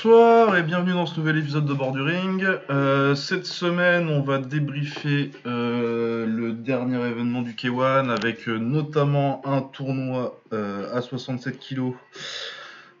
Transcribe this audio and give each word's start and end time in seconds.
Bonsoir 0.00 0.56
et 0.56 0.62
bienvenue 0.62 0.92
dans 0.92 1.06
ce 1.06 1.18
nouvel 1.18 1.38
épisode 1.38 1.66
de 1.66 1.74
Borduring. 1.74 2.46
Euh, 2.70 3.16
cette 3.16 3.46
semaine, 3.46 4.08
on 4.08 4.20
va 4.20 4.38
débriefer 4.38 5.32
euh, 5.44 6.24
le 6.24 6.52
dernier 6.52 7.04
événement 7.04 7.42
du 7.42 7.54
K1 7.54 8.08
avec 8.08 8.48
euh, 8.48 8.58
notamment 8.58 9.42
un 9.44 9.60
tournoi 9.60 10.40
euh, 10.52 10.96
à 10.96 11.02
67 11.02 11.58
kg 11.58 11.94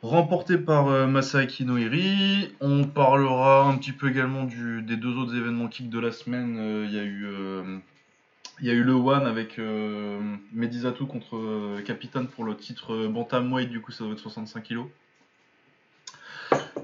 remporté 0.02 0.58
par 0.58 1.06
Masaaki 1.06 1.64
Noiri. 1.64 2.52
On 2.60 2.82
parlera 2.82 3.68
un 3.68 3.76
petit 3.76 3.92
peu 3.92 4.08
également 4.10 4.42
des 4.42 4.96
deux 4.96 5.16
autres 5.18 5.36
événements 5.36 5.68
kick 5.68 5.88
de 5.90 6.00
la 6.00 6.10
semaine. 6.10 6.84
Il 6.84 6.92
y 6.92 6.98
a 6.98 8.74
eu 8.74 8.82
le 8.82 8.92
One 8.92 9.24
avec 9.24 9.60
euh, 9.60 10.18
Medizato 10.52 11.06
contre 11.06 11.80
Capitaine 11.84 12.26
pour 12.26 12.42
le 12.42 12.56
titre 12.56 13.06
Bantamweight, 13.06 13.70
du 13.70 13.80
coup 13.80 13.92
ça 13.92 14.02
doit 14.02 14.14
être 14.14 14.18
65 14.18 14.64
kg. 14.64 14.78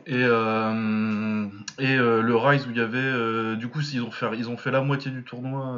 Et, 0.07 0.13
euh, 0.15 1.47
euh, 1.81 2.23
le 2.23 2.37
Rise 2.37 2.67
où 2.67 2.71
il 2.71 2.77
y 2.77 2.81
avait, 2.81 2.99
euh, 2.99 3.57
du 3.57 3.69
coup 3.69 3.81
ils 3.81 4.03
ont, 4.03 4.11
fait, 4.11 4.71
la 4.71 4.83
moitié 4.83 5.11
du 5.11 5.23
tournoi, 5.23 5.77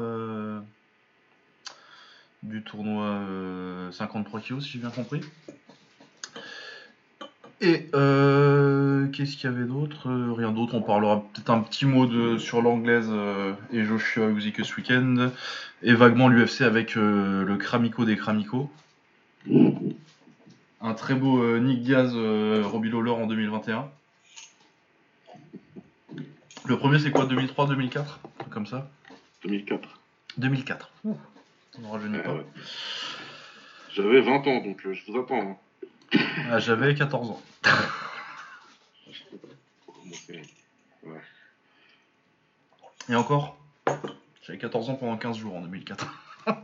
du 2.43 2.63
tournoi 2.63 3.05
euh, 3.05 3.91
53 3.93 4.41
kg 4.41 4.61
si 4.61 4.71
j'ai 4.73 4.79
bien 4.79 4.91
compris. 4.91 5.21
Et 7.61 7.89
qu'est-ce 9.13 9.37
qu'il 9.37 9.51
y 9.51 9.53
avait 9.53 9.65
d'autre 9.65 10.11
Rien 10.37 10.53
d'autre, 10.53 10.75
on 10.75 10.83
parlera 10.83 11.23
peut-être 11.33 11.51
un 11.51 11.61
petit 11.61 11.87
mot 11.87 12.39
sur 12.39 12.61
l'anglaise 12.63 13.11
et 13.73 13.85
Joshua 13.85 14.29
Usyk 14.29 14.65
ce 14.65 14.77
week-end. 14.77 15.31
Et 15.83 15.95
vaguement 15.95 16.29
l'UFC 16.29 16.63
avec 16.63 16.97
le 16.97 17.57
Kramiko 17.57 18.05
des 18.05 18.17
Kramiko. 18.17 18.71
Un 20.81 20.95
très 20.95 21.15
beau 21.15 21.59
Nick 21.59 21.83
Diaz, 21.83 22.13
euh, 22.15 22.63
Robbie 22.65 22.93
en 22.93 23.27
2021. 23.27 23.89
Le 26.67 26.77
premier 26.79 26.99
c'est 26.99 27.11
quoi 27.11 27.27
2003, 27.27 27.67
2004 27.69 28.21
Un 28.25 28.29
truc 28.41 28.53
Comme 28.53 28.67
ça? 28.67 28.89
2004. 29.45 29.89
2004. 30.39 30.91
Ouh, 31.05 31.17
ça 31.73 31.79
ne 31.81 31.87
rajeunit 31.89 32.17
Ouais, 32.17 32.23
pas. 32.23 32.35
ouais. 32.35 32.47
J'avais 33.95 34.21
20 34.21 34.47
ans, 34.47 34.61
donc 34.63 34.85
euh, 34.87 34.93
je 34.93 35.11
vous 35.11 35.19
attends. 35.19 35.41
hein. 35.41 35.57
Ah, 36.51 36.59
J'avais 36.59 36.95
14 36.95 37.31
ans. 37.31 37.43
Et 43.09 43.15
encore? 43.15 43.57
J'avais 44.43 44.59
14 44.59 44.91
ans 44.91 44.95
pendant 44.95 45.17
15 45.17 45.37
jours 45.39 45.55
en 45.57 45.61
2004. 45.63 46.07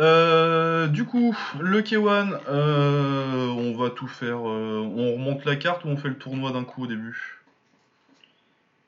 Euh, 0.00 0.86
du 0.86 1.04
coup, 1.04 1.36
le 1.60 1.82
K1, 1.82 2.38
euh, 2.48 3.48
on 3.48 3.76
va 3.76 3.90
tout 3.90 4.08
faire. 4.08 4.48
euh, 4.48 4.80
on 4.80 5.12
remonte 5.14 5.44
la 5.44 5.56
carte 5.56 5.84
ou 5.84 5.88
on 5.88 5.96
fait 5.96 6.08
le 6.08 6.16
tournoi 6.18 6.50
d'un 6.52 6.64
coup 6.64 6.84
au 6.84 6.86
début 6.86 7.38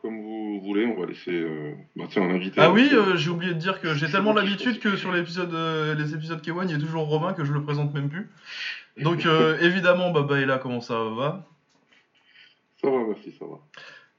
Comme 0.01 0.21
vous 0.23 0.61
voulez, 0.65 0.87
on 0.87 0.99
va 0.99 1.07
laisser 1.07 1.31
euh, 1.33 1.75
bah, 1.95 2.05
tiens, 2.09 2.23
un 2.23 2.31
invité. 2.31 2.61
Ah 2.61 2.71
oui, 2.71 2.89
euh, 2.93 3.17
j'ai 3.17 3.31
oublié 3.31 3.53
de 3.53 3.59
dire 3.59 3.81
que 3.81 3.95
j'ai 3.95 4.11
tellement 4.11 4.33
l'habitude 4.33 4.81
que 4.81 4.97
sur 4.97 5.13
l'épisode, 5.13 5.53
euh, 5.53 5.95
les 5.95 6.15
épisodes 6.15 6.41
K1, 6.41 6.65
il 6.65 6.71
y 6.71 6.75
a 6.75 6.79
toujours 6.79 7.07
Romain 7.07 7.35
que 7.35 7.45
je 7.45 7.53
le 7.53 7.63
présente 7.63 7.93
même 7.95 8.09
plus. 8.09 8.29
Donc 8.97 9.27
euh, 9.27 9.59
évidemment, 9.61 10.11
Baba 10.11 10.39
est 10.41 10.47
là, 10.47 10.59
comment 10.59 10.81
ça 10.81 10.95
va? 11.05 11.45
Ça 12.81 12.91
va, 12.91 12.99
merci, 13.09 13.35
ça 13.39 13.45
va. 13.45 13.59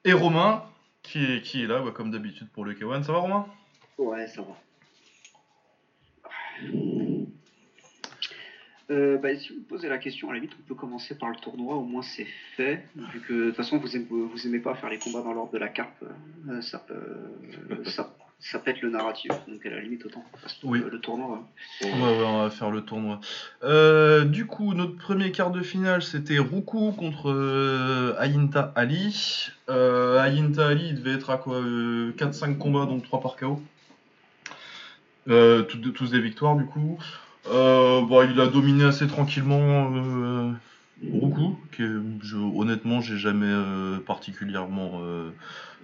Et 0.03 0.13
Romain, 0.13 0.63
qui 1.01 1.23
est, 1.23 1.41
qui 1.41 1.63
est 1.63 1.67
là, 1.67 1.81
bah, 1.81 1.91
comme 1.91 2.11
d'habitude 2.11 2.47
pour 2.53 2.63
le 2.63 2.73
K1. 2.73 3.03
Ça 3.03 3.11
va 3.11 3.19
Romain? 3.19 3.47
Ouais, 3.97 4.27
ça 4.27 4.41
va. 4.41 4.55
Euh, 8.91 9.17
bah, 9.17 9.35
si 9.35 9.49
vous 9.49 9.59
me 9.59 9.63
posez 9.63 9.89
la 9.89 9.97
question, 9.97 10.29
à 10.29 10.33
la 10.33 10.39
limite, 10.39 10.55
on 10.59 10.67
peut 10.67 10.75
commencer 10.75 11.17
par 11.17 11.29
le 11.29 11.35
tournoi, 11.35 11.75
au 11.75 11.83
moins 11.83 12.03
c'est 12.03 12.27
fait. 12.55 12.85
Vu 12.95 13.19
que 13.21 13.33
de 13.33 13.45
toute 13.47 13.55
façon, 13.55 13.79
vous 13.79 13.95
aimez, 13.95 14.05
vous 14.09 14.47
aimez 14.47 14.59
pas 14.59 14.75
faire 14.75 14.89
les 14.89 14.99
combats 14.99 15.21
dans 15.21 15.33
l'ordre 15.33 15.51
de 15.51 15.57
la 15.57 15.69
carte, 15.69 16.03
euh, 16.49 16.61
ça, 16.61 16.77
peut, 16.77 17.83
ça, 17.85 18.13
ça 18.39 18.59
pète 18.59 18.81
le 18.81 18.91
narratif. 18.91 19.31
Donc 19.47 19.65
à 19.65 19.69
la 19.71 19.81
limite, 19.81 20.05
autant 20.05 20.23
qu'on 20.31 20.37
fasse 20.37 20.59
Oui. 20.63 20.83
le, 20.87 20.99
tournoi. 20.99 21.47
Ouais, 21.81 21.89
ouais, 21.89 22.23
on 22.25 22.43
va 22.43 22.51
faire 22.51 22.69
le 22.69 22.81
tournoi. 22.81 23.19
Euh, 23.63 24.23
du 24.23 24.45
coup, 24.45 24.75
notre 24.75 24.95
premier 24.97 25.31
quart 25.31 25.49
de 25.49 25.61
finale, 25.61 26.03
c'était 26.03 26.37
Ruku 26.37 26.91
contre 26.91 27.31
euh, 27.31 28.13
Ayinta 28.19 28.71
Ali. 28.75 29.49
Euh, 29.67 30.23
Ayinta 30.23 30.67
Ali, 30.67 30.89
il 30.89 30.95
devait 30.95 31.15
être 31.15 31.31
à 31.31 31.37
quoi 31.37 31.55
euh, 31.55 32.11
4-5 32.17 32.57
combats, 32.57 32.85
donc 32.85 33.01
3 33.01 33.19
par 33.19 33.35
KO. 33.35 33.59
Euh, 35.27 35.63
toutes- 35.63 35.93
tous 35.93 36.11
des 36.11 36.19
victoires, 36.19 36.55
du 36.55 36.65
coup. 36.65 36.99
Euh, 37.47 38.01
bon, 38.01 38.27
il 38.29 38.39
a 38.39 38.47
dominé 38.47 38.83
assez 38.83 39.07
tranquillement 39.07 39.91
euh, 39.95 40.51
que 41.71 42.01
je, 42.21 42.37
honnêtement, 42.37 43.01
j'ai 43.01 43.17
jamais 43.17 43.45
euh, 43.47 43.99
particulièrement 43.99 45.01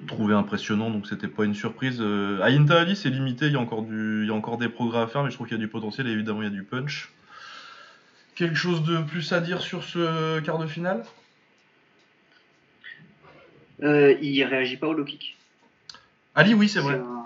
trouvé 0.08 0.34
impressionnant, 0.34 0.90
donc 0.90 1.06
c'était 1.08 1.28
pas 1.28 1.44
une 1.46 1.54
surprise. 1.54 2.02
Ayinta 2.44 2.80
Ali, 2.80 2.96
c'est 2.96 3.10
limité, 3.10 3.48
il 3.48 3.54
y, 3.54 3.56
a 3.56 3.60
encore 3.60 3.84
du, 3.84 4.24
il 4.24 4.28
y 4.28 4.32
a 4.32 4.34
encore 4.34 4.58
des 4.58 4.70
progrès 4.70 5.02
à 5.02 5.08
faire, 5.08 5.24
mais 5.24 5.30
je 5.30 5.36
trouve 5.36 5.48
qu'il 5.48 5.58
y 5.58 5.60
a 5.60 5.64
du 5.64 5.68
potentiel 5.68 6.08
et 6.08 6.12
évidemment 6.12 6.42
il 6.42 6.46
y 6.46 6.48
a 6.48 6.52
du 6.52 6.64
punch. 6.64 7.12
Quelque 8.36 8.56
chose 8.56 8.84
de 8.84 9.02
plus 9.02 9.32
à 9.34 9.42
dire 9.42 9.62
sur 9.62 9.84
ce 9.84 10.40
quart 10.40 10.58
de 10.58 10.66
finale? 10.66 11.04
Il 13.82 14.44
réagit 14.44 14.78
pas 14.78 14.88
au 14.88 14.94
low 14.94 15.04
kick. 15.04 15.36
Ali, 16.34 16.54
oui, 16.54 16.70
c'est 16.70 16.80
vrai. 16.80 16.96
un- 16.96 17.21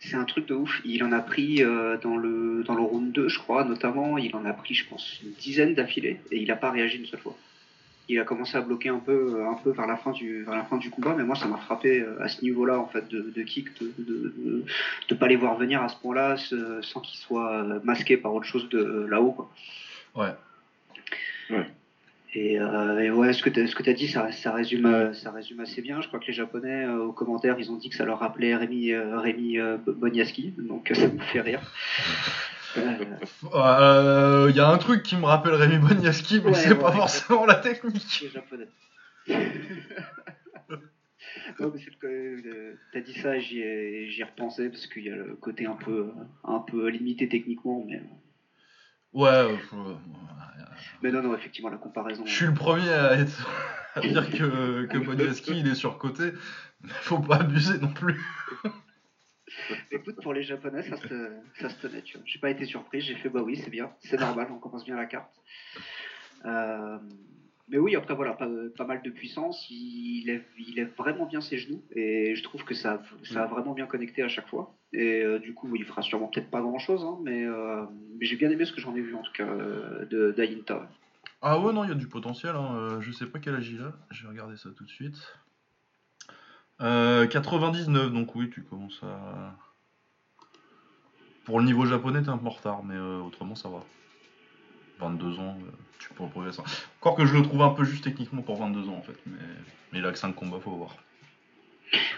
C'est 0.00 0.16
un 0.16 0.24
truc 0.24 0.46
de 0.46 0.54
ouf. 0.54 0.80
Il 0.84 1.04
en 1.04 1.12
a 1.12 1.20
pris 1.20 1.62
euh, 1.62 1.98
dans, 1.98 2.16
le, 2.16 2.64
dans 2.64 2.74
le 2.74 2.80
round 2.80 3.12
2, 3.12 3.28
je 3.28 3.38
crois, 3.38 3.64
notamment. 3.64 4.16
Il 4.16 4.34
en 4.34 4.46
a 4.46 4.52
pris, 4.54 4.74
je 4.74 4.88
pense, 4.88 5.20
une 5.22 5.32
dizaine 5.32 5.74
d'affilée 5.74 6.20
et 6.30 6.38
il 6.38 6.48
n'a 6.48 6.56
pas 6.56 6.70
réagi 6.70 6.98
une 6.98 7.06
seule 7.06 7.20
fois. 7.20 7.36
Il 8.08 8.18
a 8.18 8.24
commencé 8.24 8.56
à 8.56 8.62
bloquer 8.62 8.88
un 8.88 8.98
peu, 8.98 9.44
un 9.46 9.54
peu 9.54 9.70
vers, 9.70 9.86
la 9.86 9.96
fin 9.96 10.10
du, 10.10 10.42
vers 10.42 10.56
la 10.56 10.64
fin 10.64 10.78
du 10.78 10.90
combat, 10.90 11.14
mais 11.16 11.22
moi, 11.22 11.36
ça 11.36 11.46
m'a 11.46 11.58
frappé 11.58 12.00
euh, 12.00 12.20
à 12.20 12.28
ce 12.28 12.42
niveau-là, 12.42 12.78
en 12.80 12.86
fait, 12.86 13.06
de, 13.08 13.30
de 13.30 13.42
kick, 13.42 13.78
de 13.80 13.92
de, 13.98 14.34
de, 14.36 14.64
de 15.08 15.14
pas 15.14 15.28
les 15.28 15.36
voir 15.36 15.56
venir 15.56 15.82
à 15.82 15.88
ce 15.88 15.96
point-là 15.96 16.36
sans 16.80 17.00
qu'ils 17.00 17.18
soient 17.20 17.62
euh, 17.62 17.78
masqués 17.84 18.16
par 18.16 18.34
autre 18.34 18.46
chose 18.46 18.68
de 18.70 18.78
euh, 18.78 19.06
là-haut. 19.06 19.32
quoi. 19.32 19.50
Ouais. 21.50 21.66
Et, 22.32 22.60
euh, 22.60 23.00
et 23.00 23.10
ouais, 23.10 23.32
ce 23.32 23.42
que 23.42 23.50
tu 23.50 23.90
as 23.90 23.92
dit, 23.92 24.06
ça, 24.06 24.30
ça, 24.30 24.52
résume, 24.52 24.86
euh, 24.86 25.12
ça 25.12 25.32
résume 25.32 25.58
assez 25.60 25.82
bien. 25.82 26.00
Je 26.00 26.06
crois 26.06 26.20
que 26.20 26.26
les 26.26 26.32
Japonais, 26.32 26.84
euh, 26.84 27.06
aux 27.06 27.12
commentaires, 27.12 27.56
ils 27.58 27.72
ont 27.72 27.76
dit 27.76 27.90
que 27.90 27.96
ça 27.96 28.04
leur 28.04 28.20
rappelait 28.20 28.54
Rémi, 28.54 28.92
euh, 28.92 29.18
Rémi 29.18 29.58
euh, 29.58 29.78
Boniaski, 29.84 30.54
donc 30.58 30.92
ça 30.94 31.08
me 31.08 31.18
fait 31.18 31.40
rire. 31.40 31.60
Il 32.76 34.54
y 34.54 34.60
a 34.60 34.68
un 34.68 34.78
truc 34.78 35.02
qui 35.02 35.16
me 35.16 35.24
rappelle 35.24 35.54
Rémi 35.54 35.78
Boniaski, 35.78 36.40
mais 36.44 36.50
Ouais, 36.50 36.54
c'est 36.54 36.68
ouais, 36.70 36.78
pas 36.78 36.90
ouais. 36.90 36.96
forcément 36.96 37.46
la 37.46 37.56
technique. 37.56 38.20
les 38.22 38.28
Japonais. 38.28 38.68
non, 41.58 41.72
mais 41.74 41.80
T'as 42.92 43.00
dit 43.00 43.14
ça, 43.14 43.40
j'y 43.40 43.60
ai, 43.60 44.06
j'y 44.08 44.20
ai 44.20 44.24
repensé 44.24 44.68
parce 44.68 44.86
qu'il 44.86 45.02
y 45.04 45.10
a 45.10 45.16
le 45.16 45.34
côté 45.34 45.66
un 45.66 45.74
peu, 45.74 46.10
un 46.44 46.60
peu 46.60 46.88
limité 46.90 47.28
techniquement, 47.28 47.84
mais, 47.88 48.00
Ouais, 49.12 49.58
mais 51.02 51.10
non, 51.10 51.22
non, 51.22 51.34
effectivement, 51.34 51.70
la 51.70 51.78
comparaison. 51.78 52.24
je 52.26 52.34
suis 52.34 52.46
le 52.46 52.54
premier 52.54 52.90
à, 52.90 53.14
être... 53.14 53.48
à 53.94 54.00
dire 54.00 54.30
que, 54.30 54.86
que 54.86 55.52
il 55.52 55.66
est 55.66 55.74
surcoté, 55.74 56.32
mais 56.82 56.90
faut 56.90 57.18
pas 57.18 57.36
abuser 57.36 57.78
non 57.78 57.92
plus. 57.92 58.20
Écoute, 59.90 60.16
pour 60.22 60.32
les 60.32 60.42
Japonais, 60.42 60.82
ça 60.82 60.96
se, 60.96 61.30
ça 61.60 61.68
se 61.68 61.80
tenait, 61.80 62.02
tu 62.02 62.16
vois. 62.16 62.22
J'ai 62.26 62.38
pas 62.38 62.50
été 62.50 62.64
surpris, 62.64 63.00
j'ai 63.00 63.16
fait 63.16 63.28
bah 63.28 63.42
oui, 63.42 63.56
c'est 63.56 63.70
bien, 63.70 63.92
c'est 63.98 64.18
normal, 64.18 64.48
on 64.50 64.58
commence 64.58 64.84
bien 64.84 64.96
la 64.96 65.06
carte. 65.06 65.34
Euh, 66.44 66.98
mais 67.68 67.78
oui, 67.78 67.96
après 67.96 68.14
voilà, 68.14 68.34
pas, 68.34 68.48
pas 68.76 68.84
mal 68.84 69.02
de 69.02 69.10
puissance, 69.10 69.66
il 69.70 70.24
lève, 70.26 70.44
il 70.56 70.76
lève 70.76 70.92
vraiment 70.96 71.26
bien 71.26 71.40
ses 71.40 71.58
genoux 71.58 71.82
et 71.94 72.34
je 72.36 72.42
trouve 72.42 72.64
que 72.64 72.74
ça, 72.74 73.02
ça 73.24 73.44
a 73.44 73.46
vraiment 73.46 73.74
bien 73.74 73.86
connecté 73.86 74.22
à 74.22 74.28
chaque 74.28 74.48
fois. 74.48 74.76
Et 74.92 75.22
euh, 75.22 75.38
du 75.38 75.54
coup, 75.54 75.74
il 75.76 75.84
fera 75.84 76.02
sûrement 76.02 76.26
peut-être 76.26 76.50
pas 76.50 76.60
grand 76.60 76.78
chose, 76.78 77.06
mais, 77.22 77.44
euh, 77.44 77.84
mais 78.18 78.26
j'ai 78.26 78.36
bien 78.36 78.50
aimé 78.50 78.64
ce 78.64 78.72
que 78.72 78.80
j'en 78.80 78.94
ai 78.96 79.00
vu 79.00 79.14
en 79.14 79.22
tout 79.22 79.32
cas 79.32 79.46
euh, 79.46 80.04
de 80.06 80.32
d'Ayinta. 80.32 80.88
Ah 81.42 81.58
ouais, 81.58 81.72
non, 81.72 81.84
il 81.84 81.88
y 81.88 81.92
a 81.92 81.96
du 81.96 82.08
potentiel. 82.08 82.54
Hein. 82.56 82.74
euh, 82.74 83.00
je 83.00 83.12
sais 83.12 83.26
pas 83.26 83.38
quel 83.38 83.54
âge 83.54 83.72
a. 83.80 83.92
Je 84.10 84.22
vais 84.24 84.28
regarder 84.28 84.56
ça 84.56 84.68
tout 84.76 84.84
de 84.84 84.90
suite. 84.90 85.16
Euh, 86.80 87.26
99, 87.26 88.12
donc 88.12 88.34
oui, 88.34 88.50
tu 88.50 88.62
commences 88.62 89.00
à. 89.02 89.56
Pour 91.44 91.58
le 91.60 91.66
niveau 91.66 91.86
japonais, 91.86 92.22
t'es 92.22 92.28
un 92.28 92.38
peu 92.38 92.46
en 92.46 92.50
retard, 92.50 92.82
mais 92.84 92.94
euh, 92.94 93.20
autrement, 93.20 93.54
ça 93.54 93.68
va. 93.68 93.84
22 94.98 95.38
ans, 95.38 95.56
euh, 95.60 95.70
tu 95.98 96.12
peux 96.12 96.26
progresser. 96.26 96.62
Encore 97.00 97.16
que 97.16 97.24
je 97.24 97.34
le 97.34 97.42
trouve 97.42 97.62
un 97.62 97.70
peu 97.70 97.84
juste 97.84 98.04
techniquement 98.04 98.42
pour 98.42 98.56
22 98.56 98.88
ans, 98.88 98.96
en 98.96 99.02
fait. 99.02 99.18
Mais, 99.26 99.38
mais 99.92 99.98
il 99.98 100.04
a 100.04 100.12
que 100.12 100.18
5 100.18 100.34
combats, 100.34 100.60
faut 100.60 100.72
voir. 100.72 100.96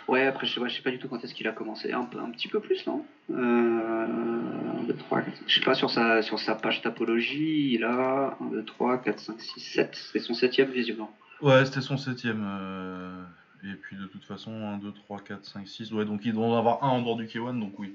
Ouais, 0.09 0.27
après, 0.27 0.47
je 0.47 0.55
sais, 0.55 0.61
pas, 0.61 0.69
je 0.69 0.77
sais 0.77 0.83
pas 0.83 0.91
du 0.91 0.99
tout 0.99 1.09
quand 1.09 1.23
est-ce 1.25 1.35
qu'il 1.35 1.49
a 1.49 1.53
commencé. 1.53 1.93
Un, 1.93 2.05
peu, 2.05 2.19
un 2.19 2.31
petit 2.31 2.49
peu 2.49 2.61
plus, 2.61 2.87
non? 2.87 3.07
Euh, 3.31 3.35
un, 3.39 4.83
deux, 4.85 4.95
trois, 4.95 5.23
quatre, 5.23 5.43
Je 5.47 5.55
sais 5.55 5.65
pas, 5.65 5.75
sur 5.75 5.91
sa, 5.91 6.21
sur 6.23 6.39
sa 6.39 6.55
page 6.55 6.83
topologie, 6.83 7.73
il 7.75 7.85
a 7.85 8.37
1, 8.41 8.47
2, 8.51 8.65
3, 8.65 8.99
4, 8.99 9.19
5, 9.21 9.41
6, 9.41 9.61
7. 9.61 9.95
C'est 10.13 10.19
son 10.19 10.35
septième 10.35 10.71
visiblement. 10.71 11.15
Ouais, 11.41 11.65
c'était 11.65 11.81
son 11.81 11.97
septième. 11.97 12.45
euh, 12.47 13.23
Et 13.65 13.75
puis 13.75 13.97
de 13.97 14.05
toute 14.07 14.25
façon, 14.25 14.53
1, 14.53 14.79
2, 14.79 14.93
3, 14.93 15.21
4, 15.21 15.45
5, 15.45 15.67
6. 15.69 15.93
Ouais, 15.93 16.05
donc 16.05 16.21
il 16.25 16.33
doit 16.33 16.47
en 16.47 16.59
avoir 16.59 16.85
un 16.85 16.89
en 16.89 17.01
dehors 17.03 17.17
du 17.17 17.27
K1, 17.27 17.59
donc 17.59 17.79
oui. 17.79 17.95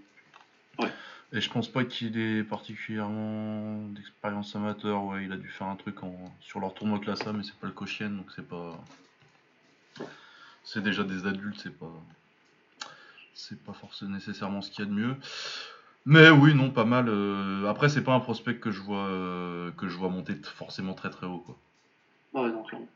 Ouais. 0.79 0.89
Et 1.33 1.41
je 1.41 1.49
pense 1.49 1.67
pas 1.67 1.83
qu'il 1.83 2.17
ait 2.17 2.43
particulièrement 2.43 3.83
d'expérience 3.89 4.55
amateur. 4.55 5.03
Ouais, 5.03 5.25
il 5.25 5.31
a 5.33 5.37
dû 5.37 5.49
faire 5.49 5.67
un 5.67 5.75
truc 5.75 6.01
en... 6.03 6.15
sur 6.39 6.59
leur 6.61 6.73
tournoi 6.73 6.99
classa, 6.99 7.33
mais 7.33 7.43
c'est 7.43 7.55
pas 7.59 7.67
le 7.67 7.73
Cochienne, 7.73 8.15
donc 8.17 8.27
c'est 8.35 8.47
pas. 8.47 8.79
C'est 10.69 10.81
déjà 10.83 11.03
des 11.05 11.25
adultes, 11.25 11.61
c'est 11.63 11.77
pas. 11.79 11.93
C'est 13.33 13.63
pas 13.63 13.71
forcément 13.71 14.11
nécessairement 14.11 14.61
ce 14.61 14.69
qu'il 14.69 14.83
y 14.83 14.87
a 14.87 14.89
de 14.91 14.95
mieux. 14.95 15.15
Mais 16.05 16.29
oui, 16.29 16.53
non, 16.53 16.71
pas 16.71 16.83
mal. 16.83 17.07
euh, 17.07 17.69
Après, 17.69 17.87
c'est 17.87 18.03
pas 18.03 18.13
un 18.13 18.19
prospect 18.19 18.55
que 18.57 18.69
je 18.69 18.81
vois 18.81 19.07
euh, 19.07 19.71
que 19.77 19.87
je 19.87 19.95
vois 19.95 20.09
monter 20.09 20.35
forcément 20.43 20.93
très 20.93 21.09
très 21.09 21.25
haut, 21.25 21.39
quoi. 21.39 21.55
Ouais, 22.33 22.49
non, 22.51 22.63
clairement. 22.63 22.89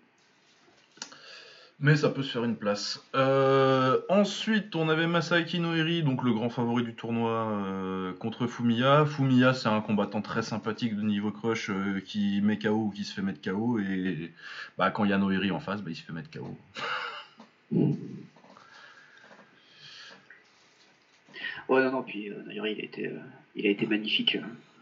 Mais 1.80 1.96
ça 1.96 2.10
peut 2.10 2.24
se 2.24 2.32
faire 2.32 2.44
une 2.44 2.58
place. 2.58 3.02
Euh, 3.16 4.02
ensuite, 4.10 4.76
on 4.76 4.90
avait 4.90 5.08
Masaaki 5.08 5.62
Noiri, 5.62 6.04
donc 6.04 6.24
le 6.24 6.34
grand 6.34 6.50
favori 6.50 6.84
du 6.84 6.94
tournoi, 6.94 8.14
contre 8.20 8.48
Fumiya. 8.48 9.06
Fumiya, 9.06 9.54
c'est 9.54 9.70
un 9.70 9.80
combattant 9.80 10.22
très 10.22 10.42
sympathique 10.44 10.98
de 10.98 11.04
niveau 11.04 11.32
crush 11.32 11.72
qui 12.06 12.42
met 12.42 12.60
KO 12.60 12.88
ou 12.88 12.90
qui 12.92 13.06
se 13.06 13.14
fait 13.14 13.22
mettre 13.22 13.42
KO. 13.42 13.80
Et 13.80 14.34
bah, 14.78 14.92
quand 14.92 15.06
il 15.06 15.12
y 15.12 15.14
a 15.14 15.18
Noiri 15.18 15.52
en 15.52 15.62
face, 15.62 15.82
bah, 15.82 15.90
il 15.92 15.96
se 15.96 16.04
fait 16.04 16.14
mettre 16.14 16.30
KO. 16.30 16.56
Ouais, 21.70 21.82
non, 21.84 21.92
non, 21.92 22.04
puis 22.04 22.30
euh, 22.30 22.34
d'ailleurs, 22.46 22.68
il 22.68 22.80
a 22.80 22.84
été, 22.84 23.08
euh, 23.08 23.12
il 23.56 23.66
a 23.66 23.70
été 23.70 23.86
magnifique. 23.86 24.36
euh, 24.36 24.42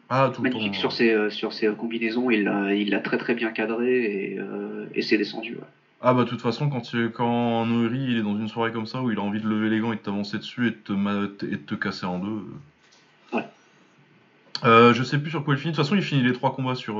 Ah, 0.09 0.31
tout 0.33 0.41
magnifique 0.41 0.75
sur 0.75 0.91
ses, 0.91 1.11
euh, 1.11 1.29
sur 1.29 1.53
ses 1.53 1.67
combinaisons. 1.75 2.31
Il 2.31 2.45
l'a 2.45 2.73
il 2.73 2.89
l'a 2.89 2.99
très 2.99 3.17
très 3.17 3.35
bien 3.35 3.51
cadré 3.51 4.31
et, 4.31 4.39
euh, 4.39 4.85
et 4.95 5.01
c'est 5.03 5.17
descendu. 5.17 5.55
ouais. 5.55 5.61
Ah, 6.01 6.13
bah, 6.13 6.23
de 6.23 6.29
toute 6.29 6.41
façon, 6.41 6.69
quand, 6.69 6.81
quand 7.13 7.65
il 7.91 8.17
est 8.17 8.21
dans 8.21 8.37
une 8.37 8.47
soirée 8.47 8.71
comme 8.71 8.87
ça 8.87 9.01
où 9.03 9.11
il 9.11 9.17
a 9.19 9.21
envie 9.21 9.41
de 9.41 9.47
lever 9.47 9.69
les 9.69 9.79
gants 9.79 9.91
et 9.91 9.97
de 9.97 10.01
t'avancer 10.01 10.37
dessus 10.37 10.67
et 10.67 10.71
de 10.71 10.75
te, 11.27 11.45
et 11.45 11.51
de 11.51 11.55
te 11.57 11.75
casser 11.75 12.05
en 12.05 12.19
deux. 12.19 12.41
Ouais. 13.33 13.43
Je 14.63 15.03
sais 15.03 15.19
plus 15.19 15.29
sur 15.29 15.43
quoi 15.43 15.55
il 15.55 15.57
finit. 15.59 15.73
De 15.73 15.75
toute 15.75 15.83
façon, 15.85 15.95
il 15.95 16.01
finit 16.01 16.23
les 16.23 16.31
trois 16.33 16.55
combats 16.55 16.75
sur, 16.75 16.95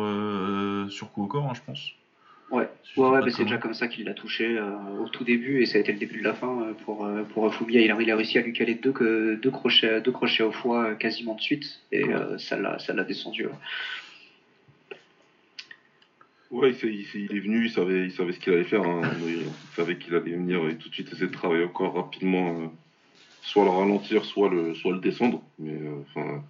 sur 0.89 1.12
coup 1.13 1.24
au 1.24 1.27
corps, 1.27 1.45
hein, 1.50 1.53
je 1.56 1.62
pense. 1.65 1.94
Ouais, 2.51 2.68
ouais, 2.98 3.31
c'est 3.31 3.44
déjà 3.44 3.57
comme 3.57 3.74
ça 3.75 3.88
qu'il 3.88 4.06
l'a 4.06 4.13
touché 4.13 4.57
euh, 4.57 4.75
au 5.01 5.07
tout 5.07 5.24
début 5.24 5.62
et 5.62 5.66
ça 5.68 5.78
a 5.78 5.81
été 5.81 5.92
le 5.92 6.00
début 6.00 6.19
de 6.19 6.24
la 6.24 6.34
fin 6.34 6.62
euh, 6.63 6.74
pour, 6.86 7.06
euh, 7.06 7.24
pour 7.24 7.54
Fumiya. 7.54 7.81
Il 7.81 7.92
a, 7.92 7.98
il 8.01 8.10
a 8.12 8.16
réussi 8.16 8.38
à 8.40 8.42
lui 8.42 8.54
caler 8.54 8.75
deux, 8.75 8.92
que- 8.92 9.36
deux, 9.36 9.51
crochets, 9.51 10.01
deux 10.01 10.12
crochets 10.12 10.44
au 10.44 10.51
foie 10.51 10.90
euh, 10.90 10.96
quasiment 10.96 11.36
de 11.36 11.42
suite 11.42 11.80
et 11.92 12.06
ça 12.40 12.57
l'a 12.57 12.80
ça 12.80 12.94
l'a 12.94 13.04
descendu. 13.04 13.46
ouais. 13.46 13.54
Ouais, 16.51 16.72
il, 16.72 17.36
est 17.36 17.40
venu, 17.40 17.66
il 17.66 17.69
savait, 17.69 18.06
il 18.06 18.12
savait 18.12 18.31
ce 18.31 18.40
qu'il 18.40 18.51
allait 18.54 18.63
faire. 18.63 18.81
hein, 18.81 19.01
il 19.28 19.46
savait 19.75 19.98
qu'il 19.98 20.16
allait 20.16 20.31
venir 20.31 20.68
et 20.68 20.75
tout 20.75 20.90
de 20.90 20.94
suite 20.96 21.12
essayer 21.12 21.28
de 21.28 21.31
travailler 21.31 21.63
encore 21.63 21.94
rapidement, 21.94 22.74
soit 23.44 23.63
le 23.63 23.69
ralentir, 23.69 24.25
soit 24.25 24.50
le, 24.50 24.74
soit 24.74 24.94
le 24.94 25.00
descendre. 25.00 25.44
Mais 25.60 25.78
enfin, 26.01 26.44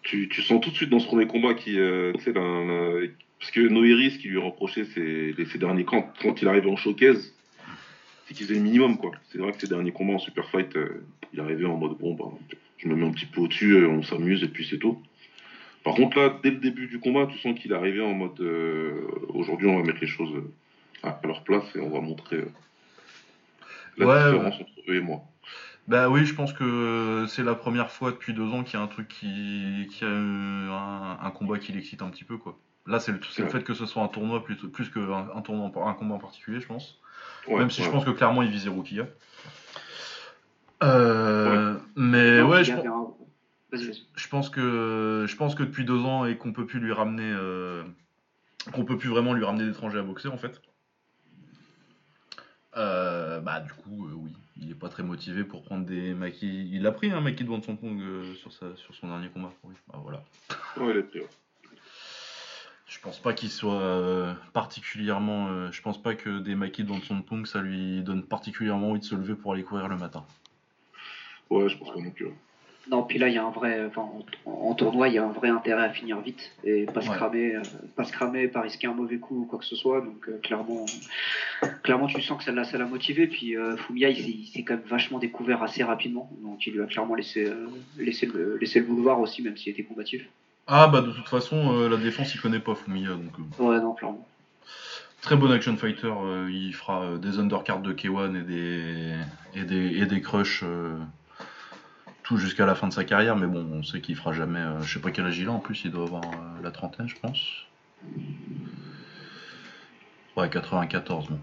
tu, 0.00 0.30
tu 0.30 0.40
sens 0.40 0.62
tout 0.62 0.70
de 0.70 0.74
suite 0.74 0.88
dans 0.88 1.00
ce 1.00 1.06
premier 1.06 1.26
combat 1.26 1.52
qui, 1.52 1.76
parce 3.38 3.50
que 3.50 3.60
Noiri, 3.60 4.10
ce 4.10 4.18
qui 4.18 4.28
lui 4.28 4.38
reprochait, 4.38 4.84
c'est 4.84 5.32
les- 5.36 5.46
ces 5.46 5.58
derniers 5.58 5.84
quand, 5.84 6.12
quand 6.20 6.42
il 6.42 6.48
arrivait 6.48 6.70
en 6.70 6.76
showcase, 6.76 7.34
c'est 8.26 8.34
qu'il 8.34 8.46
faisait 8.46 8.58
le 8.58 8.64
minimum 8.64 8.98
quoi. 8.98 9.12
C'est 9.30 9.38
vrai 9.38 9.52
que 9.52 9.60
ces 9.60 9.68
derniers 9.68 9.92
combats 9.92 10.14
en 10.14 10.18
super 10.18 10.48
fight, 10.50 10.74
euh, 10.76 11.04
il 11.32 11.40
arrivait 11.40 11.66
en 11.66 11.76
mode 11.76 11.98
bon 11.98 12.14
bah, 12.14 12.26
je 12.78 12.88
me 12.88 12.96
mets 12.96 13.06
un 13.06 13.12
petit 13.12 13.26
peu 13.26 13.40
au-dessus, 13.42 13.72
euh, 13.74 13.88
on 13.88 14.02
s'amuse 14.02 14.42
et 14.42 14.48
puis 14.48 14.66
c'est 14.68 14.78
tout. 14.78 15.02
Par 15.84 15.94
contre, 15.94 16.18
là, 16.18 16.38
dès 16.42 16.50
le 16.50 16.58
début 16.58 16.88
du 16.88 16.98
combat, 17.00 17.26
tu 17.26 17.38
sens 17.38 17.58
qu'il 17.58 17.72
est 17.72 17.74
arrivé 17.76 18.00
en 18.02 18.14
mode 18.14 18.40
euh, 18.40 19.06
aujourd'hui, 19.28 19.68
on 19.68 19.76
va 19.78 19.84
mettre 19.84 20.00
les 20.00 20.06
choses 20.08 20.42
à 21.02 21.20
leur 21.24 21.44
place 21.44 21.64
et 21.76 21.80
on 21.80 21.90
va 21.90 22.00
montrer 22.00 22.36
euh, 22.38 22.46
la 23.98 24.06
Ouais, 24.06 24.14
différence 24.24 24.54
entre 24.60 24.72
eux 24.88 24.94
et 24.96 25.00
moi. 25.00 25.22
Bah 25.88 26.08
oui, 26.10 26.24
je 26.26 26.34
pense 26.34 26.52
que 26.52 27.26
c'est 27.28 27.44
la 27.44 27.54
première 27.54 27.90
fois 27.90 28.10
depuis 28.10 28.32
deux 28.34 28.48
ans 28.52 28.64
qu'il 28.64 28.74
y 28.78 28.82
a 28.82 28.84
un 28.84 28.88
truc 28.88 29.08
qui, 29.08 29.86
qui 29.90 30.04
a 30.04 30.08
eu 30.08 30.68
un, 30.70 31.18
un 31.22 31.30
combat 31.30 31.58
qui 31.58 31.72
l'excite 31.72 32.02
un 32.02 32.10
petit 32.10 32.24
peu 32.24 32.38
quoi. 32.38 32.58
Là, 32.86 33.00
c'est 33.00 33.12
le, 33.12 33.20
c'est 33.30 33.42
le 33.42 33.48
fait 33.48 33.64
que 33.64 33.74
ce 33.74 33.84
soit 33.86 34.02
un 34.02 34.08
tournoi 34.08 34.44
plutôt, 34.44 34.68
plus 34.68 34.90
qu'un 34.90 35.28
un 35.34 35.42
tournoi, 35.42 35.70
un 35.88 35.94
combat 35.94 36.14
en 36.14 36.18
particulier, 36.18 36.60
je 36.60 36.66
pense. 36.66 37.00
Ouais, 37.48 37.58
Même 37.58 37.70
si 37.70 37.82
je 37.82 37.90
pense 37.90 38.04
que 38.04 38.10
clairement 38.10 38.42
il 38.42 38.50
visait 38.50 38.70
Rukia. 38.70 39.06
Euh, 40.82 41.76
Mais 41.96 42.38
Non, 42.38 42.48
ouais, 42.50 42.64
je, 42.64 42.72
un- 42.72 43.14
je 44.14 44.28
pense 44.28 44.50
que 44.50 45.24
je 45.28 45.36
pense 45.36 45.54
que 45.54 45.62
depuis 45.62 45.84
deux 45.84 46.00
ans 46.04 46.26
et 46.26 46.36
qu'on 46.36 46.52
peut 46.52 46.66
plus 46.66 46.80
lui 46.80 46.92
ramener, 46.92 47.30
euh, 47.32 47.82
qu'on 48.72 48.84
peut 48.84 48.98
plus 48.98 49.08
vraiment 49.08 49.32
lui 49.32 49.44
ramener 49.44 49.64
d'étrangers 49.64 49.98
à 49.98 50.02
boxer 50.02 50.28
en 50.28 50.36
fait. 50.38 50.60
Euh, 52.76 53.40
bah 53.40 53.60
du 53.60 53.72
coup, 53.72 54.06
euh, 54.06 54.12
oui, 54.14 54.32
il 54.58 54.70
est 54.70 54.74
pas 54.74 54.90
très 54.90 55.02
motivé 55.02 55.44
pour 55.44 55.62
prendre 55.62 55.86
des 55.86 56.12
maquis. 56.12 56.68
Il 56.70 56.86
a 56.86 56.92
pris 56.92 57.10
un 57.10 57.22
maquis 57.22 57.42
de 57.44 57.48
Van 57.48 57.60
Pong 57.74 57.98
euh, 58.00 58.34
sur, 58.34 58.52
sa, 58.52 58.76
sur 58.76 58.94
son 58.94 59.08
dernier 59.08 59.28
combat. 59.30 59.50
Oui, 59.64 59.74
bah 59.88 59.98
voilà. 60.02 60.22
Ouais, 60.76 60.92
il 60.92 60.98
pris, 61.02 61.20
ouais. 61.20 61.28
Je 62.86 63.00
pense 63.00 63.18
pas 63.18 63.32
qu'il 63.32 63.50
soit 63.50 63.80
euh, 63.82 64.32
particulièrement. 64.52 65.48
euh, 65.48 65.70
je 65.72 65.82
pense 65.82 66.00
pas 66.00 66.14
que 66.14 66.38
des 66.38 66.54
maquis 66.54 66.84
de 66.84 66.88
Van 66.88 67.00
Pong 67.22 67.44
ça 67.46 67.60
lui 67.60 68.02
donne 68.02 68.22
particulièrement 68.22 68.90
envie 68.90 69.00
de 69.00 69.04
se 69.04 69.14
lever 69.16 69.34
pour 69.34 69.52
aller 69.52 69.64
courir 69.64 69.88
le 69.88 69.96
matin. 69.96 70.24
Ouais, 71.50 71.68
je 71.68 71.76
pense 71.78 71.92
pas 71.92 72.00
non 72.00 72.10
plus. 72.10 72.26
ouais. 72.26 72.34
Non, 72.88 73.02
puis 73.02 73.18
là, 73.18 73.26
il 73.26 73.34
y 73.34 73.38
a 73.38 73.44
un 73.44 73.50
vrai, 73.50 73.84
enfin, 73.86 74.02
en, 74.46 74.50
en 74.50 74.74
tournoi, 74.74 75.08
il 75.08 75.14
y 75.14 75.18
a 75.18 75.24
un 75.24 75.32
vrai 75.32 75.48
intérêt 75.48 75.82
à 75.86 75.90
finir 75.90 76.20
vite 76.20 76.52
et 76.62 76.86
pas 76.86 77.00
se 77.00 77.10
Ouais. 77.10 77.16
cramer, 77.16 77.56
euh, 77.56 77.62
pas 77.96 78.04
se 78.04 78.12
cramer, 78.12 78.46
pas 78.46 78.60
risquer 78.60 78.86
un 78.86 78.94
mauvais 78.94 79.18
coup 79.18 79.40
ou 79.40 79.44
quoi 79.44 79.58
que 79.58 79.64
ce 79.64 79.74
soit. 79.74 80.00
Donc, 80.02 80.28
euh, 80.28 80.38
clairement, 80.38 80.86
clairement, 81.82 82.06
tu 82.06 82.22
sens 82.22 82.38
que 82.38 82.44
ça 82.44 82.52
l'a, 82.52 82.62
ça 82.62 82.78
l'a 82.78 82.86
motivé. 82.86 83.26
Puis 83.26 83.56
euh, 83.56 83.76
Fumiya, 83.76 84.10
il 84.10 84.16
s'est, 84.22 84.30
il 84.30 84.46
s'est 84.46 84.62
quand 84.62 84.74
même 84.74 84.84
vachement 84.86 85.18
découvert 85.18 85.64
assez 85.64 85.82
rapidement. 85.82 86.30
Donc, 86.44 86.64
il 86.68 86.74
lui 86.74 86.80
a 86.82 86.86
clairement 86.86 87.16
laissé, 87.16 87.46
euh, 87.46 87.66
laissé 87.98 88.26
le, 88.26 88.56
laissé 88.58 88.78
le 88.78 88.86
boulevard 88.86 89.18
aussi, 89.18 89.42
même 89.42 89.56
s'il 89.56 89.72
était 89.72 89.82
combatif. 89.82 90.24
Ah 90.66 90.88
bah 90.88 91.00
de 91.00 91.12
toute 91.12 91.28
façon, 91.28 91.74
euh, 91.76 91.88
la 91.88 91.96
défense 91.96 92.34
il 92.34 92.40
connaît 92.40 92.58
pas 92.60 92.74
Fumiya 92.74 93.10
donc. 93.10 93.32
euh, 93.60 93.62
Ouais, 93.62 93.80
non, 93.80 93.94
clairement. 93.94 94.26
Très 95.20 95.36
bon 95.36 95.50
action 95.50 95.76
fighter, 95.76 96.06
euh, 96.12 96.48
il 96.52 96.72
fera 96.74 97.02
euh, 97.02 97.18
des 97.18 97.38
undercards 97.38 97.80
de 97.80 97.92
K1 97.92 98.34
et 98.36 98.42
des, 98.42 99.14
et 99.54 99.64
des, 99.64 99.98
et 99.98 100.06
des 100.06 100.20
crushs 100.20 100.62
euh, 100.64 100.96
tout 102.22 102.36
jusqu'à 102.36 102.66
la 102.66 102.74
fin 102.74 102.88
de 102.88 102.92
sa 102.92 103.04
carrière, 103.04 103.36
mais 103.36 103.46
bon, 103.46 103.64
on 103.72 103.82
sait 103.84 104.00
qu'il 104.00 104.16
fera 104.16 104.32
jamais, 104.32 104.58
euh, 104.60 104.80
je 104.82 104.94
sais 104.94 105.00
pas 105.00 105.10
quel 105.12 105.26
âge 105.26 105.38
il 105.38 105.48
a 105.48 105.52
en 105.52 105.58
plus, 105.60 105.82
il 105.84 105.90
doit 105.92 106.04
avoir 106.04 106.24
euh, 106.24 106.62
la 106.62 106.70
trentaine, 106.70 107.08
je 107.08 107.16
pense. 107.16 107.40
Ouais, 110.36 110.50
94, 110.50 111.28
bon, 111.28 111.38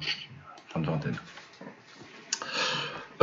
fin 0.68 0.80
de 0.80 0.86
vingtaine. 0.86 1.16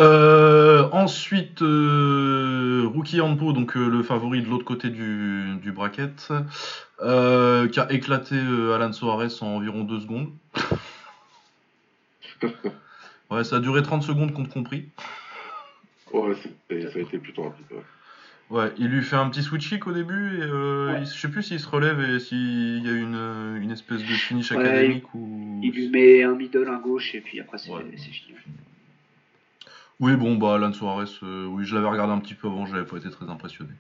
Euh, 0.01 0.89
ensuite, 0.93 1.61
euh, 1.63 2.85
Rookie 2.93 3.21
Hanpo, 3.21 3.53
donc 3.53 3.77
euh, 3.77 3.87
le 3.89 4.03
favori 4.03 4.41
de 4.43 4.49
l'autre 4.49 4.65
côté 4.65 4.89
du, 4.89 5.57
du 5.63 5.73
bracket, 5.73 6.29
euh, 7.03 7.69
qui 7.69 7.79
a 7.81 7.91
éclaté 7.93 8.35
euh, 8.37 8.75
Alan 8.75 8.93
Soares 8.93 9.43
en 9.43 9.57
environ 9.57 9.85
2 9.85 10.01
secondes. 10.01 10.31
Ouais, 13.31 13.45
ça 13.45 13.57
a 13.57 13.61
duré 13.61 13.81
30 13.81 14.03
secondes 14.03 14.33
compte 14.33 14.49
compris. 14.49 14.87
Ouais, 16.13 16.35
ça 16.35 16.49
a 16.69 16.99
été 16.99 17.17
plutôt 17.19 17.45
rapide. 17.45 17.65
ouais. 17.71 17.79
Ouais, 18.51 18.73
il 18.77 18.89
lui 18.89 19.03
fait 19.05 19.15
un 19.15 19.29
petit 19.29 19.45
switch 19.45 19.69
kick 19.69 19.87
au 19.87 19.93
début 19.93 20.39
et 20.39 20.43
euh, 20.43 20.89
Ouais. 20.95 21.03
il- 21.03 21.07
je 21.07 21.13
sais 21.17 21.29
plus 21.29 21.45
s'il 21.45 21.61
se 21.61 21.69
relève 21.69 22.01
et 22.01 22.19
s'il 22.19 22.85
y 22.85 22.89
a 22.89 22.93
une, 22.93 23.61
une 23.63 23.71
espèce 23.71 24.01
de 24.01 24.05
finish 24.15 24.51
Ouais, 24.51 24.59
académique 24.59 25.15
ou. 25.15 25.61
Il 25.63 25.71
lui 25.71 25.89
met 25.91 26.25
un 26.25 26.35
middle, 26.35 26.67
un 26.69 26.81
gauche, 26.81 27.15
et 27.15 27.21
puis 27.21 27.39
après, 27.39 27.59
c'est, 27.59 27.71
Ouais. 27.71 27.85
c'est 27.97 28.11
fini. 28.11 28.35
Oui, 30.01 30.17
bon, 30.17 30.37
bah 30.37 30.55
Alan 30.55 30.73
Soares, 30.73 31.05
euh, 31.23 31.45
oui, 31.47 31.65
je 31.67 31.75
l'avais 31.75 31.89
regardé 31.89 32.13
un 32.15 32.19
petit 32.21 32.35
peu 32.35 32.49
avant, 32.49 32.65
j'avais 32.67 32.87
pas 32.87 32.97
été 32.97 33.11
très 33.11 33.29
impressionné. 33.29 33.71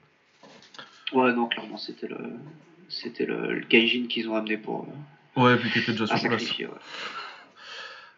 Ouais, 1.12 1.32
non, 1.32 1.46
clairement, 1.46 1.78
c'était 1.78 2.08
le, 2.08 2.18
c'était 2.88 3.24
le, 3.24 3.54
le 3.54 3.60
Gaijin 3.66 4.06
qu'ils 4.06 4.28
ont 4.28 4.36
amené 4.36 4.58
pour 4.58 4.86
euh, 5.36 5.40
Ouais, 5.40 5.54
et 5.54 5.56
puis 5.56 5.70
qui 5.70 5.78
était 5.78 5.92
déjà 5.92 6.06
sur 6.06 6.20
place. 6.20 6.58
ouais. 6.58 6.68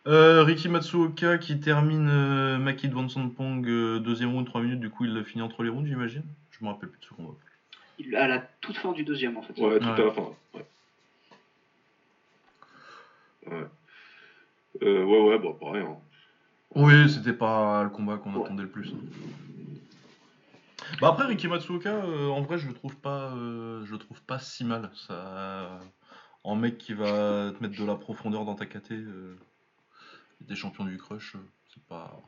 Euh, 0.08 0.42
Ricky 0.42 0.68
Matsuoka 0.68 1.38
qui 1.38 1.60
termine 1.60 2.08
euh, 2.08 2.58
Maki 2.58 2.88
de 2.88 2.94
Van 2.94 3.06
Pong 3.28 3.64
euh, 3.68 4.00
deuxième 4.00 4.32
round 4.32 4.44
3 4.46 4.60
minutes, 4.60 4.80
du 4.80 4.90
coup 4.90 5.04
il 5.04 5.14
l'a 5.14 5.22
fini 5.22 5.42
entre 5.42 5.62
les 5.62 5.68
rounds 5.70 5.86
j'imagine 5.88 6.24
Je 6.50 6.64
me 6.64 6.70
rappelle 6.70 6.88
plus 6.88 6.98
de 6.98 7.04
ce 7.04 7.14
combat. 7.14 7.34
Il, 8.00 8.16
à 8.16 8.26
la 8.26 8.40
toute 8.60 8.76
fin 8.78 8.90
du 8.90 9.04
deuxième, 9.04 9.36
en 9.36 9.42
fait. 9.42 9.52
Ouais, 9.60 9.78
tout 9.78 9.86
Ouais. 9.86 10.00
à 10.00 10.04
la 10.04 10.10
fin. 10.10 10.28
Ouais. 10.54 10.66
Ouais. 13.46 13.66
Euh, 14.82 15.04
ouais, 15.04 15.20
ouais, 15.28 15.38
bah 15.38 15.50
pareil. 15.60 15.82
Hein. 15.86 15.96
Oui, 16.74 17.08
c'était 17.10 17.32
pas 17.32 17.82
le 17.84 17.90
combat 17.90 18.16
qu'on 18.16 18.34
Ouais. 18.34 18.44
attendait 18.44 18.62
le 18.62 18.70
plus. 18.70 18.92
Bah 21.00 21.08
après 21.08 21.26
Ricky 21.26 21.48
Matsuoka, 21.48 21.90
euh, 21.90 22.28
en 22.28 22.42
vrai 22.42 22.58
je 22.58 22.68
le 22.68 22.74
trouve 22.74 22.96
pas, 22.96 23.32
euh, 23.34 23.84
je 23.84 23.92
le 23.92 23.98
trouve 23.98 24.22
pas 24.22 24.38
si 24.38 24.64
mal. 24.64 24.90
Ça, 25.06 25.80
en 26.44 26.54
mec 26.56 26.78
qui 26.78 26.92
va 26.94 27.52
te 27.56 27.62
mettre 27.62 27.78
de 27.80 27.84
la 27.86 27.94
profondeur 27.96 28.44
dans 28.44 28.54
ta 28.54 28.66
KT, 28.66 28.92
euh, 28.92 29.36
des 30.40 30.54
champions 30.54 30.84
du 30.84 30.98
crush, 30.98 31.36
c'est 31.72 31.82
pas. 31.84 32.20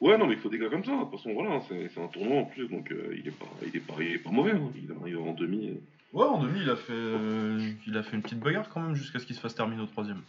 Ouais, 0.00 0.18
non, 0.18 0.26
mais 0.26 0.34
il 0.34 0.40
faut 0.40 0.48
des 0.48 0.58
gars 0.58 0.68
comme 0.68 0.84
ça. 0.84 0.92
De 0.96 1.00
toute 1.02 1.12
façon, 1.12 1.32
voilà, 1.32 1.60
c'est 1.68 2.00
un 2.00 2.08
tournoi 2.08 2.38
en 2.40 2.44
plus, 2.44 2.66
donc 2.68 2.92
il, 3.12 3.28
est 3.28 3.30
pas, 3.30 3.46
il, 3.64 3.76
est 3.76 3.80
pas, 3.80 3.94
il 4.00 4.12
est 4.14 4.18
pas 4.18 4.30
mauvais. 4.30 4.50
hein. 4.52 4.70
Il 4.74 4.90
arrive 5.00 5.20
en 5.20 5.32
demi. 5.32 5.78
Ouais, 6.12 6.24
en 6.26 6.42
demi 6.42 6.60
il 6.60 6.70
a 6.70 6.76
fait, 6.76 6.92
euh, 6.92 7.72
il 7.86 7.96
a 7.96 8.02
fait 8.02 8.16
une 8.16 8.22
petite 8.22 8.40
bagarre 8.40 8.68
quand 8.68 8.80
même 8.80 8.94
jusqu'à 8.96 9.18
ce 9.20 9.26
qu'il 9.26 9.36
se 9.36 9.40
fasse 9.40 9.54
terminer 9.54 9.80
au 9.82 9.86
troisième. 9.86 10.22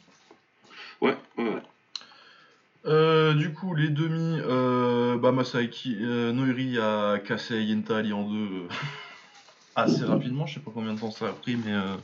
Ouais, 1.02 1.18
ouais. 1.38 1.62
Euh, 2.86 3.34
du 3.34 3.54
coup, 3.54 3.76
les 3.76 3.90
demi, 3.90 4.40
euh, 4.42 5.18
bah, 5.18 5.34
euh, 5.34 6.32
Noiri 6.34 6.78
a 6.80 7.18
cassé 7.20 7.62
Yenta 7.64 7.98
Ali 7.98 8.12
en 8.12 8.24
deux 8.30 8.36
euh, 8.38 8.68
assez 9.76 10.04
rapidement. 10.04 10.46
Je 10.46 10.56
sais 10.56 10.60
pas 10.60 10.72
combien 10.74 10.94
de 10.94 11.00
temps 11.00 11.12
ça 11.12 11.28
a 11.28 11.32
pris, 11.32 11.56
mais 11.56 11.72
euh, 11.72 11.96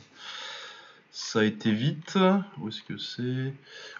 ça 1.10 1.40
a 1.40 1.44
été 1.44 1.70
vite. 1.72 2.18
Où 2.58 2.68
est-ce 2.68 2.82
que 2.82 2.96
c'est? 2.96 3.52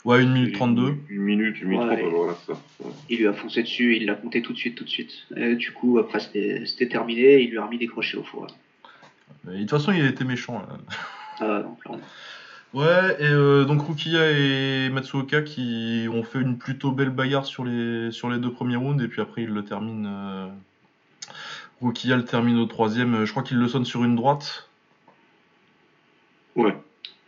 Ouais, 0.06 0.22
1 0.22 0.26
minute 0.26 0.54
32. 0.54 0.94
Une 1.10 1.20
minute, 1.22 1.60
une 1.60 1.68
minute 1.68 1.86
Ouais. 1.86 2.00
trente, 2.00 2.12
voilà, 2.12 2.34
c'est 2.40 2.52
ça. 2.52 2.58
Ouais. 2.80 2.92
Il 3.10 3.18
lui 3.18 3.26
a 3.26 3.34
foncé 3.34 3.62
dessus, 3.62 3.96
il 3.96 4.06
l'a 4.06 4.14
compté 4.14 4.40
tout 4.40 4.54
de 4.54 4.58
suite, 4.58 4.74
tout 4.76 4.84
de 4.84 4.88
suite. 4.88 5.12
Et 5.36 5.56
du 5.56 5.72
coup, 5.72 5.98
après, 5.98 6.20
c'était 6.20 6.64
c'était 6.64 6.88
terminé, 6.88 7.42
il 7.42 7.50
lui 7.50 7.58
a 7.58 7.64
remis 7.66 7.78
des 7.78 7.88
crochets 7.88 8.16
au 8.16 8.24
four. 8.24 8.46
De 9.44 9.58
toute 9.58 9.70
façon, 9.70 9.92
il 9.92 10.02
a 10.02 10.08
été 10.08 10.24
méchant. 10.24 10.60
Là. 10.60 10.78
Ah 11.40 11.62
non, 11.62 11.74
clairement. 11.74 12.02
Ouais, 12.72 13.16
et 13.18 13.24
euh, 13.24 13.64
donc 13.64 13.82
Rukia 13.82 14.30
et 14.30 14.90
Matsuoka 14.90 15.42
qui 15.42 16.06
ont 16.12 16.22
fait 16.22 16.40
une 16.40 16.56
plutôt 16.56 16.92
belle 16.92 17.10
bagarre 17.10 17.44
sur 17.44 17.64
les, 17.64 18.12
sur 18.12 18.30
les 18.30 18.38
deux 18.38 18.52
premiers 18.52 18.76
rounds, 18.76 19.02
et 19.02 19.08
puis 19.08 19.20
après 19.20 19.42
ils 19.42 19.50
le 19.50 19.64
terminent. 19.64 20.08
Euh... 20.08 20.48
Rukia 21.82 22.16
le 22.16 22.24
termine 22.24 22.58
au 22.58 22.66
troisième, 22.66 23.24
je 23.24 23.30
crois 23.30 23.42
qu'il 23.42 23.56
le 23.56 23.66
sonne 23.66 23.84
sur 23.84 24.04
une 24.04 24.14
droite. 24.14 24.68
Ouais. 26.54 26.76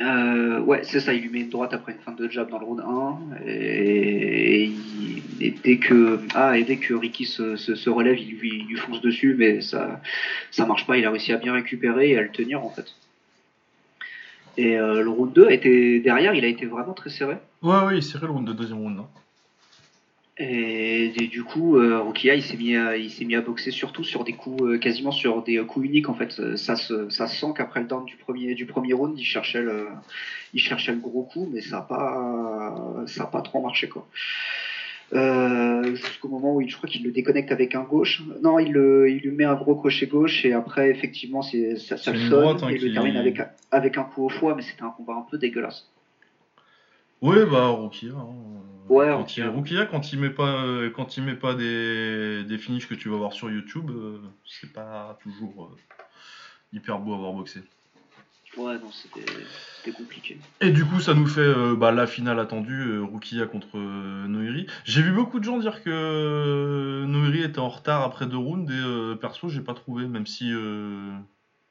Euh, 0.00 0.60
ouais, 0.60 0.82
c'est 0.84 1.00
ça, 1.00 1.12
il 1.12 1.22
lui 1.22 1.30
met 1.30 1.40
une 1.40 1.50
droite 1.50 1.72
après 1.72 1.92
une 1.92 1.98
fin 1.98 2.12
de 2.12 2.28
jab 2.28 2.50
dans 2.50 2.58
le 2.58 2.64
round 2.64 2.80
1. 2.80 3.46
Et, 3.46 4.72
dès 5.64 5.78
que 5.78 6.20
ah, 6.34 6.56
et 6.58 6.64
dès 6.64 6.76
que 6.76 6.94
Ricky 6.94 7.24
se, 7.24 7.56
se, 7.56 7.90
relève, 7.90 8.18
il 8.18 8.36
lui, 8.36 8.66
il 8.68 8.76
fonce 8.76 9.00
dessus, 9.00 9.34
mais 9.36 9.60
ça 9.60 10.00
ça 10.50 10.66
marche 10.66 10.86
pas. 10.86 10.96
Il 10.98 11.04
a 11.04 11.10
réussi 11.10 11.32
à 11.32 11.36
bien 11.36 11.52
récupérer 11.52 12.10
et 12.10 12.18
à 12.18 12.22
le 12.22 12.30
tenir 12.30 12.64
en 12.64 12.70
fait. 12.70 12.94
Et 14.58 14.76
euh, 14.78 15.02
le 15.02 15.08
round 15.08 15.32
2 15.32 15.46
a 15.46 15.52
été 15.52 16.00
derrière, 16.00 16.34
il 16.34 16.44
a 16.44 16.48
été 16.48 16.66
vraiment 16.66 16.92
très 16.92 17.10
serré. 17.10 17.36
Ouais, 17.62 17.80
ouais, 17.84 17.96
il 17.96 18.02
serrait 18.02 18.26
le 18.26 18.32
round 18.32 18.46
de 18.46 18.52
deuxième 18.52 18.78
round. 18.78 18.98
hein. 19.00 19.06
Et, 20.38 21.12
et 21.22 21.28
du 21.28 21.44
coup, 21.44 21.76
euh, 21.76 22.00
Rukia, 22.00 22.34
il 22.34 22.42
s'est 22.42 22.56
mis 22.56 22.74
à, 22.74 22.96
il 22.96 23.10
s'est 23.10 23.24
mis 23.26 23.34
à 23.34 23.42
boxer 23.42 23.70
surtout 23.70 24.02
sur 24.02 24.24
des 24.24 24.32
coups, 24.32 24.62
euh, 24.62 24.78
quasiment 24.78 25.10
sur 25.12 25.42
des 25.42 25.58
euh, 25.58 25.64
coups 25.64 25.84
uniques 25.86 26.08
en 26.08 26.14
fait. 26.14 26.56
Ça 26.56 26.74
se, 26.74 27.10
ça 27.10 27.26
se 27.26 27.36
sent 27.36 27.52
qu'après 27.54 27.80
le 27.80 27.86
down 27.86 28.04
du 28.06 28.16
premier, 28.16 28.54
du 28.54 28.64
premier 28.64 28.94
round, 28.94 29.18
il 29.18 29.24
cherchait 29.24 29.62
le, 29.62 29.88
il 30.54 30.60
cherchait 30.60 30.92
le 30.92 30.98
gros 30.98 31.22
coup, 31.22 31.48
mais 31.52 31.60
ça 31.60 31.78
a 31.78 31.82
pas, 31.82 33.04
ça 33.06 33.24
a 33.24 33.26
pas 33.26 33.42
trop 33.42 33.60
marché 33.60 33.88
quoi. 33.88 34.06
Euh, 35.14 35.94
jusqu'au 35.94 36.28
moment 36.28 36.54
où 36.54 36.60
il, 36.62 36.70
je 36.70 36.76
crois 36.76 36.88
qu'il 36.88 37.02
le 37.04 37.10
déconnecte 37.12 37.52
avec 37.52 37.74
un 37.74 37.82
gauche. 37.82 38.22
Non, 38.42 38.58
il, 38.58 38.72
le- 38.72 39.10
il 39.10 39.18
lui 39.18 39.30
met 39.32 39.44
un 39.44 39.54
gros 39.56 39.74
crochet 39.76 40.06
gauche 40.06 40.44
et 40.46 40.54
après 40.54 40.88
effectivement 40.88 41.42
c'est, 41.42 41.76
ça, 41.76 41.96
le 42.12 42.18
sonne 42.18 42.40
droite, 42.40 42.62
hein, 42.62 42.70
et 42.70 42.76
il 42.76 42.82
le 42.88 42.92
termine 42.94 43.16
avec, 43.18 43.38
un- 43.40 43.50
avec 43.70 43.98
un 43.98 44.04
coup 44.04 44.24
au 44.24 44.28
foie, 44.30 44.54
mais 44.54 44.62
c'était 44.62 44.82
un 44.84 44.90
combat 44.90 45.14
un 45.14 45.26
peu 45.30 45.36
dégueulasse. 45.36 45.90
Ouais, 47.20 47.44
bah 47.46 47.68
Rukia. 47.68 48.08
hein. 48.16 48.26
Ouais, 48.88 49.06
quand 49.06 49.36
il, 49.36 49.44
Rukia, 49.44 49.86
quand 49.86 50.12
il 50.12 50.18
met 50.18 50.30
pas, 50.30 50.64
euh, 50.64 50.90
quand 50.90 51.16
il 51.16 51.22
met 51.24 51.36
pas 51.36 51.54
des, 51.54 52.42
des 52.44 52.58
finishes 52.58 52.88
que 52.88 52.94
tu 52.94 53.08
vas 53.10 53.16
voir 53.16 53.32
sur 53.32 53.50
YouTube, 53.50 53.90
euh, 53.90 54.18
c'est 54.44 54.72
pas 54.72 55.18
toujours 55.22 55.64
euh, 55.72 55.76
hyper 56.72 56.98
beau 56.98 57.14
à 57.14 57.18
voir 57.18 57.32
boxer. 57.32 57.60
Ouais, 58.58 58.78
non, 58.78 58.90
c'était, 58.92 59.92
compliqué. 59.92 60.38
Et 60.60 60.70
du 60.70 60.84
coup, 60.84 61.00
ça 61.00 61.14
nous 61.14 61.26
fait 61.26 61.40
euh, 61.40 61.74
bah, 61.74 61.90
la 61.90 62.06
finale 62.06 62.38
attendue, 62.38 62.82
euh, 62.82 63.02
Rukia 63.02 63.46
contre 63.46 63.78
euh, 63.78 64.26
Noiri. 64.26 64.66
J'ai 64.84 65.00
vu 65.00 65.10
beaucoup 65.12 65.38
de 65.38 65.44
gens 65.44 65.58
dire 65.58 65.82
que 65.82 65.90
euh, 65.90 67.06
Noiri 67.06 67.42
était 67.42 67.60
en 67.60 67.70
retard 67.70 68.02
après 68.02 68.26
deux 68.26 68.36
rounds, 68.36 68.70
et 68.70 68.76
euh, 68.76 69.14
perso, 69.14 69.48
j'ai 69.48 69.62
pas 69.62 69.72
trouvé, 69.72 70.06
même 70.06 70.26
si 70.26 70.52
euh, 70.52 71.16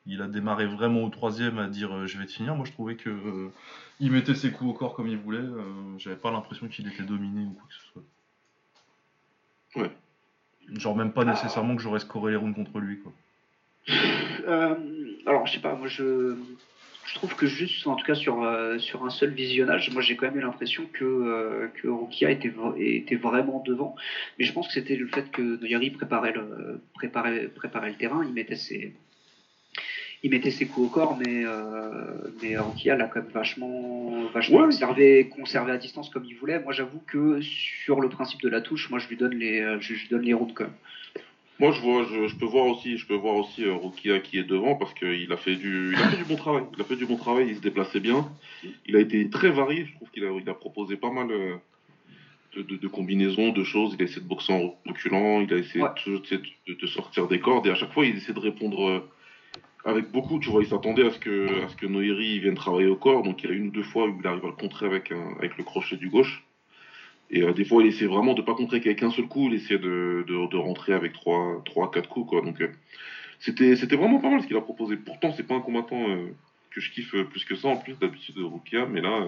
il 0.08 0.24
a 0.24 0.28
démarré 0.28 0.66
vraiment 0.66 1.04
au 1.04 1.10
troisième 1.10 1.60
à 1.60 1.68
dire 1.68 1.96
euh, 1.96 2.08
je 2.08 2.18
vais 2.18 2.26
te 2.26 2.32
finir. 2.32 2.56
Moi, 2.56 2.66
je 2.66 2.72
trouvais 2.72 2.96
que 2.96 3.10
euh, 3.10 3.52
il 4.00 4.12
mettait 4.12 4.34
ses 4.34 4.52
coups 4.52 4.72
au 4.72 4.74
corps 4.74 4.96
comme 4.96 5.08
il 5.08 5.18
voulait. 5.18 5.38
euh, 5.38 5.98
J'avais 6.00 6.16
pas 6.16 6.32
l'impression 6.32 6.68
qu'il 6.68 6.88
était 6.88 7.04
dominé 7.04 7.46
ou 7.46 7.52
quoi 7.52 7.64
que 7.68 7.76
ce 7.76 7.82
soit. 7.94 8.04
Ouais. 9.84 9.92
Genre, 10.74 10.96
même 10.96 11.12
pas 11.12 11.26
nécessairement 11.26 11.76
que 11.76 11.82
j'aurais 11.84 12.00
scoré 12.00 12.32
les 12.32 12.38
rounds 12.38 12.56
contre 12.56 12.80
lui, 12.80 13.00
quoi. 13.00 13.14
Euh, 14.48 14.76
alors, 15.26 15.46
je 15.46 15.54
sais 15.54 15.60
pas, 15.60 15.76
moi 15.76 15.88
je, 15.88 16.36
je 17.06 17.16
trouve 17.16 17.36
que 17.36 17.46
juste, 17.48 17.86
en 17.88 17.96
tout 17.96 18.06
cas 18.06 18.14
sur, 18.16 18.44
euh, 18.44 18.78
sur 18.78 19.04
un 19.06 19.10
seul 19.10 19.32
visionnage, 19.32 19.90
moi 19.92 20.02
j'ai 20.02 20.16
quand 20.16 20.28
même 20.28 20.38
eu 20.38 20.42
l'impression 20.42 20.86
que, 20.94 21.04
euh, 21.04 21.68
que 21.82 21.88
Rukia 21.88 22.30
était, 22.32 22.54
était 22.78 23.16
vraiment 23.16 23.62
devant. 23.66 23.96
Mais 24.38 24.46
je 24.46 24.54
pense 24.54 24.68
que 24.68 24.74
c'était 24.74 24.96
le 24.96 25.08
fait 25.08 25.30
que 25.32 25.42
Noyari 25.60 25.90
préparait 25.90 26.32
le, 26.34 26.80
préparait, 26.94 27.48
préparait 27.48 27.90
le 27.90 27.96
terrain, 27.96 28.24
il 28.24 28.34
mettait 28.34 28.56
ses, 28.56 28.94
il 30.24 30.30
mettait 30.30 30.52
ses 30.52 30.68
coups 30.68 30.88
au 30.88 30.90
corps, 30.90 31.18
mais, 31.18 31.44
euh, 31.44 32.30
mais 32.42 32.58
Rukia 32.58 32.96
l'a 32.96 33.08
quand 33.08 33.22
même 33.24 33.32
vachement, 33.32 34.28
vachement 34.34 34.60
Ouais. 34.60 34.66
conservé, 34.66 35.28
conservé 35.30 35.72
à 35.72 35.78
distance 35.78 36.10
comme 36.10 36.26
il 36.26 36.36
voulait. 36.36 36.60
Moi 36.60 36.72
j'avoue 36.72 37.02
que 37.08 37.42
sur 37.42 38.00
le 38.00 38.10
principe 38.10 38.42
de 38.42 38.50
la 38.50 38.62
touche, 38.62 38.90
moi 38.92 39.00
je 39.00 39.08
lui 39.08 39.18
donne 39.18 39.34
les, 39.34 39.78
je, 39.80 39.96
je 39.96 40.08
donne 40.08 40.22
les 40.22 40.34
rounds 40.34 40.54
quand 40.54 40.66
même. 40.66 40.74
Moi, 41.60 41.72
je 41.74 41.82
vois, 41.82 42.04
je, 42.06 42.28
je 42.28 42.36
peux 42.38 42.46
voir 42.46 42.66
aussi, 42.66 42.98
je 42.98 43.06
peux 43.06 43.14
voir 43.16 43.36
aussi 43.36 43.64
euh, 43.64 43.76
Rukia 43.76 44.20
qui 44.20 44.40
est 44.40 44.44
devant 44.44 44.76
parce 44.76 44.94
qu'il 44.96 45.32
a 45.32 45.38
fait 45.38 45.56
du, 45.56 45.94
il 45.94 46.02
a 46.02 46.10
fait 46.10 46.18
du 46.18 46.26
bon 46.26 46.36
travail. 46.36 46.64
Il 46.76 46.82
a 46.82 46.86
fait 46.86 46.96
du 46.96 47.06
bon 47.06 47.18
travail, 47.18 47.48
il 47.50 47.56
se 47.56 47.62
déplaçait 47.62 48.00
bien. 48.00 48.28
Il 48.88 48.96
a 48.96 49.00
été 49.00 49.30
très 49.30 49.52
varié. 49.52 49.86
Je 49.86 49.94
trouve 49.96 50.10
qu'il 50.10 50.24
a, 50.24 50.32
il 50.32 50.50
a 50.50 50.56
proposé 50.56 50.96
pas 50.98 51.12
mal 51.12 51.30
euh, 51.32 51.56
de, 52.56 52.64
de- 52.64 52.78
de 52.78 52.88
combinaisons, 52.88 53.52
de 53.52 53.64
choses. 53.64 53.94
Il 53.96 54.02
a 54.02 54.06
essayé 54.06 54.22
de 54.22 54.28
boxer 54.28 54.52
en 54.54 54.74
reculant. 54.88 55.42
Il 55.42 55.54
a 55.54 55.58
essayé 55.58 55.84
Ouais. 55.84 55.90
de, 56.08 56.88
sortir 56.88 57.28
des 57.28 57.40
cordes 57.40 57.68
et 57.68 57.70
à 57.72 57.76
chaque 57.76 57.94
fois, 57.94 58.06
il 58.08 58.16
essaie 58.18 58.34
de 58.34 58.40
répondre 58.40 58.88
euh, 58.90 59.10
avec 59.86 60.10
beaucoup. 60.12 60.40
Tu 60.40 60.50
vois, 60.50 60.64
il 60.64 60.68
s'attendait 60.68 61.06
à 61.06 61.12
ce 61.12 61.20
que, 61.20 61.64
à 61.64 61.68
ce 61.70 61.76
que 61.76 61.86
Noiri 61.86 62.40
vienne 62.40 62.56
travailler 62.56 62.88
au 62.88 62.96
corps. 62.96 63.22
Donc, 63.22 63.44
il 63.44 63.50
y 63.52 63.54
a 63.54 63.56
une 63.56 63.68
ou 63.68 63.72
deux 63.72 63.84
fois 63.84 64.08
où 64.08 64.18
il 64.20 64.26
arrive 64.26 64.46
à 64.46 64.48
le 64.48 64.54
contrer 64.54 64.88
avec 64.88 65.12
un, 65.12 65.36
avec 65.38 65.58
le 65.60 65.64
crochet 65.64 65.98
du 65.98 66.10
gauche. 66.10 66.44
Et 67.32 67.44
euh, 67.44 67.54
des 67.54 67.64
fois, 67.64 67.82
il 67.82 67.88
essaie 67.88 68.06
vraiment 68.06 68.34
de 68.34 68.42
pas 68.42 68.54
contrer 68.54 68.82
qu'avec 68.82 69.02
un 69.04 69.10
seul 69.10 69.28
coup, 69.28 69.48
il 69.48 69.54
essaie 69.56 69.78
de, 69.78 70.26
de, 70.28 70.58
rentrer 70.58 70.94
avec 70.94 71.14
trois, 71.14 71.62
trois, 71.66 71.90
quatre 71.90 72.10
coups, 72.10 72.30
quoi. 72.30 72.42
Donc, 72.42 72.60
euh, 72.62 72.68
c'était, 73.40 73.76
c'était 73.78 73.96
vraiment 73.96 74.20
pas 74.20 74.30
mal 74.30 74.42
ce 74.42 74.48
qu'il 74.48 74.58
a 74.58 74.62
proposé. 74.62 74.98
Pourtant, 74.98 75.32
c'est 75.32 75.48
pas 75.48 75.56
un 75.56 75.62
combattant 75.62 76.10
euh, 76.10 76.28
que 76.72 76.82
je 76.82 76.92
kiffe 76.92 77.16
plus 77.30 77.46
que 77.46 77.56
ça, 77.56 77.70
en 77.70 77.78
plus 77.78 77.98
d'habitude 77.98 78.36
de 78.36 78.44
Rukia, 78.44 78.86
mais 78.86 79.00
là, 79.00 79.28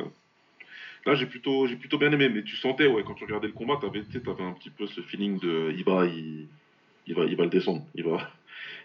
là, 1.06 1.16
j'ai 1.16 1.26
plutôt, 1.26 1.66
j'ai 1.66 1.78
plutôt 1.78 1.98
bien 1.98 2.12
aimé. 2.12 2.28
Mais 2.28 2.44
tu 2.44 2.58
sentais, 2.58 2.88
ouais, 2.88 3.04
quand 3.06 3.14
tu 3.14 3.24
regardais 3.24 3.48
le 3.48 3.54
combat, 3.54 3.80
t'avais, 3.80 4.02
t'avais 4.04 4.44
un 4.44 4.54
petit 4.54 4.70
peu 4.70 4.86
ce 4.86 5.00
feeling 5.02 5.40
de, 5.40 5.74
il 5.76 5.86
va, 5.86 6.06
il, 6.06 6.48
il 7.08 7.16
va, 7.16 7.24
il 7.24 7.38
va 7.38 7.46
le 7.46 7.50
descendre. 7.50 7.86
Il 7.96 8.04
va, 8.04 8.30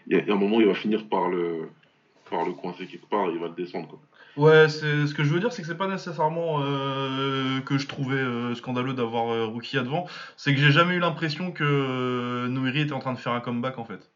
il 0.07 0.17
y 0.17 0.31
a, 0.31 0.33
un 0.33 0.37
moment, 0.37 0.61
il 0.61 0.67
va 0.67 0.75
finir 0.75 1.07
par 1.09 1.27
le, 1.27 1.69
par 2.29 2.45
le 2.45 2.53
coincer 2.53 2.85
quelque 2.87 3.07
part, 3.07 3.29
il 3.31 3.37
va 3.37 3.47
le 3.47 3.55
descendre. 3.55 3.99
Ouais, 4.39 4.69
c'est 4.69 5.05
ce 5.05 5.13
que 5.13 5.25
je 5.25 5.33
veux 5.33 5.41
dire, 5.41 5.51
c'est 5.51 5.61
que 5.61 5.67
c'est 5.67 5.77
pas 5.77 5.89
nécessairement 5.89 6.61
euh, 6.61 7.59
que 7.59 7.77
je 7.77 7.87
trouvais 7.89 8.15
euh, 8.15 8.55
scandaleux 8.55 8.93
d'avoir 8.93 9.33
euh, 9.33 9.47
Rukia 9.47 9.83
devant, 9.83 10.07
c'est 10.37 10.53
que 10.53 10.61
j'ai 10.61 10.71
jamais 10.71 10.93
eu 10.95 10.99
l'impression 10.99 11.51
que 11.51 11.65
euh, 11.65 12.47
Noiri 12.47 12.79
était 12.79 12.93
en 12.93 12.99
train 12.99 13.11
de 13.11 13.17
faire 13.17 13.33
un 13.33 13.41
comeback 13.41 13.77
en 13.77 13.83
fait. 13.83 14.09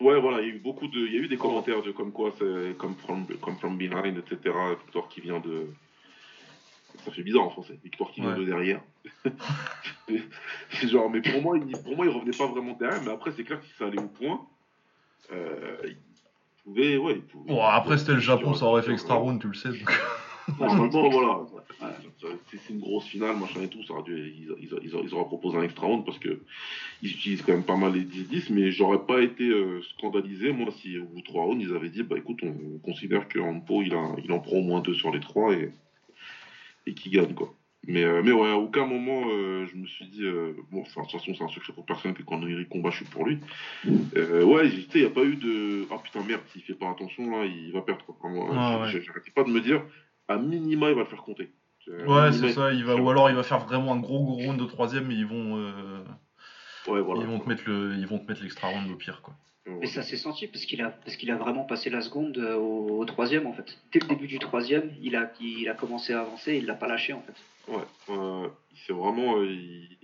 Ouais, 0.00 0.20
voilà, 0.20 0.40
il 0.40 0.48
y 0.48 0.50
a 0.50 0.54
eu 0.54 0.58
beaucoup 0.58 0.88
de, 0.88 0.98
il 0.98 1.12
y 1.12 1.18
a 1.18 1.20
eu 1.20 1.28
des 1.28 1.36
commentaires 1.36 1.82
de 1.82 1.92
comme 1.92 2.10
quoi 2.10 2.34
c'est 2.36 2.76
comme 2.78 2.96
from, 2.96 3.24
comme 3.40 3.56
from 3.58 3.78
behind, 3.78 4.18
etc. 4.18 4.56
Victoire 4.86 5.06
qui 5.06 5.20
vient 5.20 5.38
de, 5.38 5.68
ça 7.04 7.12
fait 7.12 7.22
bizarre 7.22 7.44
en 7.44 7.50
français, 7.50 7.78
victoire 7.84 8.10
qui 8.10 8.22
vient 8.22 8.36
de 8.36 8.44
derrière. 8.44 8.80
c'est 10.70 10.88
genre, 10.88 11.08
mais 11.08 11.20
pour 11.22 11.40
moi, 11.40 11.56
il, 11.58 11.70
pour 11.80 11.94
moi, 11.94 12.06
il 12.06 12.12
revenait 12.12 12.36
pas 12.36 12.48
vraiment 12.48 12.72
derrière, 12.72 13.00
mais 13.04 13.12
après, 13.12 13.30
c'est 13.30 13.44
clair 13.44 13.60
que 13.60 13.66
si 13.66 13.72
ça 13.78 13.86
allait 13.86 14.00
au 14.00 14.08
point, 14.08 14.44
euh, 15.30 15.76
pouvait, 16.64 16.96
ouais, 16.96 17.14
il 17.16 17.22
pouvait. 17.22 17.52
Bon, 17.52 17.62
après 17.62 17.98
c'était 17.98 18.14
le 18.14 18.20
Japon, 18.20 18.54
ça 18.54 18.66
aurait 18.66 18.82
fait 18.82 18.92
extra 18.92 19.14
round, 19.14 19.40
tu 19.40 19.48
le 19.48 19.54
sais. 19.54 19.68
donc. 19.68 19.90
Normalement, 20.58 21.08
voilà. 21.10 21.38
Ouais. 21.38 22.28
C'est 22.50 22.72
une 22.72 22.80
grosse 22.80 23.06
finale, 23.06 23.36
machin 23.36 23.62
et 23.62 23.68
tout, 23.68 23.82
ça 23.84 23.94
aurait 23.94 24.02
dû, 24.02 24.16
ils, 24.16 24.54
ils, 24.60 24.70
ils, 24.82 24.90
ils 25.04 25.14
auraient 25.14 25.24
proposé 25.24 25.56
un 25.58 25.62
extra 25.62 25.86
round 25.86 26.04
parce 26.04 26.18
que 26.18 26.40
ils 27.02 27.10
utilisent 27.10 27.42
quand 27.42 27.52
même 27.52 27.64
pas 27.64 27.76
mal 27.76 27.92
les 27.92 28.04
10-10, 28.04 28.52
mais 28.52 28.70
j'aurais 28.70 29.04
pas 29.06 29.22
été 29.22 29.48
euh, 29.48 29.80
scandalisé, 29.94 30.52
moi, 30.52 30.70
si 30.80 30.98
au 30.98 31.04
bout 31.04 31.20
de 31.20 31.24
3 31.26 31.44
rounds, 31.44 31.64
ils 31.64 31.74
avaient 31.74 31.88
dit, 31.90 32.02
bah 32.02 32.16
écoute, 32.18 32.40
on 32.42 32.78
considère 32.78 33.28
que 33.28 33.38
Ampo, 33.38 33.82
il, 33.82 33.94
a, 33.94 34.14
il 34.22 34.30
en 34.32 34.40
prend 34.40 34.56
au 34.56 34.62
moins 34.62 34.80
2 34.80 34.94
sur 34.94 35.12
les 35.12 35.20
3 35.20 35.54
et, 35.54 35.72
et 36.86 36.94
qu'il 36.94 37.12
gagne, 37.12 37.34
quoi. 37.34 37.54
Mais, 37.88 38.04
euh, 38.04 38.22
mais 38.24 38.30
ouais, 38.30 38.48
à 38.50 38.56
aucun 38.56 38.86
moment, 38.86 39.22
euh, 39.28 39.66
je 39.66 39.76
me 39.76 39.86
suis 39.86 40.06
dit, 40.06 40.24
euh, 40.24 40.52
bon, 40.70 40.82
enfin, 40.82 41.02
de 41.02 41.06
toute 41.08 41.18
façon, 41.20 41.34
c'est 41.34 41.42
un 41.42 41.48
secret 41.48 41.72
pour 41.72 41.84
personne 41.84 42.14
que 42.14 42.22
quand 42.22 42.38
Noiri 42.38 42.66
combat, 42.68 42.90
je 42.90 42.96
suis 42.96 43.04
pour 43.06 43.26
lui. 43.26 43.38
Euh, 44.16 44.44
ouais, 44.44 44.68
il 44.68 45.00
n'y 45.00 45.04
a 45.06 45.10
pas 45.10 45.24
eu 45.24 45.34
de, 45.34 45.84
ah 45.90 45.96
putain, 46.02 46.22
merde, 46.22 46.42
s'il 46.52 46.62
fait 46.62 46.74
pas 46.74 46.90
attention, 46.90 47.28
là, 47.30 47.44
il 47.44 47.72
va 47.72 47.82
perdre, 47.82 48.04
quoi. 48.04 48.30
Moi, 48.30 48.48
Ah, 48.52 48.86
J'arrêtais 48.86 49.32
pas 49.32 49.42
de 49.42 49.50
me 49.50 49.60
dire, 49.60 49.82
à 50.28 50.36
minima, 50.36 50.90
il 50.90 50.94
va 50.94 51.00
le 51.02 51.06
faire 51.08 51.22
compter. 51.22 51.50
Ouais, 52.06 52.30
c'est 52.32 52.52
ça, 52.52 52.72
il 52.72 52.84
va, 52.84 52.94
ou 52.94 53.10
alors 53.10 53.28
il 53.28 53.34
va 53.34 53.42
faire 53.42 53.58
vraiment 53.66 53.92
un 53.92 53.98
gros 53.98 54.22
gros 54.22 54.36
round 54.36 54.60
de 54.60 54.64
troisième 54.66 55.10
et 55.10 55.14
ils 55.14 55.26
vont, 55.26 55.56
euh, 55.58 56.04
Ouais, 56.86 57.00
voilà. 57.00 57.22
ils 57.22 57.26
vont 57.26 57.40
te 57.40 57.48
mettre 57.48 57.64
le, 57.66 57.94
ils 57.96 58.06
vont 58.06 58.18
te 58.20 58.26
mettre 58.28 58.40
l'extra 58.42 58.68
round 58.68 58.88
au 58.90 58.94
pire 58.94 59.20
quoi. 59.22 59.34
Mais 59.66 59.86
ça 59.86 60.02
s'est 60.02 60.16
senti 60.16 60.46
parce 60.48 60.64
qu'il 60.64 60.82
a, 60.82 60.90
parce 60.90 61.16
qu'il 61.16 61.30
a 61.30 61.36
vraiment 61.36 61.64
passé 61.64 61.88
la 61.88 62.00
seconde 62.00 62.36
euh, 62.38 62.56
au, 62.56 62.98
au 62.98 63.04
troisième 63.04 63.46
en 63.46 63.52
fait. 63.52 63.78
Dès 63.92 64.00
le 64.00 64.08
début 64.08 64.26
du 64.26 64.38
troisième, 64.38 64.92
il 65.00 65.14
a, 65.14 65.26
il 65.40 65.68
a 65.68 65.74
commencé 65.74 66.12
à 66.12 66.20
avancer, 66.20 66.56
il 66.56 66.66
l'a 66.66 66.74
pas 66.74 66.88
lâché 66.88 67.12
en 67.12 67.20
fait. 67.20 67.34
Ouais, 67.68 67.84
euh, 68.10 68.48
c'est 68.86 68.92
vraiment. 68.92 69.36
euh, 69.38 69.46
il- 69.46 69.96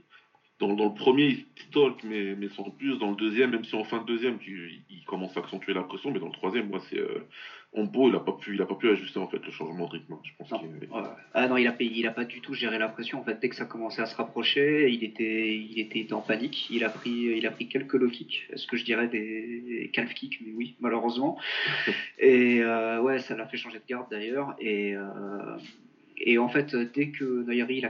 Dans, 0.60 0.74
dans 0.74 0.86
le 0.86 0.94
premier, 0.94 1.26
il 1.26 1.44
stalk, 1.68 2.02
mais, 2.02 2.34
mais 2.34 2.48
sans 2.48 2.64
plus. 2.70 2.98
Dans 2.98 3.10
le 3.10 3.16
deuxième, 3.16 3.50
même 3.50 3.64
si 3.64 3.76
en 3.76 3.84
fin 3.84 4.00
de 4.00 4.04
deuxième, 4.06 4.38
tu, 4.38 4.80
il 4.90 5.04
commence 5.04 5.36
à 5.36 5.40
accentuer 5.40 5.72
la 5.72 5.84
pression, 5.84 6.10
mais 6.10 6.18
dans 6.18 6.26
le 6.26 6.32
troisième, 6.32 6.68
moi, 6.68 6.80
c'est 6.90 6.98
euh, 6.98 7.24
Ampo, 7.76 8.08
il 8.08 8.14
a 8.14 8.20
pas 8.20 8.32
pu, 8.32 8.54
il 8.54 8.62
a 8.62 8.66
pas 8.66 8.74
pu 8.74 8.88
ajuster 8.88 9.18
en 9.18 9.28
fait 9.28 9.44
le 9.44 9.52
changement 9.52 9.86
de 9.86 9.92
rythme. 9.92 10.16
Je 10.24 10.32
pense 10.38 10.50
Non. 10.50 11.02
Ah 11.34 11.48
non, 11.48 11.58
il 11.58 11.66
a, 11.68 11.74
il 11.78 12.06
a 12.06 12.12
pas 12.12 12.24
du 12.24 12.40
tout 12.40 12.54
géré 12.54 12.78
la 12.78 12.88
pression. 12.88 13.20
En 13.20 13.24
fait, 13.24 13.38
dès 13.40 13.50
que 13.50 13.56
ça 13.56 13.66
commençait 13.66 14.00
à 14.00 14.06
se 14.06 14.16
rapprocher, 14.16 14.90
il 14.90 15.04
était, 15.04 15.54
il 15.54 15.78
était 15.78 16.12
en 16.14 16.22
panique. 16.22 16.68
Il 16.70 16.82
a 16.84 16.88
pris, 16.88 17.10
il 17.10 17.46
a 17.46 17.50
pris 17.50 17.68
quelques 17.68 17.92
low 17.92 18.08
kicks. 18.08 18.48
Est-ce 18.52 18.66
que 18.66 18.76
je 18.78 18.84
dirais 18.84 19.08
des 19.08 19.90
calf 19.92 20.12
kicks? 20.14 20.40
Mais 20.44 20.52
oui, 20.52 20.76
malheureusement. 20.80 21.38
Et 22.18 22.62
euh, 22.62 23.02
ouais, 23.02 23.18
ça 23.18 23.36
l'a 23.36 23.46
fait 23.46 23.58
changer 23.58 23.78
de 23.78 23.86
garde 23.86 24.06
d'ailleurs. 24.10 24.56
Et 24.60 24.96
euh, 24.96 25.58
et 26.20 26.38
en 26.38 26.48
fait, 26.48 26.74
dès 26.74 27.08
que 27.08 27.24
Noyeri, 27.44 27.82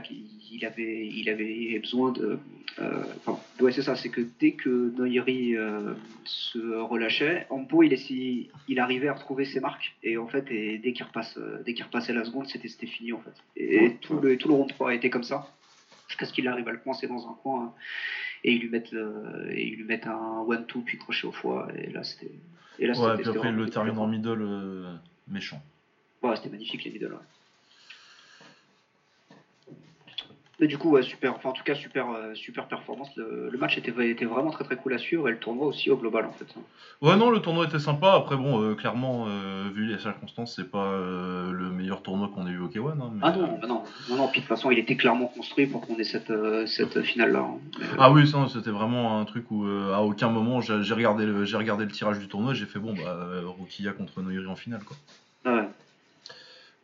il, 0.51 0.65
avait, 0.65 1.07
il 1.07 1.29
avait 1.29 1.79
besoin 1.79 2.11
de, 2.11 2.37
euh, 2.79 3.03
enfin, 3.25 3.39
ouais, 3.61 3.71
c'est 3.71 3.81
ça, 3.81 3.95
c'est 3.95 4.09
que 4.09 4.21
dès 4.39 4.51
que 4.51 4.69
Noyeri 4.97 5.55
euh, 5.55 5.93
se 6.25 6.59
relâchait, 6.59 7.47
Ampo, 7.49 7.83
il, 7.83 7.93
essayait- 7.93 8.49
il 8.67 8.79
arrivait 8.79 9.07
à 9.07 9.13
retrouver 9.13 9.45
ses 9.45 9.59
marques. 9.59 9.95
Et 10.03 10.17
en 10.17 10.27
fait, 10.27 10.49
et 10.51 10.77
dès 10.77 10.93
qu'il 10.93 11.05
repasse, 11.05 11.37
euh, 11.37 11.61
dès 11.65 11.73
qu'il 11.73 11.83
repassait 11.85 12.13
la 12.13 12.23
seconde, 12.23 12.47
c'était 12.47 12.67
c'était 12.67 12.87
fini 12.87 13.13
en 13.13 13.19
fait. 13.19 13.33
Et 13.57 13.79
Ouais. 13.79 13.97
tout 14.01 14.19
le, 14.19 14.37
tout 14.37 14.47
le 14.47 14.53
round 14.53 14.69
3 14.69 14.91
a 14.91 14.93
été 14.93 15.09
comme 15.09 15.23
ça, 15.23 15.47
jusqu'à 16.07 16.25
ce 16.25 16.33
qu'il 16.33 16.47
arrive 16.47 16.67
à 16.67 16.71
le 16.71 16.77
coincer 16.79 17.07
dans 17.07 17.27
un 17.27 17.33
coin 17.41 17.63
hein, 17.65 17.73
et 18.43 18.53
il 18.53 18.61
lui 18.61 18.69
mette, 18.69 18.91
le- 18.91 19.49
et 19.51 19.67
il 19.67 19.75
lui 19.77 19.83
mette 19.85 20.07
un 20.07 20.43
one-two 20.47 20.81
puis 20.85 20.97
crochet 20.97 21.25
au 21.27 21.31
foie. 21.31 21.67
Et 21.77 21.89
là, 21.91 22.03
c'était. 22.03 22.31
Et 22.81 22.87
là, 22.87 22.93
Ouais, 22.97 23.17
puis 23.21 23.27
après, 23.29 23.49
il 23.49 23.55
le 23.55 23.69
termine 23.69 23.97
en 23.97 24.07
middle 24.07 24.37
euh, 24.41 24.93
méchant. 25.27 25.61
Ouais, 26.23 26.35
c'était 26.37 26.49
magnifique 26.49 26.83
les 26.85 26.91
middle. 26.91 27.07
ouais. 27.13 27.19
Mais 30.59 30.67
du 30.67 30.77
coup, 30.77 30.89
ouais, 30.89 31.01
super, 31.01 31.35
enfin 31.35 31.49
en 31.49 31.53
tout 31.53 31.63
cas 31.63 31.73
super, 31.75 32.09
euh, 32.09 32.33
super 32.35 32.67
performance. 32.67 33.09
Le, 33.15 33.49
le 33.49 33.57
match 33.57 33.77
était, 33.77 33.93
était 34.09 34.25
vraiment 34.25 34.51
très 34.51 34.65
très 34.65 34.75
cool 34.75 34.93
à 34.93 34.97
suivre 34.97 35.27
et 35.29 35.31
le 35.31 35.37
tournoi 35.37 35.65
aussi 35.67 35.89
au 35.89 35.95
global 35.95 36.25
en 36.25 36.33
fait. 36.33 36.47
Ouais, 37.01 37.15
non, 37.15 37.29
le 37.29 37.39
tournoi 37.39 37.65
était 37.65 37.79
sympa. 37.79 38.11
Après, 38.13 38.35
bon, 38.35 38.61
euh, 38.61 38.75
clairement, 38.75 39.25
euh, 39.27 39.69
vu 39.73 39.85
les 39.85 39.97
circonstances, 39.99 40.53
c'est 40.57 40.69
pas 40.69 40.87
euh, 40.91 41.51
le 41.51 41.69
meilleur 41.69 42.01
tournoi 42.03 42.29
qu'on 42.33 42.45
ait 42.45 42.51
eu 42.51 42.59
au 42.59 42.67
K1. 42.67 42.99
hein, 42.99 43.11
mais, 43.13 43.19
Ah 43.21 43.31
non, 43.31 43.57
bah 43.61 43.67
non, 43.67 43.83
non, 44.09 44.15
non, 44.17 44.27
puis 44.27 44.41
de 44.41 44.45
toute 44.45 44.49
façon 44.49 44.69
il 44.71 44.79
était 44.79 44.97
clairement 44.97 45.27
construit 45.27 45.65
pour 45.65 45.79
qu'on 45.85 45.95
ait 45.97 46.03
cette, 46.03 46.33
cette 46.67 47.01
finale 47.03 47.31
là. 47.31 47.45
Ah 47.97 48.11
oui, 48.11 48.27
ça, 48.27 48.45
c'était 48.49 48.69
vraiment 48.71 49.19
un 49.19 49.25
truc 49.25 49.49
où 49.51 49.65
à 49.65 50.01
aucun 50.01 50.29
moment 50.29 50.59
j'ai 50.59 50.93
regardé, 50.93 51.25
le- 51.25 51.45
regardé 51.57 51.85
le 51.85 51.91
tirage 51.91 52.19
du 52.19 52.27
tournoi, 52.27 52.53
j'ai 52.53 52.65
fait 52.65 52.79
bon, 52.79 52.93
bah, 52.93 53.17
Rukia 53.59 53.93
contre 53.93 54.21
Noiri 54.21 54.45
en 54.45 54.55
finale, 54.57 54.83
quoi. 54.83 54.97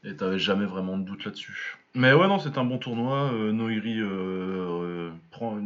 Et 0.06 0.16
t'avais 0.16 0.38
jamais 0.40 0.66
vraiment 0.66 0.98
de 0.98 1.04
doute 1.04 1.26
là-dessus. 1.26 1.78
Mais 1.96 2.14
ouais, 2.14 2.28
non, 2.28 2.38
c'est 2.40 2.58
un 2.58 2.64
bon 2.64 2.78
tournoi. 2.78 3.32
euh, 3.34 3.52
Noiri 3.52 4.00
euh, 4.00 4.06
euh, 4.08 5.12
prend, 5.32 5.60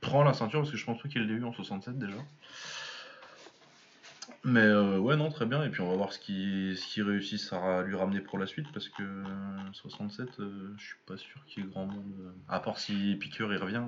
prend 0.00 0.24
la 0.24 0.34
ceinture 0.34 0.60
parce 0.60 0.72
que 0.72 0.76
je 0.76 0.84
pense 0.84 1.00
pas 1.00 1.08
qu'il 1.08 1.22
l'a 1.26 1.32
eu 1.32 1.44
en 1.44 1.52
67 1.52 1.96
déjà. 1.98 2.16
Mais 4.44 4.72
ouais, 4.98 5.16
non, 5.16 5.28
très 5.30 5.44
bien. 5.46 5.64
Et 5.64 5.70
puis 5.70 5.80
on 5.80 5.90
va 5.90 5.96
voir 5.96 6.12
ce 6.12 6.18
qu'ils 6.20 6.76
ce 6.76 6.86
qu'ils 6.86 7.02
réussissent 7.02 7.52
à 7.52 7.82
lui 7.82 7.96
ramener 7.96 8.20
pour 8.20 8.38
la 8.38 8.46
suite 8.46 8.66
parce 8.72 8.88
que 8.88 9.02
euh, 9.02 9.24
67, 9.72 10.28
euh, 10.38 10.72
je 10.76 10.84
suis 10.84 10.96
pas 11.06 11.16
sûr 11.16 11.44
qu'il 11.46 11.64
y 11.64 11.66
ait 11.66 11.68
grand 11.70 11.86
monde. 11.86 12.04
à 12.48 12.60
part 12.60 12.78
si 12.78 13.16
Piqueur 13.20 13.52
il 13.52 13.58
revient. 13.58 13.82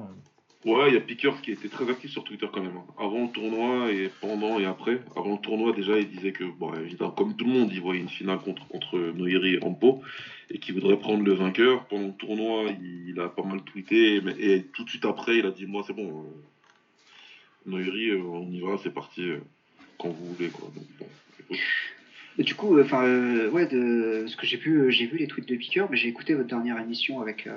Ouais, 0.64 0.88
il 0.88 0.94
y 0.94 0.96
a 0.96 1.00
Pickers 1.00 1.40
qui 1.40 1.52
était 1.52 1.68
très 1.68 1.88
actif 1.88 2.10
sur 2.10 2.24
Twitter 2.24 2.46
quand 2.52 2.60
même. 2.62 2.76
hein. 2.76 2.84
Avant 2.98 3.22
le 3.22 3.28
tournoi 3.28 3.92
et 3.92 4.10
pendant 4.20 4.58
et 4.58 4.66
après. 4.66 5.00
Avant 5.14 5.32
le 5.34 5.38
tournoi, 5.40 5.72
déjà, 5.72 5.96
il 5.98 6.08
disait 6.08 6.32
que, 6.32 6.42
bon, 6.44 6.74
évidemment, 6.74 7.12
comme 7.12 7.36
tout 7.36 7.44
le 7.44 7.52
monde, 7.52 7.70
il 7.72 7.80
voyait 7.80 8.00
une 8.00 8.08
finale 8.08 8.40
contre, 8.40 8.62
entre 8.74 8.98
Noiri 8.98 9.54
et 9.54 9.62
Ampo 9.62 10.02
et 10.50 10.58
qu'il 10.58 10.74
voudrait 10.74 10.98
prendre 10.98 11.22
le 11.22 11.32
vainqueur. 11.32 11.86
Pendant 11.86 12.08
le 12.08 12.12
tournoi, 12.12 12.70
il, 12.82 13.18
a 13.20 13.28
pas 13.28 13.44
mal 13.44 13.62
tweeté 13.62 14.20
mais- 14.20 14.34
et 14.38 14.64
tout 14.64 14.82
de 14.84 14.90
suite 14.90 15.04
après, 15.04 15.38
il 15.38 15.46
a 15.46 15.52
dit 15.52 15.64
Moi, 15.64 15.84
c'est 15.86 15.92
bon, 15.94 16.08
euh, 16.24 17.70
Noiri, 17.70 18.10
euh, 18.10 18.22
on 18.22 18.50
y 18.50 18.60
va, 18.60 18.78
c'est 18.82 18.92
parti, 18.92 19.22
euh, 19.22 19.38
quand 19.96 20.08
vous 20.08 20.34
voulez. 20.34 20.48
Quoi. 20.48 20.72
Et 22.36 22.42
du 22.42 22.54
coup, 22.56 22.74
ouais, 22.74 23.66
de 23.66 24.24
ce 24.26 24.36
que 24.36 24.46
j'ai 24.46 24.56
vu, 24.56 24.80
euh, 24.80 24.90
j'ai 24.90 25.06
vu 25.06 25.18
les 25.18 25.28
tweets 25.28 25.48
de 25.48 25.56
Piqueur, 25.56 25.88
mais 25.90 25.96
j'ai 25.96 26.08
écouté 26.08 26.34
votre 26.34 26.48
dernière 26.48 26.80
émission 26.80 27.20
avec 27.20 27.48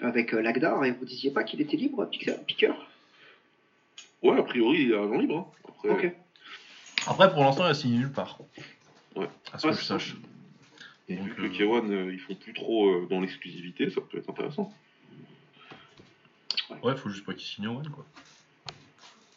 avec 0.00 0.34
euh, 0.34 0.40
Lagdar 0.40 0.84
et 0.84 0.90
vous 0.92 1.04
disiez 1.04 1.30
pas 1.30 1.44
qu'il 1.44 1.60
était 1.60 1.76
libre, 1.76 2.04
Piqueur. 2.46 2.88
Ouais, 4.22 4.38
a 4.38 4.42
priori, 4.42 4.82
il 4.82 4.92
est 4.92 4.96
agent 4.96 5.18
libre. 5.18 5.52
hein. 5.88 6.10
Après, 7.06 7.30
pour 7.32 7.44
l'instant, 7.44 7.64
il 7.66 7.70
a 7.70 7.74
signé 7.74 7.98
nulle 7.98 8.12
part. 8.12 8.38
Ouais. 9.14 9.28
À 9.52 9.58
ce 9.58 9.66
Ouais, 9.66 9.72
que 9.72 9.78
je 9.78 9.82
c'est 9.82 9.88
ça. 9.88 9.98
sache. 9.98 10.16
Et 11.08 11.16
Donc, 11.16 11.26
vu 11.28 11.34
que 11.34 11.40
euh, 11.40 11.44
le 11.44 11.50
K1, 11.50 11.90
euh, 11.92 12.12
ils 12.12 12.18
font 12.18 12.34
plus 12.34 12.52
trop 12.52 12.88
euh, 12.90 13.06
dans 13.08 13.20
l'exclusivité, 13.20 13.88
ça 13.90 14.00
peut 14.00 14.18
être 14.18 14.28
intéressant. 14.28 14.72
Ouais, 16.82 16.96
faut 16.96 17.08
juste 17.10 17.24
pas 17.24 17.32
qu'il 17.32 17.46
signe 17.46 17.68
en 17.68 17.76
one, 17.76 17.88
quoi. 17.90 18.04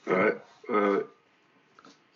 Ouais, 0.07 0.35
ouais. 0.69 1.03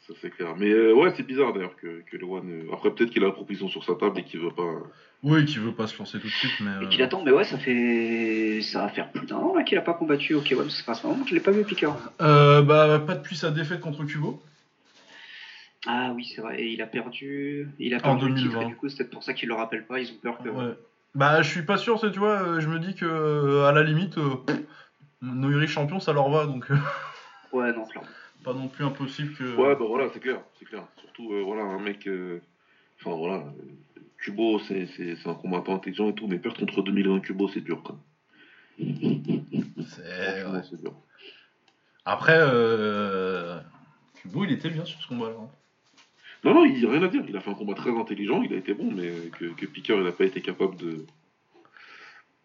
Ça 0.08 0.14
c'est 0.22 0.32
clair. 0.32 0.56
Mais 0.58 0.70
euh, 0.72 0.94
ouais, 0.94 1.14
c'est 1.16 1.24
bizarre 1.24 1.54
d'ailleurs 1.54 1.76
que, 1.78 2.02
que 2.02 2.18
le 2.18 2.26
One. 2.26 2.50
euh, 2.68 2.74
Après, 2.74 2.90
peut-être 2.94 3.12
qu'il 3.12 3.24
a 3.24 3.28
la 3.28 3.32
proposition 3.32 3.70
sur 3.70 3.84
sa 3.86 3.94
table 3.96 4.20
et 4.20 4.24
qu'il 4.24 4.40
veut 4.40 4.52
pas. 4.52 4.82
Oui, 5.24 5.46
qui 5.46 5.58
veut 5.58 5.72
pas 5.74 5.88
se 5.88 5.98
lancer 5.98 6.20
tout 6.20 6.28
de 6.28 6.32
suite, 6.34 6.52
mais. 6.60 6.72
Et 6.72 6.86
euh, 6.86 6.88
qu'il 6.90 7.02
attend, 7.02 7.24
mais 7.24 7.32
ouais, 7.32 7.46
ça 7.46 7.58
fait. 7.58 8.60
Ça 8.62 8.82
va 8.82 8.90
faire 8.90 9.10
plus 9.10 9.26
d'un 9.26 9.38
an 9.38 9.56
là 9.56 9.64
qu'il 9.64 9.78
a 9.78 9.82
pas 9.82 9.94
combattu 9.94 10.34
au 10.34 10.42
K1, 10.42 10.70
ça 10.70 10.94
fait 10.96 11.06
un 11.08 11.10
moment 11.12 11.24
que 11.24 11.30
je 11.30 11.36
l'ai 11.36 11.40
pas 11.42 11.52
vu, 11.52 11.64
Piqueur. 11.64 11.96
euh, 12.22 12.62
bah, 12.62 13.00
pas 13.00 13.16
depuis 13.16 13.38
sa 13.38 13.50
défaite 13.50 13.80
contre 13.80 14.04
Kubo. 14.04 14.42
Ah 15.86 16.12
oui, 16.16 16.26
c'est 16.34 16.42
vrai, 16.42 16.62
et 16.62 16.68
il 16.74 16.82
a 16.82 16.88
perdu. 16.88 17.68
Il 17.80 17.94
a 17.94 17.98
En 17.98 18.02
perdu 18.18 18.30
le 18.30 18.36
titre, 18.36 18.50
2020. 18.52 18.62
et 18.62 18.66
du 18.68 18.76
coup, 18.76 18.90
c'est 18.90 18.98
peut-être 18.98 19.12
pour 19.12 19.24
ça 19.24 19.34
qu'ils 19.34 19.48
le 19.50 19.56
rappellent 19.56 19.86
pas, 19.86 20.00
ils 20.00 20.12
ont 20.12 20.18
peur 20.22 20.38
que. 20.44 20.50
Ouais. 20.50 20.74
Bah, 21.16 21.42
je 21.42 21.50
suis 21.50 21.62
pas 21.64 21.78
sûr, 21.78 22.00
c'est, 22.00 22.12
tu 22.12 22.20
vois, 22.20 22.42
euh, 22.42 22.60
je 22.60 22.68
me 22.68 22.80
dis 22.80 22.96
que, 22.96 23.06
euh, 23.06 23.66
à 23.68 23.72
la 23.72 23.84
limite, 23.84 24.18
euh, 24.18 24.36
Noiri 25.22 25.68
champion, 25.68 26.00
ça 26.00 26.12
leur 26.12 26.30
va, 26.30 26.46
donc 26.48 26.68
Ouais, 27.54 27.72
non, 27.74 27.86
clairement. 27.86 28.10
pas 28.44 28.54
non 28.54 28.68
plus 28.68 28.84
impossible 28.84 29.34
que. 29.36 29.56
Ouais, 29.56 29.76
bah 29.76 29.86
voilà, 29.88 30.08
c'est 30.14 30.20
clair, 30.20 30.40
c'est 30.60 30.66
clair. 30.66 30.84
Surtout, 31.00 31.32
euh, 31.34 31.42
voilà, 31.44 31.64
un 31.64 31.80
mec. 31.80 32.08
euh, 32.08 32.40
Enfin, 33.00 33.16
voilà. 33.18 33.44
Kubo, 34.24 34.60
c'est 34.60 34.88
un 35.26 35.34
combattant 35.34 35.76
intelligent 35.76 36.10
et 36.10 36.14
tout, 36.16 36.28
mais 36.28 36.40
perdre 36.40 36.58
contre 36.60 36.82
2020 36.82 37.20
Kubo, 37.20 37.48
c'est 37.50 37.62
dur 37.62 37.84
quand 37.84 38.00
même. 38.80 39.34
C'est- 39.86 40.42
Franchement, 40.42 40.54
ouais. 40.54 40.64
c'est 40.70 40.82
dur. 40.82 40.94
Après, 42.06 42.38
euh... 42.38 43.60
Kubo, 44.16 44.46
il 44.46 44.52
était 44.54 44.70
bien 44.70 44.86
sur 44.86 45.02
ce 45.02 45.08
combat-là. 45.08 45.36
hein. 45.40 45.50
Non, 46.46 46.54
non, 46.54 46.66
il 46.66 46.74
n'y 46.80 46.86
a 46.86 46.90
rien 46.90 47.04
à 47.04 47.08
dire. 47.08 47.24
Il 47.28 47.36
a 47.38 47.42
fait 47.42 47.52
un 47.52 47.56
combat 47.56 47.74
très 47.74 47.92
intelligent, 47.98 48.42
il 48.44 48.54
a 48.54 48.58
été 48.58 48.74
bon, 48.74 48.92
mais 48.92 49.12
que, 49.38 49.46
que 49.54 49.66
Piqueur, 49.66 49.98
il 50.00 50.04
n'a 50.04 50.12
pas 50.12 50.26
été 50.26 50.42
capable 50.42 50.76
de. 50.78 51.06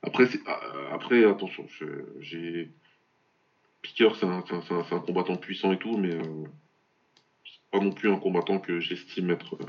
Après, 0.03 0.27
c'est- 0.27 0.41
ah, 0.47 0.61
après 0.93 1.25
attention, 1.25 1.67
j'ai. 2.21 2.71
Piqueur, 3.83 4.17
c'est 4.17 4.27
un, 4.27 4.43
un 4.91 5.01
combattant 5.01 5.37
puissant 5.37 5.73
et 5.73 5.79
tout, 5.79 5.97
mais 5.97 6.13
euh, 6.15 6.45
c'est 7.45 7.71
pas 7.71 7.79
non 7.81 7.91
plus 7.93 8.11
un 8.11 8.19
combattant 8.19 8.59
que 8.59 8.79
j'estime 8.81 9.31
être 9.31 9.55
euh, 9.55 9.67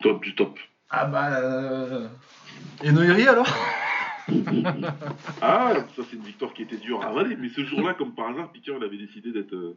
top 0.00 0.22
du 0.22 0.34
top. 0.34 0.58
Ah 0.90 1.06
bah. 1.06 1.38
euh, 1.40 2.08
Et 2.82 2.92
Noiri 2.92 3.26
alors 3.28 3.46
Ah, 5.40 5.72
ça 5.96 6.02
c'est 6.08 6.16
une 6.16 6.22
victoire 6.22 6.52
qui 6.52 6.62
était 6.62 6.76
dure 6.76 7.02
à 7.02 7.06
avaler, 7.08 7.36
mais 7.36 7.48
ce 7.48 7.64
jour-là, 7.64 7.94
comme 7.94 8.14
par 8.14 8.28
hasard, 8.28 8.52
Piqueur, 8.52 8.76
il 8.78 8.84
avait 8.84 8.98
décidé 8.98 9.32
d'être 9.32 9.54
euh, 9.54 9.76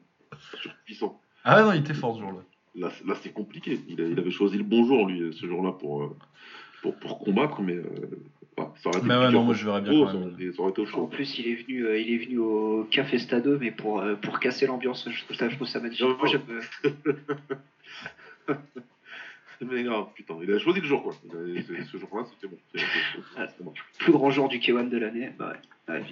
surpuissant. 0.61 1.19
Ah 1.43 1.63
non, 1.63 1.71
il 1.73 1.79
était 1.79 1.93
fort 1.93 2.15
ce 2.15 2.21
jour-là. 2.21 2.39
Là, 2.75 2.89
c'est- 2.97 3.05
là 3.07 3.15
c'est 3.21 3.31
compliqué. 3.33 3.79
Il, 3.87 4.01
a- 4.01 4.05
il 4.07 4.19
avait 4.19 4.31
choisi 4.31 4.57
le 4.57 4.63
bon 4.63 4.85
jour, 4.85 5.07
lui, 5.07 5.33
ce 5.33 5.45
jour-là, 5.45 5.71
pour, 5.73 6.03
euh, 6.03 6.15
pour, 6.81 6.95
pour 6.99 7.19
combattre, 7.19 7.61
mais 7.61 7.75
euh, 7.75 7.85
enfin, 8.57 8.73
ça 8.81 8.89
aurait 8.89 8.99
été 8.99 9.07
Mais 9.07 9.15
ouais, 9.15 9.25
Piqueur 9.27 9.39
non, 9.41 9.43
moi 9.45 9.53
je 9.53 9.65
verrais 9.65 9.81
bien 9.81 9.93
quand 9.93 10.07
ça, 10.07 10.13
même. 10.13 10.23
aurait 10.23 10.33
été, 10.33 10.53
ça 10.53 10.61
aurait 10.61 10.71
été 10.71 10.81
au 10.81 10.99
En 10.99 11.07
plus, 11.07 11.39
il 11.39 11.47
est 11.47 11.55
venu, 11.55 11.85
euh, 11.85 11.99
il 11.99 12.13
est 12.13 12.17
venu 12.25 12.37
au 12.39 12.87
Café 12.91 13.17
Stade, 13.19 13.47
mais 13.59 13.71
pour, 13.71 13.99
euh, 14.01 14.15
pour 14.15 14.39
casser 14.39 14.67
l'ambiance. 14.67 15.07
Je 15.09 15.23
trouve 15.23 15.35
ça, 15.37 15.49
je 15.49 15.55
trouve 15.55 15.67
ça 15.67 15.79
magnifique. 15.79 16.05
Non, 16.05 16.17
Moi, 16.17 16.27
j'aime, 16.27 16.41
Mais 19.61 19.83
grave, 19.83 20.07
putain, 20.15 20.35
il 20.41 20.51
a 20.51 20.59
choisi 20.59 20.81
le 20.81 20.87
jour, 20.87 21.03
quoi. 21.03 21.13
Il 21.25 21.31
a- 21.57 21.61
c'est- 21.61 21.83
ce 21.85 21.97
jour-là, 21.97 22.25
c'était 22.29 22.47
bon. 22.47 22.57
C'est- 22.73 22.79
c'est- 22.79 23.21
Ah, 23.37 23.47
c'est 23.47 23.63
bon, 23.63 23.73
plus 23.99 24.11
grand 24.11 24.31
joueur 24.31 24.49
du 24.49 24.59
K1 24.59 24.89
de 24.89 24.97
l'année. 24.97 25.31
Bah 25.37 25.53
ouais. 25.87 25.93
Ouais, 25.95 26.03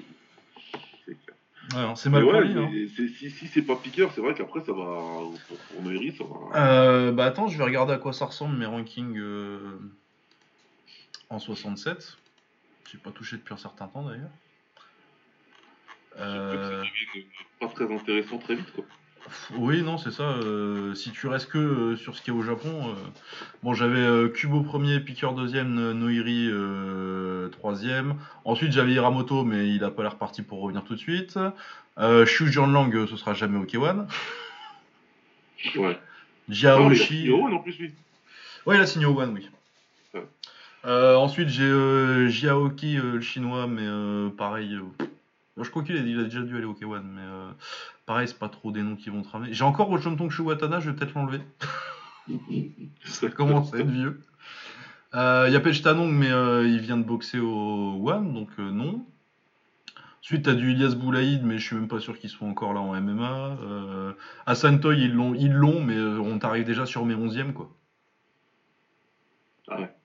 c'est 1.05 1.17
clair. 1.25 1.35
Ouais, 1.73 2.09
mal 2.09 2.23
ouais, 2.23 2.39
hein. 2.55 2.69
mais 2.71 2.87
c'est- 2.87 3.07
si, 3.09 3.29
si 3.31 3.47
c'est 3.47 3.61
pas 3.61 3.75
Piqueur, 3.75 4.11
c'est 4.13 4.21
vrai 4.21 4.33
qu'après, 4.33 4.59
ça 4.61 4.71
va. 4.71 4.83
Pour, 5.47 5.57
pour 5.57 5.81
Noiri, 5.81 6.15
ça 6.15 6.23
va. 6.23 6.59
Euh, 6.59 7.11
bah 7.11 7.25
attends, 7.25 7.47
je 7.47 7.57
vais 7.57 7.63
regarder 7.63 7.93
à 7.93 7.97
quoi 7.97 8.13
ça 8.13 8.25
ressemble 8.25 8.57
mes 8.57 8.65
rankings 8.65 9.17
euh, 9.17 9.77
en 11.29 11.39
67. 11.39 12.17
J'ai 12.91 12.97
pas 12.97 13.11
touché 13.11 13.37
depuis 13.37 13.53
un 13.53 13.57
certain 13.57 13.87
temps 13.87 14.03
d'ailleurs. 14.03 14.31
Euh, 16.17 16.83
Ça 16.83 16.89
devient 17.13 17.25
pas 17.59 17.67
très 17.67 17.93
intéressant 17.93 18.37
très 18.39 18.55
vite, 18.55 18.71
quoi. 18.73 18.83
Oui, 19.57 19.81
non, 19.83 19.97
c'est 19.97 20.11
ça. 20.11 20.23
euh, 20.23 20.93
si 20.95 21.11
tu 21.11 21.27
restes 21.27 21.49
que 21.49 21.57
euh, 21.57 21.95
sur 21.95 22.15
ce 22.15 22.21
qu'il 22.21 22.33
y 22.33 22.37
a 22.37 22.39
au 22.39 22.43
Japon, 22.43 22.89
euh, 22.89 22.93
bon, 23.63 23.73
j'avais 23.73 24.29
Kubo 24.31 24.61
premier, 24.61 24.99
Piqueur 24.99 25.33
deuxième, 25.33 25.91
Noiri 25.93 26.49
troisième. 27.51 28.15
Ensuite, 28.45 28.71
j'avais 28.71 28.93
Hiramoto, 28.93 29.43
mais 29.43 29.69
il 29.69 29.83
a 29.83 29.91
pas 29.91 30.03
l'air 30.03 30.15
parti 30.15 30.41
pour 30.41 30.61
revenir 30.61 30.83
tout 30.83 30.95
de 30.95 30.99
suite. 30.99 31.37
Euh, 31.97 32.25
Shu 32.25 32.51
Jianlang, 32.51 32.93
euh, 32.95 33.07
ce 33.07 33.17
sera 33.17 33.33
jamais 33.33 33.57
au 33.59 33.65
K1. 33.65 34.05
Ouais. 35.75 35.99
Jiao 36.47 36.79
Non, 36.79 36.89
mais 36.89 36.95
il 36.95 37.01
a 37.01 37.05
Shi- 37.05 37.13
signé 37.17 37.31
Owen, 37.31 37.53
en 37.53 37.59
plus, 37.59 37.77
lui. 37.77 37.93
Ouais, 38.65 38.75
il 38.77 38.81
a 38.81 38.85
signé 38.85 39.05
au 39.05 39.19
One, 39.19 39.33
oui. 39.33 39.49
Ouais. 40.13 41.15
Ensuite, 41.15 41.49
j'ai 41.49 42.29
Jiaoki, 42.29 42.95
le 42.95 43.19
chinois, 43.21 43.67
mais 43.67 43.85
pareil. 44.37 44.79
Euh, 45.59 45.63
je 45.63 45.69
crois 45.69 45.83
qu'il 45.83 45.97
a, 45.97 45.99
il 45.99 46.19
a 46.19 46.23
déjà 46.23 46.41
dû 46.41 46.55
aller 46.55 46.65
au 46.65 46.73
K1, 46.73 47.01
mais 47.03 47.21
euh, 47.21 47.51
pareil, 48.05 48.27
c'est 48.27 48.39
pas 48.39 48.49
trop 48.49 48.71
des 48.71 48.81
noms 48.81 48.95
qui 48.95 49.09
vont 49.09 49.21
te 49.21 49.29
ramener. 49.29 49.53
J'ai 49.53 49.63
encore 49.63 49.95
Chomtong 50.01 50.29
Shuwatana, 50.29 50.79
je 50.79 50.89
vais 50.89 50.95
peut-être 50.95 51.13
l'enlever. 51.13 51.41
ça 53.05 53.29
commence 53.29 53.73
à 53.73 53.79
être 53.79 53.89
vieux. 53.89 54.21
Il 55.13 55.51
y 55.51 55.55
a 55.55 55.59
Pechtanong, 55.59 56.11
mais 56.11 56.29
il 56.67 56.79
vient 56.79 56.97
de 56.97 57.03
boxer 57.03 57.39
au 57.39 58.09
One, 58.09 58.33
donc 58.33 58.57
non. 58.59 59.03
Ensuite, 60.21 60.43
tu 60.43 60.49
as 60.51 60.53
du 60.53 60.73
Ilias 60.73 60.95
Boulaïd, 60.95 61.43
mais 61.43 61.57
je 61.57 61.65
suis 61.65 61.75
même 61.75 61.87
pas 61.87 61.99
sûr 61.99 62.19
qu'il 62.19 62.29
soit 62.29 62.47
encore 62.47 62.73
là 62.73 62.81
en 62.81 62.93
MMA. 63.01 63.57
Euh, 63.63 64.13
Toy, 64.79 65.01
ils 65.01 65.13
l'ont, 65.13 65.33
ils 65.33 65.51
l'ont, 65.51 65.81
mais 65.81 65.97
on 65.99 66.37
t'arrive 66.37 66.65
déjà 66.65 66.85
sur 66.85 67.03
mes 67.03 67.15
11e, 67.15 67.51
quoi. 67.53 67.75
Ah 69.69 69.81
ouais. 69.81 69.98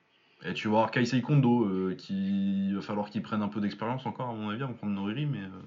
Et 0.44 0.52
tu 0.52 0.68
vas 0.68 0.74
avoir 0.74 0.90
Kaisei 0.90 1.22
Kondo, 1.22 1.64
euh, 1.64 1.94
qui 1.96 2.72
va 2.74 2.82
falloir 2.82 3.08
qu'il 3.08 3.22
prenne 3.22 3.42
un 3.42 3.48
peu 3.48 3.60
d'expérience 3.60 4.04
encore, 4.04 4.28
à 4.28 4.34
mon 4.34 4.50
avis, 4.50 4.62
avant 4.62 4.72
de 4.72 4.76
prendre 4.76 4.92
Noriri, 4.92 5.26
mais. 5.26 5.38
Euh. 5.38 5.62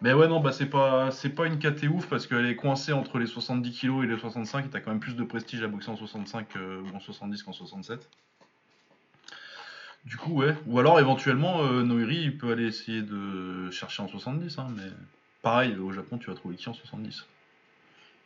Mais 0.00 0.12
ouais, 0.12 0.28
non, 0.28 0.38
bah 0.38 0.52
c'est 0.52 0.70
pas, 0.70 1.10
c'est 1.10 1.30
pas 1.30 1.46
une 1.46 1.58
KT 1.58 1.88
ouf 1.88 2.08
parce 2.08 2.28
qu'elle 2.28 2.46
est 2.46 2.54
coincée 2.54 2.92
entre 2.92 3.18
les 3.18 3.26
70 3.26 3.80
kg 3.80 4.04
et 4.04 4.06
les 4.06 4.16
65 4.16 4.66
et 4.66 4.68
t'as 4.68 4.78
quand 4.78 4.92
même 4.92 5.00
plus 5.00 5.16
de 5.16 5.24
prestige 5.24 5.60
à 5.64 5.66
boxer 5.66 5.90
en 5.90 5.96
65 5.96 6.54
ou 6.54 6.96
en 6.96 7.00
70 7.00 7.42
qu'en 7.42 7.52
67. 7.52 8.08
Du 10.04 10.16
coup, 10.16 10.32
ouais. 10.32 10.54
Ou 10.66 10.78
alors 10.78 11.00
éventuellement, 11.00 11.64
euh, 11.64 11.82
Noiri, 11.82 12.16
il 12.16 12.38
peut 12.38 12.52
aller 12.52 12.66
essayer 12.66 13.02
de 13.02 13.70
chercher 13.70 14.02
en 14.02 14.08
70, 14.08 14.58
hein, 14.58 14.68
mais 14.74 14.88
pareil, 15.42 15.76
au 15.76 15.92
Japon, 15.92 16.16
tu 16.16 16.30
vas 16.30 16.36
trouver 16.36 16.56
qui 16.56 16.68
en 16.68 16.74
70 16.74 17.26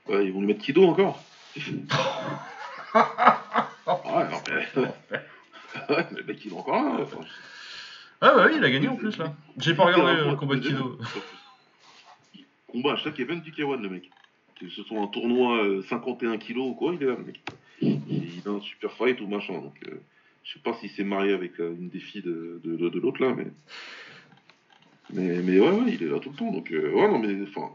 Ouais, 0.09 0.27
ils 0.27 0.33
vont 0.33 0.41
le 0.41 0.47
mettre 0.47 0.63
Kido 0.63 0.87
encore. 0.87 1.23
ouais, 3.87 4.29
non, 4.31 4.39
mais... 4.49 4.83
ouais, 5.95 6.07
le 6.17 6.25
mec, 6.25 6.45
il 6.45 6.53
est 6.53 6.57
encore 6.57 6.83
là. 6.83 7.05
Ah 8.21 8.35
bah 8.37 8.47
oui, 8.49 8.55
il 8.57 8.65
a 8.65 8.71
gagné 8.71 8.89
en 8.89 8.97
plus 8.97 9.17
là. 9.19 9.35
J'ai 9.59 9.75
pas 9.75 9.85
regardé 9.85 10.31
le 10.31 10.37
combat 10.37 10.55
de 10.55 10.61
Kido. 10.61 10.99
Combat 12.69 12.93
à 12.93 12.97
chaque 12.97 13.19
event 13.19 13.37
du 13.37 13.51
K1 13.51 13.83
le 13.83 13.89
mec. 13.89 14.11
Que 14.61 14.69
ce 14.69 14.83
soit 14.85 15.01
un 15.01 15.09
tournoi 15.09 15.83
51 15.89 16.39
kg 16.39 16.59
ou 16.59 16.75
quoi, 16.75 16.95
il 16.95 17.03
est 17.03 17.07
là 17.07 17.17
le 17.17 17.25
mec. 17.25 17.41
Il 17.81 18.43
a 18.47 18.51
un 18.51 18.61
super 18.61 18.93
fight 18.93 19.21
ou 19.21 19.27
machin. 19.27 19.55
Donc, 19.55 19.75
euh, 19.89 20.01
je 20.45 20.53
sais 20.53 20.61
pas 20.61 20.73
s'il 20.75 20.91
s'est 20.91 21.05
marié 21.05 21.33
avec 21.33 21.59
euh, 21.61 21.75
une 21.77 21.89
des 21.89 21.99
filles 21.99 22.23
de, 22.23 22.61
de, 22.63 22.89
de, 22.89 22.99
l'autre 23.01 23.21
là, 23.21 23.35
mais... 23.35 23.47
mais. 25.13 25.43
Mais, 25.43 25.59
ouais, 25.59 25.71
ouais, 25.71 25.93
il 25.93 26.03
est 26.03 26.09
là 26.09 26.21
tout 26.21 26.31
le 26.31 26.37
temps. 26.37 26.53
Donc, 26.53 26.71
euh, 26.71 26.93
ouais, 26.93 27.09
non, 27.09 27.19
mais 27.19 27.37
enfin, 27.49 27.71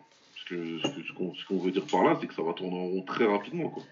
ce 0.48 1.14
qu'on 1.14 1.34
ce, 1.36 1.46
qu'on 1.46 1.58
veut 1.60 1.72
dire 1.72 1.86
par 1.86 2.04
là, 2.04 2.18
c'est 2.22 2.28
que 2.28 2.34
ça 2.34 2.42
va 2.42 2.54
tourner 2.54 2.78
en 2.78 2.88
rond 2.88 3.02
très 3.02 3.26
rapidement, 3.26 3.70
quoi. 3.70 3.84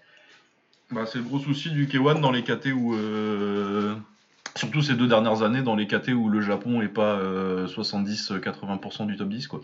Bah, 0.90 1.04
c'est 1.06 1.18
le 1.18 1.24
gros 1.24 1.38
souci 1.38 1.70
du 1.70 1.86
K1 1.86 2.20
dans 2.20 2.30
les 2.30 2.42
KT 2.42 2.72
où. 2.74 2.94
Euh, 2.94 3.94
surtout 4.54 4.82
ces 4.82 4.94
deux 4.94 5.08
dernières 5.08 5.42
années, 5.42 5.62
dans 5.62 5.76
les 5.76 5.86
KT 5.86 6.10
où 6.10 6.28
le 6.28 6.40
Japon 6.40 6.80
est 6.80 6.88
pas 6.88 7.20
70-80% 7.66 9.06
du 9.06 9.16
top 9.16 9.28
10, 9.28 9.48
quoi. 9.48 9.60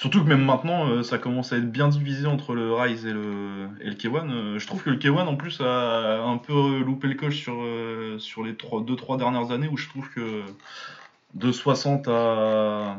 Surtout 0.00 0.24
que 0.24 0.28
même 0.30 0.42
maintenant, 0.42 0.88
euh, 0.88 1.02
ça 1.02 1.18
commence 1.18 1.52
à 1.52 1.58
être 1.58 1.70
bien 1.70 1.88
divisé 1.88 2.26
entre 2.26 2.54
le 2.54 2.72
Rise 2.72 3.04
et 3.04 3.12
le, 3.12 3.68
et 3.82 3.86
le 3.90 3.94
K1. 3.94 4.30
Euh, 4.30 4.58
je 4.58 4.66
trouve 4.66 4.82
que 4.82 4.88
le 4.88 4.96
K1 4.96 5.26
en 5.26 5.36
plus 5.36 5.60
a 5.60 6.22
un 6.22 6.38
peu 6.38 6.78
loupé 6.78 7.06
le 7.06 7.16
coche 7.16 7.36
sur, 7.36 7.56
euh, 7.60 8.18
sur 8.18 8.42
les 8.42 8.54
2-3 8.54 9.18
dernières 9.18 9.50
années 9.50 9.68
où 9.68 9.76
je 9.76 9.90
trouve 9.90 10.08
que 10.08 10.42
de 11.34 11.52
60 11.52 12.08
à. 12.08 12.98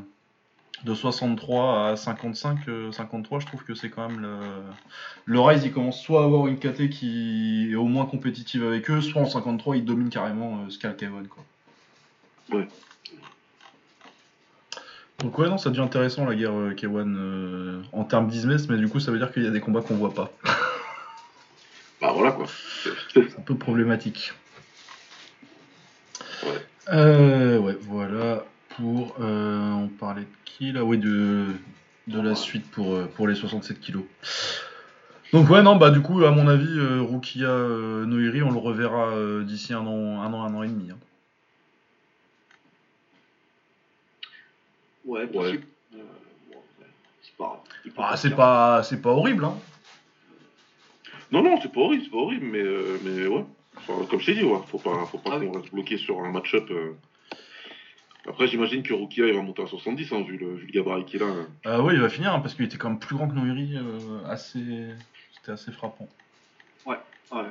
De 0.83 0.95
63 0.95 1.89
à 1.89 1.95
55, 1.95 2.59
53, 2.91 3.39
je 3.39 3.45
trouve 3.45 3.63
que 3.63 3.75
c'est 3.75 3.89
quand 3.89 4.09
même 4.09 4.19
le. 4.19 4.37
Le 5.25 5.39
Rise, 5.39 5.63
il 5.63 5.71
commence 5.71 6.01
soit 6.01 6.21
à 6.21 6.25
avoir 6.25 6.47
une 6.47 6.57
KT 6.57 6.89
qui 6.89 7.69
est 7.71 7.75
au 7.75 7.85
moins 7.85 8.05
compétitive 8.05 8.65
avec 8.65 8.89
eux, 8.89 9.01
soit 9.01 9.21
en 9.21 9.25
53, 9.25 9.77
il 9.77 9.85
domine 9.85 10.09
carrément 10.09 10.67
ce 10.69 10.79
qu'a 10.79 10.89
le 10.89 10.95
K1. 10.95 11.27
Quoi. 11.27 11.43
Ouais. 12.51 12.67
Donc 15.21 15.37
ouais, 15.37 15.47
non, 15.47 15.57
ça 15.57 15.69
devient 15.69 15.81
intéressant 15.81 16.25
la 16.25 16.35
guerre 16.35 16.53
euh, 16.53 16.73
K1 16.73 17.15
euh, 17.15 17.81
en 17.91 18.03
termes 18.03 18.27
d'Ismes, 18.27 18.57
mais 18.69 18.77
du 18.77 18.89
coup 18.89 18.99
ça 18.99 19.11
veut 19.11 19.19
dire 19.19 19.31
qu'il 19.31 19.43
y 19.43 19.47
a 19.47 19.51
des 19.51 19.59
combats 19.59 19.81
qu'on 19.81 19.95
voit 19.95 20.13
pas. 20.13 20.31
bah 22.01 22.11
voilà 22.13 22.31
quoi. 22.31 22.47
C'est 23.13 23.37
un 23.37 23.41
peu 23.41 23.55
problématique. 23.55 24.33
Ouais. 26.43 26.65
Euh, 26.91 27.59
ouais, 27.59 27.77
voilà. 27.81 28.45
Pour... 28.75 29.15
on 29.19 29.89
parlait 29.99 30.21
de 30.21 30.27
qui 30.45 30.71
là? 30.71 30.83
Oui, 30.83 30.97
de, 30.97 31.47
de 32.07 32.21
la 32.21 32.35
suite 32.35 32.69
pour, 32.71 33.07
pour 33.09 33.27
les 33.27 33.35
67 33.35 33.79
kilos. 33.79 34.03
Donc 35.33 35.49
ouais, 35.49 35.63
non, 35.63 35.77
bah 35.77 35.91
du 35.91 36.01
coup, 36.01 36.23
à 36.23 36.31
mon 36.31 36.47
avis, 36.47 36.79
Rukia 36.79 37.47
Noiri, 38.05 38.41
on 38.43 38.51
le 38.51 38.57
reverra 38.57 39.43
d'ici 39.43 39.73
un 39.73 39.85
an, 39.85 40.21
un 40.21 40.33
an, 40.33 40.43
un 40.43 40.53
an 40.53 40.63
et 40.63 40.67
demi. 40.67 40.91
Hein. 40.91 40.97
Ouais, 45.05 45.27
possible. 45.27 45.65
Euh, 45.95 45.97
c'est 47.21 47.35
pas, 47.37 47.63
ah, 47.97 48.17
c'est 48.17 48.35
pas, 48.35 48.83
c'est 48.83 49.01
pas 49.01 49.09
horrible, 49.09 49.45
hein. 49.45 49.57
Non, 51.31 51.41
non, 51.41 51.59
c'est 51.61 51.71
pas 51.71 51.81
horrible, 51.81 52.03
c'est 52.03 52.11
pas 52.11 52.17
horrible, 52.17 52.45
mais, 52.45 52.61
euh, 52.61 52.97
mais 53.03 53.27
ouais. 53.27 53.45
comme 54.09 54.19
je 54.19 54.25
t'ai 54.25 54.35
dit, 54.35 54.43
ouais, 54.43 54.59
faut 54.67 54.77
pas, 54.77 55.05
faut 55.05 55.17
pas 55.17 55.31
ah 55.33 55.39
qu'on 55.39 55.51
reste 55.51 55.73
bloqué 55.73 55.97
sur 55.97 56.19
un 56.19 56.31
match-up. 56.31 56.69
Euh. 56.71 56.93
Après, 58.27 58.47
j'imagine 58.47 58.83
que 58.83 58.93
Rukia 58.93 59.27
il 59.27 59.33
va 59.33 59.41
monter 59.41 59.63
à 59.63 59.67
70, 59.67 60.13
hein, 60.13 60.23
vu, 60.27 60.37
le, 60.37 60.55
vu 60.55 60.67
le 60.67 60.71
gabarit 60.71 61.05
qu'il 61.05 61.23
a. 61.23 61.27
Hein. 61.27 61.47
Ah 61.65 61.81
oui, 61.81 61.93
il 61.95 62.01
va 62.01 62.09
finir, 62.09 62.33
hein, 62.33 62.39
parce 62.39 62.53
qu'il 62.53 62.65
était 62.65 62.77
quand 62.77 62.89
même 62.89 62.99
plus 62.99 63.15
grand 63.15 63.27
que 63.27 63.33
Noiri, 63.33 63.77
assez... 64.27 64.63
c'était 65.35 65.51
assez 65.51 65.71
frappant. 65.71 66.07
Ouais, 66.85 66.97
ouais. 67.31 67.45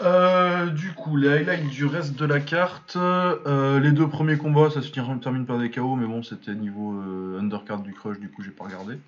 Euh, 0.00 0.66
du 0.66 0.92
coup, 0.92 1.16
les 1.16 1.28
highlights 1.28 1.68
du 1.68 1.86
reste 1.86 2.18
de 2.18 2.24
la 2.24 2.40
carte. 2.40 2.96
Euh, 2.96 3.78
les 3.78 3.92
deux 3.92 4.08
premiers 4.08 4.36
combats, 4.36 4.70
ça 4.70 4.82
se 4.82 4.90
termine 4.90 5.46
par 5.46 5.58
des 5.58 5.70
KO, 5.70 5.94
mais 5.96 6.06
bon, 6.06 6.22
c'était 6.22 6.54
niveau 6.54 6.94
euh, 6.94 7.38
undercard 7.38 7.80
du 7.80 7.92
crush, 7.92 8.18
du 8.18 8.28
coup, 8.28 8.42
j'ai 8.42 8.50
pas 8.50 8.64
regardé. 8.64 8.98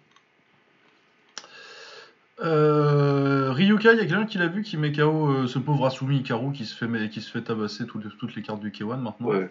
Ryuka, 2.39 3.93
il 3.93 3.99
y 3.99 4.01
a 4.01 4.07
quelqu'un 4.07 4.27
qui 4.27 4.39
l'a 4.39 4.49
vu 4.49 4.63
qui 4.63 4.77
met 4.77 4.93
KO 4.93 5.47
ce 5.47 5.59
pauvre 5.59 5.87
Asumi 5.87 6.19
Ikaru 6.19 6.53
qui 6.53 6.67
se 6.67 6.75
fait, 6.75 7.09
qui 7.09 7.21
se 7.21 7.31
fait 7.31 7.43
tabasser 7.43 7.87
toutes, 7.87 8.19
toutes 8.19 8.35
les 8.35 8.43
cartes 8.43 8.61
du 8.61 8.71
K1 8.71 9.01
maintenant. 9.01 9.29
Ouais, 9.29 9.49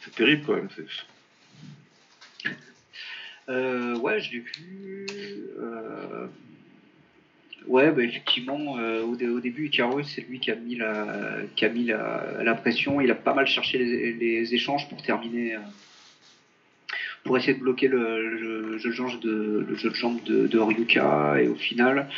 c'est 0.00 0.14
terrible 0.14 0.42
quand 0.46 0.54
même. 0.54 0.68
ouais, 4.00 4.20
je 4.20 4.32
l'ai 4.32 4.40
vu. 4.40 5.06
Ouais, 7.66 7.90
bah 7.92 8.02
effectivement, 8.02 8.76
euh, 8.78 9.02
au, 9.02 9.14
au, 9.14 9.40
début, 9.40 9.66
Icarus, 9.66 10.06
c'est 10.14 10.20
lui 10.28 10.38
qui 10.38 10.50
a 10.50 10.54
mis, 10.54 10.76
la, 10.76 11.06
qui 11.56 11.64
a 11.64 11.70
mis 11.70 11.84
la, 11.86 12.54
pression. 12.54 13.00
Il 13.00 13.10
a 13.10 13.14
pas 13.14 13.32
mal 13.32 13.46
cherché 13.46 13.78
les, 13.78 14.54
échanges 14.54 14.86
pour 14.88 15.02
terminer, 15.02 15.54
euh, 15.54 15.58
pour 17.24 17.38
essayer 17.38 17.54
de 17.54 17.60
bloquer 17.60 17.88
le, 17.88 18.76
jeu 18.76 18.90
de 18.90 18.94
jambes 18.94 19.18
de, 19.20 19.64
le 19.66 19.74
jeu 19.76 19.90
de, 19.90 20.24
de, 20.24 20.46
de 20.46 20.58
Ryuka. 20.58 21.40
Et 21.40 21.48
au 21.48 21.54
final, 21.54 22.10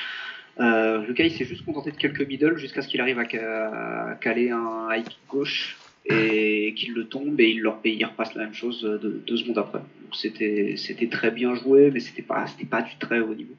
euh, 0.59 0.99
Ryuka, 0.99 1.23
il 1.23 1.31
s'est 1.31 1.45
juste 1.45 1.65
contenté 1.65 1.93
de 1.93 1.97
quelques 1.97 2.27
middle 2.27 2.59
jusqu'à 2.59 2.83
ce 2.83 2.89
qu'il 2.89 3.01
arrive 3.01 3.21
à, 3.21 4.17
caler 4.21 4.51
un 4.51 4.89
high 4.91 5.07
gauche 5.29 5.77
et 6.09 6.75
qu'il 6.75 6.95
le 6.95 7.07
tombe 7.07 7.41
et 7.41 7.51
il, 7.51 7.61
leur, 7.61 7.79
il 7.85 8.05
repasse 8.05 8.35
la 8.35 8.45
même 8.45 8.55
chose 8.55 8.83
deux, 8.83 9.23
deux 9.27 9.37
secondes 9.37 9.59
après. 9.59 9.79
Donc 9.79 10.15
c'était 10.15 11.09
très 11.11 11.31
bien 11.31 11.55
joué, 11.55 11.91
mais 11.91 12.01
c'était 12.01 12.23
pas, 12.23 12.47
pas 12.71 12.83
du 12.83 12.97
très 12.99 13.21
haut 13.21 13.35
niveau. 13.35 13.55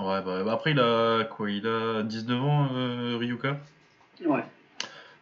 Ouais, 0.00 0.22
bah, 0.22 0.42
bah, 0.44 0.52
après, 0.52 0.70
il 0.70 0.80
a 0.80 1.24
quoi 1.24 1.50
Il 1.50 1.66
a 1.66 2.02
19 2.02 2.42
ans, 2.42 2.68
euh, 2.74 3.16
Ryuka? 3.18 3.60
Ouais. 4.24 4.44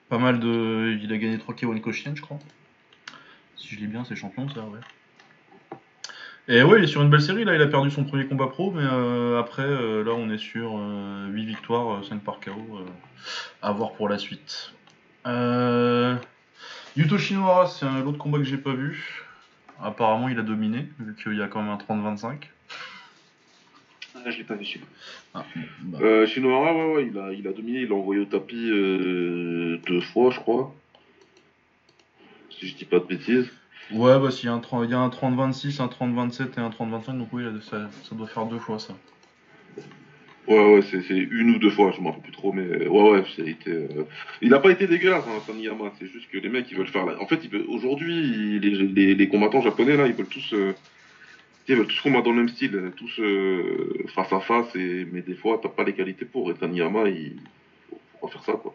Pas 0.08 0.18
mal 0.18 0.38
de. 0.38 0.96
Il 1.02 1.12
a 1.12 1.18
gagné 1.18 1.36
3 1.38 1.54
K1 1.54 1.80
Koshien, 1.80 2.14
je 2.14 2.22
crois. 2.22 2.38
Si 3.56 3.74
je 3.74 3.80
lis 3.80 3.88
bien, 3.88 4.04
c'est 4.04 4.14
champion, 4.14 4.48
ça, 4.48 4.60
ouais. 4.60 4.78
Et 6.46 6.62
ouais, 6.62 6.78
il 6.78 6.84
est 6.84 6.88
sur 6.88 7.02
une 7.02 7.10
belle 7.10 7.20
série, 7.20 7.44
là, 7.44 7.54
il 7.54 7.60
a 7.60 7.66
perdu 7.66 7.90
son 7.90 8.04
premier 8.04 8.26
combat 8.26 8.46
pro, 8.46 8.70
mais 8.70 8.84
euh, 8.84 9.38
après, 9.38 9.64
euh, 9.66 10.02
là, 10.02 10.12
on 10.12 10.30
est 10.30 10.38
sur 10.38 10.78
8 11.28 11.44
victoires, 11.44 12.04
5 12.04 12.22
par 12.22 12.38
KO. 12.40 12.80
à 13.60 13.72
voir 13.72 13.92
pour 13.92 14.08
la 14.08 14.16
suite. 14.16 14.72
Yuto 16.96 17.18
Shinohara, 17.18 17.66
c'est 17.66 17.86
l'autre 18.04 18.18
combat 18.18 18.38
que 18.38 18.44
j'ai 18.44 18.58
pas 18.58 18.74
vu. 18.74 19.24
Apparemment, 19.80 20.28
il 20.28 20.38
a 20.38 20.42
dominé, 20.42 20.86
vu 20.98 21.14
qu'il 21.14 21.36
y 21.36 21.42
a 21.42 21.46
quand 21.46 21.62
même 21.62 21.70
un 21.70 21.76
30-25. 21.76 22.48
Ah, 24.26 24.30
je 24.30 24.38
l'ai 24.38 24.44
pas 24.44 24.54
vu 24.54 24.64
celui 24.64 24.84
ah, 25.34 25.44
bah. 25.82 25.98
euh, 26.00 26.26
ouais, 26.26 26.94
ouais, 26.94 27.06
il 27.06 27.18
a, 27.18 27.32
il 27.32 27.46
a 27.46 27.52
dominé, 27.52 27.80
il 27.80 27.88
l'a 27.88 27.94
envoyé 27.94 28.20
au 28.20 28.24
tapis 28.24 28.70
euh, 28.70 29.78
deux 29.86 30.00
fois, 30.00 30.30
je 30.30 30.40
crois. 30.40 30.74
Si 32.50 32.66
je 32.66 32.74
dis 32.74 32.84
pas 32.84 32.98
de 32.98 33.04
bêtises. 33.04 33.48
Ouais, 33.92 34.18
bah 34.18 34.30
s'il 34.30 34.46
y 34.46 34.48
a 34.48 34.54
un 34.54 34.58
30-26, 34.58 35.80
un 35.80 35.86
30-27 35.86 36.56
et 36.56 36.60
un 36.60 36.70
30-25, 36.70 37.18
donc 37.18 37.28
oui, 37.32 37.44
ça, 37.62 37.88
ça, 38.02 38.14
doit 38.14 38.26
faire 38.26 38.46
deux 38.46 38.58
fois 38.58 38.78
ça. 38.78 38.94
Ouais, 40.48 40.74
ouais, 40.74 40.80
c'est 40.90 41.14
une 41.14 41.50
ou 41.50 41.58
deux 41.58 41.70
fois, 41.70 41.92
je 41.94 42.00
m'en 42.00 42.08
rappelle 42.08 42.22
plus 42.22 42.32
trop, 42.32 42.54
mais 42.54 42.86
ouais, 42.88 43.10
ouais, 43.10 43.24
ça 43.36 43.42
a 43.42 43.46
été. 43.46 43.70
Euh, 43.70 44.04
il 44.40 44.48
n'a 44.48 44.58
pas 44.58 44.70
été 44.70 44.86
dégueulasse, 44.86 45.24
hein, 45.28 45.42
c'est 45.98 46.06
juste 46.06 46.30
que 46.30 46.38
les 46.38 46.48
mecs, 46.48 46.70
ils 46.70 46.76
veulent 46.78 46.88
faire. 46.88 47.04
La... 47.04 47.20
En 47.20 47.26
fait, 47.26 47.40
aujourd'hui, 47.68 48.58
les, 48.58 49.14
les, 49.14 49.28
combattants 49.28 49.60
japonais, 49.60 49.98
là, 49.98 50.06
ils 50.06 50.14
veulent 50.14 50.26
tous. 50.26 50.54
Euh, 50.54 50.72
veulent 51.68 51.86
tous 51.86 52.00
combattre 52.00 52.24
dans 52.24 52.30
le 52.30 52.38
même 52.38 52.48
style, 52.48 52.92
tous 52.96 53.20
euh, 53.20 54.06
face 54.14 54.32
à 54.32 54.40
face, 54.40 54.74
et, 54.74 55.06
mais 55.12 55.20
des 55.20 55.34
fois, 55.34 55.60
t'as 55.62 55.68
pas 55.68 55.84
les 55.84 55.92
qualités 55.92 56.24
pour. 56.24 56.50
Et 56.50 56.54
Taniyama, 56.54 57.10
il 57.10 57.38
faut 57.90 58.26
pas 58.26 58.32
faire 58.32 58.44
ça, 58.44 58.52
quoi. 58.52 58.74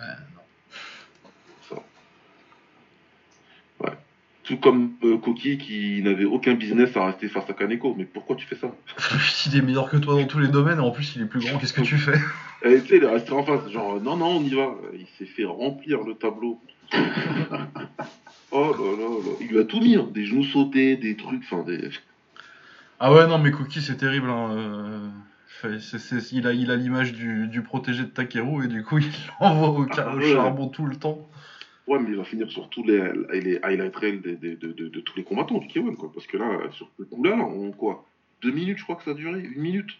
Ouais, 0.00 0.06
non. 0.34 0.42
Ça. 1.68 1.82
Ouais. 3.78 3.96
Tout 4.44 4.58
comme 4.58 4.92
euh, 5.04 5.16
Koki 5.16 5.56
qui 5.56 6.02
n'avait 6.02 6.26
aucun 6.26 6.52
business 6.54 6.94
à 6.96 7.06
rester 7.06 7.28
face 7.28 7.48
à 7.48 7.54
Kaneko. 7.54 7.94
Mais 7.96 8.04
pourquoi 8.04 8.36
tu 8.36 8.46
fais 8.46 8.56
ça? 8.56 8.68
Il 9.46 9.56
est 9.56 9.62
meilleur 9.62 9.88
que 9.90 9.96
toi 9.96 10.14
dans 10.20 10.26
tous 10.26 10.38
les 10.38 10.48
domaines 10.48 10.78
et 10.78 10.82
en 10.82 10.90
plus 10.90 11.16
il 11.16 11.22
est 11.22 11.26
plus 11.26 11.40
grand. 11.40 11.58
Qu'est-ce 11.58 11.72
que 11.72 11.80
tu 11.80 11.96
fais? 11.96 12.18
Et 12.62 12.80
tu 12.82 12.88
sais, 12.88 12.96
il 12.98 13.02
est 13.04 13.08
resté 13.08 13.32
en 13.32 13.42
face. 13.42 13.70
Genre, 13.70 14.00
non, 14.02 14.16
non, 14.16 14.36
on 14.38 14.42
y 14.42 14.54
va. 14.54 14.74
Il 14.94 15.06
s'est 15.18 15.24
fait 15.30 15.44
remplir 15.44 16.02
le 16.02 16.14
tableau. 16.14 16.60
oh 18.52 18.74
là 18.78 18.96
là 19.02 19.08
là. 19.08 19.32
Il 19.40 19.48
lui 19.48 19.58
a 19.58 19.64
tout 19.64 19.80
mis. 19.80 19.96
hein. 19.96 20.08
Des 20.12 20.24
genoux 20.24 20.44
sautés, 20.44 20.96
des 20.96 21.16
trucs. 21.16 21.42
Enfin, 21.50 21.62
des. 21.64 21.88
Ah 23.00 23.12
ouais, 23.12 23.26
non, 23.26 23.38
mais 23.38 23.50
Cookie, 23.50 23.80
c'est 23.82 23.96
terrible. 23.96 24.28
hein, 24.30 24.50
euh, 24.52 25.08
il 26.32 26.46
a 26.46 26.52
il 26.52 26.70
a 26.70 26.76
l'image 26.76 27.12
du, 27.12 27.48
du 27.48 27.62
protégé 27.62 28.02
de 28.02 28.08
Takeru 28.08 28.64
et 28.64 28.68
du 28.68 28.82
coup, 28.82 28.98
il 28.98 29.06
l'envoie 29.40 29.70
au, 29.70 29.86
Ah 29.96 30.14
ouais. 30.16 30.32
charbon 30.32 30.68
tout 30.68 30.86
le 30.86 30.96
temps. 30.96 31.26
Ouais, 31.86 31.98
mais 31.98 32.08
il 32.10 32.16
va 32.16 32.24
finir 32.24 32.50
sur 32.50 32.68
tous 32.70 32.82
les, 32.84 33.02
les 33.32 33.58
highlight 33.62 33.94
reels 33.94 34.22
de, 34.22 34.34
de, 34.36 34.54
de, 34.54 34.72
de- 34.72 34.88
de 34.88 35.00
tous 35.00 35.16
les 35.18 35.22
combattants 35.24 35.58
du 35.58 35.66
K1, 35.68 35.94
quoi. 35.96 36.10
Parce 36.14 36.26
que 36.26 36.36
là, 36.38 36.58
sur 36.72 36.88
ce 36.98 37.02
coup-là, 37.02 37.36
là, 37.36 37.44
on 37.44 37.72
quoi 37.72 38.06
Deux 38.42 38.50
minutes, 38.52 38.78
je 38.78 38.84
crois 38.84 38.96
que 38.96 39.04
ça 39.04 39.10
a 39.10 39.14
duré 39.14 39.40
Une 39.40 39.60
minute 39.60 39.90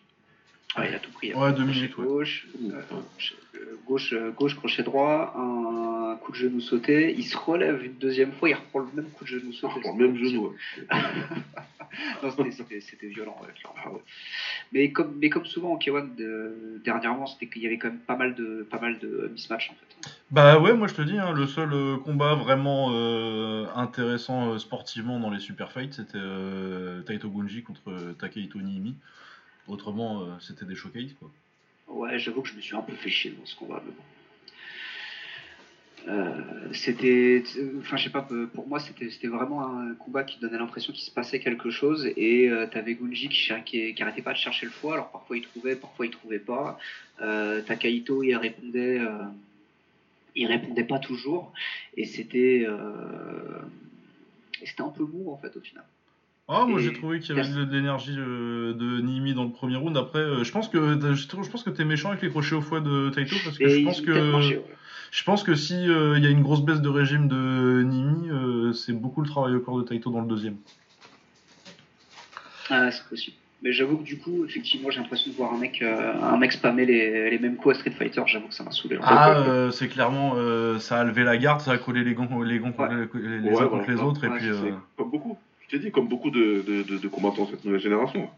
Ah, 0.77 0.89
il 0.89 0.95
a 0.95 0.99
tout 0.99 1.11
pris. 1.13 1.35
Ouais, 1.35 1.53
deux 1.53 1.65
minutes, 1.65 1.97
ouais. 1.99 2.07
Gauche, 2.07 2.47
euh, 2.73 2.81
gauche, 3.87 4.13
euh, 4.15 4.31
gauche, 4.31 4.57
crochet 4.57 4.83
droit, 4.83 5.35
un 5.37 6.17
coup 6.17 6.33
de 6.33 6.37
genou 6.37 6.61
sauté. 6.61 7.15
Il 7.19 7.25
se 7.25 7.37
relève 7.37 7.85
une 7.85 7.95
deuxième 7.95 8.33
fois, 8.33 8.49
il 8.49 8.55
reprend 8.55 8.79
le 8.81 8.87
même 8.95 9.11
coup 9.11 9.25
de 9.25 9.29
genou 9.29 9.53
sauté. 9.53 9.81
pour 9.83 9.95
le 9.97 10.07
même 10.09 10.17
genou, 10.17 10.49
ouais. 10.49 10.57
C'était- 12.81 13.07
violent, 13.09 13.37
ouais. 13.43 14.01
Mais 14.73 14.91
comme, 14.93 15.17
mais 15.21 15.29
comme 15.29 15.45
souvent 15.47 15.73
en 15.73 15.79
K1 15.79 16.15
de- 16.17 16.81
dernièrement, 16.85 17.27
c'était 17.27 17.47
qu'il 17.49 17.63
y 17.63 17.67
avait 17.67 17.79
quand 17.79 17.89
même 17.89 17.99
pas 17.99 18.17
mal 18.17 18.35
de, 18.35 18.67
pas 18.69 18.79
mal 18.81 18.99
de 18.99 19.31
mismatch 19.33 19.71
en 19.71 19.75
fait. 19.75 20.11
Bah 20.31 20.59
ouais, 20.59 20.73
moi 20.75 20.89
je 20.89 20.95
te 20.95 21.03
dis, 21.03 21.19
hein, 21.19 21.33
le 21.33 21.47
seul 21.47 21.73
euh, 21.73 21.97
combat 21.99 22.35
vraiment 22.35 22.91
euh, 22.93 23.67
intéressant 23.75 24.51
euh, 24.53 24.59
sportivement 24.59 25.21
dans 25.21 25.31
les 25.31 25.41
super 25.41 25.73
fights, 25.73 25.95
c'était 25.95 26.19
euh, 26.19 27.03
Taito 27.03 27.29
Gunji 27.29 27.63
contre 27.63 28.15
Takehito 28.19 28.61
Niimi. 28.61 28.97
Autrement, 29.67 30.39
c'était 30.41 30.67
des 30.67 30.75
showcases 30.75 31.15
quoi. 31.19 31.31
Ouais, 31.89 32.19
j'avoue 32.19 32.43
que 32.43 32.49
je 32.49 32.55
me 32.55 32.61
suis 32.61 32.77
un 32.77 32.83
peu 32.83 32.93
fait 32.95 33.09
chier 33.11 33.31
dans 33.31 33.47
ce 33.47 33.57
combat, 33.57 33.83
mais 33.85 33.93
bon. 33.93 34.03
Euh, 36.07 36.33
c'était, 36.73 37.43
enfin, 37.79 37.97
je 37.97 38.05
sais 38.05 38.11
pas, 38.11 38.27
pour 38.55 38.69
moi, 38.69 38.79
c'était, 38.79 39.27
vraiment 39.27 39.67
un 39.67 39.95
combat 39.95 40.25
qui 40.25 40.39
donnait 40.39 40.59
l'impression 40.59 40.93
qu'il 40.93 41.05
se 41.05 41.11
passait 41.11 41.41
quelque 41.41 41.71
chose. 41.71 42.07
Et 42.17 42.51
euh, 42.51 42.67
t'avais 42.67 42.95
Gunji 42.95 43.29
qui, 43.29 43.51
qui, 43.65 43.95
qui 43.95 44.03
arrêtait 44.03 44.23
pas 44.23 44.33
de 44.33 44.39
chercher 44.39 44.67
le 44.67 44.73
foie. 44.73 44.95
Alors 44.95 45.11
parfois 45.11 45.37
il 45.37 45.43
trouvait, 45.43 45.77
parfois 45.77 46.07
il 46.07 46.13
trouvait 46.13 46.39
pas. 46.39 46.79
Euh, 47.23 47.63
Takahito, 47.63 48.23
il 48.23 48.35
répondait, 48.35 49.01
euh, 49.01 49.25
il 50.37 50.47
répondait 50.47 50.85
pas 50.85 50.99
toujours. 50.99 51.53
Et 51.97 52.05
c'était, 52.05 52.67
c'était 54.65 54.83
un 54.83 54.91
peu 54.91 55.05
mou 55.05 55.33
en 55.33 55.39
fait 55.39 55.57
au 55.57 55.61
final. 55.61 55.85
Ah, 56.47 56.67
moi 56.67 56.79
j'ai 56.79 56.93
trouvé 56.93 57.21
qu'il 57.21 57.35
y 57.35 57.41
avait 57.41 57.49
de 57.49 57.73
l'énergie 57.73 58.15
de 58.15 59.01
Niimi 59.01 59.33
dans 59.33 59.45
le 59.45 59.53
premier 59.53 59.77
round. 59.77 59.97
Après, 59.97 60.45
je 60.45 60.53
pense 60.53 60.69
que 60.69 60.99
je 61.15 61.51
pense 61.51 61.63
que 61.63 61.71
t'es 61.71 61.87
méchant 61.87 62.11
avec 62.11 62.21
les 62.21 62.29
crochets 62.29 62.57
au 62.57 62.61
foie 62.61 62.81
de 62.81 63.09
Taito 63.09 63.37
parce 63.43 63.57
que 63.57 63.65
Et 63.65 63.81
je 63.81 63.85
pense 63.87 64.03
que. 64.03 64.61
Je 65.17 65.23
pense 65.23 65.45
que 65.45 65.55
si 65.55 65.89
euh, 65.89 66.19
il 66.19 66.25
y 66.25 66.27
a 66.27 66.31
une 66.31 66.43
grosse 66.43 66.63
baisse 66.63 66.81
de 66.81 66.89
régime 66.89 67.29
de 67.29 67.83
Niimi, 67.87 68.29
euh, 68.31 68.73
c'est 68.73 68.93
beaucoup 68.93 69.23
le 69.23 69.29
travail 69.29 69.55
au 69.55 69.61
corps 69.61 69.79
de 69.79 69.85
Taito 69.85 70.11
dans 70.11 70.21
le 70.21 70.27
deuxième. 70.27 70.57
Ah, 72.69 72.91
c'est 72.91 73.07
possible. 73.09 73.37
Mais 73.63 73.73
j'avoue 73.73 73.99
que 73.99 74.03
du 74.03 74.19
coup, 74.19 74.45
effectivement, 74.45 74.91
j'ai 74.91 75.01
l'impression 75.01 75.31
de 75.31 75.37
voir 75.37 75.55
un 75.55 75.59
mec, 75.59 75.81
euh, 75.83 76.13
un 76.21 76.37
mec 76.37 76.51
spammer 76.53 76.85
les, 76.85 77.31
les 77.31 77.39
mêmes 77.39 77.57
coups 77.57 77.77
à 77.77 77.79
Street 77.79 77.93
Fighter. 77.93 78.23
J'avoue 78.27 78.49
que 78.49 78.55
ça 78.55 78.65
m'a 78.65 78.73
saoulé. 78.73 78.99
Ah, 79.03 79.39
euh, 79.39 79.71
c'est 79.71 79.87
clairement 79.89 80.33
euh, 80.37 80.79
ça 80.81 81.01
a 81.01 81.05
levé 81.05 81.23
la 81.23 81.37
garde, 81.39 81.61
ça 81.61 81.71
a 81.73 81.79
collé 81.79 82.03
les 82.03 82.15
gants, 82.15 82.43
les 82.43 82.59
gants 82.59 82.73
contre 82.73 82.91
Ouais. 83.15 83.21
les, 83.23 83.39
les 83.39 83.49
Ouais, 83.51 83.63
uns 83.63 83.69
contre 83.69 83.89
les 83.91 84.01
autres 84.01 84.25
et 84.25 84.29
Ouais, 84.29 84.37
puis. 84.39 84.49
euh, 84.49 84.73
Comme 84.97 85.11
beaucoup. 85.11 85.39
Je 85.63 85.69
t'ai 85.77 85.79
dit, 85.79 85.91
comme 85.93 86.09
beaucoup 86.09 86.31
de, 86.31 86.63
de, 86.67 86.83
de, 86.83 86.99
de 86.99 87.09
combattants 87.09 87.45
de 87.45 87.51
cette 87.53 87.65
nouvelle 87.65 87.81
génération. 87.81 88.29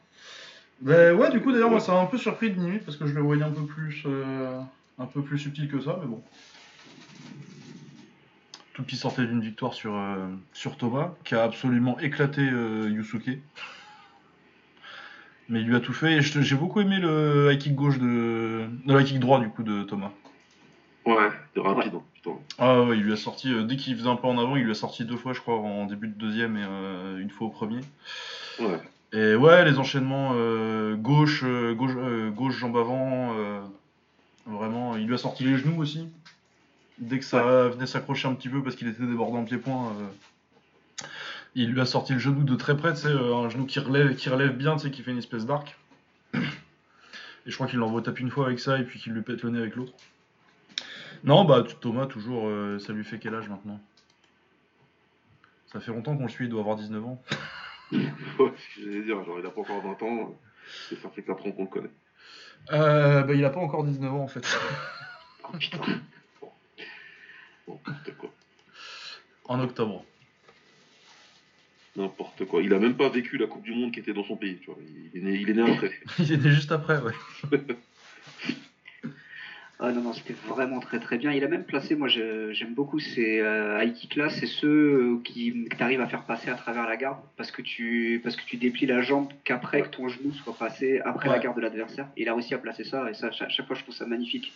Bah 0.83 1.15
ouais, 1.15 1.31
du 1.31 1.41
coup, 1.41 1.51
d'ailleurs, 1.53 1.71
moi, 1.71 1.81
ça 1.81 1.93
m'a 1.93 2.01
un 2.01 2.07
peu 2.07 2.19
surpris 2.19 2.51
de 2.51 2.61
Nimi 2.61 2.79
parce 2.79 2.97
que 2.99 3.07
je 3.07 3.15
le 3.15 3.23
voyais 3.23 3.43
un 3.43 3.51
peu 3.51 3.62
plus, 3.65 4.03
euh, 4.07 4.61
un 4.99 5.07
peu 5.07 5.23
plus 5.23 5.39
subtil 5.39 5.69
que 5.69 5.81
ça, 5.81 5.99
mais 6.01 6.07
bon. 6.07 6.23
Tout 8.74 8.85
qui 8.85 8.96
sortait 8.96 9.26
d'une 9.26 9.40
victoire 9.40 9.72
sur, 9.72 9.94
euh, 9.94 10.29
sur 10.52 10.76
Thomas, 10.76 11.14
qui 11.24 11.35
a 11.35 11.42
absolument 11.42 11.98
éclaté 11.98 12.42
euh, 12.42 12.90
Yusuke. 12.90 13.38
Mais 15.48 15.61
il 15.61 15.66
lui 15.66 15.76
a 15.76 15.81
tout 15.81 15.92
fait. 15.92 16.16
Et 16.16 16.22
j'ai 16.22 16.57
beaucoup 16.57 16.81
aimé 16.81 16.98
le 16.98 17.52
high 17.52 17.59
kick 17.59 17.74
gauche 17.74 17.98
de, 17.98 18.68
le 18.87 19.00
high 19.00 19.07
kick 19.07 19.20
droit 19.20 19.40
du 19.40 19.48
coup 19.48 19.62
de 19.62 19.85
Thomas. 19.85 20.11
Ouais, 21.07 21.31
c'est 21.55 21.61
rapide, 21.61 21.94
hein, 21.94 22.02
putain. 22.14 22.33
Ah 22.59 22.83
ouais, 22.83 22.98
il 22.98 23.05
lui 23.05 23.12
a 23.12 23.16
sorti 23.16 23.52
euh, 23.52 23.62
dès 23.62 23.76
qu'il 23.76 23.96
faisait 23.96 24.09
un 24.09 24.16
peu 24.16 24.26
en 24.26 24.38
avant, 24.38 24.57
il 24.57 24.64
lui 24.64 24.72
a 24.72 24.74
sorti 24.74 25.05
deux 25.05 25.16
fois, 25.16 25.33
je 25.33 25.40
crois, 25.40 25.55
en 25.55 25.87
début 25.87 26.09
de 26.09 26.14
deuxième 26.14 26.57
et 26.57 26.64
euh, 26.68 27.20
une 27.20 27.31
fois 27.31 27.46
au 27.46 27.50
premier. 27.50 27.81
Ouais. 28.59 28.81
Et 29.12 29.37
ouais, 29.37 29.64
les 29.64 29.79
enchaînements 29.79 30.33
euh, 30.35 30.96
gauche, 30.96 31.42
euh, 31.44 31.74
gauche, 31.74 31.92
euh, 31.96 32.31
gauche, 32.31 32.59
jambe 32.59 32.76
avant, 32.76 33.35
euh, 33.37 33.61
vraiment, 34.46 34.96
il 34.96 35.07
lui 35.07 35.14
a 35.14 35.18
sorti 35.18 35.44
les 35.44 35.57
genoux 35.57 35.81
aussi. 35.81 36.09
Dès 36.99 37.19
que 37.19 37.25
ça 37.25 37.69
venait 37.69 37.87
s'accrocher 37.87 38.29
un 38.29 38.35
petit 38.35 38.49
peu 38.49 38.63
parce 38.63 38.75
qu'il 38.75 38.89
était 38.89 39.05
débordé 39.05 39.37
en 39.37 39.45
pied-point, 39.45 39.93
euh, 39.93 41.07
il 41.55 41.71
lui 41.71 41.81
a 41.81 41.87
sorti 41.87 42.15
le 42.15 42.19
genou 42.19 42.45
de 42.45 42.55
très 42.55 42.77
près, 42.77 42.95
sais, 42.95 43.09
euh, 43.09 43.35
un 43.35 43.49
genou 43.49 43.67
qui 43.67 43.79
relève, 43.81 44.15
qui 44.15 44.29
relève 44.29 44.57
bien, 44.57 44.77
qui 44.77 45.03
fait 45.03 45.11
une 45.11 45.19
espèce 45.19 45.47
d'arc. 45.47 45.77
Et 46.35 47.51
je 47.51 47.55
crois 47.55 47.67
qu'il 47.67 47.79
l'envoie 47.79 48.03
taper 48.03 48.23
une 48.23 48.31
fois 48.31 48.47
avec 48.47 48.59
ça 48.59 48.79
et 48.79 48.85
puis 48.85 48.99
qu'il 48.99 49.13
lui 49.13 49.23
pète 49.23 49.43
le 49.43 49.51
nez 49.51 49.59
avec 49.59 49.77
l'autre. 49.77 49.93
Non, 51.25 51.45
bah 51.45 51.65
Thomas, 51.81 52.07
toujours, 52.07 52.49
euh, 52.49 52.79
ça 52.79 52.93
lui 52.93 53.05
fait 53.05 53.19
quel 53.19 53.35
âge 53.35 53.49
maintenant? 53.49 53.81
Ça 55.73 55.81
fait 55.81 55.93
longtemps 55.93 56.17
qu'on 56.17 56.25
le 56.25 56.29
suit, 56.29 56.47
il 56.47 56.51
doit 56.51 56.61
avoir 56.61 56.77
19 56.77 57.05
ans. 57.05 57.23
Ouais, 57.93 58.53
ce 58.57 58.81
que 58.81 58.85
j'allais 58.85 59.05
dire, 59.05 59.25
genre, 59.25 59.39
il 59.39 59.47
a 59.47 59.51
pas 59.51 59.61
encore 59.61 59.81
20 59.81 60.03
ans, 60.03 60.37
et 60.91 60.97
ça 60.97 61.09
fait 61.09 61.23
4 61.23 61.47
ans 61.47 61.53
qu'on 61.53 61.63
le 61.63 61.69
connaît. 61.69 61.91
Euh, 62.73 63.23
bah, 63.23 63.33
il 63.35 63.45
a 63.45 63.51
pas 63.51 63.61
encore 63.61 63.85
19 63.85 64.13
ans 64.13 64.25
en 64.25 64.29
fait. 64.29 64.45
Oh, 65.45 65.57
putain. 65.57 65.79
N'importe 67.68 68.16
quoi. 68.16 68.33
en 69.44 69.61
octobre. 69.61 70.05
N'importe 71.96 72.44
quoi. 72.44 72.62
Il 72.62 72.74
a 72.74 72.79
même 72.79 72.96
pas 72.96 73.09
vécu 73.09 73.38
la 73.38 73.46
Coupe 73.46 73.62
du 73.62 73.74
Monde 73.74 73.92
qui 73.92 74.00
était 74.00 74.12
dans 74.12 74.24
son 74.24 74.37
pays, 74.37 74.59
tu 74.59 74.66
vois. 74.66 74.79
Il 75.14 75.18
est 75.18 75.22
né, 75.22 75.38
il 75.40 75.48
est 75.50 75.55
né 75.55 75.62
après. 75.62 75.92
Il 76.18 76.33
était 76.33 76.50
juste 76.50 76.72
après, 76.72 76.98
ouais. 77.00 77.14
Ah 79.79 79.93
non, 79.93 80.01
non, 80.01 80.15
c'était 80.15 80.33
vraiment 80.33 80.81
très 80.81 80.99
très 81.01 81.19
bien. 81.19 81.33
Il 81.33 81.45
a 81.45 81.49
même 81.49 81.65
placé, 81.65 81.97
moi 81.97 82.09
j'aime 82.09 82.73
beaucoup 82.75 82.99
ces 82.99 83.41
euh, 83.41 83.83
high 83.85 83.95
là, 84.17 84.31
c'est 84.31 84.47
ceux 84.47 84.69
euh, 84.69 85.21
qui 85.23 85.67
que 85.69 85.77
t'arrives 85.77 86.01
à 86.01 86.07
faire 86.07 86.25
passer 86.25 86.49
à 86.49 86.55
travers 86.55 86.87
la 86.87 86.97
garde 86.97 87.19
parce 87.37 87.51
que 87.51 87.61
tu 87.61 88.21
parce 88.25 88.37
que 88.37 88.43
tu 88.47 88.57
déplies 88.57 88.87
la 88.87 89.03
jambe 89.03 89.29
qu'après 89.45 89.83
que 89.83 89.89
ton 89.89 90.09
genou 90.09 90.33
soit 90.33 90.57
passé 90.57 91.01
après 91.05 91.29
Ouais. 91.29 91.37
la 91.37 91.43
garde 91.43 91.57
de 91.57 91.61
l'adversaire. 91.61 92.09
Il 92.17 92.27
a 92.31 92.33
réussi 92.35 92.55
à 92.55 92.59
placer 92.59 92.85
ça 92.85 93.11
et 93.11 93.15
ça 93.15 93.31
chaque, 93.33 93.51
chaque 93.51 93.67
fois 93.67 93.77
je 93.77 93.83
trouve 93.83 93.95
ça 93.95 94.07
magnifique. 94.07 94.51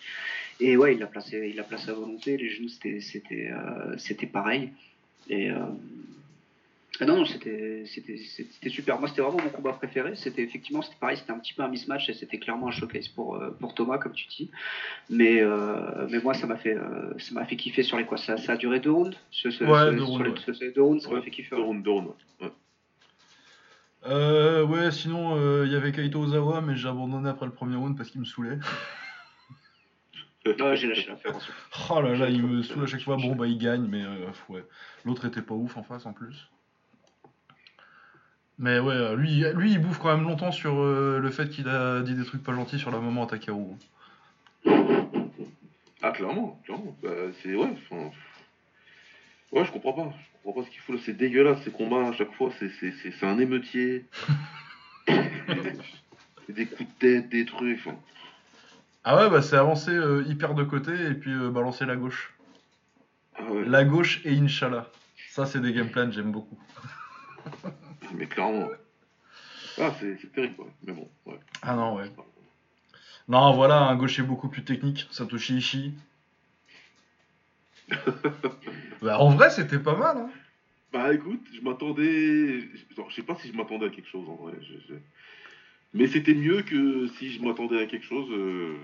Et 0.59 0.79
ouais, 0.79 0.95
il 0.95 0.99
l'a 1.01 1.07
placé, 1.07 1.49
il 1.51 1.57
l'a 1.57 1.65
placé 1.65 1.91
à 1.91 1.95
volonté. 1.95 2.39
Les 2.39 2.49
genoux 2.49 2.69
c'était 2.69 3.01
c'était 3.01 3.51
euh, 3.53 3.99
c'était 3.99 4.27
pareil. 4.27 4.71
Et 5.29 5.51
euh, 5.51 5.57
ah 7.01 7.07
non, 7.07 7.17
non, 7.17 7.25
c'était 7.25 7.85
c'était 7.87 8.17
c'était 8.19 8.69
super. 8.69 8.99
Moi, 8.99 9.09
c'était 9.09 9.23
vraiment 9.23 9.43
mon 9.43 9.49
combat 9.51 9.73
préféré. 9.73 10.15
C'était 10.17 10.43
effectivement, 10.43 10.83
c'était 10.83 10.97
pareil, 11.01 11.17
c'était 11.17 11.33
un 11.33 11.39
petit 11.39 11.55
peu 11.55 11.63
un 11.63 11.69
mismatch 11.69 12.09
et 12.09 12.13
c'était 12.15 12.39
clairement 12.39 12.69
un 12.69 12.71
showcase 12.73 13.09
pour 13.09 13.37
euh, 13.37 13.51
pour 13.59 13.75
Thomas, 13.75 13.99
comme 13.99 14.13
tu 14.13 14.27
dis. 14.29 14.51
Mais 15.09 15.41
euh, 15.41 16.07
mais 16.11 16.21
moi, 16.21 16.35
ça 16.35 16.47
m'a 16.47 16.57
fait 16.57 16.77
euh, 16.77 17.13
ça 17.19 17.35
m'a 17.35 17.45
fait 17.47 17.57
kiffer 17.57 17.83
sur 17.83 17.97
les 17.97 18.05
quoi. 18.05 18.19
Ça, 18.19 18.37
ça 18.37 18.53
a 18.53 18.57
duré 18.57 18.81
deux 18.81 18.91
rounds. 18.93 19.17
Ce, 19.31 19.51
ce- 19.51 19.65
Ouais, 19.65 19.71
ce- 19.87 19.91
deux 19.93 19.99
sur 19.99 20.07
rounds, 20.09 20.25
les- 20.25 20.31
ouais. 20.31 20.37
ce- 20.47 20.53
ce 20.53 20.65
deux 20.75 20.83
rounds, 20.83 21.03
ça 21.03 21.09
m'a 21.11 21.17
Ouais, 21.17 21.23
fait 21.23 21.31
kiffer. 21.31 21.57
Deux 21.57 21.63
rounds, 21.63 21.83
deux 21.83 21.91
rounds. 21.91 22.15
Ouais. 22.41 22.51
Euh, 24.07 24.65
ouais, 24.65 24.91
sinon, 24.91 25.37
euh, 25.37 25.65
il 25.67 25.73
y 25.73 25.77
avait 25.77 25.93
Kaito 25.93 26.21
Ozawa, 26.21 26.61
mais 26.63 26.75
j'ai 26.77 26.89
abandonné 26.89 27.29
après 27.29 27.47
le 27.47 27.53
premier 27.53 27.77
round 27.77 27.97
parce 27.97 28.11
qu'il 28.11 28.21
me 28.21 28.25
saoulait. 28.27 28.59
Ouais, 30.47 30.77
j'ai 30.77 30.87
lâché 30.89 31.07
l'affaire 31.09 31.37
ensuite. 31.37 31.55
Oh 31.91 32.01
là 32.01 32.15
là, 32.17 32.29
il 32.31 32.43
me 32.43 32.63
saoule 32.63 32.85
à 32.85 32.87
chaque 32.87 33.03
fois. 33.03 33.17
Bon, 33.17 33.37
bah, 33.37 33.47
il 33.47 33.59
gagne, 33.59 33.87
mais 33.87 34.03
euh, 34.03 34.27
ouais. 34.49 34.65
L'autre 35.05 35.27
était 35.27 35.43
pas 35.43 35.55
ouf 35.55 35.77
en 35.77 35.83
face 35.83 36.07
en 36.07 36.15
plus. 36.15 36.49
Mais 38.61 38.79
ouais, 38.79 38.93
euh, 38.95 39.17
lui, 39.17 39.43
lui, 39.55 39.73
il 39.73 39.79
bouffe 39.79 39.99
quand 39.99 40.15
même 40.15 40.27
longtemps 40.27 40.53
sur 40.53 40.83
euh, 40.83 41.19
le 41.19 41.31
fait 41.31 41.49
qu'il 41.49 41.67
a 41.67 42.03
dit 42.03 42.15
des 42.15 42.27
trucs 42.27 42.43
pas 42.43 42.53
gentils 42.53 42.79
sur 42.79 42.91
la 42.91 43.01
maman 43.01 43.25
à 43.25 43.27
Takaru. 43.27 43.65
Ah, 46.03 46.11
clairement, 46.13 46.61
clairement. 46.67 46.95
Bah, 47.03 47.09
c'est. 47.43 47.55
Ouais, 47.55 47.73
enfin. 47.91 48.11
Ouais, 49.51 49.65
je 49.65 49.73
comprends 49.73 49.95
pas. 49.95 50.13
Je 50.13 50.43
comprends 50.43 50.61
pas 50.61 50.67
ce 50.67 50.71
qu'il 50.71 50.81
faut 50.83 50.93
là. 50.93 50.99
C'est 51.03 51.17
dégueulasse 51.17 51.63
ces 51.63 51.71
combats 51.71 52.09
à 52.09 52.13
chaque 52.13 52.35
fois. 52.35 52.51
C'est, 52.59 52.69
c'est, 52.79 52.93
c'est, 53.03 53.13
c'est 53.13 53.27
un 53.27 53.39
émeutier. 53.39 54.05
Des 56.49 56.67
coups 56.67 56.89
de 56.89 56.99
tête, 56.99 57.29
des 57.29 57.45
trucs. 57.45 57.89
Ah 59.05 59.17
ouais, 59.17 59.31
bah, 59.31 59.41
c'est 59.41 59.57
avancer 59.57 59.93
euh, 59.93 60.25
hyper 60.27 60.55
de 60.55 60.65
côté 60.65 60.93
et 60.93 61.15
puis 61.15 61.33
euh, 61.33 61.49
balancer 61.49 61.87
la 61.87 61.97
gauche. 61.97 62.35
ah 63.37 63.45
ouais. 63.45 63.65
La 63.65 63.85
gauche 63.85 64.21
et 64.25 64.37
Inch'Allah. 64.37 64.91
Ça, 65.31 65.47
c'est 65.47 65.61
des 65.61 65.73
game 65.73 65.89
plans, 65.89 66.11
j'aime 66.11 66.33
beaucoup. 66.33 66.59
Mais 68.15 68.27
clairement. 68.27 68.69
Ah, 69.79 69.93
c'est, 69.99 70.33
terrible, 70.33 70.55
ouais. 70.59 70.73
Mais 70.85 70.93
bon, 70.93 71.09
ouais. 71.27 71.39
Ah 71.63 71.75
non, 71.75 71.97
ouais. 71.97 72.11
Non, 73.29 73.53
voilà, 73.53 73.83
un 73.83 73.97
gaucher 73.97 74.23
beaucoup 74.23 74.49
plus 74.49 74.65
technique, 74.65 75.07
Satoshi 75.11 75.59
Ishii. 75.59 75.95
bah, 79.03 79.19
en 79.21 79.31
vrai, 79.31 79.51
c'était 79.51 79.79
pas 79.79 79.97
mal. 79.97 80.17
Hein. 80.17 80.31
Bah 80.93 81.15
écoute, 81.15 81.47
je 81.55 81.61
m'attendais. 81.61 82.61
Je 82.61 83.15
sais 83.15 83.23
pas 83.23 83.37
si 83.37 83.49
je 83.49 83.57
m'attendais 83.57 83.87
à 83.87 83.91
quelque 83.91 84.09
chose 84.09 84.29
en 84.29 84.35
vrai. 84.35 84.55
Mais 85.95 86.09
c'était 86.09 86.35
mieux 86.35 86.63
que 86.63 87.07
si 87.19 87.33
je 87.33 87.43
m'attendais 87.43 87.81
à 87.81 87.87
quelque 87.87 88.07
chose. 88.07 88.29
Euh, 88.31 88.77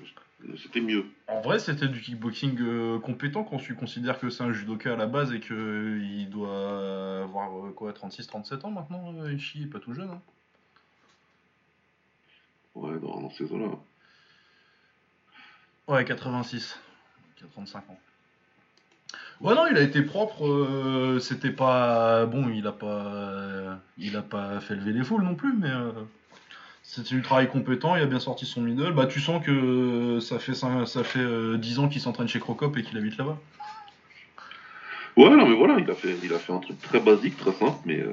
c'était 0.62 0.80
mieux. 0.80 1.06
En 1.28 1.40
vrai, 1.40 1.58
c'était 1.58 1.88
du 1.88 2.00
kickboxing 2.00 2.56
euh, 2.60 2.98
compétent 2.98 3.44
quand 3.44 3.56
tu 3.58 3.74
considères 3.74 4.18
que 4.18 4.30
c'est 4.30 4.42
un 4.42 4.52
judoka 4.52 4.92
à 4.92 4.96
la 4.96 5.06
base 5.06 5.32
et 5.32 5.40
qu'il 5.40 6.28
doit 6.30 7.22
avoir 7.22 7.66
euh, 7.66 7.70
quoi, 7.72 7.92
36-37 7.92 8.66
ans 8.66 8.70
maintenant, 8.70 9.26
Ishii 9.26 9.64
est 9.64 9.66
pas 9.66 9.80
tout 9.80 9.94
jeune. 9.94 10.10
Hein. 10.10 10.22
Ouais, 12.74 12.98
dans, 12.98 13.20
dans 13.20 13.30
ces 13.30 13.50
eaux-là. 13.50 13.70
Ouais, 15.88 16.04
86. 16.04 16.78
35 17.52 17.78
ans. 17.90 17.98
Ouais, 19.40 19.54
non, 19.54 19.66
il 19.66 19.76
a 19.76 19.82
été 19.82 20.02
propre. 20.02 20.46
Euh, 20.46 21.18
c'était 21.20 21.50
pas. 21.50 22.26
Bon, 22.26 22.48
il 22.48 22.66
a 22.66 22.72
pas. 22.72 23.78
il 23.98 24.16
a 24.16 24.22
pas 24.22 24.60
fait 24.60 24.74
lever 24.74 24.92
les 24.92 25.04
foules 25.04 25.22
non 25.22 25.34
plus, 25.34 25.52
mais. 25.52 25.70
Euh, 25.70 25.92
c'était 26.86 27.16
du 27.16 27.22
travail 27.22 27.48
compétent, 27.48 27.96
il 27.96 28.02
a 28.02 28.06
bien 28.06 28.20
sorti 28.20 28.46
son 28.46 28.62
middle. 28.62 28.92
Bah, 28.92 29.06
tu 29.06 29.20
sens 29.20 29.44
que 29.44 30.18
ça 30.20 30.38
fait, 30.38 30.54
ça 30.54 31.04
fait 31.04 31.18
10 31.18 31.24
euh, 31.26 31.82
ans 31.82 31.88
qu'il 31.88 32.00
s'entraîne 32.00 32.28
chez 32.28 32.38
Crocop 32.38 32.76
et 32.78 32.82
qu'il 32.82 32.96
habite 32.96 33.18
là-bas. 33.18 33.38
Ouais, 35.16 35.30
non, 35.30 35.48
mais 35.48 35.56
voilà, 35.56 35.78
il 35.80 35.90
a, 35.90 35.94
fait, 35.94 36.14
il 36.22 36.32
a 36.32 36.38
fait 36.38 36.52
un 36.52 36.58
truc 36.58 36.80
très 36.80 37.00
basique, 37.00 37.36
très 37.36 37.52
simple, 37.52 37.78
mais, 37.86 38.04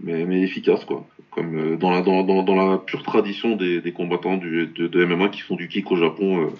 mais, 0.00 0.24
mais, 0.24 0.40
efficace, 0.42 0.84
quoi. 0.84 1.06
Comme 1.30 1.76
dans, 1.76 1.90
la, 1.90 2.02
dans, 2.02 2.22
dans, 2.42 2.54
la 2.54 2.78
pure 2.78 3.02
tradition 3.02 3.56
des, 3.56 3.80
des 3.80 3.92
combattants 3.92 4.38
du, 4.38 4.66
de, 4.66 4.86
de, 4.86 5.04
MMA 5.04 5.28
qui 5.28 5.40
font 5.40 5.54
du 5.54 5.68
kick 5.68 5.90
au 5.92 5.96
Japon 5.96 6.52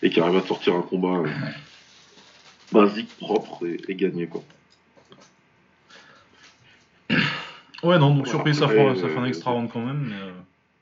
et 0.00 0.10
qui 0.10 0.20
arrivent 0.20 0.38
à 0.38 0.46
sortir 0.46 0.74
un 0.74 0.82
combat 0.82 1.22
basique, 2.72 3.08
propre 3.18 3.64
et, 3.66 3.94
gagné 3.94 4.26
quoi. 4.26 4.42
Ouais, 7.82 7.98
non, 7.98 8.14
donc 8.14 8.28
surprise, 8.28 8.58
ça, 8.58 8.68
fait, 8.68 8.96
ça 8.96 9.08
fait 9.08 9.18
un 9.18 9.24
extra 9.24 9.50
round 9.50 9.70
quand 9.72 9.84
même, 9.84 10.12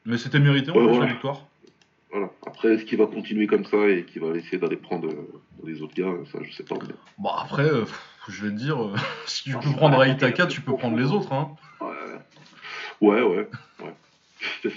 mais, 0.04 0.14
euh, 0.14 0.18
c'était 0.18 0.38
mérité 0.38 0.70
en 0.70 0.74
ouais, 0.74 0.98
la 0.98 1.06
victoire. 1.06 1.46
Voilà. 2.10 2.30
Après, 2.46 2.74
est-ce 2.74 2.84
qu'il 2.84 2.98
va 2.98 3.06
continuer 3.06 3.46
comme 3.46 3.64
ça 3.64 3.88
et 3.88 4.04
qu'il 4.04 4.20
va 4.20 4.36
essayer 4.36 4.58
d'aller 4.58 4.76
prendre 4.76 5.08
euh, 5.08 5.40
les 5.64 5.80
autres 5.80 5.94
gars 5.94 6.12
Ça, 6.32 6.38
je 6.42 6.52
sais 6.52 6.64
pas. 6.64 6.76
Mais... 6.82 6.94
Bon, 7.18 7.30
après, 7.30 7.64
euh, 7.64 7.84
je 8.28 8.44
vais 8.44 8.50
te 8.50 8.56
dire, 8.56 8.78
si 9.26 9.44
tu 9.44 9.56
peux 9.56 9.70
prendre 9.70 10.02
Aitaka, 10.04 10.46
tu 10.46 10.60
peux 10.60 10.76
prendre 10.76 10.96
les 10.96 11.10
autres. 11.12 11.32
Hein. 11.32 11.56
Ouais, 13.00 13.22
ouais, 13.22 13.48
ouais. 13.82 13.92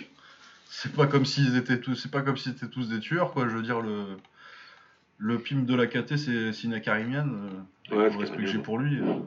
c'est 0.70 0.94
pas 0.94 1.08
comme 1.08 1.26
s'ils 1.26 1.58
étaient 1.58 1.80
tous, 1.80 1.96
c'est 1.96 2.12
pas 2.12 2.22
comme 2.22 2.38
s'ils 2.38 2.54
étaient 2.54 2.68
tous 2.68 2.90
des 2.90 3.00
tueurs, 3.00 3.32
quoi. 3.34 3.50
Je 3.50 3.56
veux 3.56 3.64
dire, 3.64 3.82
le 3.82 4.06
le 5.18 5.40
pim 5.40 5.64
de 5.64 5.76
la 5.76 5.88
KT, 5.88 6.18
c'est 6.18 6.52
Sina 6.52 6.80
Karimian. 6.80 7.28
Euh, 7.92 7.96
ouais, 7.96 8.10
le 8.10 8.18
respect 8.18 8.38
que 8.38 8.46
j'ai 8.46 8.60
pour 8.60 8.78
lui. 8.78 9.00
Euh. 9.00 9.20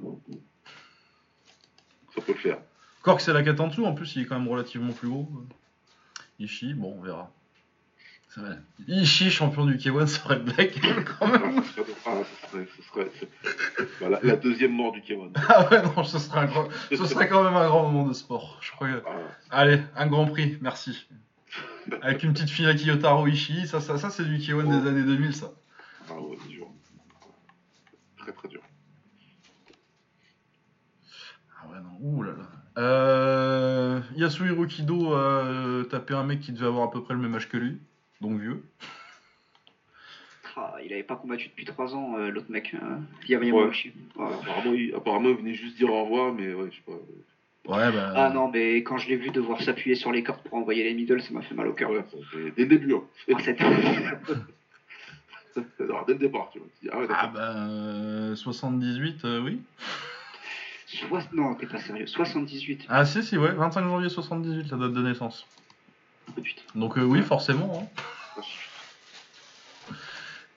Ça 2.15 2.21
peut 2.21 2.33
le 2.33 2.39
faire. 2.39 2.59
Encore 3.07 3.19
que 3.19 3.23
c'est 3.23 3.33
la 3.33 3.45
KT 3.45 3.61
en 3.61 3.69
dessous, 3.69 3.85
en 3.85 3.95
plus, 3.95 4.17
il 4.17 4.23
est 4.23 4.25
quand 4.25 4.37
même 4.37 4.49
relativement 4.49 4.93
plus 4.93 5.09
gros. 5.09 5.29
Ishii, 6.41 6.75
bon, 6.75 6.97
on 6.99 7.03
verra. 7.03 7.31
Ishii, 8.89 9.31
champion 9.31 9.65
du 9.65 9.77
K1, 9.77 10.09
ça 10.09 10.23
serait 10.25 10.41
black 10.41 10.81
quand 11.21 11.29
même. 11.29 11.63
Ah, 12.05 12.11
ce 12.51 12.83
serait, 12.83 14.21
la, 14.25 14.35
deuxième 14.35 14.73
mort 14.73 14.91
du 14.91 15.03
K1. 15.03 15.31
ah 15.49 15.69
ouais, 15.71 15.83
non, 15.83 16.03
ce 16.03 16.19
serait, 16.19 16.49
ce 16.91 17.07
serait 17.07 17.29
quand 17.29 17.45
même 17.45 17.55
un 17.55 17.69
grand 17.69 17.85
moment 17.85 18.09
de 18.09 18.13
sport. 18.13 18.59
Je 18.61 18.73
crois 18.73 18.89
ah. 19.07 19.11
Allez, 19.53 19.81
un 19.95 20.09
grand 20.09 20.27
prix, 20.27 20.59
merci. 20.61 21.07
Avec 22.03 22.25
une 22.25 22.33
petite 22.33 22.51
fille 22.51 22.67
à 22.67 22.75
Kiyotaro 22.75 23.29
Ishii, 23.29 23.69
ça, 23.69 23.81
ça, 23.81 23.99
ça 23.99 24.11
c'est 24.11 24.25
du 24.25 24.39
K1 24.39 24.65
des 24.65 24.89
années 24.89 25.05
2000, 25.05 25.33
ça. 25.33 25.53
Ah 26.11 26.15
ouais, 26.15 26.37
dur. 26.49 26.67
Très 28.19 28.33
très 28.33 28.49
dur. 28.49 28.63
Ah 31.63 31.69
ouais, 31.69 31.79
non. 31.81 31.99
Ouh 32.01 32.23
là. 32.25 32.33
Euh, 32.79 34.01
Yasuhiro 34.17 34.67
Kido 34.67 35.15
a 35.15 35.19
euh, 35.19 35.85
tapé 35.85 36.15
un 36.15 36.25
mec 36.25 36.41
qui 36.41 36.53
devait 36.53 36.67
avoir 36.67 36.85
à 36.89 36.91
peu 36.91 37.03
près 37.03 37.15
le 37.15 37.21
même 37.21 37.35
âge 37.35 37.49
que 37.49 37.57
lui, 37.57 37.79
donc 38.21 38.39
vieux. 38.41 38.63
Ah, 40.57 40.77
il 40.85 40.93
avait 40.93 41.03
pas 41.03 41.17
combattu 41.17 41.49
depuis 41.49 41.67
3 41.67 41.95
ans, 41.95 42.17
euh, 42.19 42.31
l'autre 42.31 42.51
mec. 42.51 42.75
Euh, 42.75 43.35
avait 43.35 43.51
ouais. 43.51 43.71
apparemment, 44.19 44.73
il, 44.73 44.95
apparemment, 44.95 45.29
il 45.29 45.37
venait 45.37 45.55
juste 45.55 45.77
dire 45.77 45.93
au 45.93 46.05
revoir, 46.05 46.33
mais 46.33 46.53
ouais, 46.55 46.71
je 46.71 46.77
sais 46.77 46.83
pas. 46.87 47.77
Ouais, 47.77 47.93
bah... 47.93 48.13
Ah 48.15 48.31
non, 48.31 48.49
mais 48.49 48.77
quand 48.77 48.97
je 48.97 49.09
l'ai 49.09 49.17
vu 49.17 49.31
devoir 49.31 49.61
s'appuyer 49.61 49.97
sur 49.97 50.13
les 50.13 50.23
cordes 50.23 50.41
pour 50.43 50.55
envoyer 50.57 50.85
les 50.85 50.95
middle, 50.95 51.21
ça 51.21 51.33
m'a 51.33 51.43
fait 51.43 51.55
mal 51.55 51.67
au 51.67 51.73
cœur. 51.73 51.91
Ouais, 51.91 52.05
dès 52.57 52.63
le 52.63 52.69
début. 52.69 52.95
Hein. 52.95 53.03
Ah, 55.57 55.61
Alors, 55.81 56.05
dès 56.07 56.13
le 56.13 56.19
départ, 56.19 56.51
tu 56.53 56.61
vois. 56.61 56.69
ah, 56.93 56.99
ouais, 57.01 57.07
ah 57.11 57.27
ben, 57.35 58.37
78, 58.37 59.25
euh, 59.25 59.43
oui. 59.43 59.61
Non, 61.33 61.55
t'es 61.55 61.67
pas 61.67 61.81
sérieux. 61.81 62.07
78. 62.07 62.87
Ah 62.89 63.05
si, 63.05 63.23
si, 63.23 63.37
ouais. 63.37 63.53
25 63.53 63.85
janvier 63.85 64.09
78, 64.09 64.71
la 64.71 64.79
date 64.79 64.93
de 64.93 65.03
naissance. 65.03 65.47
Oh, 66.29 66.41
Donc 66.75 66.99
euh, 66.99 67.03
oui, 67.03 67.23
forcément. 67.23 67.89
Hein. 68.39 68.43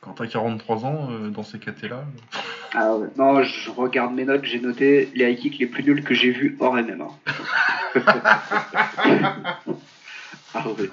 Quand 0.01 0.13
t'as 0.13 0.27
43 0.27 0.85
ans, 0.85 1.09
euh, 1.11 1.29
dans 1.29 1.43
ces 1.43 1.59
catés-là... 1.59 2.05
Ah 2.73 2.95
ouais. 2.95 3.07
Non, 3.17 3.43
je 3.43 3.69
regarde 3.69 4.13
mes 4.13 4.25
notes, 4.25 4.45
j'ai 4.45 4.59
noté 4.59 5.09
les 5.15 5.31
high 5.31 5.39
kicks 5.39 5.59
les 5.59 5.65
plus 5.65 5.83
nuls 5.83 6.03
que 6.03 6.13
j'ai 6.13 6.31
vus 6.31 6.55
hors 6.59 6.73
MMA. 6.73 7.07
ah 10.53 10.69
ouais, 10.69 10.89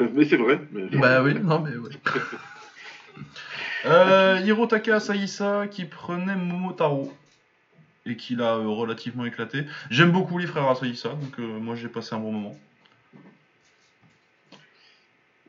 mais 0.00 0.24
c'est 0.26 0.36
vrai. 0.36 0.60
Bah 0.92 1.22
oui, 1.22 1.34
non 1.34 1.60
mais 1.60 1.76
ouais. 1.76 1.90
Euh, 3.86 4.40
Hirotaka 4.44 4.96
Asaisa 4.96 5.68
qui 5.68 5.84
prenait 5.84 6.34
Momotaro 6.34 7.12
et 8.06 8.16
qui 8.16 8.36
l'a 8.36 8.54
euh, 8.54 8.68
relativement 8.68 9.24
éclaté. 9.24 9.64
J'aime 9.90 10.10
beaucoup 10.10 10.38
les 10.38 10.46
frères 10.46 10.68
Asaisa, 10.68 11.10
donc 11.10 11.38
euh, 11.38 11.58
moi 11.58 11.74
j'ai 11.74 11.88
passé 11.88 12.14
un 12.14 12.18
bon 12.18 12.32
moment. 12.32 12.56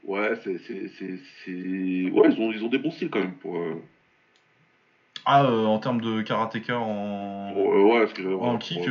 Ouais, 0.03 0.33
c'est. 0.43 0.51
Ouais, 0.51 0.69
ils 1.47 2.39
ont, 2.39 2.51
ils 2.51 2.63
ont 2.63 2.69
des 2.69 2.77
bons 2.77 2.91
styles 2.91 3.09
quand 3.09 3.19
même 3.19 3.35
pour. 3.35 3.57
Ah, 5.25 5.45
en 5.45 5.79
termes 5.79 6.01
de 6.01 6.21
karatéka 6.21 6.79
en. 6.79 7.53
ouais, 7.53 8.07
en 8.39 8.57
kick. 8.57 8.87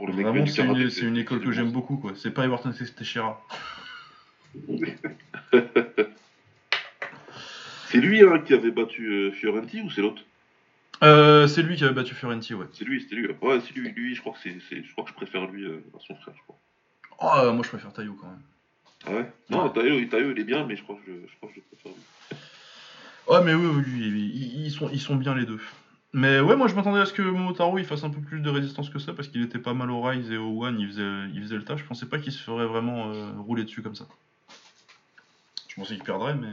vraiment, 0.00 0.46
c'est 0.46 0.62
une, 0.62 1.08
une, 1.08 1.16
école 1.16 1.40
que 1.40 1.52
j'aime 1.52 1.70
beaucoup, 1.70 1.96
quoi. 1.96 2.12
C'est 2.16 2.32
pas 2.32 2.44
Everton 2.44 2.72
Teixeira. 2.72 3.40
C'est 7.90 7.98
lui 7.98 8.22
hein, 8.22 8.38
qui 8.38 8.54
avait 8.54 8.70
battu 8.70 9.08
euh, 9.08 9.32
Fiorenti 9.32 9.80
ou 9.80 9.90
c'est 9.90 10.00
l'autre? 10.00 10.22
Euh, 11.02 11.46
C'est 11.46 11.62
lui 11.62 11.76
qui 11.76 11.84
avait 11.84 11.94
battu 11.94 12.14
Fiorenti, 12.14 12.54
ouais. 12.54 12.66
C'est 12.72 12.84
lui, 12.84 13.06
c'est 13.08 13.14
lui. 13.14 13.28
Ouais, 13.40 13.60
c'est 13.60 13.74
lui, 13.74 13.90
lui. 13.90 14.14
Je 14.14 14.20
crois 14.20 14.32
que 14.32 14.38
c'est, 14.42 14.58
je 14.82 14.92
crois 14.92 15.04
que 15.04 15.10
je 15.10 15.14
préfère 15.14 15.46
lui 15.46 15.64
euh, 15.64 15.84
à 15.96 16.00
son 16.00 16.14
frère, 16.16 16.34
je 16.36 16.42
crois. 16.42 16.58
Oh, 17.22 17.52
moi 17.52 17.62
je 17.62 17.68
préfère 17.68 17.92
Tayo 17.92 18.16
quand 18.18 18.28
même. 18.28 18.42
Ah 19.06 19.12
ouais? 19.12 19.32
Non, 19.50 19.68
Tayo, 19.70 20.04
Tayo, 20.06 20.30
il 20.30 20.38
est 20.38 20.44
bien, 20.44 20.64
mais 20.64 20.76
je 20.76 20.82
crois 20.82 20.96
que 20.96 21.02
je, 21.06 21.12
je, 21.12 21.36
crois 21.36 21.48
que 21.50 21.56
je 21.56 21.60
préfère 21.60 21.92
lui. 21.92 22.38
Ouais, 23.28 23.44
mais 23.44 23.54
oui, 23.54 23.82
lui, 23.84 24.32
ils, 24.64 24.70
sont, 24.70 24.88
ils 24.90 25.00
sont 25.00 25.16
bien 25.16 25.34
les 25.34 25.44
deux. 25.44 25.60
Mais 26.12 26.40
ouais, 26.40 26.56
moi 26.56 26.66
je 26.66 26.74
m'attendais 26.74 26.98
à 26.98 27.06
ce 27.06 27.12
que 27.12 27.22
Momotaro 27.22 27.78
il 27.78 27.84
fasse 27.84 28.02
un 28.02 28.10
peu 28.10 28.20
plus 28.20 28.40
de 28.40 28.50
résistance 28.50 28.90
que 28.90 28.98
ça 28.98 29.12
parce 29.12 29.28
qu'il 29.28 29.42
était 29.42 29.60
pas 29.60 29.74
mal 29.74 29.90
au 29.90 30.02
Rise 30.02 30.30
et 30.32 30.36
au 30.36 30.64
One, 30.64 30.80
il 30.80 30.88
faisait, 30.88 31.28
il 31.32 31.40
faisait 31.42 31.54
le 31.56 31.64
taf. 31.64 31.78
Je 31.78 31.84
pensais 31.84 32.06
pas 32.06 32.18
qu'il 32.18 32.32
se 32.32 32.42
ferait 32.42 32.66
vraiment 32.66 33.12
rouler 33.38 33.62
dessus 33.62 33.82
comme 33.82 33.94
ça. 33.94 34.06
Je 35.68 35.76
pensais 35.76 35.94
qu'il 35.94 36.02
perdrait, 36.02 36.34
mais. 36.34 36.48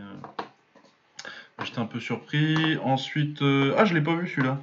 J'étais 1.63 1.79
un 1.79 1.85
peu 1.85 1.99
surpris. 1.99 2.77
Ensuite, 2.83 3.41
euh, 3.41 3.73
ah, 3.77 3.85
je 3.85 3.93
l'ai 3.95 4.01
pas 4.01 4.15
vu 4.15 4.27
celui-là. 4.27 4.59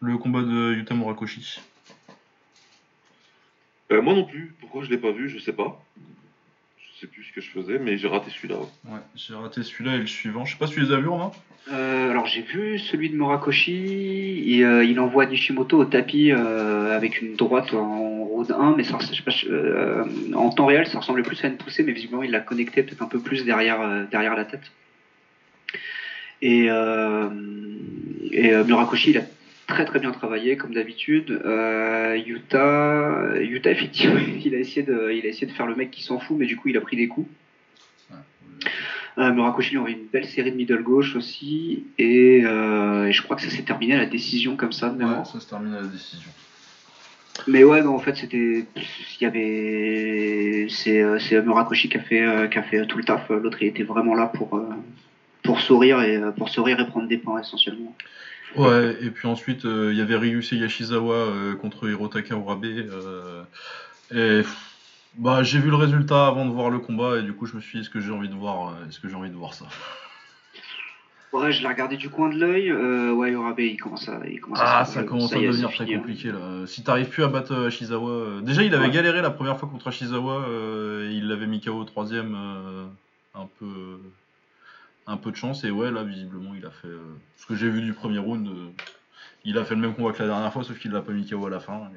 Le 0.00 0.16
combat 0.16 0.42
de 0.42 0.74
Yuta 0.74 0.94
Murakoshi. 0.94 1.60
Euh, 3.90 4.00
moi 4.00 4.14
non 4.14 4.24
plus. 4.24 4.54
Pourquoi 4.60 4.84
je 4.84 4.90
l'ai 4.90 4.98
pas 4.98 5.10
vu, 5.10 5.28
je 5.28 5.38
sais 5.38 5.52
pas. 5.52 5.82
Je 6.78 7.00
sais 7.00 7.06
plus 7.08 7.24
ce 7.24 7.32
que 7.32 7.40
je 7.40 7.50
faisais, 7.50 7.78
mais 7.80 7.98
j'ai 7.98 8.06
raté 8.06 8.30
celui-là. 8.30 8.58
Ouais, 8.86 9.00
j'ai 9.16 9.34
raté 9.34 9.64
celui-là 9.64 9.96
et 9.96 9.98
le 9.98 10.06
suivant. 10.06 10.44
Je 10.44 10.52
sais 10.52 10.58
pas 10.58 10.68
si 10.68 10.74
tu 10.74 10.80
les 10.82 10.92
as 10.92 11.00
vus, 11.00 11.08
Romain. 11.08 11.32
Euh, 11.72 12.10
alors 12.10 12.26
j'ai 12.26 12.42
vu 12.42 12.78
celui 12.78 13.10
de 13.10 13.16
Murakoshi. 13.16 13.74
Et, 13.74 14.58
il 14.60 15.00
envoie 15.00 15.26
Nishimoto 15.26 15.78
au 15.78 15.84
tapis 15.84 16.30
avec 16.30 17.20
une 17.20 17.34
droite 17.34 17.74
en 17.74 18.24
road 18.24 18.52
1, 18.52 18.76
mais 18.76 18.84
ça, 18.84 18.98
je 19.00 19.06
sais 19.06 19.22
pas, 19.22 20.04
en 20.36 20.50
temps 20.50 20.66
réel, 20.66 20.86
ça 20.86 21.00
ressemblait 21.00 21.24
plus 21.24 21.42
à 21.44 21.48
une 21.48 21.56
poussée, 21.56 21.82
mais 21.82 21.92
visiblement 21.92 22.22
il 22.22 22.30
l'a 22.30 22.40
connecté 22.40 22.84
peut-être 22.84 23.02
un 23.02 23.08
peu 23.08 23.18
plus 23.18 23.44
derrière, 23.44 24.06
derrière 24.08 24.36
la 24.36 24.44
tête. 24.44 24.70
Et, 26.42 26.66
euh, 26.68 27.28
et 28.32 28.52
euh, 28.52 28.64
Murakoshi, 28.64 29.10
il 29.10 29.18
a 29.18 29.22
très 29.68 29.84
très 29.84 30.00
bien 30.00 30.10
travaillé 30.10 30.56
comme 30.56 30.74
d'habitude. 30.74 31.40
Euh, 31.44 32.16
Utah, 32.26 33.38
Utah 33.40 33.70
effectivement, 33.70 34.20
il 34.44 34.54
a 34.54 34.58
essayé 34.58 34.82
de, 34.82 35.12
il 35.12 35.24
a 35.24 35.28
essayé 35.28 35.46
de 35.46 35.52
faire 35.52 35.66
le 35.66 35.76
mec 35.76 35.90
qui 35.90 36.02
s'en 36.02 36.18
fout, 36.18 36.36
mais 36.36 36.46
du 36.46 36.56
coup 36.56 36.68
il 36.68 36.76
a 36.76 36.80
pris 36.80 36.96
des 36.96 37.06
coups. 37.06 37.28
Euh, 39.18 39.30
Murakoshi 39.30 39.74
il 39.74 39.78
a 39.78 39.88
une 39.88 40.06
belle 40.10 40.24
série 40.24 40.50
de 40.50 40.56
middle 40.56 40.82
gauche 40.82 41.16
aussi, 41.16 41.84
et, 41.98 42.42
euh, 42.44 43.06
et 43.06 43.12
je 43.12 43.22
crois 43.22 43.36
que 43.36 43.42
ça 43.42 43.50
s'est 43.50 43.62
terminé 43.62 43.94
à 43.94 43.98
la 43.98 44.06
décision 44.06 44.56
comme 44.56 44.72
ça. 44.72 44.88
Ouais, 44.88 45.04
ça 45.24 45.38
s'est 45.38 45.48
terminé 45.48 45.76
à 45.76 45.82
la 45.82 45.86
décision. 45.86 46.30
Mais 47.46 47.62
ouais, 47.62 47.82
non, 47.82 47.94
en 47.94 47.98
fait, 47.98 48.16
c'était, 48.16 48.64
il 48.76 49.22
y 49.22 49.26
avait, 49.26 50.66
c'est, 50.70 51.02
c'est 51.18 51.42
Murakoshi 51.42 51.88
qui 51.88 51.98
a 51.98 52.00
fait, 52.00 52.50
qui 52.50 52.58
a 52.58 52.62
fait 52.62 52.86
tout 52.86 52.98
le 52.98 53.04
taf. 53.04 53.28
L'autre, 53.28 53.58
il 53.62 53.68
était 53.68 53.82
vraiment 53.82 54.14
là 54.14 54.26
pour, 54.26 54.62
pour 55.42 55.60
sourire 55.60 56.00
et 56.02 56.16
euh, 56.16 56.30
pour 56.30 56.48
sourire 56.48 56.78
et 56.80 56.86
prendre 56.86 57.08
des 57.08 57.18
points 57.18 57.40
essentiellement. 57.40 57.94
Ouais, 58.56 58.96
et 59.00 59.10
puis 59.10 59.26
ensuite, 59.28 59.64
euh, 59.64 59.92
il 59.92 59.98
y 59.98 60.02
avait 60.02 60.16
Ryusei 60.16 60.58
Yashizawa 60.58 61.14
euh, 61.14 61.54
contre 61.56 61.88
Hirotaka 61.88 62.34
Urabe. 62.36 62.64
et 64.14 64.42
bah, 65.16 65.42
j'ai 65.42 65.58
vu 65.58 65.70
le 65.70 65.76
résultat 65.76 66.26
avant 66.26 66.46
de 66.46 66.50
voir 66.52 66.70
le 66.70 66.78
combat, 66.78 67.18
et 67.18 67.22
du 67.22 67.32
coup, 67.34 67.46
je 67.46 67.54
me 67.56 67.60
suis 67.60 67.78
dit, 67.78 67.84
est-ce 67.84 67.90
que 67.90 68.00
j'ai 68.00 68.10
envie 68.10 68.28
de 68.28 68.34
voir, 68.34 68.74
est-ce 68.88 68.98
que 69.00 69.08
j'ai 69.08 69.14
envie 69.14 69.30
de 69.30 69.36
voir 69.36 69.52
ça? 69.54 69.66
Ouais, 71.32 71.50
je 71.50 71.62
l'ai 71.62 71.68
regardé 71.68 71.96
du 71.96 72.10
coin 72.10 72.28
de 72.28 72.38
l'œil. 72.38 72.70
Euh, 72.70 73.10
ouais, 73.12 73.30
Urabe, 73.30 73.60
il 73.60 73.78
commence 73.78 74.06
à, 74.06 74.20
il 74.28 74.38
commence 74.38 74.60
à 74.60 74.80
Ah, 74.80 74.84
ça 74.84 75.02
commence 75.02 75.32
à 75.32 75.36
devenir 75.40 75.70
très 75.70 75.84
fini, 75.84 75.94
hein. 75.94 75.98
compliqué 76.00 76.30
là. 76.30 76.66
Si 76.66 76.84
t'arrives 76.84 77.08
plus 77.08 77.24
à 77.24 77.28
battre 77.28 77.52
euh, 77.52 77.68
Ashizawa. 77.68 78.10
euh, 78.10 78.40
Déjà, 78.42 78.62
il 78.62 78.74
avait 78.74 78.84
Ouais. 78.86 78.90
galéré 78.92 79.22
la 79.22 79.30
première 79.30 79.58
fois 79.58 79.66
contre 79.66 79.88
Ashizawa, 79.88 80.44
il 81.10 81.28
l'avait 81.28 81.46
mis 81.46 81.60
KO 81.62 81.72
au 81.72 81.84
troisième, 81.84 82.36
un 83.34 83.48
peu. 83.58 83.98
Un 85.06 85.16
peu 85.16 85.30
de 85.32 85.36
chance, 85.36 85.64
et 85.64 85.70
ouais, 85.70 85.90
là, 85.90 86.04
visiblement, 86.04 86.54
il 86.56 86.64
a 86.64 86.70
fait. 86.70 86.86
euh, 86.88 87.00
Ce 87.36 87.46
que 87.46 87.56
j'ai 87.56 87.68
vu 87.68 87.82
du 87.82 87.92
premier 87.92 88.18
round, 88.18 88.46
euh, 88.46 88.68
il 89.44 89.58
a 89.58 89.64
fait 89.64 89.74
le 89.74 89.80
même 89.80 89.94
combat 89.94 90.12
que 90.12 90.22
la 90.22 90.28
dernière 90.28 90.52
fois, 90.52 90.62
sauf 90.62 90.78
qu'il 90.78 90.92
l'a 90.92 91.00
pas 91.02 91.10
mis 91.12 91.28
KO 91.28 91.44
à 91.46 91.50
la 91.50 91.58
fin. 91.60 91.90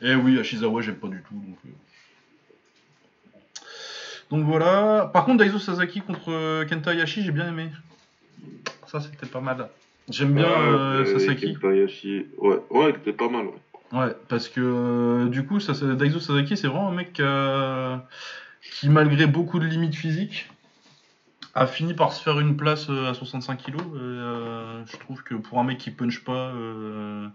Et, 0.00 0.10
et 0.10 0.14
oui, 0.14 0.38
Ashizawa, 0.38 0.80
j'aime 0.80 0.96
pas 0.96 1.08
du 1.08 1.22
tout. 1.28 1.34
Donc, 1.34 1.58
euh. 1.66 3.38
donc 4.30 4.44
voilà. 4.46 5.10
Par 5.12 5.24
contre, 5.26 5.38
Daiso 5.44 5.58
Sasaki 5.58 6.00
contre 6.00 6.64
Kenta 6.64 6.92
Hayashi, 6.92 7.22
j'ai 7.22 7.32
bien 7.32 7.48
aimé. 7.48 7.70
Ça, 8.86 9.00
c'était 9.00 9.26
pas 9.26 9.40
mal. 9.40 9.68
J'aime 10.08 10.32
bien 10.34 10.46
Ouais, 10.48 11.04
Sasaki. 11.18 11.52
Kenta 11.54 11.68
Hayashi. 11.72 12.26
Ouais, 12.38 12.56
ouais, 12.70 12.92
c'était 12.96 13.12
pas 13.12 13.28
mal. 13.28 13.46
Ouais. 13.46 13.52
Ouais, 13.92 14.12
parce 14.28 14.48
que 14.48 15.28
du 15.28 15.44
coup, 15.46 15.60
ça, 15.60 15.72
Daiso 15.94 16.18
Sasaki, 16.20 16.56
c'est 16.56 16.66
vraiment 16.68 16.88
un 16.88 16.94
mec 16.94 17.20
qui, 18.72 18.88
malgré 18.88 19.26
beaucoup 19.26 19.58
de 19.60 19.66
limites 19.66 19.94
physiques, 19.94 20.48
a 21.56 21.66
fini 21.66 21.94
par 21.94 22.12
se 22.12 22.22
faire 22.22 22.38
une 22.38 22.56
place 22.56 22.88
euh, 22.90 23.08
à 23.10 23.14
65 23.14 23.56
kg. 23.62 23.76
je 24.86 24.96
trouve 24.98 25.22
que 25.22 25.34
pour 25.34 25.58
un 25.58 25.64
mec 25.64 25.78
qui 25.78 25.90
punch 25.90 26.22
pas 26.22 26.50
euh, 26.52 27.26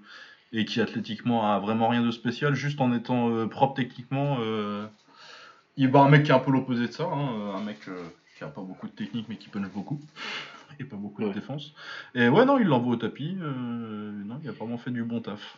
et 0.54 0.64
qui 0.66 0.80
athlétiquement 0.80 1.52
a 1.52 1.60
vraiment 1.60 1.90
rien 1.90 2.04
de 2.04 2.12
spécial, 2.12 2.54
juste 2.54 2.80
en 2.82 2.94
étant 2.94 3.32
euh, 3.32 3.48
propre 3.48 3.74
techniquement, 3.74 4.38
euh, 4.42 4.86
il 5.76 5.90
bat 5.90 6.02
un 6.02 6.10
mec 6.10 6.24
qui 6.24 6.32
est 6.32 6.36
un 6.36 6.40
peu 6.40 6.52
l'opposé 6.52 6.86
de 6.88 6.92
ça, 6.92 7.06
hein, 7.06 7.30
euh, 7.34 7.54
un 7.56 7.62
mec 7.64 7.80
euh, 7.88 7.98
qui 8.38 8.44
a 8.44 8.48
pas 8.48 8.62
beaucoup 8.62 8.88
de 8.88 8.92
technique 8.92 9.26
mais 9.28 9.38
qui 9.38 9.50
punch 9.50 9.70
beaucoup 9.74 10.00
et 10.80 10.84
pas 10.84 10.98
beaucoup 10.98 11.24
de 11.24 11.34
défense. 11.34 11.74
Et 12.14 12.30
ouais, 12.30 12.46
non, 12.46 12.60
il 12.60 12.68
l'envoie 12.68 12.94
au 12.94 12.98
tapis. 12.98 13.38
euh, 13.42 14.12
non, 14.26 14.40
il 14.44 14.50
a 14.50 14.52
vraiment 14.52 14.78
fait 14.78 14.92
du 14.92 15.04
bon 15.04 15.20
taf. 15.20 15.58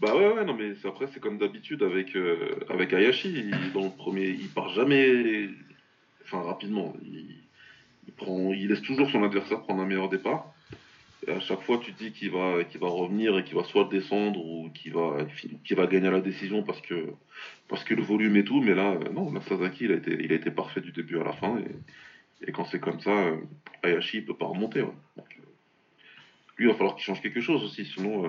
Bah 0.00 0.14
ouais, 0.14 0.32
ouais, 0.32 0.44
non, 0.44 0.54
mais 0.54 0.74
après, 0.84 1.08
c'est 1.12 1.20
comme 1.20 1.38
d'habitude 1.38 1.82
avec, 1.82 2.14
euh, 2.16 2.58
avec 2.68 2.92
Hayashi. 2.92 3.30
Il- 3.50 3.72
dans 3.72 3.82
le 3.84 3.90
premier, 3.90 4.28
il 4.28 4.48
part 4.48 4.68
jamais. 4.70 5.48
Rapidement. 6.42 6.94
Il, 7.02 8.12
prend, 8.16 8.52
il 8.52 8.68
laisse 8.68 8.82
toujours 8.82 9.10
son 9.10 9.22
adversaire 9.22 9.62
prendre 9.62 9.82
un 9.82 9.86
meilleur 9.86 10.08
départ. 10.08 10.52
Et 11.26 11.30
à 11.30 11.40
chaque 11.40 11.62
fois, 11.62 11.78
tu 11.78 11.92
dis 11.92 12.12
qu'il 12.12 12.30
va, 12.30 12.64
qu'il 12.64 12.80
va 12.80 12.88
revenir 12.88 13.38
et 13.38 13.44
qu'il 13.44 13.56
va 13.56 13.64
soit 13.64 13.88
descendre 13.90 14.44
ou 14.44 14.68
qu'il 14.70 14.92
va, 14.92 15.26
qu'il 15.64 15.76
va 15.76 15.86
gagner 15.86 16.10
la 16.10 16.20
décision 16.20 16.62
parce 16.62 16.80
que, 16.82 17.12
parce 17.68 17.82
que 17.84 17.94
le 17.94 18.02
volume 18.02 18.36
et 18.36 18.44
tout. 18.44 18.60
Mais 18.60 18.74
là, 18.74 18.92
euh, 18.92 19.12
non, 19.12 19.32
Sasaki, 19.42 19.84
il 19.84 19.92
a 19.92 19.96
été, 19.96 20.12
il 20.22 20.32
a 20.32 20.34
été 20.34 20.50
parfait 20.50 20.80
du 20.80 20.92
début 20.92 21.18
à 21.18 21.24
la 21.24 21.32
fin. 21.32 21.58
Et, 22.46 22.52
quand 22.52 22.64
c'est 22.66 22.80
comme 22.80 23.00
ça, 23.00 23.10
euh, 23.10 23.36
Hayashi, 23.82 24.18
il 24.18 24.26
peut 24.26 24.36
pas 24.36 24.46
remonter. 24.46 24.80
euh, 24.80 24.86
lui, 26.58 26.66
il 26.66 26.68
va 26.68 26.74
falloir 26.74 26.94
qu'il 26.94 27.04
change 27.04 27.22
quelque 27.22 27.40
chose 27.40 27.64
aussi. 27.64 27.84
Sinon. 27.86 28.28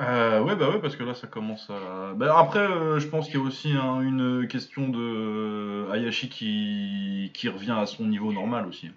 Euh, 0.00 0.40
ouais, 0.40 0.56
bah 0.56 0.70
ouais, 0.70 0.80
parce 0.80 0.96
que 0.96 1.04
là, 1.04 1.14
ça 1.14 1.26
commence 1.26 1.68
à. 1.70 2.14
Bah, 2.14 2.36
après, 2.38 2.60
euh, 2.60 2.98
je 2.98 3.06
pense 3.06 3.26
qu'il 3.26 3.36
y 3.36 3.42
a 3.42 3.44
aussi 3.44 3.72
hein, 3.72 4.00
une 4.00 4.48
question 4.48 4.88
de 4.88 4.98
euh, 4.98 5.92
Hayashi 5.92 6.28
qui... 6.28 7.30
qui 7.34 7.48
revient 7.48 7.76
à 7.78 7.86
son 7.86 8.06
niveau 8.06 8.32
normal 8.32 8.66
aussi. 8.66 8.90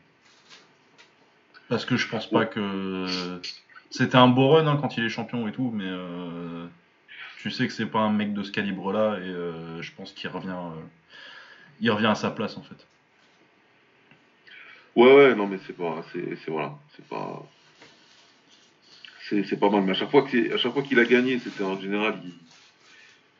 Parce 1.69 1.85
que 1.85 1.97
je 1.97 2.07
pense 2.07 2.29
pas 2.29 2.45
que. 2.45 3.39
C'était 3.91 4.17
un 4.17 4.27
beau 4.27 4.49
run 4.49 4.67
hein, 4.67 4.77
quand 4.81 4.97
il 4.97 5.05
est 5.05 5.09
champion 5.09 5.47
et 5.47 5.51
tout, 5.51 5.71
mais 5.73 5.85
euh, 5.85 6.65
tu 7.39 7.51
sais 7.51 7.67
que 7.67 7.73
c'est 7.73 7.85
pas 7.85 7.99
un 7.99 8.11
mec 8.11 8.33
de 8.33 8.43
ce 8.43 8.51
calibre-là, 8.51 9.19
et 9.19 9.81
je 9.81 9.91
pense 9.93 10.11
qu'il 10.11 10.29
revient. 10.29 10.57
Il 11.81 11.91
revient 11.91 12.07
à 12.07 12.15
sa 12.15 12.31
place 12.31 12.57
en 12.57 12.61
fait. 12.61 12.87
Ouais, 14.95 15.13
ouais, 15.13 15.35
non, 15.35 15.47
mais 15.47 15.59
c'est 15.65 15.73
pas, 15.73 16.03
c'est 16.13 16.49
voilà, 16.49 16.73
c'est 16.95 17.05
pas, 17.07 17.43
c'est, 19.29 19.59
pas 19.59 19.69
mal. 19.69 19.83
Mais 19.83 19.91
à 19.91 19.95
chaque 19.95 20.11
fois 20.11 20.23
que 20.23 20.53
à 20.53 20.57
chaque 20.57 20.73
fois 20.73 20.83
qu'il 20.83 20.99
a 20.99 21.05
gagné, 21.05 21.39
c'était 21.39 21.63
en 21.63 21.79
général, 21.79 22.19
il, 22.23 22.33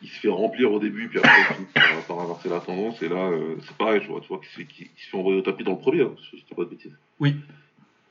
il 0.01 0.09
se 0.09 0.19
fait 0.19 0.29
remplir 0.29 0.71
au 0.71 0.79
début, 0.79 1.07
puis 1.07 1.19
après 1.19 1.31
il 1.51 1.55
finit 1.55 1.67
par, 2.07 2.19
inverser 2.19 2.49
la 2.49 2.59
tendance. 2.59 3.01
Et 3.01 3.09
là, 3.09 3.29
euh, 3.29 3.55
c'est 3.65 3.77
pareil, 3.77 4.01
je 4.01 4.07
vois, 4.07 4.21
tu 4.21 4.27
vois 4.27 4.39
qu'il 4.39 4.49
se 4.49 4.55
fait, 4.55 4.89
se 4.97 5.15
envoyer 5.15 5.39
au 5.39 5.41
tapis 5.41 5.63
dans 5.63 5.73
le 5.73 5.79
premier, 5.79 6.01
hein, 6.01 6.11
si 6.29 6.37
je 6.37 6.43
dis 6.43 6.55
pas 6.55 6.63
de 6.63 6.69
bêtises. 6.69 6.97
Oui. 7.19 7.35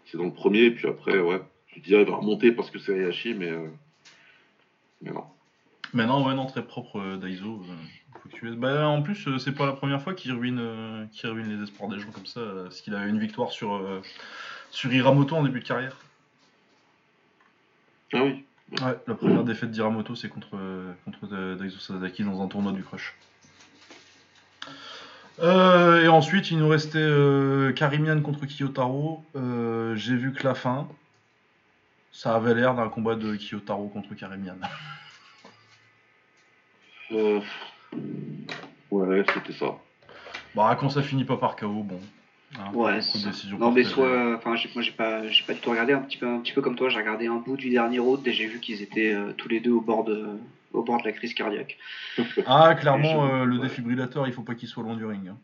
C'est 0.06 0.18
dans 0.18 0.24
le 0.24 0.32
premier, 0.32 0.70
puis 0.70 0.88
après, 0.88 1.18
ouais, 1.18 1.40
je 1.74 1.80
dirais 1.80 2.02
il 2.02 2.08
va 2.08 2.16
remonter 2.16 2.52
parce 2.52 2.70
que 2.70 2.78
c'est 2.78 2.94
Hayashi, 2.94 3.34
mais, 3.34 3.50
euh, 3.50 3.68
mais 5.02 5.10
non. 5.10 5.24
Mais 5.92 6.06
non, 6.06 6.26
ouais, 6.26 6.34
non, 6.34 6.46
très 6.46 6.64
propre 6.64 7.00
euh, 7.00 7.16
Daiso. 7.16 7.62
euh, 7.68 8.18
faut 8.22 8.28
que 8.28 8.34
tu 8.34 8.46
laisses- 8.46 8.56
Bah, 8.56 8.86
en 8.88 9.02
plus, 9.02 9.26
euh, 9.28 9.38
c'est 9.38 9.52
pas 9.54 9.66
la 9.66 9.72
première 9.72 10.02
fois 10.02 10.14
qu'il 10.14 10.32
ruine, 10.32 11.08
qu'il 11.12 11.28
ruine 11.30 11.56
les 11.56 11.62
espoirs 11.62 11.88
des 11.90 11.98
gens 11.98 12.10
comme 12.10 12.26
ça, 12.26 12.40
parce 12.64 12.80
qu'il 12.80 12.94
avait 12.94 13.10
une 13.10 13.20
victoire 13.20 13.50
sur, 13.52 13.80
sur 14.70 14.92
Hiramoto 14.92 15.36
en 15.36 15.42
début 15.42 15.60
de 15.60 15.64
carrière. 15.64 15.96
Ah 18.14 18.22
oui. 18.22 18.44
Ouais, 18.80 18.98
la 19.06 19.14
première 19.14 19.44
défaite 19.44 19.70
d'Hiramoto, 19.70 20.14
c'est 20.14 20.28
contre, 20.28 20.56
contre 21.04 21.18
euh, 21.32 21.54
Daiso 21.56 21.78
Sasaki 21.78 22.24
dans 22.24 22.42
un 22.42 22.48
tournoi 22.48 22.72
du 22.72 22.82
Crush. 22.82 23.14
Euh, 25.40 26.04
et 26.04 26.08
ensuite, 26.08 26.50
il 26.50 26.58
nous 26.58 26.68
restait 26.68 26.98
euh, 26.98 27.72
Karimian 27.72 28.20
contre 28.20 28.46
Kiyotaro. 28.46 29.24
Euh, 29.36 29.96
J'ai 29.96 30.16
vu 30.16 30.32
que 30.32 30.44
la 30.44 30.54
fin, 30.54 30.88
ça 32.12 32.34
avait 32.34 32.54
l'air 32.54 32.74
d'un 32.74 32.88
combat 32.88 33.16
de 33.16 33.34
Kiyotaro 33.34 33.88
contre 33.88 34.14
Karimian. 34.14 34.56
Ouais, 38.90 39.24
c'était 39.34 39.52
ça. 39.52 39.76
Bah, 40.54 40.76
quand 40.78 40.88
ça 40.88 41.02
finit 41.02 41.24
pas 41.24 41.36
par 41.36 41.56
KO, 41.56 41.82
bon. 41.82 42.00
Hein, 42.58 42.70
Ouais, 42.72 42.96
de 42.98 43.56
Non 43.58 43.70
mais 43.72 43.84
soit, 43.84 44.36
enfin 44.36 44.56
j'ai- 44.56 44.70
moi 44.74 44.82
j'ai 44.82 44.90
pas, 44.92 45.26
j'ai 45.28 45.44
pas 45.44 45.54
du 45.54 45.60
tout 45.60 45.70
regardé 45.70 45.92
un 45.92 46.00
petit 46.00 46.16
peu, 46.16 46.26
un 46.26 46.40
petit 46.40 46.52
peu 46.52 46.60
comme 46.62 46.76
toi, 46.76 46.88
j'ai 46.88 46.98
regardé 46.98 47.26
un 47.26 47.36
bout 47.36 47.56
du 47.56 47.70
dernier 47.70 47.98
road 47.98 48.20
et 48.26 48.32
j'ai 48.32 48.46
vu 48.46 48.60
qu'ils 48.60 48.82
étaient 48.82 49.12
euh, 49.12 49.32
tous 49.36 49.48
les 49.48 49.60
deux 49.60 49.72
au 49.72 49.80
bord 49.80 50.04
de, 50.04 50.26
au 50.72 50.82
bord 50.82 51.00
de 51.00 51.04
la 51.06 51.12
crise 51.12 51.34
cardiaque. 51.34 51.78
Ah, 52.46 52.74
clairement, 52.74 53.26
je- 53.26 53.32
euh, 53.32 53.44
le 53.44 53.56
ouais. 53.56 53.62
défibrillateur, 53.62 54.26
il 54.26 54.32
faut 54.32 54.42
pas 54.42 54.54
qu'il 54.54 54.68
soit 54.68 54.82
loin 54.82 54.96
du 54.96 55.04
ring. 55.04 55.28
hein. 55.28 55.38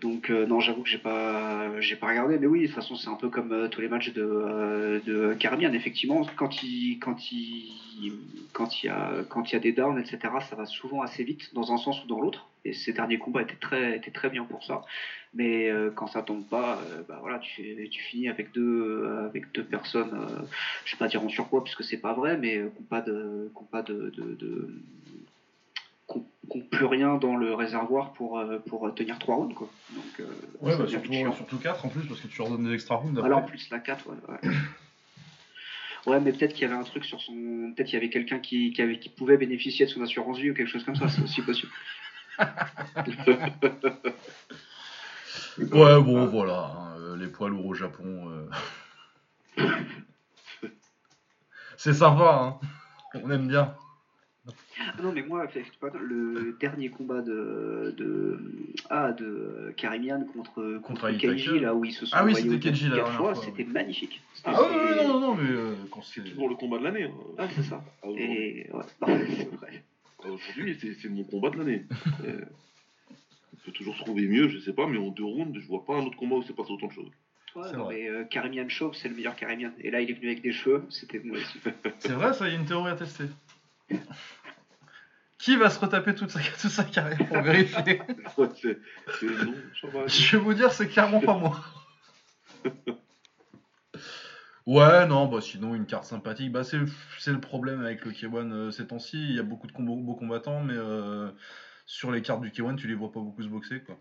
Donc 0.00 0.30
euh, 0.30 0.46
non, 0.46 0.60
j'avoue 0.60 0.82
que 0.82 0.88
j'ai 0.88 0.98
pas, 0.98 1.80
j'ai 1.80 1.96
pas 1.96 2.08
regardé, 2.08 2.38
mais 2.38 2.46
oui, 2.46 2.62
de 2.62 2.66
toute 2.66 2.74
façon 2.74 2.96
c'est 2.96 3.08
un 3.08 3.16
peu 3.16 3.28
comme 3.28 3.52
euh, 3.52 3.68
tous 3.68 3.80
les 3.80 3.88
matchs 3.88 4.12
de, 4.12 4.22
euh, 4.22 5.00
de 5.00 5.36
effectivement, 5.74 6.26
quand 6.36 6.62
il, 6.62 6.98
quand 6.98 7.32
il, 7.32 8.12
quand 8.52 8.82
il 8.82 8.86
y 8.86 8.88
a, 8.88 9.12
quand 9.28 9.50
il 9.50 9.52
y 9.54 9.56
a 9.56 9.60
des 9.60 9.72
downs, 9.72 9.98
etc., 9.98 10.18
ça 10.48 10.56
va 10.56 10.66
souvent 10.66 11.02
assez 11.02 11.24
vite 11.24 11.54
dans 11.54 11.72
un 11.72 11.78
sens 11.78 12.02
ou 12.04 12.06
dans 12.06 12.20
l'autre. 12.20 12.48
Et 12.64 12.72
ces 12.72 12.92
derniers 12.92 13.18
combats 13.18 13.42
étaient 13.42 13.56
très, 13.56 13.96
étaient 13.96 14.10
très 14.10 14.28
bien 14.30 14.44
pour 14.44 14.62
ça. 14.64 14.82
Mais 15.34 15.70
quand 15.94 16.06
ça 16.06 16.22
tombe 16.22 16.44
pas, 16.44 16.78
euh, 16.90 17.02
bah 17.08 17.18
voilà, 17.20 17.38
tu, 17.38 17.62
finis 18.10 18.28
avec 18.28 18.52
deux, 18.52 19.08
avec 19.26 19.52
deux 19.52 19.64
personnes, 19.64 20.10
euh, 20.14 20.44
je 20.84 20.94
vais 20.94 20.98
pas 20.98 21.08
dire 21.08 21.22
en 21.22 21.28
surpoids 21.28 21.62
puisque 21.62 21.84
c'est 21.84 21.98
pas 21.98 22.14
vrai, 22.14 22.36
mais 22.36 22.54
qui 22.54 22.60
n'ont 22.60 22.88
pas 22.88 23.00
de, 23.00 23.50
pas 23.70 23.82
de 23.82 24.12
qui 26.12 26.18
ont 26.58 26.60
plus 26.70 26.86
rien 26.86 27.16
dans 27.16 27.36
le 27.36 27.52
réservoir 27.54 28.12
pour, 28.14 28.38
euh, 28.38 28.58
pour 28.58 28.92
tenir 28.94 29.18
trois 29.18 29.36
rounds 29.36 29.54
quoi. 29.54 29.68
Donc 29.94 30.04
euh, 30.20 30.24
Ouais, 30.60 30.76
bah, 30.76 30.86
surtout, 30.88 31.12
surtout 31.12 31.58
4 31.58 31.84
en 31.84 31.88
plus, 31.88 32.06
parce 32.06 32.20
que 32.20 32.26
tu 32.28 32.38
leur 32.38 32.50
donnes 32.50 32.64
des 32.64 32.72
extra 32.74 32.96
rounds. 32.96 33.18
Voilà, 33.18 33.36
en 33.36 33.38
après. 33.40 33.50
plus 33.52 33.68
la 33.70 33.78
4, 33.78 34.06
ouais. 34.08 34.16
Ouais, 34.28 34.50
Ouais, 36.06 36.20
mais 36.20 36.32
peut-être 36.32 36.54
qu'il 36.54 36.62
y 36.62 36.64
avait 36.64 36.74
un 36.80 36.84
truc 36.84 37.04
sur 37.04 37.20
son. 37.20 37.32
Peut-être 37.76 37.88
qu'il 37.88 37.94
y 37.94 37.96
avait 37.98 38.08
quelqu'un 38.08 38.38
qui, 38.38 38.72
qui, 38.72 38.80
avait, 38.80 38.98
qui 38.98 39.10
pouvait 39.10 39.36
bénéficier 39.36 39.84
de 39.84 39.90
son 39.90 40.00
assurance 40.00 40.38
vie 40.38 40.50
ou 40.50 40.54
quelque 40.54 40.70
chose 40.70 40.84
comme 40.84 40.96
ça, 40.96 41.08
c'est 41.08 41.20
aussi 41.22 41.42
possible. 41.42 41.70
Ouais, 45.58 46.00
bon, 46.00 46.26
voilà. 46.26 46.72
hein, 46.76 46.96
euh, 47.00 47.16
les 47.16 47.26
poids 47.26 47.48
lourds 47.48 47.66
au 47.66 47.74
Japon. 47.74 48.30
euh. 49.58 49.66
C'est 51.76 51.92
sympa, 51.94 52.58
hein. 52.62 52.68
On 53.22 53.30
aime 53.30 53.48
bien. 53.48 53.74
Ah 54.80 55.02
non, 55.02 55.12
mais 55.12 55.22
moi, 55.22 55.46
le 56.00 56.56
dernier 56.60 56.88
combat 56.88 57.20
de, 57.20 57.94
de, 57.96 58.38
ah, 58.90 59.12
de 59.12 59.72
Karimian 59.76 60.24
contre, 60.24 60.78
Contre 60.82 61.08
contre. 61.08 61.18
Keiji, 61.18 61.58
là 61.60 61.74
où 61.74 61.84
ils 61.84 61.92
se 61.92 62.06
sont 62.06 62.16
Ah 62.16 62.24
oui, 62.24 62.34
c'était 62.34 62.58
Keiji, 62.58 62.88
la 62.88 63.04
fois, 63.04 63.34
c'était 63.34 63.64
oui. 63.64 63.72
magnifique. 63.72 64.20
C'était- 64.34 64.50
Ah 64.54 64.62
ouais, 64.62 64.96
non, 65.06 65.14
non, 65.14 65.20
non, 65.20 65.34
mais 65.34 65.50
euh, 65.50 65.74
quand 65.90 66.02
c'est. 66.02 66.22
Toujours 66.22 66.48
le 66.48 66.54
combat 66.54 66.78
de 66.78 66.84
l'année. 66.84 67.04
hein. 67.04 67.12
Ah, 67.38 67.48
c'est 67.54 67.62
ça. 67.62 67.82
Ah, 68.02 68.06
Et 68.16 68.68
ouais, 68.72 68.84
c'est 69.36 69.54
vrai. 69.56 69.82
Ah, 70.24 70.28
aujourd'hui, 70.28 70.78
c'est, 70.80 71.08
mon 71.08 71.24
combat 71.24 71.50
de 71.50 71.58
l'année. 71.58 71.84
Euh, 72.24 72.40
On 73.52 73.56
peut 73.64 73.72
toujours 73.72 73.96
trouver 73.96 74.26
mieux, 74.28 74.48
je 74.48 74.58
sais 74.58 74.72
pas, 74.72 74.86
mais 74.86 74.98
en 74.98 75.08
deux 75.08 75.24
rounds, 75.24 75.58
je 75.60 75.66
vois 75.66 75.84
pas 75.84 75.94
un 75.96 76.04
autre 76.06 76.16
combat 76.16 76.36
où 76.36 76.42
c'est 76.42 76.54
passé 76.56 76.70
autant 76.72 76.86
de 76.86 76.92
choses. 76.92 77.10
Ouais, 77.56 77.62
C'est 77.70 77.76
non, 77.76 77.84
vrai. 77.84 77.94
mais 77.96 78.08
euh, 78.08 78.24
Karimian 78.24 78.68
Chauve, 78.68 78.94
c'est 78.94 79.08
le 79.08 79.14
meilleur 79.16 79.34
Karimian. 79.36 79.72
Et 79.80 79.90
là, 79.90 80.00
il 80.00 80.10
est 80.10 80.14
venu 80.14 80.26
avec 80.28 80.42
des 80.42 80.52
cheveux, 80.52 80.84
c'était. 80.90 81.20
C'est 81.98 82.12
vrai, 82.12 82.32
ça, 82.32 82.46
il 82.48 82.52
y 82.52 82.56
a 82.56 82.58
une 82.60 82.66
théorie 82.66 82.90
à 82.92 82.94
tester. 82.94 83.24
Qui 85.38 85.56
va 85.56 85.70
se 85.70 85.78
retaper 85.78 86.14
toute 86.14 86.30
sa, 86.30 86.40
toute 86.40 86.70
sa 86.70 86.84
carrière 86.84 87.26
pour 87.28 87.40
vérifier? 87.40 88.00
C'est, 88.56 89.26
non. 89.44 89.54
Je 90.06 90.36
vais 90.36 90.42
vous 90.42 90.54
dire, 90.54 90.72
c'est 90.72 90.88
clairement 90.88 91.20
pas 91.20 91.36
moi. 91.36 91.60
Ouais, 94.68 95.06
non, 95.06 95.28
bah 95.28 95.40
sinon 95.40 95.74
une 95.74 95.86
carte 95.86 96.04
sympathique. 96.04 96.52
Bah 96.52 96.62
c'est 96.62 96.78
c'est 97.18 97.32
le 97.32 97.40
problème 97.40 97.80
avec 97.80 98.04
le 98.04 98.10
K1 98.10 98.52
euh, 98.52 98.70
ces 98.70 98.86
temps-ci. 98.86 99.16
Il 99.16 99.34
y 99.34 99.38
a 99.38 99.42
beaucoup 99.42 99.66
de 99.66 99.72
combos, 99.72 99.96
beaux 99.96 100.14
combattants, 100.14 100.60
mais 100.60 100.74
euh, 100.76 101.30
sur 101.86 102.12
les 102.12 102.20
cartes 102.20 102.42
du 102.42 102.50
K1, 102.50 102.76
tu 102.76 102.86
les 102.86 102.94
vois 102.94 103.10
pas 103.10 103.20
beaucoup 103.20 103.42
se 103.42 103.48
boxer, 103.48 103.80
quoi. 103.80 103.98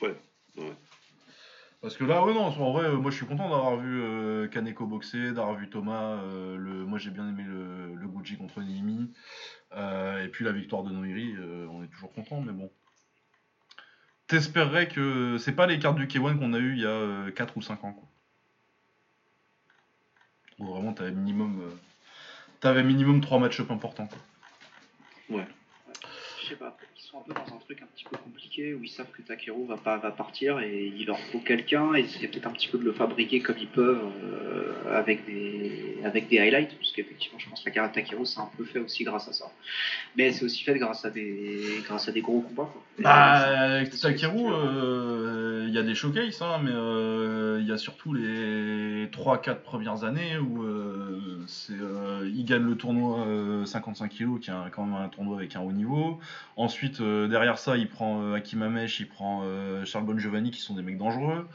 Ouais, 0.00 0.16
ouais. 0.56 0.76
Parce 1.86 1.96
que 1.96 2.02
là, 2.02 2.24
ouais, 2.24 2.34
non, 2.34 2.46
en 2.46 2.72
vrai, 2.72 2.90
moi 2.96 3.12
je 3.12 3.16
suis 3.16 3.26
content 3.26 3.48
d'avoir 3.48 3.76
vu 3.76 4.02
euh, 4.02 4.48
Kaneko 4.48 4.88
boxer, 4.88 5.30
d'avoir 5.30 5.54
vu 5.54 5.70
Thomas. 5.70 6.14
euh, 6.14 6.84
moi 6.84 6.98
j'ai 6.98 7.12
bien 7.12 7.28
aimé 7.28 7.44
le, 7.46 7.94
le 7.94 8.08
Gucci 8.08 8.36
contre 8.36 8.60
Nimi. 8.60 9.12
Euh, 9.70 10.24
et 10.24 10.26
puis 10.26 10.44
la 10.44 10.50
victoire 10.50 10.82
de 10.82 10.90
Noiri, 10.90 11.36
on 11.70 11.84
est 11.84 11.86
toujours 11.86 12.12
content, 12.12 12.40
mais 12.40 12.52
bon. 12.52 12.72
T'espérerais 14.26 14.88
que 14.88 15.38
c'est 15.38 15.52
pas 15.52 15.68
les 15.68 15.78
cartes 15.78 15.94
du 15.94 16.08
K1 16.08 16.40
qu'on 16.40 16.54
a 16.54 16.58
eu 16.58 16.72
il 16.72 16.80
y 16.80 16.86
a 16.86 16.88
euh, 16.88 17.30
4 17.30 17.56
ou 17.56 17.62
5 17.62 17.84
ans, 17.84 17.92
quoi. 17.92 18.08
Où 20.58 20.66
vraiment 20.66 20.92
t'avais 20.92 21.12
minimum, 21.12 21.70
t'avais 22.58 22.82
minimum 22.82 23.20
3 23.20 23.38
match-up 23.38 23.70
importants, 23.70 24.08
quoi. 24.08 25.36
Ouais. 25.36 25.46
Je 26.46 26.50
sais 26.50 26.56
pas, 26.56 26.76
ils 26.96 27.02
sont 27.02 27.18
un 27.18 27.22
peu 27.22 27.32
dans 27.34 27.56
un 27.56 27.58
truc 27.58 27.82
un 27.82 27.86
petit 27.86 28.04
peu 28.04 28.16
compliqué 28.16 28.72
où 28.72 28.84
ils 28.84 28.88
savent 28.88 29.10
que 29.10 29.20
Takeru 29.20 29.66
va 29.66 29.76
pas 29.76 29.96
va 29.96 30.12
partir 30.12 30.60
et 30.60 30.92
il 30.96 31.04
leur 31.04 31.18
faut 31.18 31.40
quelqu'un 31.40 31.94
et 31.94 32.06
c'est 32.06 32.28
peut-être 32.28 32.46
un 32.46 32.52
petit 32.52 32.68
peu 32.68 32.78
de 32.78 32.84
le 32.84 32.92
fabriquer 32.92 33.40
comme 33.40 33.56
ils 33.58 33.66
peuvent 33.66 34.12
euh, 34.22 34.96
avec 34.96 35.26
des 35.26 35.96
avec 36.04 36.28
des 36.28 36.38
highlights 36.38 36.76
parce 36.78 36.92
qu'effectivement 36.92 37.40
je 37.40 37.48
pense 37.48 37.62
que 37.62 37.68
la 37.68 37.72
carrière 37.72 37.90
de 37.90 37.96
Takeru 37.96 38.24
c'est 38.26 38.38
un 38.38 38.48
peu 38.56 38.64
fait 38.64 38.78
aussi 38.78 39.02
grâce 39.02 39.26
à 39.26 39.32
ça. 39.32 39.50
Mais 40.16 40.30
c'est 40.30 40.44
aussi 40.44 40.62
fait 40.62 40.78
grâce 40.78 41.04
à 41.04 41.10
des 41.10 41.82
grâce 41.84 42.06
à 42.08 42.12
des 42.12 42.20
gros 42.20 42.42
combats. 42.42 42.70
Quoi. 42.72 42.82
Bah, 43.00 43.84
Takeru, 44.00 44.44
euh, 44.48 45.55
il 45.66 45.74
y 45.74 45.78
a 45.78 45.82
des 45.82 45.94
showcases, 45.94 46.40
hein, 46.42 46.58
mais 46.62 46.70
euh, 46.72 47.58
il 47.60 47.66
y 47.66 47.72
a 47.72 47.78
surtout 47.78 48.12
les 48.12 49.06
3-4 49.06 49.56
premières 49.56 50.04
années 50.04 50.38
où 50.38 50.62
euh, 50.62 51.44
euh, 51.70 52.30
il 52.34 52.44
gagne 52.44 52.62
le 52.62 52.76
tournoi 52.76 53.26
euh, 53.26 53.64
55 53.64 54.10
kg, 54.10 54.38
qui 54.40 54.50
est 54.50 54.70
quand 54.72 54.84
même 54.84 54.94
un 54.94 55.08
tournoi 55.08 55.36
avec 55.36 55.56
un 55.56 55.60
haut 55.60 55.72
niveau. 55.72 56.18
Ensuite, 56.56 57.00
euh, 57.00 57.28
derrière 57.28 57.58
ça, 57.58 57.76
il 57.76 57.88
prend 57.88 58.22
euh, 58.22 58.34
Hakim 58.34 58.62
Amesh, 58.62 59.00
il 59.00 59.08
prend 59.08 59.42
euh, 59.44 59.84
Charles 59.84 60.04
Bon 60.04 60.18
Giovanni, 60.18 60.50
qui 60.50 60.60
sont 60.60 60.74
des 60.74 60.82
mecs 60.82 60.98
dangereux. 60.98 61.46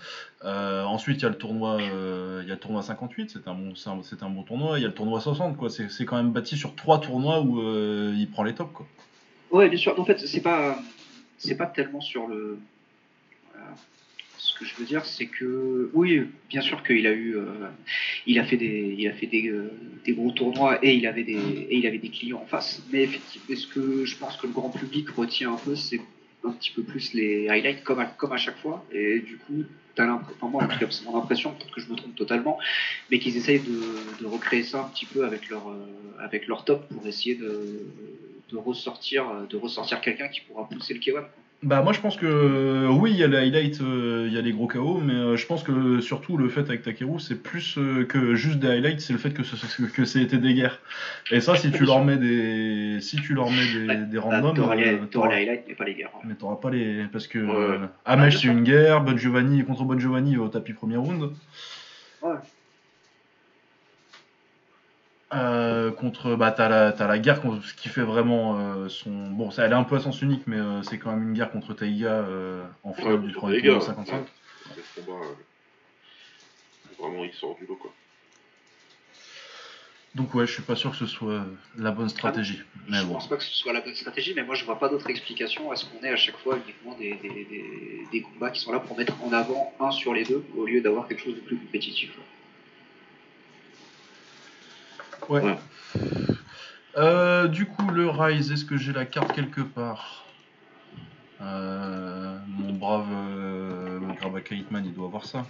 Euh, 0.43 0.84
ensuite, 0.84 1.20
il 1.20 1.24
y 1.24 1.26
a 1.26 1.30
le 1.30 1.38
tournoi, 1.38 1.80
euh, 1.82 2.43
y 2.45 2.51
a 2.51 2.55
le 2.55 2.59
tournoi 2.59 2.82
58, 2.82 3.32
c'est 3.32 3.47
un 3.47 3.53
bon, 3.53 3.74
un, 3.86 4.30
bon 4.30 4.43
tournoi. 4.43 4.80
Il 4.80 4.82
y 4.82 4.86
a 4.86 4.88
le 4.88 4.93
tournoi 4.93 5.22
60, 5.22 5.57
quoi. 5.57 5.70
C'est, 5.70 6.05
quand 6.05 6.18
même 6.18 6.32
bâti 6.32 6.57
sur 6.57 6.76
trois 6.76 6.99
tournois 6.99 7.41
où 7.41 7.62
euh, 7.62 8.14
il 8.18 8.30
prend 8.30 8.43
les 8.43 8.53
tops, 8.53 8.74
quoi. 8.74 8.88
Ouais, 9.51 9.70
bien 9.70 9.78
sûr. 9.78 9.99
En 9.99 10.05
fait, 10.05 10.20
c'est 10.20 10.41
pas, 10.41 10.78
pas 11.57 11.66
tellement 11.68 12.01
sur 12.01 12.28
le. 12.28 12.59
Ce 14.43 14.57
que 14.57 14.65
je 14.65 14.73
veux 14.75 14.85
dire, 14.85 15.05
c'est 15.05 15.27
que 15.27 15.91
oui, 15.93 16.23
bien 16.49 16.61
sûr 16.61 16.81
qu'il 16.81 17.05
a 17.05 17.11
eu, 17.11 17.35
euh, 17.35 17.45
il 18.25 18.39
a 18.39 18.43
fait 18.43 18.57
des, 18.57 18.95
il 18.97 19.07
a 19.07 19.13
fait 19.13 19.27
des, 19.27 19.49
euh, 19.49 19.71
des 20.03 20.13
gros 20.13 20.31
tournois 20.31 20.83
et 20.83 20.95
il 20.95 21.05
avait 21.05 21.23
des, 21.23 21.67
et 21.69 21.77
il 21.77 21.85
avait 21.85 21.99
des 21.99 22.09
clients 22.09 22.41
en 22.41 22.47
face. 22.47 22.81
Mais 22.91 23.03
effectivement, 23.03 23.55
ce 23.55 23.67
que 23.67 24.03
je 24.03 24.17
pense 24.17 24.37
que 24.37 24.47
le 24.47 24.53
grand 24.53 24.71
public 24.71 25.07
retient 25.11 25.53
un 25.53 25.57
peu, 25.57 25.75
c'est 25.75 26.01
un 26.43 26.51
petit 26.53 26.71
peu 26.71 26.81
plus 26.81 27.13
les 27.13 27.49
highlights 27.49 27.83
comme 27.83 27.99
à, 27.99 28.05
comme 28.05 28.33
à 28.33 28.37
chaque 28.37 28.57
fois. 28.57 28.83
Et 28.91 29.19
du 29.19 29.37
coup, 29.37 29.63
t'as 29.93 30.07
l'impression, 30.07 30.35
enfin 30.41 30.51
moi 30.51 30.63
en 30.63 30.67
tout 30.67 30.79
cas, 30.79 30.87
c'est 30.89 31.05
mon 31.05 31.17
impression, 31.17 31.53
peut-être 31.53 31.75
que 31.75 31.81
je 31.81 31.91
me 31.91 31.95
trompe 31.95 32.15
totalement, 32.15 32.57
mais 33.11 33.19
qu'ils 33.19 33.37
essayent 33.37 33.61
de, 33.61 34.25
recréer 34.25 34.63
ça 34.63 34.85
un 34.85 34.89
petit 34.89 35.05
peu 35.05 35.23
avec 35.23 35.49
leur, 35.49 35.69
euh, 35.69 35.85
avec 36.19 36.47
leur 36.47 36.65
top 36.65 36.89
pour 36.89 37.05
essayer 37.05 37.35
de, 37.35 37.85
de 38.49 38.57
ressortir, 38.57 39.45
de 39.47 39.57
ressortir 39.57 40.01
quelqu'un 40.01 40.29
qui 40.29 40.41
pourra 40.41 40.67
pousser 40.67 40.95
le 40.95 40.99
K1. 40.99 41.25
Bah 41.64 41.84
moi 41.84 41.93
je 41.93 41.99
pense 41.99 42.18
que 42.18 42.26
euh, 42.26 42.88
oui 42.89 43.12
il 43.12 43.18
y 43.18 43.24
a 43.24 43.28
les 43.28 43.38
highlights, 43.38 43.82
euh, 43.82 44.26
il 44.28 44.34
y 44.34 44.38
a 44.39 44.41
les 44.41 44.51
gros 44.51 44.66
KO, 44.66 44.99
mais 44.99 45.14
euh, 45.14 45.38
je 45.38 45.45
pense 45.45 45.62
que 45.62 46.01
surtout 46.01 46.36
le 46.36 46.49
fait 46.49 46.62
avec 46.62 46.82
Takeru 46.82 47.20
c'est 47.20 47.36
plus 47.36 47.78
euh, 47.78 48.03
que 48.03 48.34
juste 48.34 48.57
des 48.57 48.68
highlights, 48.68 48.99
c'est 48.99 49.14
le 49.14 49.20
fait 49.20 49.30
que 49.32 49.43
ce 49.43 49.84
que 49.84 50.03
c'est 50.03 50.24
été 50.24 50.39
des 50.39 50.55
guerres. 50.55 50.80
Et 51.30 51.39
ça 51.39 51.55
si 51.55 51.72
tu 51.72 51.86
leur 51.86 52.03
mets 52.03 52.18
des 52.18 52.97
si 53.01 53.18
tu 53.18 53.36
leur 53.36 53.51
mets 53.51 53.57
des, 53.74 53.88
Ouais. 53.88 53.95
des 54.05 54.18
Bah, 54.18 54.24
randoms, 54.24 54.55
T'auras 54.55 54.76
les, 54.76 54.88
euh, 54.88 55.05
les 55.30 55.36
highlights, 55.36 55.66
mais 55.68 55.76
pas 55.76 55.86
les 55.86 55.93
guerres. 55.93 56.09
mais 56.26 56.34
t'auras 56.34 56.55
pas 56.55 56.72
les 56.72 57.03
parce 57.12 57.28
que 57.28 57.38
Ouais. 57.38 57.53
euh, 57.55 57.78
Ah, 58.05 58.14
Amesh 58.14 58.41
bien 58.41 58.53
c'est 58.53 58.57
une 58.57 58.64
guerre, 58.64 59.03
Bon 59.03 59.16
Giovanni 59.16 59.64
contre 59.64 59.84
Bon 59.84 59.99
Giovanni 59.99 60.38
au 60.38 60.47
tapis 60.47 60.74
premier 60.74 60.97
round. 60.97 61.30
Ouais. 62.24 62.30
Euh, 65.34 65.91
contre 65.91 66.36
bah 66.36 66.51
t'as 66.51 66.67
la 66.67 66.91
t'as 66.91 67.07
la 67.07 67.17
guerre 67.17 67.41
contre- 67.41 67.63
ce 67.65 67.73
qui 67.73 67.88
fait 67.88 68.01
vraiment 68.01 68.59
euh, 68.59 68.89
son 68.89 69.11
bon 69.29 69.49
ça 69.49 69.63
elle 69.65 69.71
est 69.71 69.75
un 69.75 69.86
peu 69.86 69.95
à 69.95 70.01
sens 70.01 70.21
unique 70.21 70.43
mais 70.45 70.57
euh, 70.59 70.84
c'est 70.84 70.97
quand 70.97 71.11
même 71.11 71.23
une 71.23 71.34
guerre 71.34 71.51
contre 71.51 71.73
Taiga 71.73 72.09
euh, 72.11 72.65
en 72.84 72.91
finale 72.93 73.13
Ouais, 73.13 73.19
du 73.27 73.34
contre 73.34 73.53
tournoi 73.55 73.79
Taiga, 73.79 73.79
55. 73.79 74.13
ouais. 74.19 74.25
C'est 74.75 74.82
ce 74.82 75.05
combat, 75.05 75.23
euh, 75.23 75.34
vraiment, 77.01 77.23
il 77.23 77.32
sort 77.34 77.55
du 77.55 77.65
lot, 77.65 77.75
quoi. 77.77 77.93
Donc 80.15 80.36
ouais, 80.36 80.45
je 80.45 80.51
suis 80.51 80.61
pas 80.63 80.75
sûr 80.75 80.91
que 80.91 80.97
ce 80.97 81.05
soit 81.05 81.45
la 81.77 81.91
bonne 81.91 82.09
stratégie. 82.09 82.61
Mais 82.89 82.97
je 82.97 83.05
bon. 83.05 83.13
pense 83.13 83.29
pas 83.29 83.38
que 83.38 83.43
ce 83.43 83.53
soit 83.53 83.71
la 83.71 83.79
bonne 83.79 83.95
stratégie, 83.95 84.34
mais 84.36 84.43
moi 84.43 84.55
je 84.55 84.65
vois 84.65 84.77
pas 84.77 84.89
d'autre 84.89 85.09
explication 85.09 85.71
à 85.71 85.77
ce 85.77 85.86
qu'on 85.86 86.03
ait 86.05 86.09
à 86.11 86.17
chaque 86.17 86.38
fois 86.39 86.57
uniquement 86.57 86.93
des, 86.97 87.13
des, 87.13 87.29
des, 87.29 88.05
des 88.11 88.21
combats 88.21 88.49
qui 88.51 88.59
sont 88.59 88.73
là 88.73 88.79
pour 88.82 88.97
mettre 88.97 89.13
en 89.23 89.32
avant 89.32 89.73
un 89.79 89.91
sur 89.91 90.13
les 90.13 90.25
deux 90.25 90.43
au 90.57 90.65
lieu 90.65 90.82
d'avoir 90.82 91.07
quelque 91.07 91.23
chose 91.23 91.36
de 91.36 91.39
plus 91.39 91.55
compétitif. 91.55 92.11
Ouais. 95.30 95.57
Euh, 96.97 97.47
du 97.47 97.65
coup, 97.65 97.89
le 97.89 98.09
Rise, 98.09 98.51
est-ce 98.51 98.65
que 98.65 98.78
j'ai 98.78 98.91
la 98.91 99.05
carte 99.05 99.34
quelque 99.34 99.61
part? 99.61 100.26
Euh, 101.41 102.38
Mon 102.47 102.74
brave 102.74 103.07
euh, 103.11 103.99
Grabaka 104.19 104.55
Hitman, 104.55 104.84
il 104.86 104.93
doit 104.93 105.07
avoir 105.07 105.26
ça. 105.26 105.45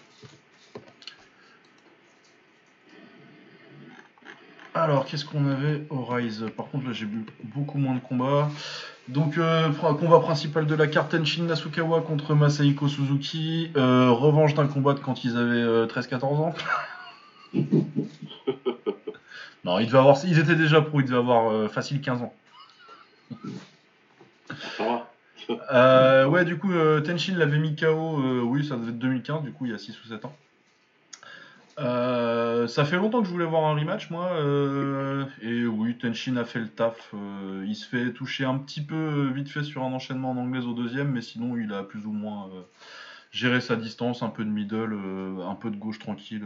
Alors, 4.73 5.05
qu'est-ce 5.05 5.25
qu'on 5.25 5.49
avait 5.49 5.85
au 5.89 6.03
Rise? 6.05 6.45
Par 6.55 6.67
contre, 6.67 6.87
là, 6.87 6.93
j'ai 6.93 7.05
vu 7.05 7.25
beaucoup 7.43 7.77
moins 7.77 7.95
de 7.95 7.99
combats. 7.99 8.49
Donc, 9.09 9.37
euh, 9.37 9.69
combat 9.73 10.19
principal 10.19 10.65
de 10.65 10.75
la 10.75 10.87
carte 10.87 11.11
Tenshin 11.11 11.43
Nasukawa 11.43 12.01
contre 12.01 12.35
Masahiko 12.35 12.87
Suzuki. 12.87 13.71
Euh, 13.75 14.11
revanche 14.11 14.53
d'un 14.53 14.67
combat 14.67 14.93
de 14.93 14.99
quand 14.99 15.25
ils 15.25 15.35
avaient 15.35 15.57
euh, 15.57 15.87
13-14 15.87 16.23
ans. 16.25 16.53
non, 19.63 19.79
ils, 19.79 19.85
devaient 19.85 19.99
avoir, 19.99 20.17
ils 20.25 20.39
étaient 20.39 20.55
déjà 20.55 20.81
pro, 20.81 21.01
ils 21.01 21.05
devaient 21.05 21.17
avoir 21.17 21.51
euh, 21.51 21.67
facile 21.67 22.01
15 22.01 22.21
ans. 22.21 22.33
Euh, 25.49 26.25
ouais, 26.25 26.45
du 26.45 26.57
coup, 26.57 26.71
euh, 26.71 27.01
Tenshin 27.01 27.35
l'avait 27.35 27.59
mis 27.59 27.75
KO, 27.75 28.19
euh, 28.19 28.41
oui, 28.41 28.65
ça 28.65 28.75
devait 28.75 28.91
être 28.91 28.99
2015, 28.99 29.43
du 29.43 29.51
coup, 29.51 29.65
il 29.65 29.71
y 29.71 29.75
a 29.75 29.77
6 29.77 29.99
ou 30.03 30.07
7 30.07 30.25
ans. 30.25 30.35
Ça 32.67 32.85
fait 32.85 32.97
longtemps 32.97 33.21
que 33.21 33.27
je 33.27 33.31
voulais 33.31 33.45
voir 33.45 33.65
un 33.65 33.75
rematch, 33.75 34.09
moi, 34.11 34.31
et 35.41 35.65
oui, 35.65 35.97
Tenshin 35.97 36.37
a 36.37 36.45
fait 36.45 36.59
le 36.59 36.69
taf. 36.69 37.13
il 37.65 37.75
se 37.75 37.87
fait 37.87 38.13
toucher 38.13 38.45
un 38.45 38.57
petit 38.57 38.81
peu 38.81 39.31
vite 39.33 39.49
fait 39.49 39.63
sur 39.63 39.83
un 39.83 39.91
enchaînement 39.91 40.31
en 40.31 40.37
anglaise 40.37 40.65
au 40.65 40.73
deuxième, 40.73 41.11
mais 41.11 41.21
sinon, 41.21 41.57
il 41.57 41.73
a 41.73 41.83
plus 41.83 42.05
ou 42.05 42.11
moins 42.11 42.49
géré 43.31 43.61
sa 43.61 43.75
distance, 43.75 44.21
un 44.21 44.29
peu 44.29 44.45
de 44.45 44.49
middle, 44.49 44.95
un 45.43 45.55
peu 45.55 45.71
de 45.71 45.77
gauche 45.77 45.97
tranquille. 45.97 46.45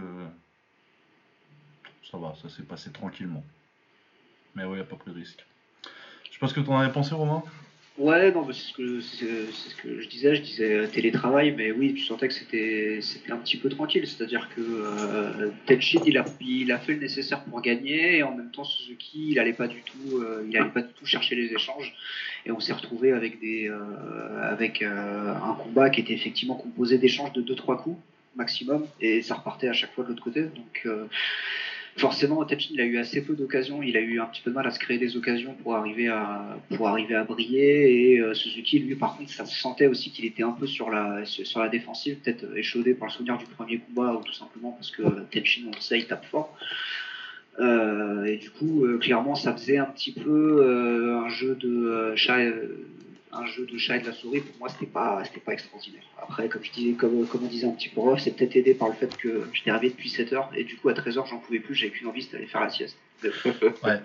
Ça 2.15 2.21
va, 2.21 2.33
ça 2.41 2.47
s'est 2.47 2.63
passé 2.63 2.91
tranquillement. 2.91 3.43
Mais 4.55 4.63
ouais, 4.63 4.77
il 4.77 4.81
a 4.81 4.85
pas 4.85 4.95
pris 4.95 5.11
de 5.11 5.17
risque. 5.17 5.45
Je 6.31 6.47
ce 6.47 6.53
que 6.53 6.61
t'en 6.61 6.77
avais 6.77 6.93
pensé, 6.93 7.13
Romain? 7.13 7.43
Ouais, 7.97 8.31
non, 8.31 8.47
c'est 8.53 8.53
ce 8.53 8.73
que 9.75 10.01
je 10.01 10.07
disais. 10.07 10.35
Je 10.35 10.41
disais 10.41 10.73
euh, 10.73 10.87
télétravail, 10.87 11.53
mais 11.57 11.73
oui, 11.73 11.93
tu 11.93 12.03
sentais 12.03 12.29
que 12.29 12.33
c'était 12.33 13.01
un 13.29 13.37
petit 13.37 13.57
peu 13.57 13.67
tranquille. 13.67 14.07
C'est-à-dire 14.07 14.47
que 14.55 14.61
euh, 14.61 15.49
Tenshin, 15.65 15.99
il 16.05 16.17
a 16.17 16.77
fait 16.77 16.93
le 16.93 16.99
nécessaire 16.99 17.43
pour 17.43 17.61
gagner, 17.61 18.17
et 18.17 18.23
en 18.23 18.33
même 18.33 18.51
temps 18.51 18.63
Suzuki, 18.63 19.31
il 19.31 19.39
allait 19.39 19.51
pas 19.51 19.67
du 19.67 19.81
tout, 19.81 20.19
euh, 20.19 20.69
pas 20.73 20.83
du 20.83 20.93
tout 20.93 21.05
chercher 21.05 21.35
les 21.35 21.53
échanges. 21.53 21.93
Et 22.45 22.51
on 22.51 22.61
s'est 22.61 22.73
retrouvé 22.73 23.11
avec 23.11 23.43
euh, 23.43 25.35
un 25.35 25.53
combat 25.55 25.89
qui 25.89 25.99
était 25.99 26.13
effectivement 26.13 26.55
composé 26.55 26.97
d'échanges 26.97 27.33
de 27.33 27.41
2-3 27.41 27.81
coups 27.83 27.99
maximum, 28.35 28.85
et 28.99 29.21
ça 29.21 29.35
repartait 29.35 29.69
à 29.69 29.73
chaque 29.73 29.93
fois 29.93 30.03
de 30.03 30.09
l'autre 30.09 30.23
côté. 30.23 30.43
Donc 30.43 30.85
forcément, 31.97 32.43
Tenshin, 32.45 32.69
il 32.73 32.81
a 32.81 32.85
eu 32.85 32.97
assez 32.97 33.23
peu 33.23 33.35
d'occasions. 33.35 33.81
Il 33.81 33.97
a 33.97 34.01
eu 34.01 34.19
un 34.19 34.25
petit 34.25 34.41
peu 34.41 34.51
de 34.51 34.55
mal 34.55 34.67
à 34.67 34.71
se 34.71 34.79
créer 34.79 34.97
des 34.97 35.17
occasions 35.17 35.55
pour 35.61 35.75
arriver 35.75 36.07
à, 36.07 36.57
pour 36.75 36.87
arriver 36.87 37.15
à 37.15 37.23
briller. 37.23 38.13
Et 38.13 38.19
euh, 38.19 38.33
Suzuki, 38.33 38.79
lui, 38.79 38.95
par 38.95 39.17
contre, 39.17 39.31
ça 39.31 39.45
se 39.45 39.59
sentait 39.59 39.87
aussi 39.87 40.11
qu'il 40.11 40.25
était 40.25 40.43
un 40.43 40.51
peu 40.51 40.67
sur 40.67 40.89
la, 40.89 41.25
sur 41.25 41.59
la 41.59 41.69
défensive, 41.69 42.17
peut-être 42.17 42.45
échaudé 42.57 42.93
par 42.93 43.07
le 43.07 43.13
souvenir 43.13 43.37
du 43.37 43.45
premier 43.45 43.79
combat 43.79 44.13
ou 44.13 44.23
tout 44.23 44.33
simplement 44.33 44.71
parce 44.71 44.91
que 44.91 45.03
Tenshin, 45.31 45.63
on 45.67 45.75
le 45.75 45.81
sait, 45.81 45.99
il 45.99 46.07
tape 46.07 46.25
fort. 46.25 46.57
Euh, 47.59 48.25
et 48.25 48.37
du 48.37 48.49
coup, 48.49 48.85
euh, 48.85 48.97
clairement, 48.97 49.35
ça 49.35 49.53
faisait 49.53 49.77
un 49.77 49.85
petit 49.85 50.11
peu 50.11 50.61
euh, 50.61 51.19
un 51.19 51.29
jeu 51.29 51.55
de 51.55 52.13
chat, 52.15 52.39
un 53.35 53.45
jeu 53.45 53.65
de 53.65 53.77
chat 53.77 53.97
et 53.97 53.99
de 54.01 54.05
la 54.07 54.13
souris. 54.13 54.41
Pour 54.41 54.57
moi, 54.59 54.69
c'était 54.69 54.85
pas, 54.85 55.23
c'était 55.25 55.39
pas 55.39 55.53
extraordinaire. 55.53 56.03
Après, 56.21 56.47
comme 56.49 56.63
je 56.63 56.71
disais, 56.71 56.93
comme, 56.93 57.25
comme 57.27 57.43
on 57.43 57.47
disait 57.47 57.67
un 57.67 57.71
petit 57.71 57.89
peu 57.89 58.01
off, 58.01 58.19
c'est 58.21 58.31
peut-être 58.35 58.55
aidé 58.55 58.73
par 58.73 58.87
le 58.87 58.93
fait 58.93 59.15
que 59.17 59.47
j'étais 59.53 59.71
arrivé 59.71 59.89
depuis 59.89 60.09
7 60.09 60.33
heures 60.33 60.49
et 60.55 60.63
du 60.63 60.77
coup 60.77 60.89
à 60.89 60.93
13 60.93 61.17
heures, 61.17 61.25
j'en 61.27 61.39
pouvais 61.39 61.59
plus. 61.59 61.75
J'avais 61.75 61.91
qu'une 61.91 62.07
envie, 62.07 62.21
c'était 62.23 62.37
d'aller 62.37 62.47
faire 62.47 62.61
la 62.61 62.69
sieste. 62.69 62.97
Mais, 63.23 63.29
Ouais. 63.83 63.99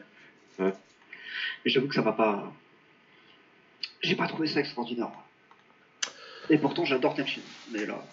mais 0.59 1.71
j'avoue 1.71 1.89
que 1.89 1.95
ça 1.95 2.03
m'a 2.03 2.13
pas, 2.13 2.53
j'ai 4.03 4.15
pas 4.17 4.27
trouvé 4.27 4.47
ça 4.49 4.61
extraordinaire. 4.61 5.11
Et 6.51 6.59
pourtant, 6.59 6.85
j'adore 6.85 7.15
Tenshin. 7.15 7.41
Mais 7.73 7.87
là, 7.87 8.05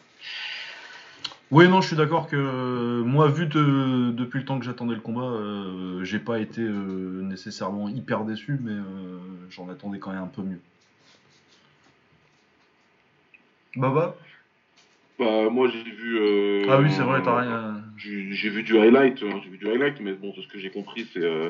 Oui, 1.49 1.67
non, 1.67 1.81
je 1.81 1.87
suis 1.87 1.95
d'accord 1.95 2.27
que 2.27 2.35
euh, 2.35 3.03
moi, 3.03 3.29
vu 3.29 3.47
de- 3.47 4.11
depuis 4.11 4.39
le 4.39 4.45
temps 4.45 4.59
que 4.59 4.65
j'attendais 4.65 4.93
le 4.95 5.01
combat, 5.01 5.21
euh, 5.21 6.03
j'ai 6.03 6.19
pas 6.19 6.39
été 6.39 6.61
euh, 6.61 7.21
nécessairement 7.23 7.89
hyper 7.89 8.25
déçu, 8.25 8.59
mais 8.61 8.71
euh, 8.73 9.17
j'en 9.49 9.67
attendais 9.69 9.97
quand 9.97 10.11
même 10.11 10.23
un 10.23 10.27
peu 10.27 10.41
mieux. 10.43 10.59
Baba? 13.79 14.13
Bah, 15.19 15.49
moi, 15.49 15.67
j'ai 15.67 15.83
vu. 15.91 16.17
euh, 16.19 16.65
Ah 16.69 16.77
oui, 16.79 16.91
c'est 16.91 17.03
vrai, 17.03 17.21
t'as 17.23 17.39
rien. 17.39 17.81
J'ai 17.97 18.49
vu 18.49 18.61
du 18.61 18.77
highlight, 18.77 19.23
hein, 19.23 19.39
j'ai 19.43 19.49
vu 19.49 19.57
du 19.57 19.67
highlight, 19.67 19.99
mais 19.99 20.13
bon, 20.13 20.31
de 20.31 20.41
ce 20.41 20.47
que 20.47 20.59
j'ai 20.59 20.69
compris, 20.69 21.05
c'est 21.13 21.23
euh, 21.23 21.49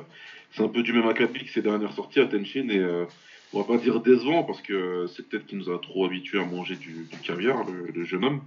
c'est 0.51 0.61
un 0.61 0.69
peu 0.69 0.81
du 0.81 0.93
même 0.93 1.05
acabit 1.05 1.43
que 1.43 1.51
ses 1.51 1.61
dernières 1.61 1.91
sorties 1.91 2.21
à 2.21 2.25
Tenshin, 2.25 2.69
et 2.69 2.79
euh, 2.79 3.05
on 3.51 3.59
va 3.59 3.65
pas 3.65 3.77
dire 3.77 3.99
décevant, 3.99 4.43
parce 4.43 4.61
que 4.61 5.05
c'est 5.07 5.27
peut-être 5.27 5.45
qu'il 5.45 5.57
nous 5.57 5.69
a 5.69 5.77
trop 5.77 6.05
habitués 6.05 6.39
à 6.39 6.45
manger 6.45 6.75
du, 6.77 7.05
du 7.11 7.17
caviar, 7.21 7.65
le, 7.65 7.87
le 7.93 8.03
jeune 8.05 8.23
homme. 8.23 8.39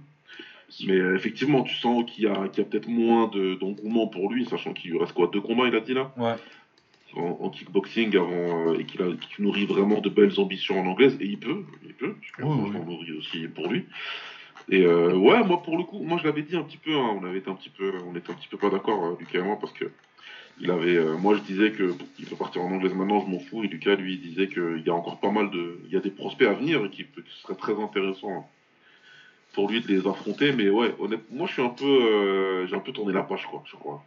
Mais 0.85 0.97
euh, 0.97 1.15
effectivement, 1.15 1.61
tu 1.63 1.75
sens 1.75 2.03
qu'il 2.05 2.23
y 2.23 2.27
a, 2.27 2.33
a 2.43 2.47
peut-être 2.49 2.87
moins 2.87 3.27
de- 3.27 3.55
d'engouement 3.55 4.07
pour 4.07 4.31
lui, 4.31 4.45
sachant 4.45 4.73
qu'il 4.73 4.91
lui 4.91 4.97
reste 4.97 5.11
quoi, 5.11 5.27
deux 5.27 5.41
combats, 5.41 5.67
il 5.67 5.75
a 5.75 5.79
dit 5.81 5.93
là, 5.93 6.09
Ouais. 6.17 6.35
En, 7.15 7.37
en 7.41 7.49
kickboxing, 7.49 8.15
avant, 8.15 8.69
euh, 8.69 8.79
et 8.79 8.85
qu'il 8.85 8.99
qu'il 9.17 9.45
nourrit 9.45 9.65
vraiment 9.65 9.99
de 9.99 10.09
belles 10.09 10.39
ambitions 10.39 10.79
en 10.79 10.85
anglaise, 10.85 11.17
et 11.19 11.25
il 11.25 11.39
peut, 11.39 11.63
il 11.85 11.93
peut, 11.93 12.15
je, 12.21 12.43
Oui, 12.43 12.71
nourris 12.85 13.11
aussi 13.13 13.47
pour 13.47 13.67
lui. 13.67 13.85
Et 14.69 14.85
euh, 14.85 15.13
ouais, 15.15 15.43
moi 15.43 15.61
pour 15.63 15.77
le 15.77 15.83
coup, 15.83 15.99
moi 16.03 16.17
je 16.19 16.27
l'avais 16.27 16.43
dit 16.43 16.55
un 16.55 16.63
petit 16.63 16.77
peu, 16.77 16.93
hein, 16.93 17.17
on 17.19 17.25
avait 17.25 17.39
été 17.39 17.49
un 17.49 17.55
petit 17.55 17.69
peu, 17.69 17.91
on 18.07 18.15
était 18.15 18.31
un 18.31 18.35
petit 18.35 18.47
peu 18.47 18.57
pas 18.57 18.69
d'accord, 18.69 19.05
euh, 19.05 19.15
Lucas 19.19 19.39
et 19.39 19.43
moi, 19.43 19.57
parce 19.59 19.73
que 19.73 19.85
il 20.59 20.69
avait, 20.69 20.95
euh, 20.95 21.17
moi 21.17 21.35
je 21.35 21.41
disais 21.41 21.71
que 21.71 21.93
il 22.19 22.25
peut 22.25 22.35
partir 22.35 22.61
en 22.61 22.71
anglaise 22.71 22.93
maintenant, 22.93 23.19
je 23.25 23.31
m'en 23.31 23.39
fous, 23.39 23.63
et 23.63 23.67
Lucas 23.67 23.95
lui 23.95 24.13
il 24.13 24.21
disait 24.21 24.47
qu'il 24.47 24.83
y 24.85 24.89
a 24.89 24.93
encore 24.93 25.19
pas 25.19 25.31
mal 25.31 25.49
de, 25.49 25.79
il 25.85 25.91
y 25.91 25.97
a 25.97 25.99
des 25.99 26.11
prospects 26.11 26.47
à 26.47 26.53
venir 26.53 26.85
et 26.85 26.89
qui, 26.89 27.03
qui 27.03 27.41
serait 27.41 27.55
très 27.55 27.77
intéressant 27.81 28.49
pour 29.53 29.69
lui 29.69 29.81
de 29.81 29.87
les 29.87 30.07
affronter, 30.07 30.53
mais 30.53 30.69
ouais, 30.69 30.95
honnêtement, 30.99 31.37
moi 31.37 31.47
je 31.47 31.53
suis 31.53 31.61
un 31.61 31.69
peu, 31.69 32.65
j'ai 32.67 32.75
un 32.75 32.79
peu 32.79 32.91
tourné 32.93 33.13
la 33.13 33.23
page 33.23 33.45
quoi, 33.47 33.63
je 33.65 33.75
crois. 33.75 34.03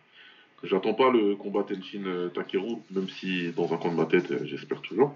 J'attends 0.65 0.95
pas 0.95 1.11
le 1.11 1.35
combat 1.37 1.63
Tenshin 1.63 2.05
euh, 2.07 2.29
Takeru, 2.29 2.77
même 2.91 3.09
si 3.09 3.51
dans 3.57 3.73
un 3.73 3.77
coin 3.77 3.91
de 3.91 3.97
ma 3.97 4.07
tête 4.07 4.31
euh, 4.31 4.45
j'espère 4.45 4.81
toujours. 4.81 5.15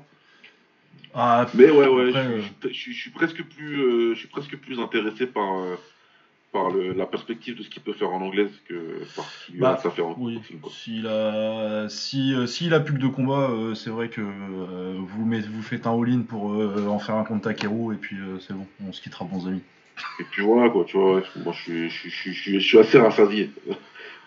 Ah, 1.15 1.47
Mais 1.55 1.71
ouais, 1.71 1.89
ouais, 1.89 2.09
Après, 2.09 2.25
je, 2.25 2.67
euh, 2.69 2.71
je- 2.73 2.93
suis 2.93 3.11
presque 3.11 3.43
plus, 3.43 3.81
euh, 3.81 4.15
je 4.15 4.19
suis 4.19 4.29
presque 4.29 4.57
plus 4.57 4.79
intéressé 4.79 5.27
par, 5.27 5.59
euh, 5.59 5.75
par 6.53 6.71
le, 6.71 6.93
la 6.93 7.07
perspective 7.07 7.57
de 7.57 7.63
ce 7.63 7.69
qu'il 7.71 7.83
peut 7.83 7.93
faire 7.95 8.11
en 8.11 8.21
anglaise 8.21 8.51
que 8.69 8.75
par 9.17 9.25
ce 9.25 9.47
qu'il 9.47 9.61
Bah, 9.61 9.71
a 9.83 9.87
à 9.87 9.91
faire 9.91 10.07
en 10.07 10.15
oui. 10.19 10.41
S'il 10.71 11.07
a, 11.07 11.89
si, 11.89 12.35
euh, 12.35 12.47
s'il 12.47 12.75
a 12.75 12.81
plus 12.81 12.95
que 12.95 12.99
deux 13.01 13.09
combats, 13.09 13.51
c'est 13.75 13.91
vrai 13.91 14.09
que 14.09 14.21
vous, 14.21 15.25
met- 15.25 15.41
vous 15.41 15.63
faites 15.63 15.87
un 15.87 15.93
all-in 16.01 16.23
pour 16.23 16.45
en 16.47 16.99
faire 16.99 17.15
un 17.17 17.25
contre 17.25 17.43
Takeru, 17.43 17.95
et 17.95 17.99
puis 17.99 18.17
c'est 18.41 18.53
bon, 18.55 18.67
on 18.87 18.93
se 18.93 19.01
quittera 19.01 19.25
bons 19.25 19.47
amis. 19.47 19.63
Et 20.21 20.25
puis 20.25 20.43
voilà, 20.43 20.71
quoi, 20.71 20.85
tu 20.85 20.97
vois, 20.97 21.17
ouais, 21.17 21.23
moi 21.45 21.53
je, 21.53 21.89
suis- 21.89 21.91
je, 21.91 22.09
suis- 22.33 22.61
je 22.61 22.67
suis 22.67 22.79
assez 22.79 22.99
rassasié 22.99 23.51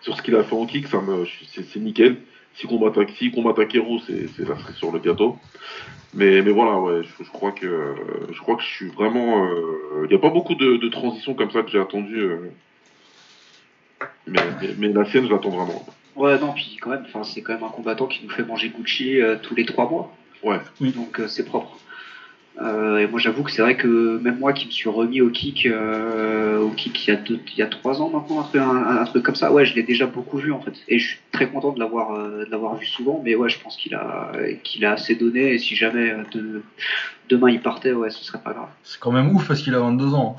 sur 0.02 0.16
ce 0.16 0.22
qu'il 0.22 0.36
a 0.36 0.42
fait 0.44 0.54
en 0.54 0.66
kick, 0.66 0.86
ça 0.88 1.00
me, 1.00 1.24
c'est, 1.54 1.64
c'est 1.64 1.80
nickel. 1.80 2.16
Si 2.54 2.66
combat, 2.66 2.92
si 3.16 3.30
combat 3.30 3.54
Takeru, 3.54 3.98
c'est, 4.06 4.28
c'est 4.36 4.46
la 4.46 4.56
cerise 4.56 4.76
sur 4.76 4.92
le 4.92 4.98
gâteau. 4.98 5.38
Mais, 6.14 6.42
mais 6.42 6.50
voilà, 6.50 6.78
ouais, 6.78 7.02
je, 7.02 7.24
je 7.24 7.30
crois 7.30 7.52
que, 7.52 7.66
euh, 7.66 7.94
je 8.30 8.38
crois 8.40 8.56
que 8.56 8.62
je 8.62 8.68
suis 8.68 8.88
vraiment, 8.88 9.46
euh, 9.46 10.04
il 10.04 10.08
n'y 10.10 10.14
a 10.14 10.18
pas 10.18 10.28
beaucoup 10.28 10.54
de, 10.54 10.76
de 10.76 10.88
transitions 10.88 11.32
comme 11.32 11.50
ça 11.50 11.62
que 11.62 11.70
j'ai 11.70 11.80
attendu. 11.80 12.18
euh, 12.18 12.50
mais, 14.26 14.40
mais, 14.60 14.68
mais 14.78 14.88
la 14.88 15.06
sienne, 15.06 15.26
je 15.26 15.32
l'attends 15.32 15.50
vraiment. 15.50 15.86
Ouais, 16.14 16.38
non, 16.38 16.52
puis 16.52 16.76
quand 16.78 16.90
même, 16.90 17.04
enfin, 17.06 17.24
c'est 17.24 17.40
quand 17.40 17.54
même 17.54 17.64
un 17.64 17.70
combattant 17.70 18.06
qui 18.06 18.22
nous 18.22 18.30
fait 18.30 18.44
manger 18.44 18.68
Gucci 18.68 19.22
euh, 19.22 19.36
tous 19.42 19.54
les 19.54 19.64
trois 19.64 19.88
mois. 19.88 20.14
Ouais. 20.42 20.58
Donc 20.80 21.20
euh, 21.20 21.28
c'est 21.28 21.44
propre. 21.44 21.78
Euh, 22.60 22.98
et 22.98 23.06
moi 23.06 23.18
j'avoue 23.18 23.42
que 23.44 23.50
c'est 23.50 23.62
vrai 23.62 23.76
que 23.78 24.18
même 24.18 24.38
moi 24.38 24.52
qui 24.52 24.66
me 24.66 24.70
suis 24.70 24.90
remis 24.90 25.22
au 25.22 25.30
kick, 25.30 25.64
euh, 25.64 26.58
au 26.60 26.68
kick 26.68 27.06
il 27.08 27.10
y 27.10 27.14
a 27.14 27.16
deux, 27.16 27.40
il 27.54 27.58
y 27.58 27.62
a 27.62 27.66
trois 27.66 28.02
ans 28.02 28.10
maintenant, 28.10 28.40
un 28.40 28.42
truc, 28.42 28.60
un, 28.60 28.98
un 29.00 29.04
truc 29.04 29.22
comme 29.24 29.34
ça, 29.34 29.50
ouais, 29.50 29.64
je 29.64 29.74
l'ai 29.74 29.82
déjà 29.82 30.04
beaucoup 30.06 30.36
vu 30.36 30.52
en 30.52 30.60
fait. 30.60 30.74
Et 30.88 30.98
je 30.98 31.08
suis 31.08 31.18
très 31.32 31.48
content 31.48 31.72
de 31.72 31.78
l'avoir, 31.80 32.12
euh, 32.14 32.44
de 32.44 32.50
l'avoir 32.50 32.76
vu 32.76 32.84
souvent, 32.84 33.22
mais 33.24 33.34
ouais, 33.34 33.48
je 33.48 33.58
pense 33.58 33.76
qu'il 33.76 33.94
a, 33.94 34.32
qu'il 34.64 34.84
a 34.84 34.92
assez 34.92 35.14
donné. 35.14 35.54
Et 35.54 35.58
si 35.58 35.76
jamais 35.76 36.14
de, 36.32 36.62
demain 37.30 37.48
il 37.50 37.62
partait, 37.62 37.92
ouais, 37.92 38.10
ce 38.10 38.22
serait 38.22 38.42
pas 38.42 38.52
grave. 38.52 38.68
C'est 38.84 39.00
quand 39.00 39.12
même 39.12 39.34
ouf 39.34 39.48
parce 39.48 39.62
qu'il 39.62 39.74
a 39.74 39.80
22 39.80 40.12
ans. 40.12 40.36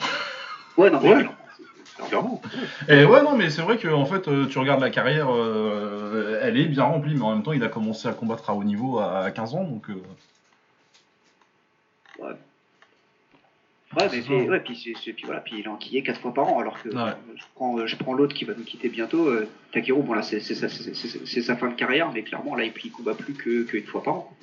Ouais, 0.78 0.92
non, 0.92 1.00
mais 1.02 1.16
Ouais. 1.16 1.28
clairement. 2.10 2.42
Et 2.90 3.06
ouais, 3.06 3.24
non, 3.24 3.36
mais 3.36 3.50
c'est 3.50 3.62
vrai 3.64 3.78
que 3.78 3.88
en 3.88 4.06
fait, 4.06 4.30
tu 4.50 4.60
regardes 4.60 4.82
la 4.82 4.90
carrière, 4.92 5.30
euh, 5.34 6.40
elle 6.44 6.58
est 6.60 6.66
bien 6.66 6.84
remplie, 6.84 7.16
mais 7.16 7.22
en 7.24 7.34
même 7.34 7.44
temps, 7.44 7.54
il 7.54 7.64
a 7.64 7.70
commencé 7.70 8.08
à 8.08 8.12
combattre 8.14 8.50
à 8.52 8.54
haut 8.54 8.64
niveau 8.64 9.00
à 9.00 9.32
15 9.32 9.56
ans, 9.56 9.64
donc. 9.64 9.88
Euh, 12.22 12.34
Ouais, 13.96 14.10
mais 14.12 14.22
ça. 14.24 14.32
ouais, 14.34 14.60
puis, 14.62 14.76
puis 14.96 15.24
voilà, 15.24 15.40
puis 15.42 15.60
il 15.60 15.66
est 15.66 15.68
enquillé 15.68 16.02
quatre 16.02 16.20
fois 16.20 16.34
par 16.34 16.48
an, 16.48 16.60
alors 16.60 16.82
que 16.82 16.90
Ouais. 16.90 16.96
euh, 17.12 17.14
je 17.36 17.44
prends, 17.54 17.78
euh, 17.78 17.86
je 17.86 17.96
prends 17.96 18.14
l'autre 18.14 18.34
qui 18.34 18.44
va 18.44 18.56
nous 18.56 18.64
quitter 18.64 18.90
bientôt, 18.90 19.28
euh, 19.28 19.48
Takeru, 19.72 20.02
bon 20.02 20.14
là 20.14 20.24
c'est 20.24 20.40
c'est 20.40 20.56
sa, 20.56 20.68
c'est- 20.68 20.96
c'est- 20.96 21.26
c'est 21.28 21.42
sa 21.44 21.56
fin 21.56 21.70
de 21.70 21.76
carrière, 21.76 22.12
mais 22.12 22.24
clairement 22.24 22.56
là 22.56 22.64
il, 22.64 22.74
il 22.84 22.92
combat 22.92 23.14
plus 23.14 23.36
que 23.36 23.62
qu'une 23.66 23.86
fois 23.86 24.02
par 24.02 24.16
an. 24.16 24.38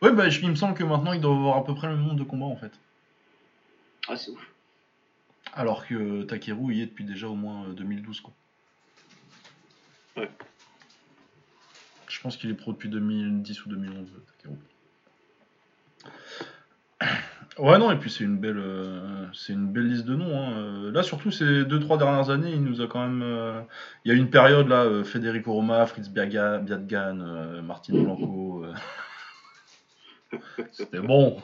Ouais, 0.00 0.12
bah, 0.12 0.28
il 0.28 0.48
me 0.48 0.54
semble 0.54 0.74
que 0.74 0.84
maintenant, 0.84 1.12
il 1.12 1.20
doit 1.20 1.34
avoir 1.34 1.56
à 1.56 1.64
peu 1.64 1.74
près 1.74 1.88
le 1.88 1.96
même 1.96 2.04
nombre 2.06 2.20
de 2.20 2.24
combats 2.24 2.46
en 2.46 2.56
fait. 2.56 2.70
Ah 4.06 4.16
c'est 4.16 4.30
ouf. 4.30 4.46
Alors 5.54 5.86
que 5.88 6.22
Takeru 6.22 6.74
y 6.74 6.82
est 6.82 6.86
depuis 6.86 7.04
déjà 7.04 7.26
au 7.28 7.34
moins 7.34 7.64
euh, 7.64 7.72
2012, 7.72 8.20
quoi. 8.20 8.32
Ouais. 10.16 10.30
Je 12.08 12.20
pense 12.20 12.36
qu'il 12.36 12.48
est 12.50 12.54
pro 12.54 12.72
depuis 12.72 12.88
2010 12.88 13.66
ou 13.66 13.70
2011, 13.70 14.08
Takeru. 14.38 14.56
Ouais, 17.58 17.78
non, 17.78 17.92
et 17.92 17.96
puis 17.96 18.10
c'est 18.10 18.24
une 18.24 18.38
belle, 18.38 18.58
euh, 18.58 19.26
c'est 19.32 19.52
une 19.52 19.70
belle 19.72 19.86
liste 19.88 20.06
de 20.06 20.16
noms. 20.16 20.36
hein. 20.36 20.52
Euh, 20.56 20.90
Là, 20.90 21.02
surtout 21.04 21.30
ces 21.30 21.64
deux 21.64 21.78
trois 21.78 21.98
dernières 21.98 22.30
années, 22.30 22.50
il 22.52 22.62
nous 22.64 22.80
a 22.80 22.86
quand 22.88 23.06
même. 23.06 23.22
euh, 23.22 23.60
Il 24.04 24.08
y 24.08 24.12
a 24.12 24.16
eu 24.16 24.18
une 24.20 24.30
période 24.30 24.66
là, 24.68 24.82
euh, 24.84 25.04
Federico 25.04 25.52
Roma, 25.52 25.86
Fritz 25.86 26.08
Biaga- 26.08 26.58
Biatgan, 26.64 27.20
euh, 27.20 27.62
Martin 27.62 27.94
Blanco. 28.02 28.64
euh, 28.64 28.72
C'était 30.72 31.00
bon. 31.00 31.40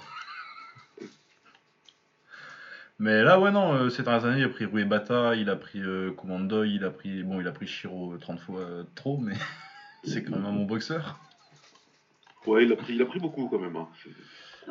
Mais 2.99 3.23
là, 3.23 3.39
ouais, 3.41 3.51
non, 3.51 3.73
euh, 3.75 3.89
ces 3.89 4.03
dernières 4.03 4.27
années, 4.27 4.41
il 4.41 4.45
a 4.45 4.49
pris 4.49 4.65
Rui 4.67 4.85
Bata, 4.85 5.35
il 5.37 5.49
a 5.49 5.57
pris 5.57 5.81
euh, 5.81 6.13
il 6.67 6.85
a 6.85 6.91
pris. 6.91 7.23
Bon, 7.23 7.41
il 7.41 7.47
a 7.49 7.53
pris 7.53 7.67
Shiro 7.67 8.13
euh, 8.15 8.19
30 8.19 8.41
fois 8.41 8.61
euh, 8.61 8.85
trop, 8.95 9.17
mais 9.19 9.35
c'est 10.05 10.23
quand 10.25 10.37
même 10.37 10.45
un 10.47 10.53
bon 10.53 10.65
boxeur. 10.65 11.19
Ouais, 12.47 12.65
il 12.65 12.73
a 12.73 12.77
pris, 12.77 12.95
il 12.95 13.03
a 13.03 13.07
pris 13.07 13.21
beaucoup 13.21 13.49
quand 13.49 13.59
même. 13.59 13.77
hein. 13.77 13.89
C'est- 14.03 14.11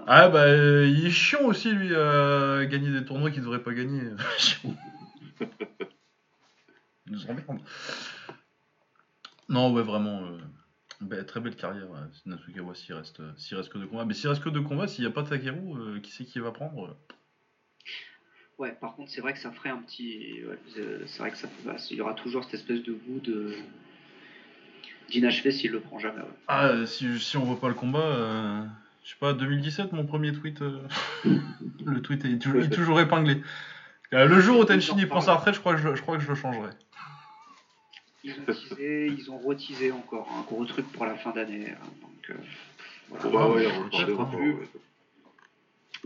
Ah 0.07 0.27
bah 0.27 0.43
euh, 0.45 0.87
il 0.87 1.05
est 1.05 1.09
chiant 1.11 1.43
aussi 1.45 1.71
lui 1.71 1.95
à 1.95 2.65
gagner 2.65 2.91
des 2.91 3.05
tournois 3.05 3.31
qu'il 3.31 3.41
devrait 3.41 3.61
pas 3.63 3.73
gagner. 3.73 4.01
Il 7.07 7.13
nous 7.13 7.25
emmerde. 7.25 7.59
Non 9.47 9.71
ouais 9.73 9.81
vraiment 9.83 10.25
euh, 10.25 10.37
bah, 11.01 11.23
très 11.23 11.39
belle 11.39 11.55
carrière 11.55 11.89
ouais. 11.89 11.97
Natsukawa 12.25 12.75
s'il 12.75 12.93
reste 12.95 13.19
euh, 13.19 13.31
s'il 13.37 13.57
reste 13.57 13.69
que 13.69 13.77
deux 13.79 13.87
combats. 13.87 14.05
Mais 14.05 14.13
s'il 14.13 14.29
reste 14.29 14.43
que 14.43 14.49
deux 14.49 14.61
combats, 14.61 14.87
s'il 14.87 15.03
n'y 15.03 15.09
a 15.09 15.13
pas 15.13 15.23
Takeru, 15.23 15.57
euh, 15.79 15.99
qui 15.99 16.11
c'est 16.11 16.25
qui 16.25 16.39
va 16.39 16.51
prendre 16.51 16.85
euh 16.85 16.93
Ouais, 18.59 18.73
par 18.73 18.93
contre 18.95 19.09
c'est 19.09 19.21
vrai 19.21 19.33
que 19.33 19.39
ça 19.39 19.51
ferait 19.51 19.69
un 19.69 19.77
petit, 19.77 20.43
ouais, 20.45 20.57
c'est- 21.07 21.19
vrai 21.19 21.31
que 21.31 21.37
ça, 21.37 21.47
bah, 21.65 21.77
il 21.89 21.95
y 21.97 22.01
aura 22.01 22.13
toujours 22.13 22.43
cette 22.43 22.55
espèce 22.55 22.83
de 22.83 22.91
goût 22.91 23.19
de 23.21 23.53
d'inachevé 25.09 25.51
s'il 25.51 25.71
le 25.71 25.79
prend 25.79 25.97
jamais. 25.97 26.19
ouais. 26.21 26.27
Ah 26.47 26.67
euh, 26.67 26.85
si, 26.85 27.19
si 27.19 27.37
on 27.37 27.43
voit 27.43 27.59
pas 27.59 27.69
le 27.69 27.73
combat, 27.73 27.99
euh, 27.99 28.61
je 29.03 29.09
sais 29.11 29.15
pas 29.19 29.33
2017 29.33 29.91
mon 29.93 30.05
premier 30.05 30.31
tweet, 30.33 30.61
euh, 30.61 30.81
le 31.85 32.01
tweet 32.01 32.25
est, 32.25 32.37
tou- 32.37 32.51
il 32.55 32.65
est 32.65 32.69
toujours 32.69 32.99
épinglé. 32.99 33.41
Euh, 34.13 34.25
le 34.25 34.39
jour 34.39 34.59
où 34.59 34.65
Tenshin 34.65 34.95
il 34.97 35.07
prend 35.07 35.21
sa 35.21 35.35
retraite, 35.35 35.53
je 35.55 35.59
crois 35.59 35.75
que 35.75 35.81
je, 35.81 35.95
je 35.95 36.01
crois 36.01 36.17
que 36.17 36.23
je 36.23 36.29
le 36.29 36.35
changerai. 36.35 36.69
Ils 38.23 38.33
ont 38.33 38.45
teasé, 38.45 39.07
ils 39.07 39.31
ont 39.31 39.37
reteasé 39.37 39.91
encore 39.91 40.27
un 40.37 40.41
gros 40.41 40.65
truc 40.65 40.85
pour 40.91 41.05
la 41.05 41.15
fin 41.15 41.31
d'année. 41.31 41.69
hein, 41.71 41.85
donc, 42.01 42.29
euh, 42.31 42.33
voilà. 43.09 43.47
Ouais, 43.49 43.67
on 43.67 43.81
peut-être, 43.83 43.89
parlait 43.91 44.13
hein. 44.13 44.17
encore, 44.19 44.39
ouais. 44.39 44.69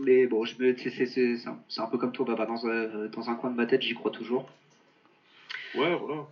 Mais 0.00 0.26
bon, 0.26 0.44
je 0.44 0.56
me, 0.58 0.76
c'est, 0.76 0.90
c'est, 0.90 1.06
c'est, 1.06 1.36
c'est 1.36 1.48
un, 1.48 1.58
c'est 1.68 1.80
un 1.80 1.86
peu 1.86 1.98
comme 1.98 2.12
toi, 2.12 2.24
Baba. 2.24 2.46
Dans 2.46 2.66
un, 2.66 3.06
dans 3.08 3.30
un 3.30 3.34
coin 3.36 3.50
de 3.50 3.56
ma 3.56 3.64
tête, 3.66 3.82
j'y 3.82 3.94
crois 3.94 4.10
toujours. 4.10 4.48
Ouais, 5.74 5.94
voilà. 5.96 6.26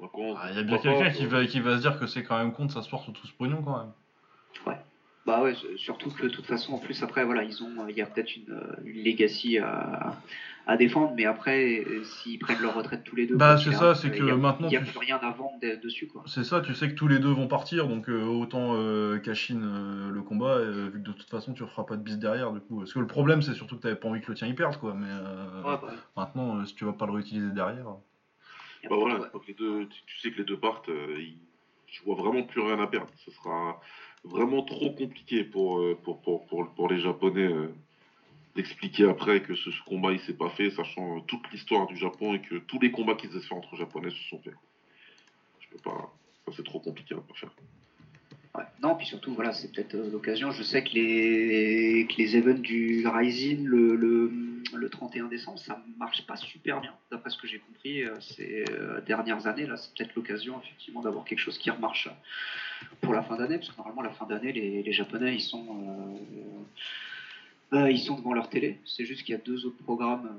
Donc, 0.00 0.18
on- 0.18 0.34
Ah, 0.36 0.48
Il 0.50 0.56
y 0.56 0.58
a 0.58 0.62
bien 0.62 0.74
pourquoi 0.76 0.92
quelqu'un 0.94 1.10
qui 1.10 1.26
va, 1.26 1.46
qui 1.46 1.60
va 1.60 1.76
se 1.76 1.80
dire 1.82 1.98
que 1.98 2.06
c'est 2.06 2.22
quand 2.22 2.38
même 2.38 2.52
con 2.52 2.66
de 2.66 2.72
s'asseoir 2.72 3.02
sur 3.02 3.12
tout 3.12 3.26
ce 3.26 3.32
pognon 3.32 3.62
quand 3.62 3.78
même. 3.78 3.92
Bah 5.26 5.42
ouais, 5.42 5.54
surtout 5.76 6.10
que 6.10 6.22
de 6.22 6.28
toute 6.28 6.46
façon, 6.46 6.74
en 6.74 6.78
plus, 6.78 7.02
après, 7.02 7.24
voilà, 7.24 7.42
ils 7.42 7.60
ont, 7.64 7.88
il 7.88 7.96
y 7.96 8.00
a 8.00 8.06
peut-être 8.06 8.36
une, 8.36 8.60
une 8.84 9.02
legacy 9.02 9.58
à, 9.58 10.14
à 10.68 10.76
défendre, 10.76 11.14
mais 11.16 11.24
après, 11.24 11.84
s'ils 12.04 12.38
prennent 12.38 12.62
leur 12.62 12.74
retraite 12.74 13.02
tous 13.02 13.16
les 13.16 13.26
deux. 13.26 13.34
Bah, 13.34 13.56
c'est 13.58 13.72
ça, 13.72 13.96
c'est 13.96 14.12
que 14.12 14.18
il 14.18 14.26
y 14.26 14.30
a- 14.30 14.36
maintenant, 14.36 14.68
Il 14.68 14.70
n'y 14.70 14.76
a 14.76 14.82
tu- 14.82 14.86
plus 14.92 14.98
rien 15.00 15.16
à 15.20 15.30
vendre 15.32 15.58
de- 15.60 15.74
dessus, 15.82 16.06
quoi. 16.06 16.22
C'est 16.26 16.44
ça, 16.44 16.60
tu 16.60 16.76
sais 16.76 16.88
que 16.88 16.94
tous 16.94 17.08
les 17.08 17.18
deux 17.18 17.32
vont 17.32 17.48
partir, 17.48 17.88
donc 17.88 18.08
euh, 18.08 18.22
autant 18.22 18.74
euh, 18.76 19.18
Kashin 19.18 19.60
euh, 19.64 20.10
le 20.12 20.22
combat, 20.22 20.58
euh, 20.58 20.90
vu 20.92 21.02
que 21.02 21.08
de 21.08 21.12
toute 21.12 21.28
façon 21.28 21.54
tu 21.54 21.66
feras 21.66 21.82
pas 21.82 21.96
de 21.96 22.02
bis 22.02 22.18
derrière 22.18 22.52
du 22.52 22.60
coup. 22.60 22.78
Parce 22.78 22.92
que 22.92 23.00
le 23.00 23.08
problème 23.08 23.42
c'est 23.42 23.54
surtout 23.54 23.74
que 23.76 23.82
t'avais 23.82 23.96
pas 23.96 24.06
envie 24.06 24.20
que 24.20 24.28
le 24.30 24.36
tien 24.36 24.46
y 24.46 24.54
perde 24.54 24.76
quoi, 24.78 24.94
mais 24.94 25.08
euh, 25.10 25.62
Ouais, 25.64 25.76
bah, 25.82 25.92
maintenant 26.16 26.58
euh, 26.60 26.64
si 26.66 26.76
tu 26.76 26.84
vas 26.84 26.92
pas 26.92 27.06
le 27.06 27.12
réutiliser 27.12 27.50
derrière. 27.50 27.86
Bah 28.88 28.94
voilà, 28.96 29.18
ouais. 29.18 29.26
les 29.48 29.54
deux, 29.54 29.86
tu, 29.88 30.02
tu 30.06 30.18
sais 30.20 30.30
que 30.30 30.38
les 30.38 30.44
deux 30.44 30.56
partent, 30.58 30.88
euh, 30.88 31.16
ils- 31.18 31.38
je 31.88 32.02
vois 32.04 32.14
vraiment 32.16 32.42
plus 32.44 32.60
rien 32.60 32.78
à 32.80 32.86
perdre. 32.86 33.08
Ce 33.24 33.30
sera 33.30 33.80
vraiment 34.26 34.62
trop 34.62 34.90
compliqué 34.90 35.44
pour, 35.44 35.80
euh, 35.80 35.98
pour, 36.02 36.20
pour, 36.20 36.46
pour, 36.46 36.68
pour 36.74 36.88
les 36.88 37.00
Japonais 37.00 37.46
euh, 37.46 37.68
d'expliquer 38.54 39.08
après 39.08 39.42
que 39.42 39.54
ce, 39.54 39.70
combat 39.86 40.12
il 40.12 40.20
s'est 40.20 40.34
pas 40.34 40.50
fait, 40.50 40.70
sachant 40.70 41.20
toute 41.22 41.50
l'histoire 41.52 41.86
du 41.86 41.96
Japon 41.96 42.34
et 42.34 42.40
que 42.40 42.56
tous 42.56 42.80
les 42.80 42.90
combats 42.90 43.14
qui 43.14 43.28
se 43.28 43.38
faire 43.40 43.56
entre 43.56 43.76
japonais 43.76 44.10
se 44.10 44.28
sont 44.30 44.40
faits. 44.40 44.54
Je 45.60 45.68
peux 45.68 45.82
pas. 45.82 46.12
C'est 46.54 46.64
trop 46.64 46.80
compliqué 46.80 47.14
à 47.14 47.34
faire. 47.34 47.50
Non, 48.82 48.94
puis 48.94 49.06
surtout, 49.06 49.34
voilà, 49.34 49.52
c'est 49.52 49.72
peut-être 49.72 49.94
euh, 49.94 50.10
l'occasion. 50.10 50.50
Je 50.50 50.62
sais 50.62 50.82
que 50.84 50.90
les, 50.90 52.06
que 52.08 52.16
les 52.18 52.36
events 52.36 52.60
du 52.60 53.06
Rising 53.06 53.64
le, 53.64 53.96
le, 53.96 54.30
le, 54.74 54.88
31 54.88 55.26
décembre, 55.26 55.58
ça 55.58 55.82
marche 55.98 56.26
pas 56.26 56.36
super 56.36 56.80
bien, 56.80 56.94
d'après 57.10 57.30
ce 57.30 57.38
que 57.38 57.46
j'ai 57.46 57.58
compris 57.58 58.02
euh, 58.02 58.14
ces 58.20 58.64
euh, 58.70 59.00
dernières 59.02 59.46
années. 59.46 59.66
Là, 59.66 59.76
c'est 59.76 59.92
peut-être 59.94 60.14
l'occasion, 60.14 60.60
effectivement, 60.62 61.00
d'avoir 61.00 61.24
quelque 61.24 61.38
chose 61.38 61.58
qui 61.58 61.70
remarche 61.70 62.08
pour 63.00 63.12
la 63.12 63.22
fin 63.22 63.36
d'année, 63.36 63.58
parce 63.58 63.70
que 63.70 63.76
normalement, 63.76 64.02
la 64.02 64.10
fin 64.10 64.26
d'année, 64.26 64.52
les, 64.52 64.92
Japonais, 64.92 65.34
ils 65.34 65.42
sont. 65.42 66.16
Euh, 67.72 67.90
ils 67.90 67.98
sont 67.98 68.16
devant 68.16 68.32
leur 68.32 68.48
télé. 68.48 68.78
C'est 68.84 69.04
juste 69.04 69.24
qu'il 69.24 69.34
y 69.34 69.38
a 69.38 69.40
deux 69.40 69.66
autres 69.66 69.82
programmes. 69.82 70.30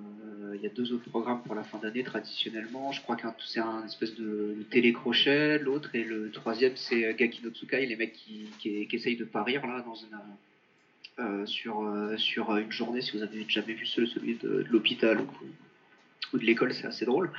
Euh, 0.43 0.55
il 0.55 0.61
y 0.61 0.65
a 0.65 0.69
deux 0.69 0.93
autres 0.93 1.09
programmes 1.09 1.41
pour 1.43 1.55
la 1.55 1.63
fin 1.63 1.77
d'année 1.77 2.03
traditionnellement. 2.03 2.91
Je 2.93 3.01
crois 3.01 3.17
qu'un 3.17 3.35
c'est 3.45 3.59
un 3.59 3.85
espèce 3.85 4.15
de, 4.15 4.55
télécrochet. 4.71 5.59
L'autre 5.59 5.93
et 5.93 6.03
le 6.03 6.31
troisième 6.31 6.77
c'est 6.77 7.05
euh, 7.05 7.13
Gaki 7.13 7.43
no 7.43 7.49
Tsukai, 7.49 7.85
les 7.85 7.95
mecs 7.97 8.13
qui, 8.13 8.87
essayent 8.91 9.17
de 9.17 9.25
pas 9.25 9.43
rire 9.43 9.67
là 9.67 9.81
dans 9.81 11.45
sur 11.45 11.91
sur 12.17 12.55
une 12.55 12.71
journée. 12.71 13.01
Si 13.01 13.11
vous 13.17 13.23
avez 13.23 13.45
jamais 13.49 13.73
vu 13.73 13.85
celui 13.85 14.35
de, 14.35 14.65
l'hôpital 14.69 15.19
ou, 16.33 16.37
de 16.37 16.45
l'école, 16.45 16.73
c'est 16.73 16.87
assez 16.87 17.05
drôle. 17.05 17.31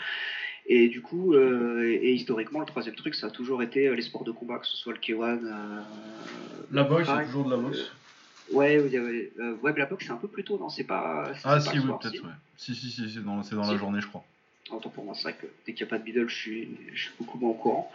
Et 0.68 0.88
du 0.88 1.00
coup, 1.00 1.34
et, 1.34 2.12
historiquement, 2.12 2.60
le 2.60 2.66
troisième 2.66 2.94
truc, 2.94 3.14
ça 3.14 3.28
a 3.28 3.30
toujours 3.30 3.62
été 3.62 3.94
les 3.94 4.02
sports 4.02 4.24
de 4.24 4.32
combat, 4.32 4.58
que 4.58 4.66
ce 4.66 4.76
soit 4.76 4.92
le 4.92 4.98
K1. 4.98 5.40
la 6.70 6.82
boxe, 6.84 7.08
c'est 7.08 7.24
toujours 7.24 7.46
de 7.46 7.50
la 7.50 7.56
boxe. 7.56 7.90
Ouais, 8.52 8.76
euh, 8.78 9.56
ouais, 9.62 9.74
la 9.76 9.86
boxe 9.86 10.06
c'est 10.06 10.12
un 10.12 10.16
peu 10.16 10.28
plus 10.28 10.44
tôt, 10.44 10.58
non 10.58 10.68
C'est 10.68 10.84
pas. 10.84 11.32
Ah, 11.44 11.60
si, 11.60 11.78
oui, 11.78 11.86
peut-être, 12.00 12.24
ouais. 12.24 12.32
Si, 12.56 12.74
si, 12.74 12.90
si, 12.90 13.10
c'est 13.10 13.22
dans, 13.22 13.40
dans 13.40 13.72
la 13.72 13.78
journée, 13.78 14.00
je 14.00 14.06
crois. 14.06 14.24
Autant 14.70 14.90
pour 14.90 15.04
moi, 15.04 15.14
c'est 15.14 15.22
vrai 15.22 15.34
que 15.34 15.46
dès 15.66 15.72
qu'il 15.72 15.84
n'y 15.84 15.88
a 15.88 15.90
pas 15.90 15.98
de 15.98 16.04
middle, 16.04 16.28
je 16.28 16.34
suis, 16.34 16.68
je 16.94 17.02
suis 17.02 17.12
beaucoup 17.18 17.38
moins 17.38 17.50
au 17.50 17.54
courant. 17.54 17.92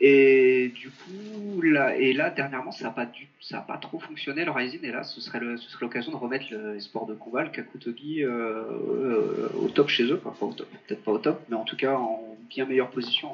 Et 0.00 0.72
du 0.74 0.90
coup, 0.90 1.62
là, 1.62 1.96
et 1.96 2.12
là 2.12 2.30
dernièrement, 2.30 2.72
ça 2.72 2.84
n'a 2.84 2.90
pas, 2.90 3.06
ça 3.40 3.58
a 3.58 3.60
pas 3.62 3.76
trop 3.76 3.98
fonctionné 3.98 4.44
le 4.44 4.50
Rising. 4.50 4.84
Et 4.84 4.90
là, 4.90 5.04
ce 5.04 5.20
serait 5.20 5.40
l'occasion 5.80 6.12
de 6.12 6.16
remettre 6.16 6.46
le 6.50 6.80
sport 6.80 7.06
de 7.06 7.14
combat, 7.14 7.44
le 7.44 7.50
Kakutogi, 7.50 8.24
euh, 8.24 8.30
euh, 8.30 9.48
au 9.56 9.68
top 9.68 9.88
chez 9.88 10.04
eux. 10.04 10.20
Enfin, 10.24 10.52
peut-être 10.86 11.02
pas 11.02 11.12
au 11.12 11.18
top, 11.18 11.40
mais 11.48 11.56
en 11.56 11.64
tout 11.64 11.76
cas 11.76 11.94
en 11.94 12.36
bien 12.48 12.66
meilleure 12.66 12.90
position 12.90 13.30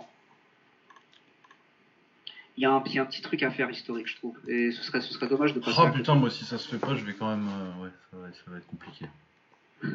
il 2.60 2.64
y, 2.64 2.66
a 2.66 2.74
un, 2.74 2.80
petit 3.06 3.22
truc 3.22 3.42
à 3.42 3.50
faire 3.50 3.70
historique, 3.70 4.06
je 4.06 4.16
trouve. 4.16 4.36
Et 4.46 4.70
ce 4.70 4.82
serait, 4.82 5.00
ce 5.00 5.14
serait 5.14 5.28
dommage 5.28 5.54
de 5.54 5.60
passer. 5.60 5.80
Oh 5.82 5.88
putain, 5.90 6.14
moi 6.14 6.28
si 6.28 6.44
ça 6.44 6.58
se 6.58 6.68
fait 6.68 6.76
pas, 6.76 6.94
je 6.94 7.02
vais 7.06 7.14
quand 7.14 7.30
même. 7.30 7.48
Euh, 7.48 7.84
ouais, 7.84 7.90
ça 8.10 8.18
va, 8.18 8.28
ça 8.32 8.42
va, 8.48 8.58
être 8.58 8.66
compliqué. 8.66 9.06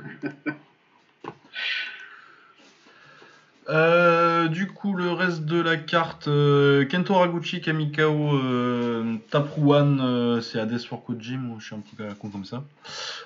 Euh, 3.67 4.47
du 4.47 4.67
coup, 4.67 4.93
le 4.93 5.11
reste 5.11 5.45
de 5.45 5.59
la 5.59 5.75
carte, 5.77 6.27
euh, 6.27 6.85
Kento 6.85 7.15
Raguchi, 7.15 7.61
Kamikao, 7.61 8.37
euh, 8.37 9.15
Tapruan, 9.31 10.41
c'est 10.41 10.59
Hades 10.59 10.79
for 10.79 11.03
Kojim, 11.03 11.55
je 11.59 11.65
suis 11.65 11.75
un 11.75 11.79
petit 11.79 11.95
peu 11.95 12.03
à 12.03 12.07
la 12.09 12.13
con 12.13 12.29
comme 12.29 12.45
ça. 12.45 12.63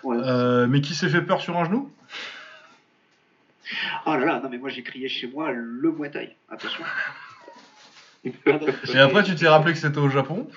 mais 0.06 0.82
qui 0.82 0.96
s'est 0.96 1.10
fait 1.10 1.22
peur 1.22 1.42
sur 1.42 1.58
un 1.58 1.66
genou? 1.66 1.92
Oh 4.06 4.16
là 4.16 4.26
là, 4.26 4.40
non 4.42 4.50
mais 4.50 4.58
moi 4.58 4.70
j'ai 4.70 4.82
crié 4.82 5.08
chez 5.08 5.28
moi 5.28 5.52
le 5.52 5.92
Muay 5.92 6.10
Thai, 6.10 6.36
attention. 6.50 6.84
Et 8.26 8.98
après, 8.98 9.24
tu 9.24 9.36
t'es 9.36 9.48
rappelé 9.48 9.74
que 9.74 9.80
c'était 9.80 10.00
au 10.00 10.10
Japon? 10.10 10.50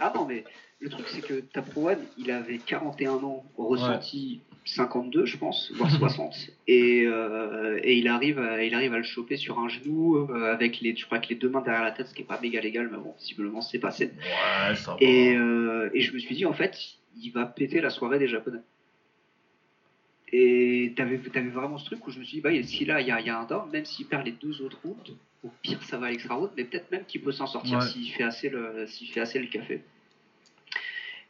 Ah 0.00 0.12
non, 0.14 0.26
mais 0.26 0.44
le 0.82 0.88
truc, 0.88 1.06
c'est 1.08 1.24
que 1.24 1.40
Taprowan, 1.40 1.98
il 2.18 2.30
avait 2.30 2.58
41 2.58 3.12
ans, 3.12 3.44
ressenti 3.56 4.40
52, 4.64 5.26
je 5.26 5.36
pense, 5.36 5.72
voire 5.76 5.90
60. 5.98 6.34
et, 6.66 7.04
euh, 7.06 7.78
et 7.82 7.96
il, 7.96 8.08
arrive 8.08 8.38
à, 8.38 8.62
il 8.64 8.74
arrive 8.74 8.92
à 8.92 8.98
le 8.98 9.04
choper 9.04 9.36
sur 9.36 9.58
un 9.58 9.68
genou, 9.68 10.16
euh, 10.16 10.52
avec 10.52 10.80
les, 10.80 10.94
je 10.96 11.06
crois 11.06 11.18
que 11.18 11.28
les 11.28 11.36
deux 11.36 11.48
mains 11.48 11.62
derrière 11.62 11.84
la 11.84 11.92
tête, 11.92 12.08
ce 12.08 12.14
qui 12.14 12.22
n'est 12.22 12.26
pas 12.26 12.40
méga 12.40 12.60
légal, 12.60 12.88
mais 12.90 12.98
bon, 12.98 13.14
visiblement, 13.18 13.60
c'est 13.60 13.78
passé. 13.78 14.06
Ouais, 14.06 14.74
ça. 14.74 14.96
Et, 15.00 15.36
euh, 15.36 15.90
et 15.94 16.00
je 16.00 16.12
me 16.12 16.18
suis 16.18 16.34
dit, 16.34 16.46
en 16.46 16.52
fait, 16.52 16.76
il 17.20 17.30
va 17.30 17.46
péter 17.46 17.80
la 17.80 17.90
soirée 17.90 18.18
des 18.18 18.28
Japonais. 18.28 18.60
Et 20.34 20.94
t'avais 20.96 21.20
avais 21.34 21.48
vraiment 21.50 21.76
ce 21.76 21.84
truc 21.84 22.06
où 22.06 22.10
je 22.10 22.18
me 22.18 22.24
suis 22.24 22.38
dit, 22.38 22.40
bah, 22.40 22.50
si 22.62 22.84
là, 22.86 23.00
il 23.00 23.06
y 23.06 23.10
a, 23.10 23.20
y 23.20 23.28
a, 23.28 23.38
un 23.38 23.44
down, 23.44 23.70
même 23.70 23.84
s'il 23.84 24.06
perd 24.06 24.24
les 24.24 24.32
deux 24.32 24.62
autres 24.62 24.78
routes, 24.82 25.14
au 25.44 25.50
pire, 25.60 25.82
ça 25.82 25.98
va 25.98 26.06
à 26.06 26.10
l'extra 26.10 26.34
route, 26.36 26.52
mais 26.56 26.64
peut-être 26.64 26.90
même 26.90 27.04
qu'il 27.04 27.20
peut 27.20 27.32
s'en 27.32 27.46
sortir 27.46 27.82
s'il 27.82 28.10
fait, 28.12 28.22
assez 28.22 28.48
le, 28.48 28.86
fait 28.86 29.20
assez 29.20 29.38
le 29.38 29.48
café. 29.48 29.82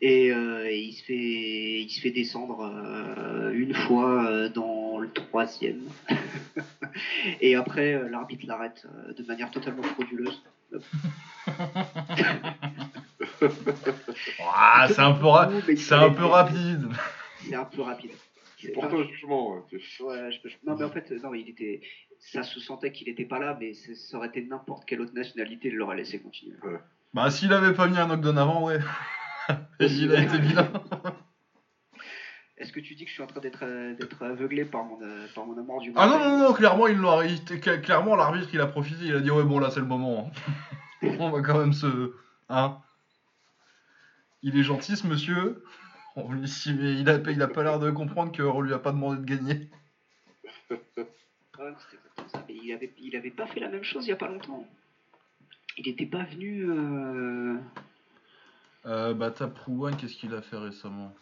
Et, 0.05 0.33
euh, 0.33 0.69
il, 0.69 0.93
se 0.95 1.05
fait, 1.05 1.15
il 1.15 1.89
se 1.89 2.01
fait 2.01 2.11
descendre 2.11 2.63
euh, 2.63 3.53
une 3.53 3.73
fois 3.73 4.27
euh, 4.27 4.49
dans 4.49 4.99
le 4.99 5.09
troisième. 5.13 5.83
et 7.41 7.55
après, 7.55 8.09
l'arbitre 8.11 8.45
l'arrête 8.49 8.85
de 9.17 9.23
manière 9.23 9.53
totalement 9.53 9.85
frauduleuse. 9.85 10.43
c'est 14.89 14.99
un 14.99 15.13
peu, 15.13 15.77
c'est 15.77 15.95
un 15.95 16.11
peu 16.11 16.25
rapide. 16.25 16.89
C'est 17.39 17.55
un 17.55 17.65
peu 17.65 17.83
rapide. 17.83 18.11
Pour 18.75 18.89
jugement. 19.05 19.65
Ouais, 20.01 20.31
Non, 20.67 20.77
mais 20.77 20.85
en 20.85 20.91
fait, 20.91 21.13
non, 21.23 21.33
il 21.35 21.49
était, 21.49 21.81
ça 22.19 22.43
se 22.43 22.59
sentait 22.59 22.91
qu'il 22.91 23.07
n'était 23.07 23.25
pas 23.25 23.39
là, 23.39 23.57
mais 23.59 23.75
ça 23.75 24.17
aurait 24.17 24.29
été 24.29 24.43
n'importe 24.43 24.85
quelle 24.85 25.01
autre 25.01 25.15
nationalité, 25.15 25.69
il 25.69 25.77
l'aurait 25.77 25.97
laissé 25.97 26.21
continuer. 26.21 26.57
Bah, 27.15 27.31
s'il 27.31 27.53
avait 27.53 27.75
pas 27.75 27.87
mis 27.87 27.99
un 27.99 28.07
knockdown 28.09 28.39
avant, 28.39 28.65
ouais. 28.65 28.79
il 29.81 30.15
a 30.15 30.23
été 30.23 30.39
bien. 30.39 30.71
Est-ce 32.63 32.73
que 32.73 32.81
tu 32.81 32.95
dis 32.95 33.05
que 33.05 33.09
je 33.09 33.15
suis 33.15 33.23
en 33.23 33.27
train 33.27 33.41
d'être 33.41 33.65
euh, 33.65 33.97
aveuglé 34.21 34.65
par 34.65 34.85
mon, 34.85 34.97
euh, 35.03 35.27
par 35.35 35.45
mon 35.45 35.59
amour 35.59 35.81
du 35.81 35.93
Ah 35.97 36.07
non, 36.07 36.19
non, 36.19 36.39
non, 36.39 36.53
clairement, 36.53 36.87
il 36.87 37.01
clairement 37.83 38.15
l'arbitre, 38.15 38.51
il 38.53 38.61
a 38.61 38.69
profité, 38.69 39.07
il 39.07 39.17
a 39.17 39.21
dit 39.21 39.33
ouais, 39.33 39.43
bon, 39.43 39.59
là, 39.59 39.71
c'est 39.71 39.81
le 39.81 39.87
moment. 39.87 40.31
Hein. 41.03 41.09
On 41.19 41.31
va 41.31 41.43
quand 41.43 41.59
même 41.59 41.73
se. 41.73 42.15
Hein 42.49 42.79
Il 44.43 44.57
est 44.57 44.63
gentil, 44.63 44.97
ce 44.97 45.09
monsieur. 45.09 45.65
il, 46.17 47.09
a, 47.11 47.17
il 47.17 47.43
a 47.43 47.49
pas 47.49 47.63
l'air 47.65 47.81
de 47.81 47.91
comprendre 47.91 48.31
qu'on 48.37 48.61
lui 48.61 48.73
a 48.73 48.79
pas 48.79 48.93
demandé 48.93 49.21
de 49.21 49.25
gagner. 49.25 49.69
il 52.49 52.73
avait, 52.73 52.93
il 52.99 53.17
avait 53.17 53.31
pas 53.31 53.47
fait 53.47 53.61
la 53.61 53.69
même 53.69 53.83
chose 53.83 54.07
il 54.07 54.11
y 54.11 54.13
a 54.13 54.17
pas 54.17 54.29
longtemps. 54.29 54.65
Il 55.79 55.89
était 55.89 56.07
pas 56.07 56.23
venu. 56.25 56.71
Euh... 56.71 57.57
Euh, 58.87 59.15
bah, 59.15 59.33
qu'est-ce 59.33 60.15
qu'il 60.15 60.35
a 60.35 60.43
fait 60.43 60.57
récemment? 60.57 61.13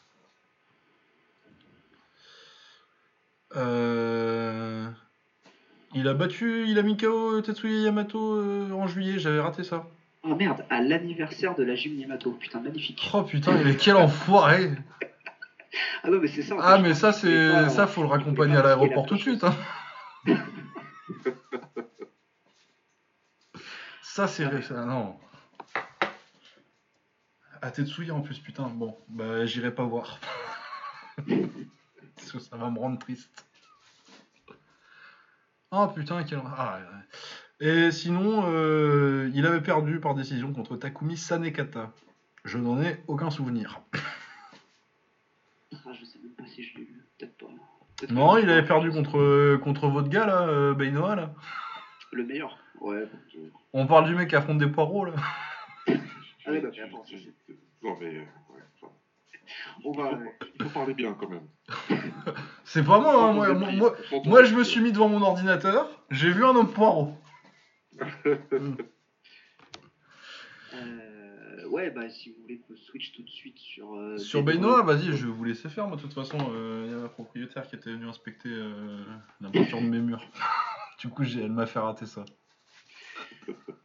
Euh... 3.56 4.88
Il 5.92 6.06
a 6.08 6.14
battu, 6.14 6.66
il 6.68 6.78
a 6.78 6.82
mis 6.82 6.96
KO 6.96 7.40
Tetsuya 7.40 7.80
Yamato 7.86 8.36
euh, 8.36 8.70
en 8.70 8.86
juillet, 8.86 9.18
j'avais 9.18 9.40
raté 9.40 9.64
ça. 9.64 9.86
Oh 10.22 10.36
merde, 10.36 10.64
à 10.70 10.80
l'anniversaire 10.80 11.56
de 11.56 11.64
la 11.64 11.74
gym 11.74 11.98
Yamato, 11.98 12.30
putain, 12.32 12.60
magnifique. 12.60 13.10
Oh 13.12 13.22
putain, 13.22 13.52
mais 13.64 13.74
quel 13.76 13.96
enfoiré 13.96 14.70
Ah 16.04 16.10
non, 16.10 16.20
mais 16.20 16.28
c'est 16.28 16.42
ça. 16.42 16.54
Ah, 16.60 16.78
mais 16.78 16.94
ça, 16.94 17.12
c'est 17.12 17.68
ça, 17.70 17.88
faut 17.88 18.02
le 18.02 18.08
raccompagner 18.08 18.56
à 18.56 18.62
l'aéroport 18.62 19.06
tout 19.06 19.16
de 19.16 19.20
suite. 19.20 19.42
Hein. 19.42 19.54
ça, 24.02 24.28
c'est. 24.28 24.62
Ça, 24.62 24.84
non. 24.84 25.16
À 27.62 27.70
Tetsuya 27.70 28.14
en 28.14 28.20
plus, 28.20 28.38
putain. 28.38 28.68
Bon, 28.68 28.96
bah, 29.08 29.44
j'irai 29.46 29.74
pas 29.74 29.84
voir. 29.84 30.18
Parce 32.16 32.32
que 32.32 32.38
ça 32.38 32.56
va 32.56 32.70
me 32.70 32.78
rendre 32.78 32.98
triste. 32.98 33.44
Oh 35.70 35.86
putain, 35.94 36.24
quel. 36.24 36.40
Ah, 36.56 36.80
Et 37.60 37.90
sinon, 37.90 38.44
euh, 38.46 39.30
il 39.34 39.46
avait 39.46 39.60
perdu 39.60 40.00
par 40.00 40.14
décision 40.14 40.52
contre 40.52 40.76
Takumi 40.76 41.16
Sanekata. 41.16 41.92
Je 42.44 42.58
n'en 42.58 42.82
ai 42.82 43.02
aucun 43.06 43.30
souvenir. 43.30 43.80
Ah, 45.72 45.92
je 45.92 46.04
sais 46.04 46.18
même 46.18 46.32
pas 46.32 46.46
si 46.46 46.62
je 46.62 46.76
l'ai 46.78 46.84
vu. 46.84 47.04
Peut-être 47.18 47.36
pas. 47.36 47.46
Non, 48.10 48.38
il 48.38 48.48
avait 48.48 48.64
perdu 48.64 48.90
contre, 48.90 49.56
contre 49.58 49.88
votre 49.88 50.08
gars 50.08 50.26
là, 50.26 50.48
euh, 50.48 50.74
Beinoa 50.74 51.14
là. 51.16 51.34
Le 52.12 52.24
meilleur, 52.24 52.58
ouais. 52.80 53.06
On 53.72 53.86
parle 53.86 54.06
du 54.06 54.14
mec 54.14 54.30
qui 54.30 54.36
affronte 54.36 54.58
des 54.58 54.66
poireaux 54.66 55.04
là. 55.04 55.12
ah 56.58 56.86
bah, 56.92 56.98
Non, 57.82 57.96
mais. 58.00 58.16
Euh, 58.16 58.20
ouais, 58.50 58.62
on 59.84 59.92
va. 59.92 60.18
Il 60.58 60.64
faut 60.64 60.70
parler 60.70 60.94
bien 60.94 61.14
quand 61.14 61.28
même. 61.28 61.48
C'est 62.64 62.84
pas 62.84 63.00
moi, 63.00 63.24
hein, 63.24 63.32
moi, 63.32 63.52
moi, 63.54 63.96
moi, 64.24 64.44
je 64.44 64.54
me 64.54 64.64
suis 64.64 64.80
mis 64.80 64.92
devant 64.92 65.08
mon 65.08 65.22
ordinateur, 65.22 65.88
j'ai 66.10 66.30
vu 66.30 66.44
un 66.44 66.54
homme 66.54 66.72
poireau. 66.72 67.14
ouais, 71.70 71.90
bah 71.90 72.08
si 72.08 72.30
vous 72.30 72.42
voulez 72.42 72.58
que 72.58 72.74
je 72.74 72.80
switch 72.80 73.12
tout 73.12 73.22
de 73.22 73.28
suite 73.28 73.58
sur. 73.58 73.94
Euh, 73.94 74.18
sur 74.18 74.42
Benoît, 74.42 74.82
vas-y, 74.82 75.16
je 75.16 75.26
vais 75.26 75.32
vous 75.32 75.44
laisser 75.44 75.68
faire. 75.68 75.86
Moi, 75.86 75.96
de 75.96 76.02
toute 76.02 76.12
façon, 76.12 76.38
euh, 76.52 76.84
il 76.86 76.92
y 76.92 76.94
a 76.94 76.98
ma 76.98 77.08
propriétaire 77.08 77.66
qui 77.66 77.76
était 77.76 77.90
venue 77.90 78.08
inspecter 78.08 78.50
euh, 78.50 79.02
la 79.40 79.50
peinture 79.50 79.80
de 79.80 79.86
mes 79.86 80.00
murs. 80.00 80.22
du 81.00 81.08
coup, 81.08 81.22
elle 81.22 81.52
m'a 81.52 81.66
fait 81.66 81.78
rater 81.78 82.06
ça. 82.06 82.24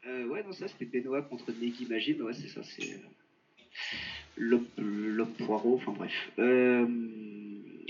Ouais, 0.05 0.43
non, 0.43 0.51
ça 0.51 0.67
c'était 0.67 0.85
Benoît 0.85 1.21
contre 1.23 1.51
Negi 1.51 1.83
Imagine. 1.85 2.21
Ouais, 2.21 2.33
c'est 2.33 2.47
ça. 2.47 2.61
C'est 2.63 2.99
l'homme 4.37 4.65
l'homme 4.77 5.33
poireau, 5.33 5.75
enfin 5.75 5.91
bref. 5.93 6.31
Euh, 6.39 6.85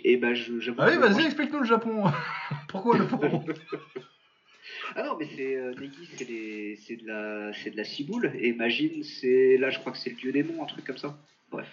et 0.03 0.17
ben, 0.17 0.33
je, 0.33 0.53
Allez, 0.77 0.95
que 0.97 1.01
vas-y, 1.01 1.25
explique-nous 1.25 1.59
le 1.59 1.65
Japon. 1.65 2.03
Pourquoi 2.67 2.97
le 2.97 3.07
poireau? 3.07 3.43
Ah 4.95 5.03
non, 5.03 5.17
mais 5.17 5.27
c'est 5.35 5.55
euh, 5.55 5.73
Negi, 5.73 6.07
c'est 6.77 6.95
de 6.95 7.07
la, 7.07 7.53
c'est 7.53 7.71
de 7.71 7.77
la 7.77 7.83
ciboule, 7.83 8.31
et 8.39 8.53
Magine, 8.53 9.03
c'est 9.03 9.57
là, 9.57 9.69
je 9.69 9.79
crois 9.79 9.91
que 9.91 9.97
c'est 9.97 10.11
le 10.11 10.15
dieu 10.15 10.31
démon, 10.31 10.63
un 10.63 10.67
truc 10.67 10.85
comme 10.85 10.97
ça. 10.97 11.17
Bref. 11.51 11.67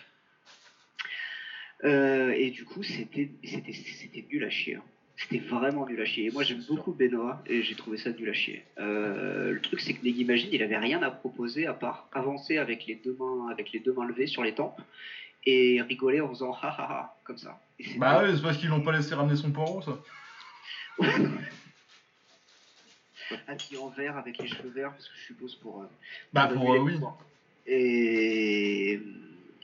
Euh, 1.85 2.31
et 2.33 2.51
du 2.51 2.65
coup, 2.65 2.83
c'était, 2.83 3.31
c'était, 3.45 3.73
c'était 3.73 4.25
nul 4.31 4.45
à 4.45 4.51
chier. 4.51 4.77
hein. 4.77 4.83
C'était 5.17 5.39
vraiment 5.39 5.87
nul 5.87 6.01
à 6.01 6.05
chier. 6.05 6.27
Et 6.27 6.31
moi, 6.31 6.43
j'aime 6.43 6.63
beaucoup 6.69 6.93
Benoît, 6.93 7.43
et 7.47 7.63
j'ai 7.63 7.75
trouvé 7.75 7.97
ça 7.99 8.11
nul 8.11 8.29
à 8.29 8.33
chier. 8.33 8.65
Euh, 8.79 9.53
le 9.53 9.61
truc, 9.61 9.81
c'est 9.81 9.93
que 9.95 10.05
Negi 10.05 10.25
Magine, 10.25 10.49
il 10.53 10.63
avait 10.63 10.79
rien 10.79 11.03
à 11.03 11.11
proposer 11.11 11.67
à 11.67 11.75
part 11.75 12.09
avancer 12.13 12.59
avec 12.59 12.87
les 12.87 12.97
deux 12.97 13.17
mains, 13.19 13.49
avec 13.51 13.73
les 13.73 13.81
deux 13.81 13.93
mains 13.93 14.07
levées 14.07 14.27
sur 14.27 14.43
les 14.43 14.55
tempes, 14.55 14.81
et 15.45 15.81
rigoler 15.83 16.21
en 16.21 16.29
faisant 16.29 16.53
ha 16.53 16.69
ha 16.69 16.83
ha, 16.83 17.17
comme 17.25 17.39
ça. 17.39 17.61
Bah 17.97 18.23
oui, 18.25 18.33
c'est 18.35 18.43
parce 18.43 18.57
qu'ils 18.57 18.69
l'ont 18.69 18.81
pas 18.81 18.93
laissé 18.93 19.15
ramener 19.15 19.37
son 19.37 19.51
poireau, 19.53 19.83
ça. 19.83 19.99
habillé 23.47 23.79
en 23.79 23.89
vert 23.89 24.17
avec 24.17 24.39
les 24.39 24.47
cheveux 24.49 24.71
verts 24.71 24.93
parce 24.93 25.09
que 25.09 25.17
je 25.17 25.25
suppose 25.27 25.55
pour. 25.57 25.83
euh, 25.83 25.87
Bah 26.33 26.49
pour, 26.53 26.73
euh, 26.75 26.79
oui. 26.79 26.93
pouvoirs. 26.95 27.19
Et 27.67 29.01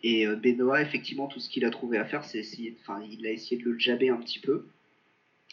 et 0.05 0.27
Benoît 0.27 0.81
effectivement 0.81 1.27
tout 1.27 1.41
ce 1.41 1.49
qu'il 1.51 1.65
a 1.65 1.71
trouvé 1.71 1.99
à 1.99 2.05
faire 2.05 2.25
c'est 2.25 2.39
essayer, 2.39 2.77
enfin 2.81 3.03
il 3.11 3.27
a 3.27 3.31
essayé 3.31 3.61
de 3.61 3.69
le 3.69 3.79
jabber 3.79 4.11
un 4.11 4.17
petit 4.19 4.39
peu. 4.39 4.67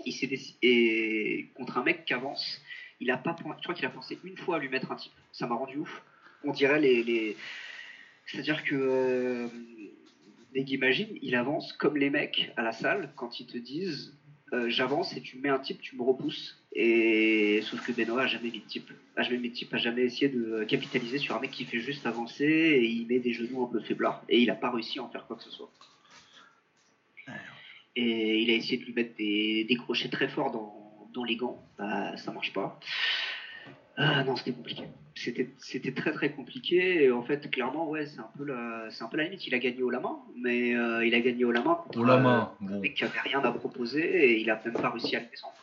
Il 0.04 0.12
s'est 0.12 0.28
déci- 0.28 0.56
et 0.62 1.46
contre 1.54 1.78
un 1.78 1.84
mec 1.84 2.06
qui 2.06 2.14
avance, 2.14 2.60
il 3.00 3.10
a 3.12 3.18
pas, 3.18 3.36
je 3.38 3.64
crois 3.64 3.74
qu'il 3.76 3.86
a 3.86 3.89
pensé 3.89 4.18
une 4.24 4.38
fois 4.38 4.58
à 4.58 4.60
lui 4.60 4.68
mettre 4.68 4.91
un 4.91 4.96
type. 4.96 5.14
Ça 5.32 5.46
m'a 5.48 5.56
rendu 5.56 5.78
ouf. 5.78 6.02
On 6.43 6.52
dirait 6.52 6.80
les, 6.80 7.04
les... 7.04 7.36
c'est-à-dire 8.26 8.64
que 8.64 8.76
euh, 8.76 9.48
Imagine, 10.56 11.18
il 11.22 11.36
avance 11.36 11.74
comme 11.74 11.98
les 11.98 12.10
mecs 12.10 12.52
à 12.56 12.62
la 12.62 12.72
salle 12.72 13.12
quand 13.16 13.39
ils 13.39 13.46
te 13.46 13.58
disent 13.58 14.14
euh, 14.54 14.70
j'avance 14.70 15.16
et 15.18 15.22
tu 15.22 15.38
mets 15.38 15.50
un 15.50 15.60
type, 15.60 15.82
tu 15.82 15.96
me 15.96 16.02
repousses. 16.04 16.58
Et 16.74 17.62
sauf 17.64 17.86
que 17.86 17.91
Benoît 17.91 18.24
a 18.24 18.28
jamais 18.28 18.52
mis 18.52 18.60
de 18.60 18.66
type. 18.66 18.89
A 19.16 19.24
jamais 19.24 19.38
mis 19.38 19.50
de 19.50 19.54
type, 19.54 19.74
a 19.74 19.78
jamais 19.78 20.04
essayé 20.04 20.30
de 20.30 20.64
capitaliser 20.64 21.18
sur 21.18 21.36
un 21.36 21.39
mec 21.39 21.52
qui 21.52 21.66
fait 21.66 21.80
juste 21.80 22.06
avancer 22.06 22.46
et 22.46 22.86
il 22.86 23.08
met 23.08 23.20
des 23.20 23.34
genoux 23.34 23.64
un 23.64 23.68
peu 23.68 23.80
faiblards. 23.80 24.22
Et 24.30 24.39
il 24.39 24.50
a 24.50 24.56
pas 24.56 24.70
réussi 24.70 25.00
à 25.00 25.04
en 25.04 25.10
faire 25.10 25.26
quoi 25.26 25.36
que 25.36 25.43
ce 25.43 25.50
soit. 25.52 25.70
Et 27.96 28.41
il 28.41 28.50
a 28.50 28.54
essayé 28.54 28.78
de 28.78 28.84
lui 28.84 28.93
mettre 28.93 29.16
des, 29.16 29.66
des 29.68 29.76
crochets 29.76 30.10
très 30.10 30.28
forts 30.28 30.52
dans, 30.52 31.08
dans 31.14 31.24
les 31.24 31.36
gants. 31.36 31.64
Bah, 31.78 32.16
ça 32.18 32.32
marche 32.32 32.54
pas. 32.54 32.80
Ah 33.98 34.24
non, 34.24 34.36
c'était 34.36 34.52
compliqué. 34.52 34.84
C'était, 35.16 35.93
très 35.93 36.12
très 36.12 36.32
compliqué. 36.32 37.06
Et 37.06 37.12
en 37.12 37.24
fait, 37.24 37.50
clairement, 37.50 37.89
ouais, 37.89 38.06
c'est 38.06 38.20
un 38.20 38.30
peu 38.38 38.43
la, 38.43 38.89
un 39.00 39.08
peu 39.08 39.18
la 39.18 39.24
limite. 39.24 39.48
Il 39.48 39.56
a 39.56 39.60
gagné 39.60 39.82
au 39.82 39.89
la 39.89 40.02
main, 40.02 40.18
mais 40.36 40.76
euh, 40.76 41.06
il 41.06 41.16
a 41.16 41.22
gagné 41.22 41.46
au 41.46 41.52
la 41.52 41.62
main 41.62 41.76
contre 41.76 42.00
Au 42.00 42.04
la 42.04 42.16
euh, 42.16 42.20
main, 42.20 42.52
un 42.62 42.66
bon. 42.66 42.82
qui 42.82 43.04
avait 43.04 43.22
rien 43.22 43.41
à 43.41 43.52
proposer 43.52 44.02
et 44.02 44.41
il 44.41 44.50
a 44.50 44.62
même 44.66 44.74
pas 44.74 44.89
réussi 44.89 45.16
à 45.16 45.22
le 45.22 45.28
descendre. 45.28 45.54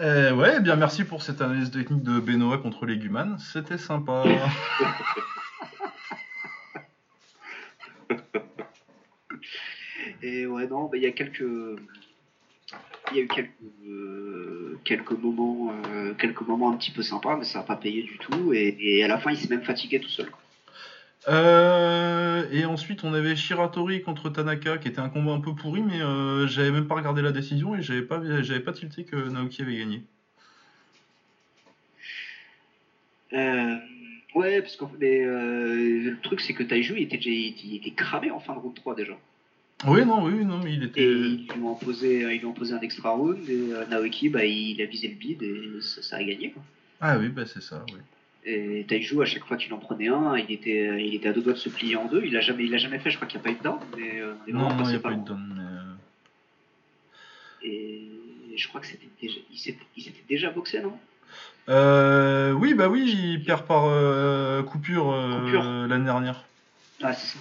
Euh, 0.00 0.34
ouais, 0.34 0.54
eh 0.56 0.60
bien 0.60 0.76
merci 0.76 1.04
pour 1.04 1.22
cette 1.22 1.42
analyse 1.42 1.70
technique 1.70 2.02
de 2.02 2.18
Benoît 2.18 2.58
contre 2.58 2.86
Leguman. 2.86 3.38
C'était 3.38 3.78
sympa. 3.78 4.24
Et 10.22 10.46
ouais, 10.46 10.66
non, 10.66 10.84
bah, 10.86 10.96
il 10.96 11.02
y 11.02 11.06
a 11.06 11.10
quelques. 11.12 11.44
Il 13.10 13.16
y 13.16 13.20
a 13.20 13.22
eu 13.24 13.28
quelques, 13.28 13.50
euh, 13.88 14.78
quelques, 14.84 15.12
moments, 15.12 15.72
euh, 15.88 16.14
quelques 16.14 16.42
moments 16.42 16.70
un 16.70 16.76
petit 16.76 16.92
peu 16.92 17.02
sympas, 17.02 17.36
mais 17.36 17.44
ça 17.44 17.58
n'a 17.58 17.64
pas 17.64 17.76
payé 17.76 18.02
du 18.02 18.18
tout. 18.18 18.52
Et, 18.52 18.76
et 18.78 19.02
à 19.02 19.08
la 19.08 19.18
fin, 19.18 19.30
il 19.32 19.36
s'est 19.36 19.48
même 19.48 19.64
fatigué 19.64 19.98
tout 19.98 20.08
seul. 20.08 20.30
quoi. 20.30 20.38
Euh, 21.28 22.48
et 22.52 22.64
ensuite, 22.64 23.04
on 23.04 23.12
avait 23.12 23.36
Shiratori 23.36 24.02
contre 24.02 24.30
Tanaka, 24.30 24.78
qui 24.78 24.88
était 24.88 25.00
un 25.00 25.08
combat 25.08 25.32
un 25.32 25.40
peu 25.40 25.54
pourri, 25.54 25.82
mais 25.82 26.00
euh, 26.00 26.46
j'avais 26.46 26.70
même 26.70 26.86
pas 26.86 26.94
regardé 26.94 27.20
la 27.22 27.32
décision 27.32 27.74
et 27.74 27.82
j'avais 27.82 28.02
pas, 28.02 28.22
j'avais 28.42 28.60
pas 28.60 28.72
tilté 28.72 29.04
que 29.04 29.16
Naoki 29.28 29.62
avait 29.62 29.76
gagné. 29.76 30.02
Euh, 33.32 33.76
ouais, 34.34 34.60
parce 34.62 34.76
que 34.76 34.84
mais, 34.98 35.24
le 35.24 36.16
truc, 36.22 36.40
c'est 36.40 36.54
que 36.54 36.62
Taiju, 36.62 36.94
il 36.96 37.02
était, 37.02 37.16
déjà- 37.16 37.30
il 37.30 37.76
était 37.76 37.90
cramé 37.90 38.30
en 38.30 38.40
fin 38.40 38.54
de 38.54 38.58
round 38.60 38.74
3 38.74 38.94
déjà. 38.94 39.16
Oui, 39.86 40.04
non, 40.04 40.24
oui, 40.24 40.44
non, 40.44 40.58
mais 40.62 40.74
il 40.74 40.84
était. 40.84 41.00
Et 41.02 41.10
ils 41.10 41.48
lui 41.54 41.62
ont 41.62 41.72
imposé, 41.72 42.20
ils 42.20 42.38
lui 42.38 42.44
ont 42.44 42.50
imposé 42.50 42.74
un 42.74 42.80
extra 42.80 43.10
round. 43.10 43.38
Et 43.48 43.72
euh, 43.72 43.86
Naoki, 43.86 44.28
bah, 44.28 44.44
il 44.44 44.80
a 44.82 44.84
visé 44.84 45.08
le 45.08 45.14
bid 45.14 45.42
et 45.42 45.80
ça, 45.80 46.02
ça 46.02 46.16
a 46.16 46.22
gagné. 46.22 46.50
Quoi. 46.50 46.62
Ah 47.00 47.16
oui, 47.18 47.28
bah 47.28 47.46
c'est 47.46 47.62
ça, 47.62 47.84
oui. 47.92 48.00
Et 48.44 48.84
Taiju, 48.88 49.22
à 49.22 49.24
chaque 49.24 49.44
fois 49.44 49.56
qu'il 49.56 49.72
en 49.72 49.78
prenait 49.78 50.08
un, 50.08 50.36
il 50.36 50.50
était, 50.50 51.06
il 51.06 51.14
était 51.14 51.28
à 51.28 51.32
deux 51.32 51.42
doigts 51.42 51.52
de 51.54 51.58
se 51.58 51.68
plier 51.68 51.96
en 51.96 52.06
deux. 52.06 52.22
Il 52.24 52.32
l'a 52.32 52.40
jamais, 52.40 52.64
il 52.64 52.78
jamais 52.78 52.98
fait. 52.98 53.10
Je 53.10 53.16
crois 53.16 53.28
qu'il 53.28 53.38
n'y 53.40 53.46
a 53.46 53.48
pas 53.48 53.52
eu 53.52 53.58
de 53.58 53.62
down, 53.62 53.78
mais 53.96 54.20
euh, 54.20 54.34
on 54.44 54.48
est 54.48 54.52
Non, 54.52 54.74
non, 54.74 54.84
il 54.84 54.90
n'y 54.90 54.94
a 54.96 55.00
pas 55.00 55.12
eu 55.12 55.16
de 55.16 55.32
mais, 55.32 55.62
euh, 55.62 55.94
Et 57.62 58.56
je 58.56 58.68
crois 58.68 58.80
que 58.80 58.86
c'était 58.86 59.08
déjà, 59.20 59.38
s'était, 59.54 59.78
il 59.96 60.02
s'était 60.02 60.24
déjà 60.28 60.50
boxé, 60.50 60.80
non? 60.80 60.98
Euh, 61.68 62.52
oui, 62.52 62.74
bah 62.74 62.88
oui, 62.88 63.14
il 63.34 63.44
perd 63.44 63.66
par 63.66 63.84
euh, 63.86 64.62
coupure, 64.62 65.12
euh, 65.12 65.40
Coupure. 65.40 65.62
l'année 65.62 66.04
dernière. 66.04 66.44
Ah, 67.02 67.12
c'est 67.12 67.28
ça. 67.28 67.38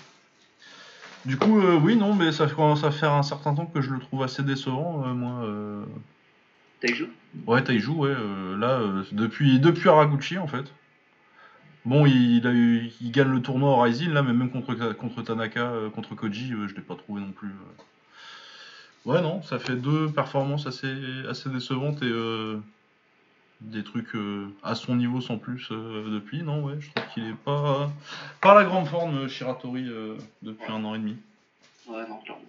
Du 1.26 1.38
coup, 1.38 1.60
euh, 1.60 1.78
oui, 1.78 1.96
non, 1.96 2.16
mais 2.16 2.32
ça 2.32 2.48
commence 2.48 2.84
à 2.84 2.92
faire 2.92 3.14
un 3.14 3.24
certain 3.24 3.54
temps 3.54 3.66
que 3.66 3.82
je 3.82 3.92
le 3.92 4.00
trouve 4.00 4.24
assez 4.24 4.44
décevant, 4.44 5.06
euh, 5.06 5.14
moi. 5.14 5.44
euh. 5.44 5.86
Taiju? 6.80 7.10
Ouais, 7.46 7.64
Taiju, 7.64 7.90
ouais, 7.92 8.10
euh, 8.10 8.58
là, 8.58 8.82
depuis, 9.12 9.60
depuis 9.60 9.90
Haraguchi, 9.90 10.38
en 10.38 10.48
fait. 10.48 10.74
Bon, 11.86 12.06
il, 12.06 12.46
a 12.48 12.52
eu, 12.52 12.90
il 13.02 13.12
gagne 13.12 13.30
le 13.32 13.42
tournoi 13.42 13.84
Rising, 13.84 14.12
là, 14.12 14.22
mais 14.22 14.34
même 14.34 14.50
contre, 14.50 14.94
contre 14.94 15.22
Tanaka, 15.22 15.72
contre 15.94 16.16
Koji, 16.16 16.54
je 16.68 16.76
l'ai 16.76 16.82
pas 16.82 16.96
trouvé 16.96 17.22
non 17.22 17.32
plus. 17.32 17.52
Ouais, 19.06 19.22
non, 19.22 19.42
ça 19.42 19.60
fait 19.60 19.76
deux 19.76 20.10
performances 20.10 20.68
assez, 20.68 20.94
assez 21.30 21.50
décevantes 21.50 22.02
et 22.04 22.10
euh, 22.10 22.60
des 23.62 23.84
trucs 23.84 24.16
euh, 24.16 24.48
à 24.64 24.76
son 24.76 24.96
niveau 24.96 25.22
sans 25.22 25.38
plus 25.38 25.68
euh, 25.72 26.10
depuis. 26.14 26.44
Non, 26.44 26.64
ouais, 26.64 26.76
je 26.80 26.90
trouve 26.92 27.14
qu'il 27.14 27.28
est 27.28 27.38
pas, 27.46 27.90
pas 28.42 28.56
la 28.56 28.64
grande 28.64 28.88
forme, 28.88 29.18
euh, 29.18 29.28
Shiratori, 29.28 29.86
euh, 29.88 30.18
depuis 30.42 30.72
un 30.72 30.84
an 30.86 30.96
et 30.96 31.00
demi. 31.00 31.18
Ouais, 31.88 32.08
non, 32.08 32.20
clairement. 32.20 32.44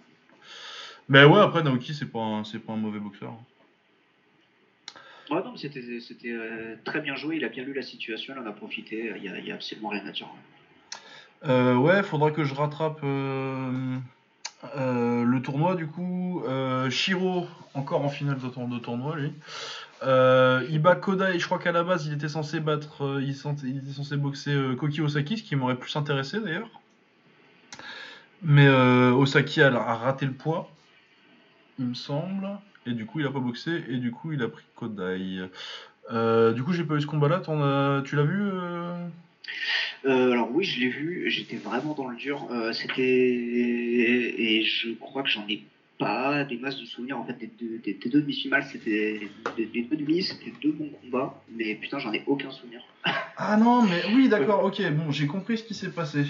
Mais 1.09 1.25
ouais, 1.25 1.39
après, 1.39 1.63
Naoki, 1.63 1.93
c'est 1.93 2.05
pas, 2.05 2.19
un- 2.19 2.43
pas 2.43 2.73
un 2.73 2.77
mauvais 2.77 2.99
boxeur. 2.99 3.31
hein. 3.31 3.43
Ouais, 5.29 5.41
non, 5.43 5.53
mais 5.53 5.57
c'était, 5.57 6.77
très 6.83 6.99
bien 7.01 7.15
joué. 7.15 7.37
Il 7.37 7.45
a 7.45 7.49
bien 7.49 7.63
lu 7.63 7.73
la 7.73 7.81
situation, 7.81 8.33
il 8.35 8.41
en 8.41 8.45
a 8.45 8.51
profité. 8.51 9.13
Il 9.15 9.23
y 9.23 9.51
a, 9.51 9.55
absolument 9.55 9.89
rien 9.89 10.05
à 10.05 10.11
dire. 10.11 10.27
Euh, 11.45 11.75
ouais, 11.75 12.03
faudra 12.03 12.31
que 12.31 12.43
je 12.43 12.53
rattrape 12.53 12.99
euh, 13.03 13.97
le 14.63 15.41
tournoi 15.41 15.75
du 15.75 15.87
coup. 15.87 16.43
Euh, 16.45 16.89
Shiro, 16.89 17.47
encore 17.73 18.03
en 18.03 18.09
finale 18.09 18.39
de 18.39 18.79
tournoi 18.79 19.15
lui. 19.15 19.31
Euh, 20.03 20.65
Iba 20.69 20.95
Kodai, 20.95 21.37
je 21.37 21.45
crois 21.45 21.59
qu'à 21.59 21.71
la 21.71 21.83
base 21.83 22.07
il 22.07 22.13
était 22.13 22.29
censé 22.29 22.59
battre, 22.59 23.03
euh, 23.05 23.21
il, 23.21 23.35
il 23.63 23.77
était 23.77 23.91
censé 23.91 24.17
boxer 24.17 24.51
euh, 24.51 24.75
Koki 24.75 25.01
Osaki, 25.01 25.37
ce 25.37 25.43
qui 25.43 25.55
m'aurait 25.55 25.77
plus 25.77 25.95
intéressé 25.95 26.39
d'ailleurs. 26.39 26.81
Mais 28.41 28.65
euh, 28.65 29.11
Osaki 29.11 29.61
a, 29.61 29.69
raté 29.69 30.25
le 30.25 30.33
poids, 30.33 30.71
il 31.77 31.85
me 31.85 31.93
semble. 31.93 32.49
Et 32.87 32.93
du 32.93 33.05
coup 33.05 33.19
il 33.19 33.27
a 33.27 33.31
pas 33.31 33.39
boxé 33.39 33.83
et 33.89 33.97
du 33.97 34.11
coup 34.11 34.31
il 34.31 34.41
a 34.41 34.47
pris 34.47 34.63
Kodai. 34.75 35.47
Du 36.55 36.63
coup 36.63 36.73
j'ai 36.73 36.83
pas 36.83 36.95
eu 36.95 37.01
ce 37.01 37.05
combat 37.05 37.27
là, 37.27 37.39
t'en 37.39 37.61
as- 37.61 38.01
tu 38.03 38.15
l'as 38.15 38.23
vu 38.23 38.49
alors 40.03 40.49
oui, 40.51 40.63
je 40.63 40.79
l'ai 40.79 40.89
vu. 40.89 41.29
J'étais 41.29 41.57
vraiment 41.57 41.93
dans 41.93 42.07
le 42.07 42.17
dur. 42.17 42.47
C'était 42.73 43.03
et 43.03 44.63
je 44.63 44.93
crois 44.93 45.21
que 45.21 45.29
j'en 45.29 45.47
ai 45.47 45.63
pas 46.01 46.43
des 46.43 46.57
masses 46.57 46.79
de 46.79 46.85
souvenirs 46.85 47.19
en 47.19 47.25
fait 47.25 47.33
des 47.33 47.47
deux, 47.47 47.77
des, 47.77 47.93
des 47.93 48.09
deux 48.09 48.21
demi-finales. 48.21 48.63
C'était 48.63 49.21
des, 49.55 49.65
deux 49.65 49.95
demi, 49.95 50.23
c'était 50.23 50.51
deux 50.61 50.71
bons 50.71 50.89
combats. 51.01 51.41
Mais 51.55 51.75
putain, 51.75 51.99
j'en 51.99 52.11
ai 52.11 52.23
aucun 52.27 52.51
souvenir. 52.51 52.81
Ah 53.43 53.57
non, 53.57 53.81
mais 53.81 54.03
oui, 54.13 54.29
d'accord, 54.29 54.63
ok, 54.63 54.79
bon, 54.91 55.09
j'ai 55.09 55.25
compris 55.25 55.57
ce 55.57 55.63
qui 55.63 55.73
s'est 55.73 55.89
passé. 55.89 56.25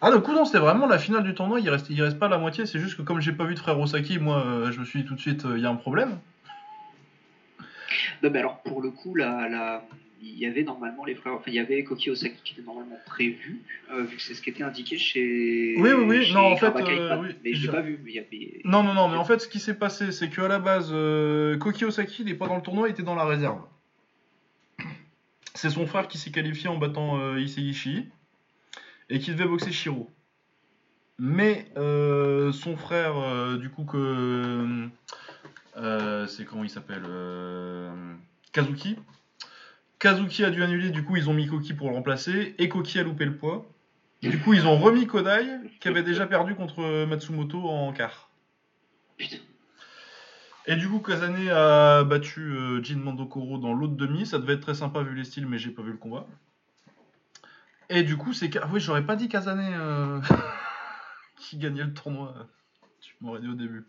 Ah, 0.00 0.10
le 0.10 0.18
coup, 0.18 0.32
non, 0.32 0.44
c'était 0.44 0.58
vraiment 0.58 0.86
la 0.86 0.98
finale 0.98 1.22
du 1.22 1.34
tournoi, 1.34 1.60
il 1.60 1.70
reste, 1.70 1.88
il 1.90 2.02
reste 2.02 2.18
pas 2.18 2.26
la 2.26 2.38
moitié, 2.38 2.66
c'est 2.66 2.80
juste 2.80 2.96
que 2.96 3.02
comme 3.02 3.20
j'ai 3.20 3.30
pas 3.30 3.44
vu 3.44 3.54
de 3.54 3.60
frère 3.60 3.78
Osaki, 3.78 4.18
moi, 4.18 4.44
euh, 4.44 4.72
je 4.72 4.80
me 4.80 4.84
suis 4.84 5.02
dit 5.02 5.06
tout 5.06 5.14
de 5.14 5.20
suite, 5.20 5.46
il 5.54 5.60
y 5.60 5.66
a 5.66 5.70
un 5.70 5.76
problème. 5.76 6.18
Non, 8.22 8.30
mais 8.30 8.38
alors 8.38 8.60
pour 8.62 8.80
le 8.82 8.90
coup, 8.90 9.14
la, 9.14 9.48
la- 9.48 9.84
il 10.20 10.36
y 10.36 10.46
avait 10.46 10.64
normalement 10.64 11.04
les 11.04 11.14
frères. 11.14 11.34
Enfin, 11.34 11.44
il 11.46 11.54
y 11.54 11.58
avait 11.60 11.84
Koki 11.84 12.10
Osaki 12.10 12.40
qui 12.42 12.52
était 12.54 12.62
normalement 12.66 12.98
prévu, 13.06 13.60
euh, 13.92 14.02
vu 14.02 14.16
que 14.16 14.22
c'est 14.22 14.34
ce 14.34 14.42
qui 14.42 14.50
était 14.50 14.64
indiqué 14.64 14.98
chez. 14.98 15.76
Oui, 15.78 15.90
oui, 15.92 16.04
oui. 16.08 16.24
chez 16.24 16.32
Non, 16.34 16.52
en 16.52 16.56
fait, 16.56 16.66
euh, 16.76 17.16
oui, 17.20 17.28
mais 17.44 17.54
je 17.54 17.66
l'ai 17.66 17.72
pas 17.72 17.80
vu. 17.82 18.00
mais 18.04 18.10
il 18.10 18.14
y 18.16 18.18
avait- 18.18 18.60
Non, 18.64 18.82
non, 18.82 18.94
non, 18.94 19.08
mais 19.08 19.16
en 19.16 19.24
fait, 19.24 19.38
ce 19.38 19.46
qui 19.46 19.60
s'est 19.60 19.74
passé, 19.78 20.10
c'est 20.10 20.28
qu'à 20.28 20.48
la 20.48 20.58
base, 20.58 20.90
euh, 20.92 21.56
Koki 21.58 21.84
Osaki, 21.84 22.22
il 22.22 22.30
est 22.30 22.34
pas 22.34 22.48
dans 22.48 22.56
le 22.56 22.62
tournoi, 22.62 22.88
il 22.88 22.92
était 22.92 23.04
dans 23.04 23.14
la 23.14 23.24
réserve. 23.24 23.60
C'est 25.54 25.70
son 25.70 25.86
frère 25.86 26.08
qui 26.08 26.18
s'est 26.18 26.30
qualifié 26.30 26.68
en 26.68 26.78
battant 26.78 27.18
euh, 27.20 27.40
Issei 27.40 27.62
Ishii, 27.62 28.08
et 29.10 29.18
qui 29.20 29.30
devait 29.32 29.46
boxer 29.46 29.72
Shiro. 29.72 30.10
Mais 31.20 31.66
son 31.74 32.76
frère, 32.76 33.56
du 33.58 33.70
coup, 33.70 33.84
que. 33.84 34.88
Euh, 35.78 36.26
c'est 36.26 36.44
comment 36.44 36.64
il 36.64 36.70
s'appelle 36.70 37.04
euh, 37.08 38.14
Kazuki. 38.52 38.96
Kazuki 39.98 40.44
a 40.44 40.50
dû 40.50 40.62
annuler, 40.62 40.90
du 40.90 41.04
coup, 41.04 41.16
ils 41.16 41.28
ont 41.28 41.34
mis 41.34 41.46
Koki 41.48 41.74
pour 41.74 41.88
le 41.88 41.94
remplacer, 41.94 42.54
et 42.58 42.68
Koki 42.68 42.98
a 42.98 43.02
loupé 43.02 43.24
le 43.24 43.36
poids. 43.36 43.66
Du 44.22 44.38
coup, 44.40 44.52
ils 44.52 44.66
ont 44.66 44.76
remis 44.78 45.06
Kodai, 45.06 45.46
qui 45.80 45.88
avait 45.88 46.02
déjà 46.02 46.26
perdu 46.26 46.54
contre 46.54 47.04
Matsumoto 47.06 47.68
en 47.68 47.92
quart. 47.92 48.28
Putain. 49.16 49.38
Et 50.66 50.76
du 50.76 50.88
coup, 50.88 50.98
Kazane 50.98 51.48
a 51.48 52.04
battu 52.04 52.40
euh, 52.40 52.82
Jin 52.82 52.98
Mandokoro 52.98 53.58
dans 53.58 53.72
l'autre 53.72 53.94
demi. 53.94 54.26
Ça 54.26 54.38
devait 54.38 54.54
être 54.54 54.60
très 54.60 54.74
sympa 54.74 55.02
vu 55.02 55.14
les 55.14 55.24
styles, 55.24 55.46
mais 55.46 55.56
j'ai 55.58 55.70
pas 55.70 55.82
vu 55.82 55.92
le 55.92 55.96
combat. 55.96 56.26
Et 57.88 58.02
du 58.02 58.16
coup, 58.18 58.32
c'est. 58.34 58.50
Ka- 58.50 58.68
Oui, 58.70 58.80
j'aurais 58.80 59.06
pas 59.06 59.16
dit 59.16 59.28
Kazane 59.28 60.20
qui 61.36 61.56
gagnait 61.56 61.84
le 61.84 61.94
tournoi. 61.94 62.34
Tu 63.00 63.14
m'aurais 63.20 63.40
dit 63.40 63.48
au 63.48 63.54
début. 63.54 63.84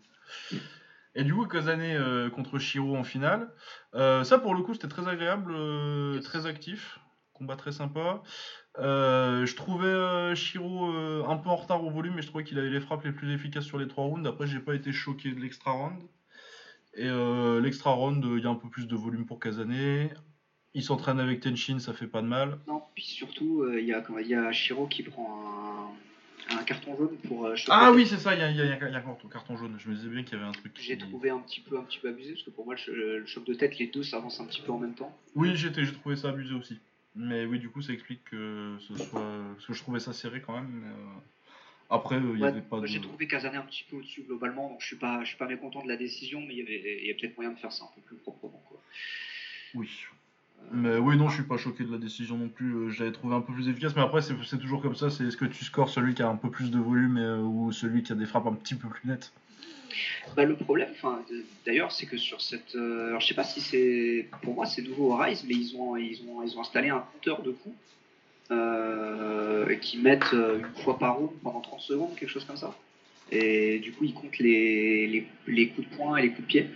Et 1.20 1.24
du 1.24 1.34
coup, 1.34 1.44
Kazane 1.44 1.82
euh, 1.82 2.30
contre 2.30 2.58
Shiro 2.58 2.96
en 2.96 3.04
finale. 3.04 3.52
Euh, 3.94 4.24
ça, 4.24 4.38
pour 4.38 4.54
le 4.54 4.62
coup, 4.62 4.72
c'était 4.72 4.88
très 4.88 5.06
agréable, 5.06 5.52
euh, 5.54 6.18
très 6.22 6.46
actif. 6.46 6.98
Combat 7.34 7.56
très 7.56 7.72
sympa. 7.72 8.22
Euh, 8.78 9.44
je 9.44 9.54
trouvais 9.54 10.34
Shiro 10.34 10.86
un 10.86 11.36
peu 11.36 11.50
en 11.50 11.56
retard 11.56 11.84
au 11.84 11.90
volume, 11.90 12.14
mais 12.14 12.22
je 12.22 12.28
trouvais 12.28 12.44
qu'il 12.44 12.58
avait 12.58 12.70
les 12.70 12.80
frappes 12.80 13.04
les 13.04 13.12
plus 13.12 13.34
efficaces 13.34 13.64
sur 13.64 13.78
les 13.78 13.86
trois 13.86 14.04
rounds. 14.04 14.26
Après, 14.26 14.46
j'ai 14.46 14.60
pas 14.60 14.74
été 14.74 14.92
choqué 14.92 15.32
de 15.32 15.40
l'extra 15.40 15.72
round. 15.72 16.02
Et 16.94 17.08
l'extra 17.60 17.90
round, 17.90 18.24
il 18.24 18.42
y 18.42 18.46
a 18.46 18.50
un 18.50 18.54
peu 18.54 18.70
plus 18.70 18.86
de 18.86 18.96
volume 18.96 19.26
pour 19.26 19.40
Kazane. 19.40 20.08
Il 20.72 20.82
s'entraîne 20.82 21.20
avec 21.20 21.40
Tenshin, 21.40 21.80
ça 21.80 21.92
fait 21.92 22.06
pas 22.06 22.22
de 22.22 22.28
mal. 22.28 22.60
Non, 22.66 22.82
puis 22.94 23.04
surtout, 23.04 23.66
il 23.72 23.84
y, 23.84 23.92
a, 23.92 24.02
y 24.22 24.34
a 24.34 24.52
Shiro 24.52 24.86
qui 24.86 25.02
prend 25.02 25.26
un, 25.26 26.09
un 26.58 26.64
carton 26.64 26.96
jaune 26.96 27.16
pour 27.28 27.46
euh, 27.46 27.56
choper 27.56 27.72
Ah 27.72 27.92
oui, 27.92 28.06
c'est 28.06 28.18
ça, 28.18 28.34
il 28.34 28.40
y 28.40 28.42
a, 28.42 28.50
il 28.50 28.56
y 28.56 28.60
a- 28.60 28.64
il 28.64 28.68
y 28.68 28.72
a- 28.72 28.88
il 28.88 28.92
y 28.92 28.96
a 28.96 28.98
encore 29.00 29.18
ton 29.18 29.28
carton 29.28 29.56
jaune. 29.56 29.76
Je 29.78 29.88
me 29.88 29.94
disais 29.94 30.08
bien 30.08 30.22
qu'il 30.22 30.34
y 30.34 30.40
avait 30.40 30.48
un 30.48 30.52
truc. 30.52 30.72
J'ai 30.80 30.96
qui- 30.96 31.08
trouvé 31.08 31.30
un 31.30 31.38
petit 31.38 31.60
peu 31.60 31.78
un 31.78 31.82
petit 31.82 31.98
peu 31.98 32.08
abusé 32.08 32.32
parce 32.32 32.42
que 32.44 32.50
pour 32.50 32.64
moi 32.64 32.74
le, 32.88 33.18
le 33.20 33.26
choc 33.26 33.44
de 33.44 33.54
tête 33.54 33.78
les 33.78 33.86
deux 33.86 34.02
s'avancent 34.02 34.40
un 34.40 34.46
petit 34.46 34.60
peu 34.60 34.72
en 34.72 34.78
même 34.78 34.94
temps. 34.94 35.16
Oui, 35.34 35.54
j'étais, 35.56 35.84
j'ai 35.84 35.92
trouvé 35.92 36.16
ça 36.16 36.28
abusé 36.30 36.54
aussi. 36.54 36.78
Mais 37.16 37.44
oui, 37.44 37.58
du 37.58 37.68
coup, 37.70 37.82
ça 37.82 37.92
explique 37.92 38.22
que 38.24 38.76
ce 38.80 38.96
soit. 38.96 39.20
Parce 39.54 39.66
que 39.66 39.72
je 39.74 39.78
trouvais 39.82 39.98
ça 40.00 40.12
serré 40.12 40.40
quand 40.40 40.54
même. 40.54 40.68
mais, 40.82 40.88
euh, 40.88 41.20
Après, 41.92 42.16
il 42.18 42.22
n'y 42.22 42.42
Ouais, 42.42 42.48
avait 42.48 42.60
pas 42.60 42.80
de. 42.80 42.86
J'ai 42.86 43.00
trouvé 43.00 43.26
Kazane 43.26 43.56
un 43.56 43.62
petit 43.62 43.84
peu 43.90 43.96
au-dessus 43.96 44.22
globalement 44.22 44.68
donc 44.68 44.80
je 44.80 44.86
suis 44.86 44.96
pas 44.96 45.22
je 45.24 45.28
suis 45.28 45.36
pas 45.36 45.48
mécontent 45.48 45.82
de 45.82 45.88
la 45.88 45.96
décision 45.96 46.40
mais 46.40 46.54
il 46.54 46.58
y 46.58 46.62
avait 46.62 47.14
peut-être 47.20 47.36
moyen 47.36 47.50
de 47.52 47.58
faire 47.58 47.72
ça 47.72 47.84
un 47.84 47.88
peu 47.96 48.00
plus 48.02 48.16
proprement 48.16 48.62
quoi. 48.68 48.80
Oui. 49.74 49.90
Mais 50.72 50.96
oui, 50.98 51.16
non, 51.16 51.28
je 51.28 51.34
suis 51.34 51.44
pas 51.44 51.56
choqué 51.56 51.84
de 51.84 51.90
la 51.90 51.98
décision 51.98 52.36
non 52.36 52.48
plus. 52.48 52.72
euh, 52.74 52.90
Je 52.90 53.00
l'avais 53.00 53.12
trouvé 53.12 53.34
un 53.34 53.40
peu 53.40 53.52
plus 53.52 53.68
efficace. 53.68 53.94
Mais 53.96 54.02
après, 54.02 54.22
c'est, 54.22 54.58
toujours 54.58 54.80
comme 54.80 54.94
ça. 54.94 55.10
C'est 55.10 55.24
est-ce 55.24 55.36
que 55.36 55.44
tu 55.44 55.64
scores 55.64 55.90
celui 55.90 56.14
qui 56.14 56.22
a 56.22 56.28
un 56.28 56.36
peu 56.36 56.50
plus 56.50 56.70
de 56.70 56.78
volume 56.78 57.18
euh, 57.18 57.40
ou 57.40 57.72
celui 57.72 58.02
qui 58.02 58.12
a 58.12 58.14
des 58.14 58.26
frappes 58.26 58.46
un 58.46 58.52
petit 58.52 58.76
peu 58.76 58.88
plus 58.88 59.08
nettes? 59.08 59.32
Bah, 60.36 60.44
le 60.44 60.54
problème, 60.54 60.90
d'ailleurs, 61.66 61.90
c'est 61.90 62.06
que 62.06 62.16
sur 62.16 62.40
cette, 62.40 62.76
euh, 62.76 63.08
alors 63.08 63.20
je 63.20 63.26
sais 63.26 63.34
pas 63.34 63.42
si 63.42 63.60
c'est, 63.60 64.28
pour 64.42 64.54
moi, 64.54 64.64
c'est 64.64 64.82
nouveau 64.82 65.12
au 65.12 65.16
Rise, 65.16 65.44
mais 65.46 65.54
ils 65.54 65.74
ont, 65.76 65.96
ils 65.96 66.22
ont, 66.28 66.42
ils 66.44 66.56
ont 66.56 66.60
installé 66.60 66.88
un 66.88 67.00
compteur 67.12 67.42
de 67.42 67.50
coups 67.50 67.76
qui 69.80 69.98
mettent 69.98 70.32
une 70.32 70.82
fois 70.82 70.98
par 70.98 71.16
round 71.16 71.30
pendant 71.42 71.60
30 71.60 71.80
secondes, 71.80 72.16
quelque 72.16 72.28
chose 72.28 72.44
comme 72.44 72.56
ça. 72.56 72.74
Et 73.30 73.78
du 73.78 73.92
coup, 73.92 74.04
ils 74.04 74.14
comptent 74.14 74.38
les, 74.38 75.06
les, 75.06 75.26
les 75.46 75.68
coups 75.68 75.88
de 75.88 75.96
poing 75.96 76.16
et 76.16 76.22
les 76.22 76.28
coups 76.30 76.42
de 76.42 76.46
pied. 76.46 76.66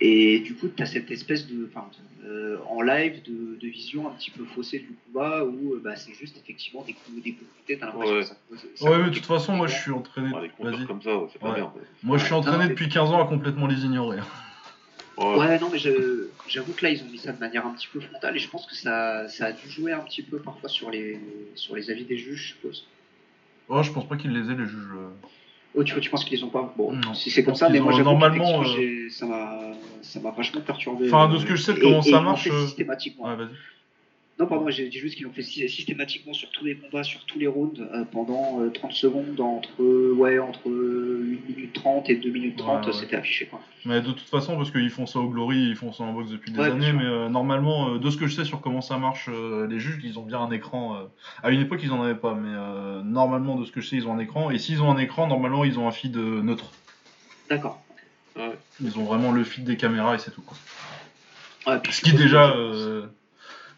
Et 0.00 0.40
du 0.40 0.54
coup, 0.54 0.68
tu 0.68 0.82
as 0.82 0.86
cette 0.86 1.10
espèce 1.10 1.46
de, 1.46 1.68
enfin, 1.70 1.88
euh, 2.24 2.56
en 2.68 2.80
live 2.82 3.22
de, 3.22 3.56
de 3.60 3.68
vision 3.68 4.08
un 4.08 4.12
petit 4.12 4.30
peu 4.30 4.44
faussée 4.44 4.80
du 4.80 4.94
combat 5.06 5.44
où 5.44 5.74
euh, 5.74 5.80
bah, 5.82 5.94
c'est 5.96 6.14
juste 6.14 6.36
effectivement 6.42 6.82
des 6.82 6.94
coups, 6.94 7.22
des 7.22 7.32
coups 7.34 7.46
de 7.60 7.66
tête. 7.66 7.80
T'as 7.80 7.86
l'impression 7.86 8.14
Ouais. 8.14 8.20
que 8.22 8.26
ça, 8.26 8.36
ça 8.74 8.90
Ouais, 8.90 8.98
mais 8.98 9.10
de 9.10 9.14
toute 9.14 9.26
façon, 9.26 9.54
moi, 9.56 9.66
je 9.68 9.76
suis 9.80 9.92
entraîné. 9.92 10.32
Ouais, 10.34 10.50
comme 10.86 11.02
ça, 11.02 11.16
ouais, 11.16 11.28
c'est 11.32 11.38
pas 11.38 11.50
Ouais. 11.50 11.54
bien. 11.56 11.72
Moi, 12.02 12.18
je 12.18 12.24
suis 12.24 12.34
entraîné 12.34 12.68
depuis 12.68 12.88
15 12.88 13.10
ans 13.10 13.22
à 13.24 13.28
complètement 13.28 13.66
les 13.68 13.84
ignorer. 13.84 14.18
Ouais. 15.18 15.36
Ouais, 15.38 15.58
non, 15.60 15.68
mais 15.70 15.78
je- 15.78 16.28
j'avoue 16.48 16.72
que 16.72 16.84
là, 16.84 16.90
ils 16.90 17.02
ont 17.02 17.06
mis 17.10 17.18
ça 17.18 17.32
de 17.32 17.38
manière 17.38 17.66
un 17.66 17.72
petit 17.74 17.86
peu 17.92 18.00
frontale 18.00 18.34
et 18.34 18.38
je 18.38 18.48
pense 18.48 18.66
que 18.66 18.74
ça, 18.74 19.28
ça 19.28 19.46
a 19.46 19.52
dû 19.52 19.68
jouer 19.68 19.92
un 19.92 20.00
petit 20.00 20.22
peu 20.22 20.38
parfois 20.38 20.68
sur 20.70 20.90
les, 20.90 21.20
sur 21.54 21.76
les 21.76 21.90
avis 21.90 22.04
des 22.04 22.16
juges, 22.16 22.40
je 22.42 22.48
suppose. 22.54 22.86
Oh, 23.68 23.82
je 23.82 23.92
pense 23.92 24.08
pas 24.08 24.16
qu'ils 24.16 24.32
les 24.32 24.50
aient, 24.50 24.56
les 24.56 24.66
juges. 24.66 24.88
Oh, 25.74 25.82
tu, 25.84 25.98
tu 26.00 26.10
penses 26.10 26.24
qu'ils 26.24 26.38
les 26.38 26.44
ont 26.44 26.48
pas 26.48 26.72
Bon, 26.76 26.92
Non. 26.92 27.14
si 27.14 27.30
c'est 27.30 27.42
comme 27.42 27.54
ça, 27.54 27.68
mais 27.70 27.80
moi, 27.80 27.92
j'avoue 27.92 28.04
normalement, 28.10 28.62
euh, 28.62 29.08
ça 29.08 30.20
m'a 30.20 30.30
vachement 30.30 30.60
perturbé. 30.60 31.06
Enfin, 31.06 31.32
de 31.32 31.38
ce 31.38 31.46
que 31.46 31.56
je 31.56 31.62
sais 31.62 31.72
de 31.72 31.78
Et- 31.78 31.80
comment 31.82 32.00
et 32.00 32.10
ça 32.10 32.16
l'ont 32.18 32.22
marche, 32.22 32.46
euh, 32.50 32.66
systématiquement. 32.66 33.24
Ouais. 33.24 33.44
Non, 34.38 34.46
pardon, 34.46 34.68
j'ai 34.70 34.88
dit 34.88 34.98
juste 34.98 35.14
qu'ils 35.16 35.26
l'ont 35.26 35.32
fait 35.32 35.42
sy- 35.42 35.68
systématiquement 35.68 36.32
sur 36.32 36.50
tous 36.50 36.64
les 36.64 36.74
combats, 36.74 37.04
sur 37.04 37.24
tous 37.26 37.38
les 37.38 37.46
rounds, 37.46 37.78
euh, 37.80 38.04
pendant 38.10 38.60
euh, 38.62 38.70
30 38.70 38.92
secondes, 38.92 39.38
entre, 39.40 39.82
ouais, 40.14 40.38
entre 40.38 40.68
1 40.68 40.70
minute 41.48 41.72
30 41.74 42.08
et 42.08 42.16
2 42.16 42.30
minutes 42.30 42.56
30, 42.56 42.80
Ouais, 42.80 42.86
ouais. 42.92 42.98
c'était 42.98 43.16
affiché. 43.16 43.46
Quoi. 43.46 43.60
Mais 43.84 44.00
de 44.00 44.06
toute 44.10 44.20
façon, 44.20 44.56
parce 44.56 44.70
qu'ils 44.70 44.88
font 44.90 45.04
ça 45.06 45.18
au 45.20 45.28
Glory, 45.28 45.58
ils 45.68 45.76
font 45.76 45.92
ça 45.92 46.04
en 46.04 46.12
boxe 46.14 46.30
depuis 46.30 46.50
des 46.50 46.58
Ouais, 46.60 46.70
années, 46.70 46.92
mais 46.92 47.04
euh, 47.04 47.28
normalement, 47.28 47.90
euh, 47.94 47.98
de 47.98 48.10
ce 48.10 48.16
que 48.16 48.26
je 48.26 48.34
sais 48.34 48.44
sur 48.44 48.62
comment 48.62 48.80
ça 48.80 48.96
marche, 48.96 49.28
euh, 49.28 49.66
les 49.68 49.78
juges, 49.78 50.00
ils 50.02 50.18
ont 50.18 50.22
bien 50.24 50.40
un 50.40 50.50
écran. 50.50 50.96
euh, 50.96 51.04
à 51.42 51.50
une 51.50 51.60
époque, 51.60 51.80
ils 51.82 51.92
en 51.92 52.02
avaient 52.02 52.14
pas, 52.14 52.34
mais 52.34 52.48
euh, 52.52 53.02
normalement, 53.02 53.56
de 53.56 53.64
ce 53.66 53.70
que 53.70 53.80
je 53.82 53.88
sais, 53.88 53.96
ils 53.96 54.08
ont 54.08 54.14
un 54.14 54.18
écran. 54.18 54.50
Et 54.50 54.58
s'ils 54.58 54.82
ont 54.82 54.90
un 54.90 54.98
écran, 54.98 55.26
normalement, 55.26 55.62
ils 55.64 55.78
ont 55.78 55.86
un 55.86 55.92
feed 55.92 56.16
euh, 56.16 56.42
neutre. 56.42 56.72
D'accord. 57.50 57.80
Ils 58.80 58.98
ont 58.98 59.04
vraiment 59.04 59.30
le 59.30 59.44
feed 59.44 59.64
des 59.64 59.76
caméras 59.76 60.14
et 60.14 60.18
c'est 60.18 60.30
tout. 60.30 60.40
Quoi. 60.42 60.56
Ce 61.90 62.00
qui 62.00 62.14
déjà, 62.14 62.48
euh, 62.56 63.06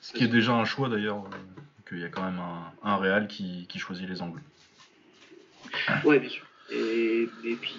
ce 0.04 0.12
qui 0.12 0.24
est 0.24 0.28
déjà 0.28 0.52
un 0.52 0.66
choix 0.66 0.90
d'ailleurs, 0.90 1.24
euh, 1.24 1.60
qu'il 1.88 1.98
y 1.98 2.04
a 2.04 2.08
quand 2.10 2.22
même 2.22 2.38
un, 2.38 2.72
un 2.82 2.96
réal 2.98 3.26
qui, 3.26 3.66
qui 3.68 3.78
choisit 3.78 4.06
les 4.06 4.20
angles. 4.20 4.42
Ouais, 6.04 6.18
bien 6.18 6.28
sûr. 6.28 6.44
Et, 6.70 7.26
et 7.44 7.56
puis, 7.56 7.74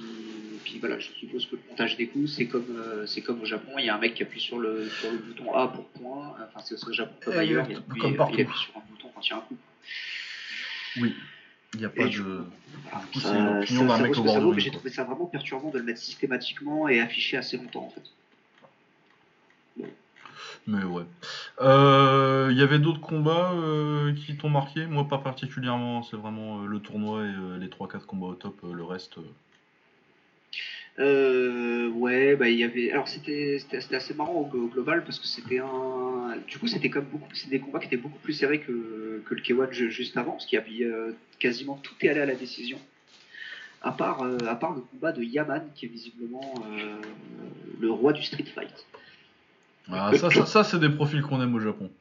puis 0.63 0.79
voilà, 0.79 0.97
je 0.97 1.09
suppose 1.11 1.45
que 1.45 1.55
le 1.55 1.61
montage 1.69 1.97
des 1.97 2.07
coups, 2.07 2.31
c'est 2.31 2.47
comme, 2.47 2.65
euh, 2.77 3.05
c'est 3.05 3.21
comme 3.21 3.41
au 3.41 3.45
Japon, 3.45 3.73
il 3.77 3.85
y 3.85 3.89
a 3.89 3.95
un 3.95 3.99
mec 3.99 4.15
qui 4.15 4.23
appuie 4.23 4.41
sur 4.41 4.57
le, 4.57 4.89
sur 4.89 5.11
le 5.11 5.19
bouton 5.19 5.53
A 5.53 5.67
pour 5.67 5.85
point, 5.89 6.35
enfin 6.43 6.61
c'est 6.63 6.83
au 6.83 6.93
Japon 6.93 7.13
comme 7.23 7.37
ailleurs, 7.37 7.67
il 7.69 7.77
appuie, 7.77 8.01
comme 8.01 8.15
partout. 8.15 8.35
il 8.37 8.41
appuie 8.41 8.57
sur 8.57 8.75
un 8.75 8.83
bouton 8.89 9.11
quand 9.13 9.21
il 9.21 9.29
y 9.29 9.33
a 9.33 9.37
un 9.37 9.41
coup. 9.41 9.57
Oui, 11.01 11.15
il 11.73 11.79
n'y 11.79 11.85
a 11.85 11.89
pas 11.89 12.03
Et 12.03 12.05
de. 12.05 12.11
du 12.11 12.21
coup, 12.23 13.19
c'est 13.19 13.39
l'opinion 13.39 13.85
d'un 13.85 13.97
mec 13.99 14.17
au 14.17 14.23
bord 14.23 14.39
de 14.39 14.53
mais 14.53 14.61
J'ai 14.61 14.71
trouvé 14.71 14.89
ça 14.89 15.03
vraiment 15.03 15.27
perturbant 15.27 15.69
de 15.69 15.77
le 15.77 15.83
mettre 15.83 15.99
systématiquement 15.99 16.87
et 16.87 16.99
affiché 17.01 17.37
assez 17.37 17.57
longtemps 17.57 17.85
en 17.85 17.89
fait. 17.89 18.03
Mais 20.67 20.83
ouais. 20.83 21.03
Euh, 21.61 22.49
Il 22.51 22.57
y 22.57 22.63
avait 22.63 22.79
d'autres 22.79 23.01
combats 23.01 23.51
euh, 23.53 24.13
qui 24.13 24.35
t'ont 24.35 24.49
marqué? 24.49 24.85
Moi, 24.87 25.07
pas 25.07 25.19
particulièrement. 25.19 26.03
C'est 26.03 26.17
vraiment 26.17 26.61
euh, 26.61 26.65
le 26.65 26.79
tournoi 26.79 27.23
et 27.23 27.27
euh, 27.27 27.57
les 27.59 27.69
3-4 27.69 28.05
combats 28.05 28.27
au 28.27 28.35
top. 28.35 28.55
euh, 28.63 28.73
le 28.73 28.83
reste. 28.83 29.17
euh, 29.17 29.21
Euh, 30.97 31.89
ouais, 31.89 32.35
bah 32.37 32.47
il 32.47 32.57
y 32.57 32.63
avait. 32.63 32.89
Alors 32.91 33.07
c'était 33.09 33.59
assez 33.91 34.13
marrant 34.13 34.49
au, 34.53 34.67
global 34.67 35.03
parce 35.03 35.19
que 35.19 35.27
c'était 35.27 35.59
un. 35.59 36.37
Du 36.47 36.57
coup, 36.57 36.67
c'était 36.67 36.89
comme 36.89 37.05
beaucoup. 37.05 37.27
C'est 37.33 37.49
des 37.49 37.59
combats 37.59 37.79
qui 37.79 37.87
étaient 37.87 37.97
beaucoup 37.97 38.19
plus 38.19 38.31
serrés 38.33 38.59
que, 38.61 39.21
que 39.25 39.35
le 39.35 39.41
K1 39.41 39.71
ju- 39.71 39.91
juste 39.91 40.15
avant, 40.15 40.31
parce 40.33 40.45
qu'il 40.45 40.57
y 40.57 40.61
avait 40.61 40.85
euh, 40.89 41.11
quasiment 41.39 41.75
tout 41.83 41.93
est 42.01 42.07
allé 42.09 42.21
à 42.21 42.25
la 42.25 42.35
décision. 42.35 42.79
À 43.81 43.91
part, 43.91 44.21
euh, 44.23 44.37
à 44.47 44.55
part 44.55 44.73
le 44.73 44.81
combat 44.81 45.11
de 45.11 45.21
Yaman, 45.21 45.67
qui 45.75 45.85
est 45.85 45.89
visiblement 45.89 46.53
euh, 46.71 46.95
le 47.81 47.91
roi 47.91 48.13
du 48.13 48.23
street 48.23 48.45
fight. 48.55 48.85
Ah, 49.91 50.11
ça, 50.17 50.29
ça, 50.31 50.45
ça, 50.45 50.63
c'est 50.63 50.79
des 50.79 50.89
profils 50.89 51.21
qu'on 51.21 51.41
aime 51.41 51.53
au 51.55 51.59
Japon. 51.59 51.91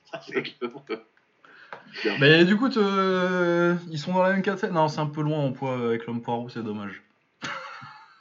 Mais 2.20 2.44
du 2.44 2.56
coup, 2.56 2.68
te- 2.68 2.78
euh, 2.80 3.74
ils 3.90 3.98
sont 3.98 4.12
dans 4.12 4.22
la 4.22 4.32
même 4.32 4.42
catégorie 4.42 4.74
Non, 4.74 4.88
c'est 4.88 5.00
un 5.00 5.06
peu 5.06 5.22
loin 5.22 5.38
en 5.38 5.52
poids 5.52 5.74
avec 5.86 6.06
l'homme 6.06 6.22
poireau, 6.22 6.48
c'est 6.48 6.62
dommage. 6.62 7.02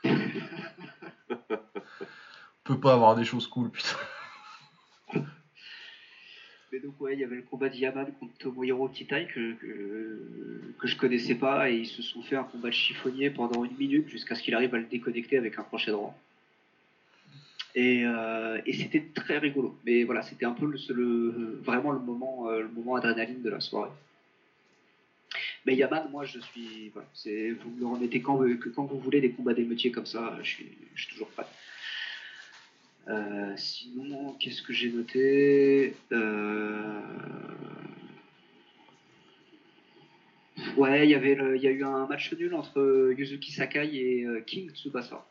On 0.06 0.10
peut 2.64 2.80
pas 2.80 2.94
avoir 2.94 3.16
des 3.16 3.26
choses 3.26 3.48
cool, 3.48 3.70
putain. 3.72 3.98
Mais 6.72 6.80
donc 6.80 7.00
ouais, 7.02 7.14
il 7.14 7.20
y 7.20 7.24
avait 7.24 7.36
le 7.36 7.44
combat 7.44 7.70
de 7.70 7.76
Yaman 7.76 8.08
contre 8.20 8.34
Tomohiro 8.40 8.88
Kitai 8.90 9.28
que, 9.28 9.54
que, 9.54 10.74
que 10.80 10.88
je 10.88 10.98
connaissais 10.98 11.36
pas 11.36 11.70
et 11.70 11.76
ils 11.76 11.86
se 11.86 12.02
sont 12.02 12.24
fait 12.24 12.36
un 12.36 12.44
combat 12.44 12.70
de 12.70 12.74
chiffonnier 12.74 13.30
pendant 13.30 13.64
une 13.64 13.78
minute 13.78 14.10
jusqu'à 14.10 14.34
ce 14.34 14.42
qu'il 14.42 14.56
arrive 14.56 14.74
à 14.74 14.80
le 14.80 14.86
déconnecter 14.86 15.38
avec 15.38 15.60
un 15.60 15.64
crochet 15.64 15.92
droit. 15.92 16.18
Et, 17.76 18.04
euh, 18.06 18.62
et 18.66 18.74
c'était 18.74 19.04
très 19.14 19.40
rigolo. 19.40 19.78
Mais 19.86 20.04
voilà, 20.04 20.22
c'était 20.22 20.46
un 20.46 20.54
peu 20.54 20.66
le, 20.68 21.60
vraiment 21.64 21.92
le 21.92 22.00
moment, 22.00 22.50
euh, 22.50 22.62
le 22.62 22.68
moment 22.70 22.96
adrénaline 22.96 23.42
de 23.42 23.50
la 23.50 23.60
soirée. 23.60 23.90
Mais 25.66 25.76
Yaman, 25.76 26.10
moi 26.12 26.26
je 26.26 26.40
suis. 26.40 26.92
Vous 26.94 27.72
me 27.78 27.86
remettez 27.86 28.22
quand, 28.22 28.40
quand 28.76 28.86
vous 28.86 29.00
voulez 29.00 29.22
des 29.22 29.32
combats 29.32 29.54
d'émeutiers 29.54 29.92
comme 29.92 30.06
ça, 30.06 30.38
je 30.44 30.50
suis, 30.50 30.78
toujours 31.10 31.30
prêt. 31.30 31.46
Euh, 33.08 33.54
sinon, 33.58 34.34
qu'est-ce 34.40 34.62
que 34.62 34.74
j'ai 34.74 34.92
noté 34.92 35.96
Ouais, 40.78 41.08
il 41.08 41.12
y 41.12 41.14
il 41.14 41.62
y 41.62 41.68
a 41.68 41.72
eu 41.72 41.84
un 41.84 42.08
match 42.08 42.34
nul 42.34 42.54
entre 42.54 43.14
Yuzuki 43.18 43.52
Sakai 43.52 43.90
et 43.96 44.28
King 44.46 44.70
Tsubasa. 44.72 45.26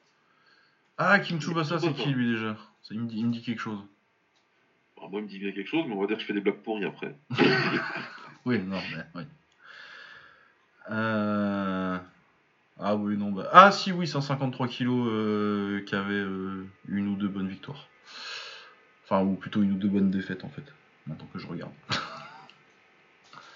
Ah, 1.04 1.18
Kim 1.18 1.40
Tsubasa, 1.40 1.80
c'est 1.80 1.92
qui 1.94 2.10
lui 2.10 2.30
déjà? 2.32 2.56
Ça, 2.82 2.94
il, 2.94 3.00
me 3.00 3.08
dit, 3.08 3.18
il 3.18 3.26
me 3.26 3.32
dit 3.32 3.42
quelque 3.42 3.58
chose. 3.58 3.80
Alors, 4.96 5.10
moi, 5.10 5.18
il 5.18 5.24
me 5.24 5.28
dit 5.28 5.40
bien 5.40 5.50
quelque 5.50 5.68
chose, 5.68 5.84
mais 5.88 5.94
on 5.94 6.00
va 6.00 6.06
dire 6.06 6.14
que 6.16 6.22
je 6.22 6.26
fais 6.26 6.32
des 6.32 6.40
blagues 6.40 6.62
pourries 6.62 6.84
après. 6.84 7.16
Oui, 8.44 8.58
non, 8.58 8.78
mais 8.90 9.04
oui. 9.14 9.22
Euh... 10.90 11.96
Ah 12.80 12.96
oui, 12.96 13.16
non, 13.16 13.30
bah... 13.30 13.48
Ah 13.52 13.70
si, 13.70 13.92
oui, 13.92 14.08
153 14.08 14.66
kilos 14.66 15.06
euh, 15.08 15.80
qui 15.84 15.94
avait 15.94 16.14
euh, 16.14 16.66
une 16.88 17.06
ou 17.06 17.14
deux 17.14 17.28
bonnes 17.28 17.46
victoires. 17.46 17.86
Enfin, 19.04 19.22
ou 19.22 19.34
plutôt 19.34 19.62
une 19.62 19.72
ou 19.72 19.76
deux 19.76 19.86
bonnes 19.86 20.10
défaites, 20.10 20.42
en 20.42 20.48
fait, 20.48 20.64
maintenant 21.06 21.28
que 21.32 21.38
je 21.38 21.46
regarde. 21.46 21.72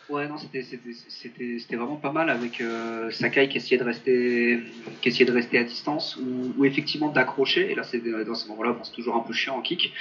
Ouais, 0.08 0.28
non, 0.28 0.36
c'était 0.38 1.74
vraiment 1.76 1.96
pas 1.96 2.12
mal 2.12 2.30
avec 2.30 2.60
euh, 2.60 3.10
Sakai 3.10 3.48
qui 3.48 3.56
essayait 3.56 3.76
de 3.78 3.82
rester 3.82 4.60
qui 5.02 5.08
essayait 5.08 5.24
de 5.24 5.32
rester 5.32 5.58
à 5.58 5.64
distance 5.64 6.16
ou, 6.16 6.54
ou 6.56 6.64
effectivement 6.64 7.08
d'accrocher. 7.08 7.72
Et 7.72 7.74
là, 7.74 7.82
c'est 7.82 7.98
dans 8.24 8.34
ce 8.36 8.46
moment-là, 8.48 8.70
bon, 8.72 8.84
c'est 8.84 8.92
toujours 8.92 9.16
un 9.16 9.20
peu 9.26 9.32
chiant 9.32 9.56
en 9.56 9.62
kick. 9.62 9.92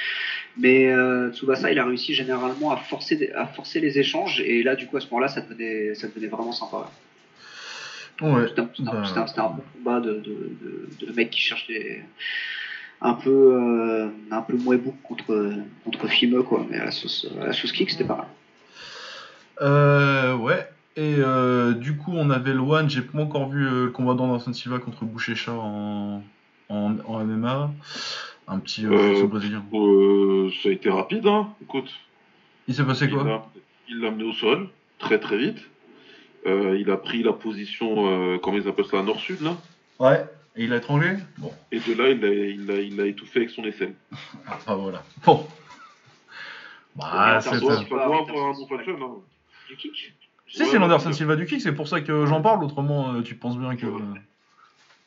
Mais 0.58 0.92
euh, 0.92 1.32
Tsubasa, 1.34 1.72
il 1.72 1.80
a 1.80 1.86
réussi 1.86 2.14
généralement 2.14 2.70
à 2.72 2.78
forcer 2.78 3.32
à 3.34 3.48
forcer 3.48 3.80
les 3.80 3.98
échanges. 3.98 4.42
Et 4.42 4.62
là, 4.62 4.76
du 4.76 4.86
coup, 4.86 4.98
à 4.98 5.02
ce 5.02 5.08
moment-là, 5.08 5.28
ça 5.28 5.42
devenait 5.42 5.96
ça 5.96 6.08
devenait 6.08 6.28
vraiment 6.28 6.52
sympa. 6.52 6.92
Ouais. 8.22 8.48
C'était 8.50 8.62
un- 8.62 8.70
bah, 8.80 9.26
c'était 9.28 9.40
un- 9.42 9.50
bon 9.50 9.64
combat 9.74 10.00
de, 10.02 10.14
de, 10.14 10.52
de, 11.00 11.06
de 11.08 11.12
mecs 11.14 11.32
qui 11.32 11.42
cherchent 11.42 11.68
des 11.68 12.02
un 13.02 13.14
peu 13.14 13.30
euh, 13.32 14.08
un 14.32 14.42
peu 14.42 14.56
mouébou 14.56 14.96
contre 15.04 15.52
contre 15.84 16.08
Fimeux 16.08 16.44
quoi. 16.44 16.64
Mais 16.70 16.78
à 16.78 16.86
la 16.86 16.92
sauce 16.92 17.28
à 17.42 17.48
la 17.48 17.54
sauce 17.54 17.72
kick, 17.72 17.90
c'était 17.90 18.04
pas 18.04 18.18
mal. 18.18 18.28
Euh, 19.62 20.36
ouais. 20.36 20.68
Et 20.98 21.16
euh, 21.20 21.74
du 21.74 21.98
coup, 21.98 22.14
on 22.16 22.30
avait 22.30 22.54
le 22.54 22.60
One. 22.60 22.90
J'ai 22.90 23.02
pas 23.02 23.20
encore 23.20 23.50
vu 23.50 23.66
euh, 23.68 23.86
le 23.86 23.92
combat 23.92 24.14
d'Anderson 24.14 24.54
Silva 24.54 24.80
contre 24.80 25.04
Bouchecha 25.06 25.52
en, 25.54 26.24
en, 26.70 26.96
en 27.06 27.24
MMA. 27.24 27.72
Un 28.48 28.60
petit 28.60 28.86
euh, 28.86 29.24
Euh, 29.24 29.28
brésilien. 29.28 29.64
Euh, 29.74 30.50
ça 30.62 30.70
a 30.70 30.72
été 30.72 30.90
rapide, 30.90 31.28
hein. 31.28 31.50
Écoute, 31.62 31.90
Il 32.68 32.76
s'est 32.76 32.84
passé 32.86 33.06
il 33.06 33.12
quoi 33.12 33.50
il 33.88 34.00
l'a 34.00 34.08
amené 34.08 34.24
au 34.24 34.34
sol, 34.34 34.70
très 35.00 35.20
très 35.20 35.38
vite. 35.38 35.60
Euh, 36.48 36.78
il 36.80 36.90
a 36.92 36.98
pris 36.98 37.22
la 37.24 37.34
position, 37.34 38.08
euh, 38.08 38.38
comment 38.40 38.58
ils 38.58 38.68
appellent 38.68 38.86
ça, 38.86 39.02
nord-sud, 39.04 39.42
là. 39.42 39.56
Ouais. 40.00 40.26
Et 40.56 40.64
il 40.64 40.74
a 40.74 40.78
étranglé 40.78 41.18
Bon. 41.38 41.52
Et 41.72 41.80
de 41.80 41.94
là, 41.94 42.10
il 42.10 42.20
l'a 42.22 42.30
il 42.30 42.72
a, 42.72 42.82
il 42.82 43.02
a 43.02 43.06
étouffé 43.08 43.40
avec 43.40 43.50
son 43.50 43.64
aisselle. 43.64 43.94
Ah, 44.68 44.76
voilà. 44.76 45.04
Bon. 45.26 45.46
Bah, 46.96 47.40
c'est 47.42 47.60
ça 47.60 47.84
hein. 49.66 49.70
Du 49.70 49.76
kick? 49.78 50.14
Si, 50.48 50.62
Ouais, 50.62 50.68
c'est 50.70 50.78
l'Anderson 50.80 51.08
ouais. 51.10 51.14
Silva 51.14 51.36
du 51.36 51.46
kick, 51.46 51.62
c'est 51.62 51.74
pour 51.74 51.88
ça 51.88 52.02
que 52.02 52.26
j'en 52.26 52.42
parle. 52.42 52.64
Autrement, 52.64 53.14
euh, 53.16 53.22
tu 53.22 53.36
penses 53.36 53.58
bien 53.58 53.76
que. 53.76 53.86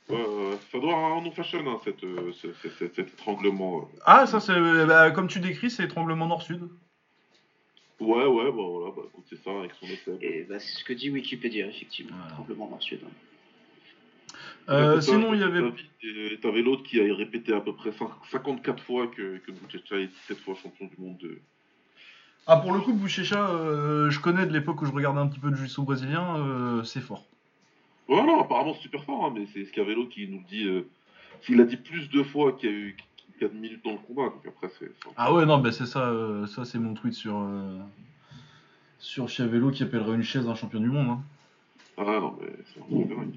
Ouais, 0.08 0.24
ça 0.72 0.78
doit 0.78 0.94
avoir 0.94 1.18
un 1.18 1.22
nom 1.22 1.30
fashion, 1.32 1.58
hein, 1.68 1.78
cette, 1.84 2.02
euh, 2.02 2.32
ce- 2.32 2.52
ce- 2.54 2.68
ce- 2.70 2.88
cet 2.94 3.08
étranglement. 3.12 3.80
euh. 3.82 3.98
Ah, 4.06 4.26
ça, 4.26 4.40
c'est. 4.40 4.54
bah, 4.86 5.10
comme 5.10 5.28
tu 5.28 5.38
décris, 5.38 5.70
c'est 5.70 5.84
étranglement 5.84 6.26
nord-sud. 6.26 6.62
Ouais, 8.00 8.24
ouais, 8.26 8.44
bah 8.46 8.52
voilà, 8.52 8.92
bah 8.96 9.02
écoute, 9.06 9.24
c'est 9.28 9.42
ça, 9.42 9.50
avec 9.58 9.72
son 9.80 9.86
aisselle. 9.86 10.18
Et 10.22 10.44
bah, 10.44 10.58
c'est 10.60 10.78
ce 10.78 10.84
que 10.84 10.92
dit 10.92 11.10
Wikipédia, 11.10 11.66
effectivement. 11.66 12.16
Voilà. 12.16 12.32
Tremblement 12.32 12.68
nord-sud. 12.70 13.00
Euh, 14.70 15.00
c'est 15.00 15.06
ça, 15.10 15.12
sinon, 15.12 15.34
il 15.34 15.40
y 15.40 15.42
avait. 15.42 15.62
T'avais 16.40 16.62
l'autre 16.62 16.84
qui 16.84 17.00
a 17.00 17.14
répété 17.14 17.52
à 17.52 17.60
peu 17.60 17.74
près 17.74 17.90
cin- 17.90 18.10
54 18.30 18.82
fois 18.84 19.08
que, 19.08 19.38
que 19.38 19.50
Bouchecha 19.52 19.96
est 19.96 20.06
17 20.08 20.38
fois 20.40 20.54
champion 20.62 20.86
du 20.86 20.94
monde 20.98 21.18
de. 21.18 21.38
Ah, 22.50 22.56
pour 22.56 22.72
le 22.72 22.80
coup, 22.80 22.94
Bouchecha, 22.94 23.50
euh, 23.50 24.08
je 24.10 24.20
connais 24.20 24.46
de 24.46 24.52
l'époque 24.52 24.80
où 24.80 24.86
je 24.86 24.92
regardais 24.92 25.20
un 25.20 25.26
petit 25.28 25.38
peu 25.38 25.50
de 25.50 25.56
jiu-jitsu 25.56 25.82
brésilien, 25.82 26.36
euh, 26.38 26.82
c'est 26.82 27.00
fort. 27.02 27.24
Ouais, 28.08 28.22
non, 28.24 28.40
apparemment 28.40 28.72
c'est 28.74 28.80
super 28.82 29.04
fort, 29.04 29.26
hein, 29.26 29.32
mais 29.34 29.46
c'est 29.52 29.66
Scavello 29.66 30.06
qui 30.06 30.26
nous 30.28 30.38
le 30.38 30.44
dit. 30.48 30.66
euh, 30.66 30.88
S'il 31.42 31.60
a 31.60 31.64
dit 31.64 31.76
plus 31.76 32.08
de 32.08 32.22
fois 32.22 32.52
qu'il 32.52 32.70
y 32.70 32.72
a 32.72 32.76
eu 32.76 32.96
4 33.38 33.52
minutes 33.52 33.84
dans 33.84 33.92
le 33.92 33.98
combat, 33.98 34.30
donc 34.30 34.42
après 34.46 34.70
c'est. 34.78 34.90
Ah 35.16 35.32
ouais, 35.34 35.44
non, 35.44 35.58
bah 35.58 35.72
c'est 35.72 35.84
ça, 35.86 36.10
ça 36.48 36.64
c'est 36.64 36.78
mon 36.78 36.94
tweet 36.94 37.12
sur, 37.12 37.38
sur 38.98 39.28
Chiavello 39.28 39.70
qui 39.70 39.82
appellerait 39.82 40.14
une 40.14 40.22
chaise 40.22 40.48
un 40.48 40.54
champion 40.54 40.80
du 40.80 40.88
monde. 40.88 41.08
hein. 41.10 41.20
Ah 41.98 42.18
non, 42.20 42.36
mais 42.40 42.48
c'est 42.72 42.80
un 42.80 42.84
truc 42.86 43.08
de 43.08 43.14
dingue. 43.14 43.34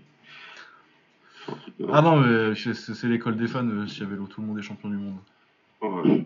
C'est 1.45 1.51
un 1.51 1.55
truc 1.55 1.77
de 1.77 1.83
dingue. 1.85 1.91
Ah 1.95 2.01
non, 2.01 2.15
mais 2.21 2.55
c'est 2.55 2.73
c'est 2.73 3.07
l'école 3.07 3.35
des 3.35 3.47
fans, 3.47 3.67
euh, 3.67 3.85
Chiavello, 3.87 4.25
tout 4.27 4.39
le 4.41 4.47
monde 4.47 4.57
est 4.57 4.61
champion 4.63 4.89
du 4.89 4.95
monde. 4.97 5.17
Ouais. 5.81 6.23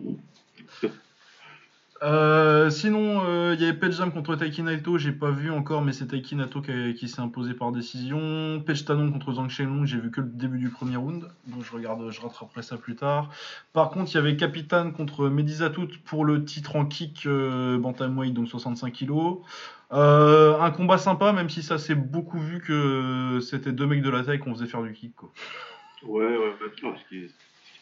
Euh, 2.02 2.68
sinon, 2.68 3.22
euh, 3.24 3.54
il 3.54 3.60
y 3.60 3.64
avait 3.66 3.76
Pejam 3.76 4.12
contre 4.12 4.36
Taiki 4.36 4.62
Naito, 4.62 4.98
j'ai 4.98 5.12
pas 5.12 5.30
vu 5.30 5.50
encore, 5.50 5.82
mais 5.82 5.92
c'est 5.92 6.08
Taiki 6.08 6.36
Naito 6.36 6.60
qui, 6.60 7.08
s'est 7.08 7.20
imposé 7.20 7.54
par 7.54 7.72
décision. 7.72 8.62
Pej 8.64 8.84
Tanon 8.84 9.10
contre 9.10 9.32
Zhang 9.32 9.48
Shenlong, 9.48 9.86
j'ai 9.86 9.98
vu 9.98 10.10
que 10.10 10.20
le 10.20 10.28
début 10.28 10.58
du 10.58 10.68
premier 10.68 10.96
round, 10.96 11.28
donc 11.46 11.64
je 11.64 11.72
regarde, 11.72 12.10
je 12.10 12.20
rattraperai 12.20 12.62
ça 12.62 12.76
plus 12.76 12.96
tard. 12.96 13.30
Par 13.72 13.90
contre, 13.90 14.10
il 14.12 14.14
y 14.16 14.18
avait 14.18 14.36
Capitan 14.36 14.90
contre 14.90 15.28
Medizatout 15.28 15.88
pour 16.04 16.24
le 16.24 16.44
titre 16.44 16.76
en 16.76 16.84
kick 16.84 17.24
euh, 17.26 17.78
bantamweight, 17.78 18.34
donc 18.34 18.48
65 18.48 18.92
kg. 18.92 19.12
Un 19.90 20.70
combat 20.72 20.98
sympa, 20.98 21.32
même 21.32 21.48
si 21.48 21.62
ça 21.62 21.78
s'est 21.78 21.94
beaucoup 21.94 22.38
vu 22.38 22.60
que 22.60 23.38
c'était 23.40 23.72
deux 23.72 23.86
mecs 23.86 24.02
de 24.02 24.10
la 24.10 24.22
taille 24.22 24.38
qu'on 24.38 24.54
faisait 24.54 24.66
faire 24.66 24.82
du 24.82 24.92
kick. 24.92 25.14
Quoi. 25.16 25.30
Ouais, 26.02 26.26
ouais, 26.26 26.52
bah, 26.60 26.88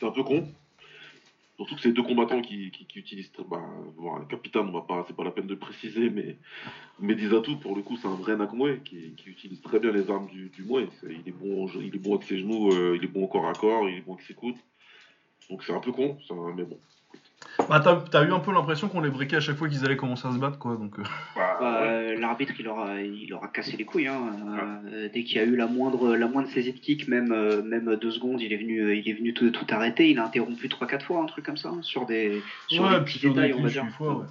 un 0.03 0.11
peu 0.11 0.23
con. 0.23 0.49
Surtout 1.57 1.77
que 1.77 1.81
c'est 1.81 1.93
deux 1.93 2.03
combattants 2.03 2.41
qui, 2.41 2.73
utilisent. 2.95 3.31
Bah, 3.47 3.63
bon, 3.97 4.17
un 4.17 4.25
capitaine, 4.25 4.69
on 4.69 4.73
va 4.73 4.81
pas, 4.81 5.05
c'est 5.07 5.15
pas 5.15 5.23
la 5.23 5.31
peine 5.31 5.47
de 5.47 5.55
préciser, 5.55 6.09
mais 6.09 6.37
Medizatu, 6.99 7.57
pour 7.57 7.77
le 7.77 7.83
coup, 7.83 7.97
c'est 7.97 8.09
un 8.09 8.15
vrai 8.15 8.37
Nakmwe 8.37 8.79
qui, 8.85 9.15
utilise 9.27 9.61
très 9.61 9.79
bien 9.79 9.93
les 9.93 10.11
armes 10.11 10.27
du, 10.27 10.49
du. 10.49 10.65
C'est- 11.01 11.13
Il 11.13 11.29
est, 11.29 11.33
bon, 11.33 11.67
il 11.81 11.95
est 11.95 11.99
bon 11.99 12.15
avec 12.15 12.25
ses 12.25 12.39
genoux, 12.39 12.71
euh, 12.73 12.97
il 12.97 13.05
est 13.05 13.09
bon 13.09 13.25
au 13.25 13.29
corps 13.29 13.47
à 13.47 13.53
corps, 13.53 13.89
il 13.89 13.99
est 13.99 14.01
bon 14.01 14.15
avec 14.15 14.25
ses 14.25 14.35
coudes. 14.35 14.57
Donc 15.49 15.63
c'est 15.63 15.73
un 15.73 15.81
peu 15.81 15.93
con, 15.93 16.17
mais 16.57 16.65
bon. 16.65 16.79
Bah, 17.69 17.81
t'as 17.83 17.97
t'as 18.11 18.25
eu 18.25 18.33
un 18.33 18.41
peu 18.41 18.53
l'impression 18.53 18.89
qu'on 18.89 19.01
les 19.01 19.11
briquait 19.11 19.37
à 19.37 19.41
chaque 19.41 19.57
fois 19.57 19.69
qu'ils 19.69 19.85
allaient 19.85 19.97
commencer 19.97 20.27
à 20.27 20.33
se 20.33 20.39
battre, 20.39 20.59
quoi. 20.59 20.77
Donc, 20.77 20.99
euh. 20.99 21.03
Bah, 21.37 21.83
euh, 21.83 22.19
L'arbitre, 22.19 22.53
il 22.59 22.69
aura, 22.69 23.01
il 23.01 23.33
aura 23.33 23.49
cassé 23.49 23.77
les 23.77 23.85
couilles. 23.85 24.09
Hein. 24.09 24.33
Euh, 24.93 25.09
dès 25.13 25.25
qu'il 25.25 25.39
y 25.39 25.41
a 25.41 25.45
eu 25.45 25.57
la 25.57 25.67
moindre, 25.67 26.17
la 26.17 26.27
moindre 26.27 26.49
saisie 26.49 26.73
de 26.73 26.79
kick, 26.79 27.09
même, 27.09 27.33
euh, 27.33 27.63
même 27.63 27.97
deux 27.97 28.11
secondes, 28.11 28.41
il 28.41 28.53
est 28.53 28.57
venu, 28.57 28.97
il 28.97 29.09
est 29.09 29.15
venu 29.15 29.35
tout, 29.35 29.51
tout 29.51 29.67
arrêter. 29.71 30.11
Il 30.11 30.19
a 30.19 30.25
interrompu 30.25 30.69
3-4 30.69 31.03
fois, 31.03 31.23
un 31.23 31.27
truc 31.27 31.47
comme 31.47 31.57
ça, 31.57 31.69
hein, 31.69 31.83
sur 31.83 32.07
des, 32.07 32.43
sur 32.69 32.89
des 32.89 33.01
petits 33.05 33.21
détails, 33.21 33.53
on 33.53 33.63
va 33.63 33.69
clichés, 33.69 33.81
dire. 33.81 33.91
fois, 33.97 34.19
ouais. 34.19 34.27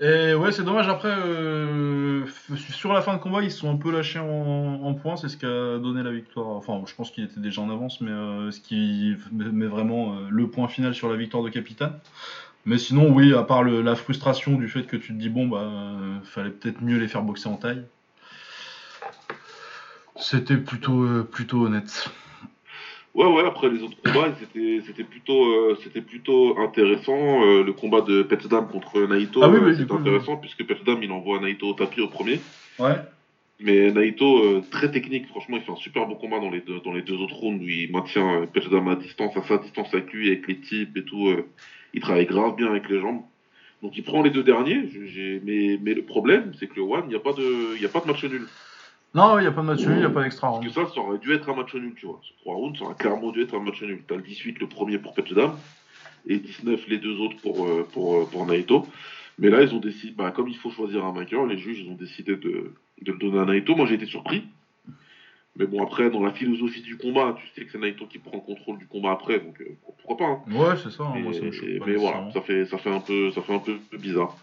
Et 0.00 0.34
ouais, 0.34 0.50
c'est 0.50 0.64
dommage. 0.64 0.88
Après, 0.88 1.14
euh, 1.16 2.26
sur 2.56 2.92
la 2.92 3.00
fin 3.00 3.14
de 3.14 3.20
combat, 3.20 3.42
ils 3.42 3.50
se 3.50 3.58
sont 3.58 3.70
un 3.70 3.76
peu 3.76 3.92
lâchés 3.92 4.18
en, 4.18 4.80
en 4.82 4.94
points. 4.94 5.16
C'est 5.16 5.28
ce 5.28 5.36
qui 5.36 5.46
a 5.46 5.78
donné 5.78 6.02
la 6.02 6.10
victoire. 6.10 6.48
Enfin, 6.48 6.82
je 6.86 6.94
pense 6.94 7.12
qu'il 7.12 7.24
était 7.24 7.40
déjà 7.40 7.62
en 7.62 7.70
avance, 7.70 8.00
mais 8.00 8.10
euh, 8.10 8.50
ce 8.50 8.60
qui 8.60 9.14
met 9.32 9.66
vraiment 9.66 10.14
euh, 10.14 10.28
le 10.30 10.48
point 10.48 10.66
final 10.66 10.94
sur 10.94 11.08
la 11.08 11.16
victoire 11.16 11.44
de 11.44 11.48
Capitaine. 11.48 11.92
Mais 12.66 12.78
sinon, 12.78 13.12
oui, 13.12 13.34
à 13.34 13.44
part 13.44 13.62
la 13.62 13.94
frustration 13.94 14.56
du 14.56 14.68
fait 14.68 14.84
que 14.84 14.96
tu 14.96 15.08
te 15.08 15.18
dis, 15.18 15.28
bon, 15.28 15.46
bah, 15.46 15.70
fallait 16.24 16.50
peut-être 16.50 16.80
mieux 16.82 16.98
les 16.98 17.08
faire 17.08 17.22
boxer 17.22 17.48
en 17.48 17.56
taille. 17.56 17.84
C'était 20.16 20.56
plutôt, 20.56 21.24
plutôt 21.24 21.66
honnête. 21.66 22.10
Ouais, 23.14 23.26
ouais, 23.26 23.44
après 23.46 23.68
les 23.70 23.80
autres 23.82 23.96
combats, 24.04 24.34
c'était 24.40 24.80
c'était 24.86 25.04
plutôt, 25.04 25.44
euh, 25.44 25.78
c'était 25.84 26.00
plutôt 26.00 26.58
intéressant. 26.58 27.44
Euh, 27.44 27.62
le 27.62 27.72
combat 27.72 28.00
de 28.00 28.22
Petdam 28.24 28.66
contre 28.66 29.00
Naito, 29.06 29.40
Ah 29.42 29.48
oui, 29.48 29.58
euh, 29.58 29.66
oui, 29.68 29.76
c'était 29.76 29.92
intéressant 29.92 30.36
puisque 30.36 30.64
Petdam 30.66 31.00
il 31.00 31.12
envoie 31.12 31.38
Naito 31.38 31.68
au 31.68 31.74
tapis 31.74 32.00
au 32.00 32.08
premier. 32.08 32.40
Ouais. 32.80 32.96
Mais 33.60 33.92
Naito, 33.92 34.38
euh, 34.38 34.62
très 34.68 34.90
technique, 34.90 35.28
franchement, 35.28 35.58
il 35.58 35.62
fait 35.62 35.70
un 35.70 35.76
super 35.76 36.06
beau 36.06 36.16
combat 36.16 36.40
dans 36.40 36.50
les 36.50 36.60
deux, 36.60 36.80
dans 36.84 36.92
les 36.92 37.02
deux 37.02 37.14
autres 37.14 37.36
rounds 37.36 37.62
où 37.64 37.68
il 37.68 37.92
maintient 37.92 38.42
euh, 38.42 38.46
Petdam 38.46 38.88
à 38.88 38.96
distance, 38.96 39.36
à 39.36 39.42
sa 39.44 39.58
distance 39.58 39.94
avec 39.94 40.12
lui, 40.12 40.26
avec 40.26 40.48
les 40.48 40.58
types 40.58 40.96
et 40.96 41.04
tout. 41.04 41.28
euh, 41.28 41.46
il 41.94 42.00
travaille 42.00 42.26
grave 42.26 42.56
bien 42.56 42.66
avec 42.66 42.88
les 42.88 42.98
jambes. 43.00 43.22
Donc 43.80 43.96
il 43.96 44.02
prend 44.02 44.22
les 44.22 44.30
deux 44.30 44.42
derniers, 44.42 44.82
mais, 45.44 45.78
mais 45.80 45.94
le 45.94 46.02
problème, 46.02 46.50
c'est 46.58 46.66
que 46.66 46.74
le 46.76 46.82
One, 46.82 47.04
il 47.06 47.10
n'y 47.10 47.14
a, 47.14 47.20
pas 47.20 47.32
de- 47.32 47.80
y 47.80 47.84
a 47.84 47.88
pas 47.88 48.00
de 48.00 48.06
match 48.08 48.24
nul. 48.24 48.46
Non, 49.14 49.38
il 49.38 49.42
n'y 49.42 49.46
a 49.46 49.52
pas 49.52 49.60
de 49.62 49.66
match 49.66 49.80
nul, 49.80 49.92
il 49.92 49.98
n'y 50.00 50.04
a 50.04 50.10
pas 50.10 50.22
d'extra 50.24 50.48
Parce 50.48 50.58
round. 50.58 50.68
que 50.68 50.74
ça, 50.74 50.92
ça 50.94 51.00
aurait 51.00 51.18
dû 51.18 51.32
être 51.32 51.48
un 51.48 51.54
match 51.54 51.72
nul, 51.74 51.94
tu 51.96 52.06
vois. 52.06 52.20
Ce 52.22 52.32
3 52.42 52.54
rounds, 52.54 52.78
ça 52.78 52.84
aurait 52.84 52.94
clairement 52.96 53.30
dû 53.30 53.42
être 53.42 53.54
un 53.54 53.60
match 53.60 53.80
nul. 53.82 54.02
T'as 54.08 54.16
le 54.16 54.22
18, 54.22 54.58
le 54.58 54.66
premier 54.66 54.98
pour 54.98 55.14
Petdam, 55.14 55.56
et 56.26 56.38
19, 56.38 56.88
les 56.88 56.98
deux 56.98 57.18
autres 57.20 57.36
pour, 57.42 57.64
euh, 57.66 57.86
pour, 57.92 58.16
euh, 58.16 58.24
pour 58.30 58.44
Naito. 58.46 58.86
Mais 59.38 59.50
là, 59.50 59.62
ils 59.62 59.72
ont 59.74 59.78
décidé, 59.78 60.12
bah, 60.16 60.30
comme 60.32 60.48
il 60.48 60.56
faut 60.56 60.70
choisir 60.70 61.04
un 61.04 61.12
vainqueur, 61.12 61.46
les 61.46 61.58
juges, 61.58 61.80
ils 61.84 61.90
ont 61.90 61.94
décidé 61.96 62.36
de, 62.36 62.72
de 63.02 63.12
le 63.12 63.18
donner 63.18 63.38
à 63.38 63.44
Naito. 63.44 63.74
Moi, 63.76 63.86
j'ai 63.86 63.94
été 63.94 64.06
surpris. 64.06 64.44
Mais 65.56 65.66
bon, 65.66 65.80
après, 65.84 66.10
dans 66.10 66.20
la 66.22 66.32
philosophie 66.32 66.82
du 66.82 66.96
combat, 66.96 67.36
tu 67.38 67.46
sais 67.54 67.64
que 67.64 67.70
c'est 67.70 67.78
Naito 67.78 68.06
qui 68.06 68.18
prend 68.18 68.36
le 68.38 68.42
contrôle 68.42 68.78
du 68.78 68.86
combat 68.88 69.12
après, 69.12 69.38
donc 69.38 69.60
euh, 69.60 69.76
pourquoi 69.84 70.16
pas. 70.16 70.32
hein. 70.32 70.40
Ouais, 70.52 70.74
c'est 70.82 70.90
ça. 70.90 71.04
Mais, 71.14 71.22
moi, 71.22 71.32
ça 71.32 71.42
me 71.42 71.52
choque 71.52 71.78
pas 71.78 71.84
mais 71.86 71.94
voilà, 71.94 72.28
ça 72.32 72.40
fait, 72.40 72.64
ça, 72.66 72.78
fait 72.78 72.90
un 72.90 72.98
peu, 72.98 73.30
ça 73.30 73.40
fait 73.42 73.54
un 73.54 73.60
peu 73.60 73.78
bizarre 73.96 74.36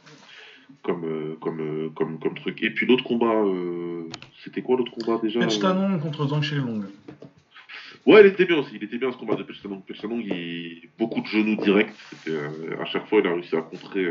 comme, 0.84 1.06
euh, 1.06 1.36
comme, 1.42 1.60
euh, 1.60 1.90
comme, 1.96 2.20
comme 2.20 2.36
truc. 2.36 2.62
Et 2.64 2.70
puis 2.70 2.86
l'autre 2.86 3.04
combat, 3.04 3.34
euh, 3.34 4.10
c'était 4.44 4.62
quoi 4.62 4.78
l'autre 4.78 4.92
combat 4.92 5.20
déjà 5.22 5.40
Pitch 5.40 5.58
euh 5.58 5.62
Tanon 5.62 6.00
contre 6.00 6.28
Zhang 6.28 6.42
Shenlong. 6.42 6.84
Ouais, 8.06 8.22
il 8.22 8.28
était 8.28 8.46
bien 8.46 8.58
aussi. 8.58 8.72
Il 8.76 8.84
était 8.84 8.98
bien 8.98 9.12
ce 9.12 9.18
combat 9.18 9.36
de 9.36 9.44
Pelchanong. 9.44 9.82
Pelchanong, 9.84 10.24
il 10.26 10.90
beaucoup 10.98 11.22
de 11.22 11.28
genoux 11.28 11.56
directs. 11.56 11.94
À 12.80 12.86
chaque 12.86 13.08
fois, 13.08 13.20
il 13.20 13.28
a 13.28 13.34
réussi 13.34 13.56
à 13.56 13.62
contrer 13.62 14.08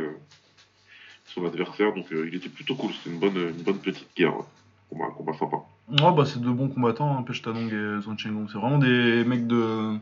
son 1.24 1.44
adversaire. 1.44 1.92
Donc, 1.92 2.06
il 2.10 2.34
était 2.34 2.48
plutôt 2.48 2.76
cool. 2.76 2.92
C'était 2.92 3.10
une 3.10 3.18
bonne, 3.18 3.36
une 3.36 3.64
bonne 3.64 3.78
petite 3.78 4.06
guerre. 4.16 4.36
ouais. 4.36 4.44
Combat, 4.90 5.06
un 5.06 5.10
combat 5.10 5.32
sympa. 5.32 5.56
Ouais, 5.88 6.16
bah, 6.16 6.24
c'est 6.24 6.40
de 6.40 6.50
bons 6.50 6.68
combattants, 6.68 7.18
hein, 7.18 7.22
Pech 7.22 7.42
Tanong 7.42 7.72
et 7.72 8.02
Zhang 8.02 8.16
Shenlong. 8.16 8.46
C'est 8.52 8.58
vraiment 8.58 8.78
des 8.78 9.24
mecs 9.24 9.48
de... 9.48 9.96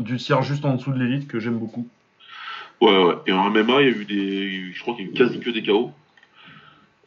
du 0.00 0.16
tiers 0.16 0.42
juste 0.42 0.64
en 0.64 0.74
dessous 0.74 0.92
de 0.92 0.98
l'élite 0.98 1.28
que 1.28 1.38
j'aime 1.38 1.58
beaucoup. 1.58 1.86
Ouais, 2.80 3.04
ouais. 3.04 3.14
Et 3.26 3.32
en 3.32 3.50
MMA, 3.50 3.82
il 3.82 3.88
y 3.88 3.92
a 3.92 3.96
eu 3.96 4.04
des. 4.04 4.72
Je 4.72 4.80
crois 4.82 4.94
qu'il 4.94 5.06
y 5.06 5.08
a 5.08 5.10
eu 5.10 5.14
quasi 5.14 5.40
que 5.40 5.50
des 5.50 5.62
KO. 5.62 5.92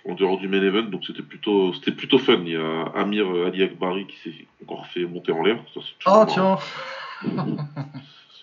En 0.06 0.16
dehors 0.16 0.38
du 0.38 0.50
main 0.50 0.62
event. 0.62 0.84
Donc, 0.84 1.06
c'était 1.06 1.22
plutôt, 1.22 1.74
c'était 1.74 1.94
plutôt 1.94 2.18
fun. 2.18 2.42
Il 2.46 2.52
y 2.52 2.56
a 2.58 2.84
Amir 2.94 3.26
Ali 3.46 3.64
Akbari 3.64 4.06
qui 4.06 4.18
s'est 4.18 4.46
encore 4.62 4.86
fait 4.88 5.06
monter 5.06 5.32
en 5.32 5.44
l'air. 5.44 5.64
Ça, 5.74 5.80
c'est 5.82 5.98
toujours 5.98 6.14
marrant. 6.18 6.26
tiens 6.26 6.58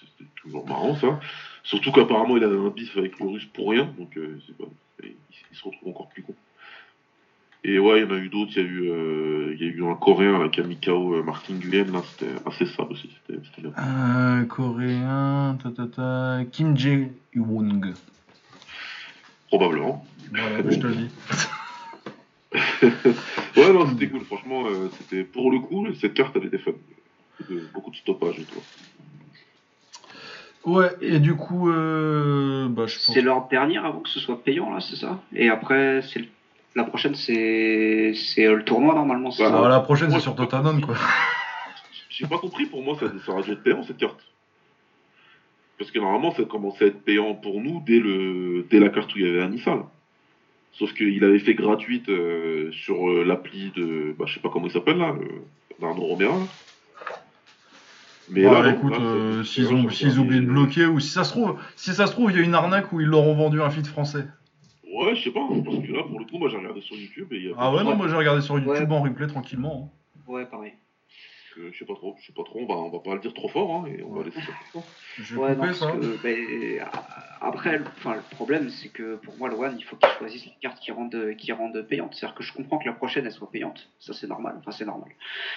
C'était 0.01 0.31
toujours 0.37 0.67
marrant 0.67 0.97
ça. 0.97 1.21
Surtout 1.63 1.93
qu'apparemment 1.93 2.37
il 2.37 2.45
avait 2.45 2.57
un 2.57 2.69
bif 2.69 2.97
avec 2.97 3.19
le 3.21 3.29
russe 3.29 3.45
pour 3.47 3.71
rien, 3.71 3.93
donc 3.99 4.17
euh, 4.17 4.41
c'est 4.47 4.57
pas, 4.57 4.65
il 5.03 5.57
se 5.57 5.65
retrouve 5.65 5.91
encore 5.91 6.09
plus 6.09 6.23
con. 6.23 6.35
Et 7.63 7.79
ouais, 7.79 8.01
il 8.01 8.05
y 8.05 8.07
en 8.07 8.15
a 8.15 8.19
eu 8.19 8.29
d'autres. 8.29 8.53
Il 8.57 8.63
y 8.63 8.65
a 8.65 8.69
eu, 8.69 8.91
euh, 8.91 9.55
il 9.55 9.61
y 9.61 9.69
a 9.69 9.73
eu 9.73 9.85
un 9.85 9.95
Coréen 9.95 10.49
KO 10.49 11.15
euh, 11.15 11.23
Martin 11.23 11.55
Nguyen. 11.55 11.93
Là, 11.93 12.03
c'était 12.03 12.33
assez 12.47 12.65
sale 12.67 12.87
aussi. 12.91 13.11
C'était 13.27 13.41
c'était 13.45 13.63
bien. 13.69 13.73
Un 13.77 14.45
coréen, 14.45 15.59
ta, 15.63 15.71
ta, 15.71 15.87
ta, 15.87 16.39
Kim 16.51 16.77
Jae-wong. 16.77 17.93
Probablement. 19.49 20.07
Voilà, 20.33 20.71
je 20.71 20.79
te 20.79 20.87
le 20.87 20.95
dis. 20.95 21.09
Ouais, 23.57 23.73
non, 23.73 23.87
c'était 23.89 24.09
cool. 24.09 24.25
Franchement, 24.25 24.65
euh, 24.67 24.89
c'était 24.99 25.23
pour 25.25 25.51
le 25.51 25.59
coup, 25.61 25.87
cette 26.01 26.15
carte, 26.15 26.35
elle 26.37 26.47
était 26.47 26.59
fun. 26.59 26.73
Beaucoup 27.75 27.91
de 27.91 27.97
stoppage 27.97 28.39
et 28.39 28.45
tout. 28.45 28.61
Ouais, 30.65 30.91
et 31.01 31.19
du 31.21 31.35
coup, 31.35 31.71
euh, 31.71 32.69
bah, 32.69 32.87
je 32.87 32.95
pense. 32.97 33.15
C'est 33.15 33.23
leur 33.23 33.49
dernière 33.49 33.85
avant 33.85 34.01
que 34.01 34.09
ce 34.09 34.21
soit 34.21 34.43
payant, 34.43 34.73
là, 34.73 34.81
c'est 34.81 34.97
ça? 34.97 35.21
Et 35.35 35.49
après, 35.49 36.03
c'est 36.03 36.21
le- 36.21 36.27
la 36.75 36.85
prochaine, 36.85 37.15
c'est 37.15 38.13
euh, 38.39 38.55
le 38.57 38.65
tournoi, 38.65 38.95
normalement, 38.95 39.31
c'est 39.31 39.43
Bah, 39.43 39.63
Ah, 39.65 39.69
la 39.69 39.81
prochaine, 39.81 40.11
c'est 40.11 40.21
sur 40.21 40.35
Totanon, 40.35 40.81
quoi. 40.81 40.95
J'ai 42.09 42.27
pas 42.27 42.39
compris, 42.39 42.67
pour 42.67 42.83
moi, 42.83 42.97
ça, 43.01 43.07
ça 43.25 43.33
aurait 43.33 43.43
dû 43.43 43.53
être 43.53 43.63
payant 43.63 43.83
cette 43.83 43.97
carte. 43.97 44.21
Parce 45.79 45.91
que 45.91 45.99
normalement, 45.99 46.33
ça 46.35 46.45
commençait 46.45 46.85
à 46.85 46.89
être 46.89 47.03
payant 47.03 47.35
pour 47.35 47.61
nous 47.61 47.83
dès, 47.87 47.99
le, 47.99 48.67
dès 48.71 48.79
la 48.79 48.91
carte 48.91 49.15
où 49.15 49.19
il 49.19 49.27
y 49.27 49.29
avait 49.29 49.43
Anissa. 49.43 49.75
là. 49.75 49.87
Sauf 50.73 50.93
qu'il 50.95 51.25
avait 51.25 51.39
fait 51.39 51.55
gratuite 51.55 52.09
euh, 52.09 52.71
sur 52.73 53.09
euh, 53.11 53.25
l'appli 53.25 53.73
de. 53.75 54.15
Bah, 54.19 54.27
je 54.29 54.35
sais 54.35 54.41
pas 54.41 54.51
comment 54.51 54.67
il 54.67 54.73
s'appelle 54.73 54.99
là, 54.99 55.15
d'Arnaud 55.81 56.03
Romera. 56.03 56.39
là. 56.39 56.45
Mais 58.29 58.45
Bah, 58.45 58.63
là, 58.63 58.71
écoute, 58.71 58.95
euh, 59.01 59.43
s'ils 59.43 59.73
oublient 59.73 60.41
de 60.41 60.47
bloquer, 60.47 60.87
ou 60.87 61.01
si 61.01 61.09
ça 61.09 61.25
se 61.25 61.31
trouve, 61.33 61.57
si 61.75 61.93
ça 61.93 62.07
se 62.07 62.13
trouve, 62.13 62.31
il 62.31 62.37
y 62.37 62.41
a 62.41 62.45
une 62.45 62.55
arnaque 62.55 62.93
où 62.93 63.01
ils 63.01 63.09
leur 63.09 63.27
ont 63.27 63.35
vendu 63.35 63.61
un 63.61 63.71
feed 63.71 63.87
français. 63.87 64.25
Ouais, 64.93 65.15
je 65.15 65.23
sais 65.25 65.31
pas, 65.31 65.41
hein, 65.41 65.63
parce 65.65 65.79
que 65.79 65.93
là, 65.93 66.03
pour 66.03 66.19
le 66.19 66.25
coup, 66.27 66.39
moi 66.39 66.49
j'ai 66.49 66.57
regardé 66.57 66.81
sur 66.81 66.97
YouTube 66.97 67.33
et 67.33 67.37
il 67.37 67.45
y 67.47 67.51
a. 67.51 67.55
Ah 67.57 67.73
ouais, 67.73 67.85
non, 67.85 67.95
moi 67.97 68.09
j'ai 68.09 68.17
regardé 68.17 68.41
sur 68.43 68.59
YouTube 68.59 68.91
Ouais. 68.91 68.97
en 68.97 69.03
replay 69.03 69.27
tranquillement. 69.29 69.93
hein. 69.95 70.23
Ouais, 70.33 70.45
pareil. 70.47 70.73
que 71.57 71.73
je 71.73 71.79
sais 71.79 71.85
pas 71.85 71.95
trop, 71.95 72.15
je 72.21 72.27
sais 72.27 72.33
pas 72.33 72.45
trop, 72.45 72.61
on 72.61 72.67
va, 72.67 72.75
on 72.77 72.91
va 72.91 73.01
pas 73.01 73.15
le 73.15 73.21
dire 73.21 73.35
trop 73.35 73.49
fort, 73.49 73.75
hein, 73.75 73.89
et 73.89 74.03
on 74.05 74.11
va 74.13 74.19
Ouais. 74.21 74.25
laisser 74.27 74.41
ça. 74.41 74.81
Je 75.19 75.35
vais 75.35 75.41
Ouais, 75.43 75.55
non, 75.57 75.63
couper 75.63 75.73
ça. 75.75 75.91
que, 75.91 76.23
ben, 76.23 76.85
après, 77.41 77.79
le- 77.79 77.85
enfin, 77.99 78.15
le 78.15 78.37
problème, 78.37 78.69
c'est 78.71 78.89
que 78.89 79.17
pour 79.17 79.37
moi, 79.37 79.49
le 79.49 79.57
One, 79.57 79.75
il 79.77 79.83
faut 79.83 79.97
qu'il 79.97 80.09
choisisse 80.19 80.45
les 80.45 80.53
cartes 80.61 80.79
qui 80.79 80.93
rendent, 80.93 81.35
qui 81.37 81.51
rendent 81.51 81.83
payantes. 81.89 82.15
C'est-à-dire 82.15 82.37
que 82.37 82.45
je 82.45 82.53
comprends 82.53 82.79
que 82.79 82.87
la 82.87 82.93
prochaine, 82.93 83.27
elle 83.27 83.33
soit 83.33 83.51
payante. 83.51 83.91
Ça, 83.99 84.13
c'est 84.13 84.29
normal. 84.29 84.55
Enfin, 84.61 84.71
c'est 84.71 84.85
normal. 84.85 85.09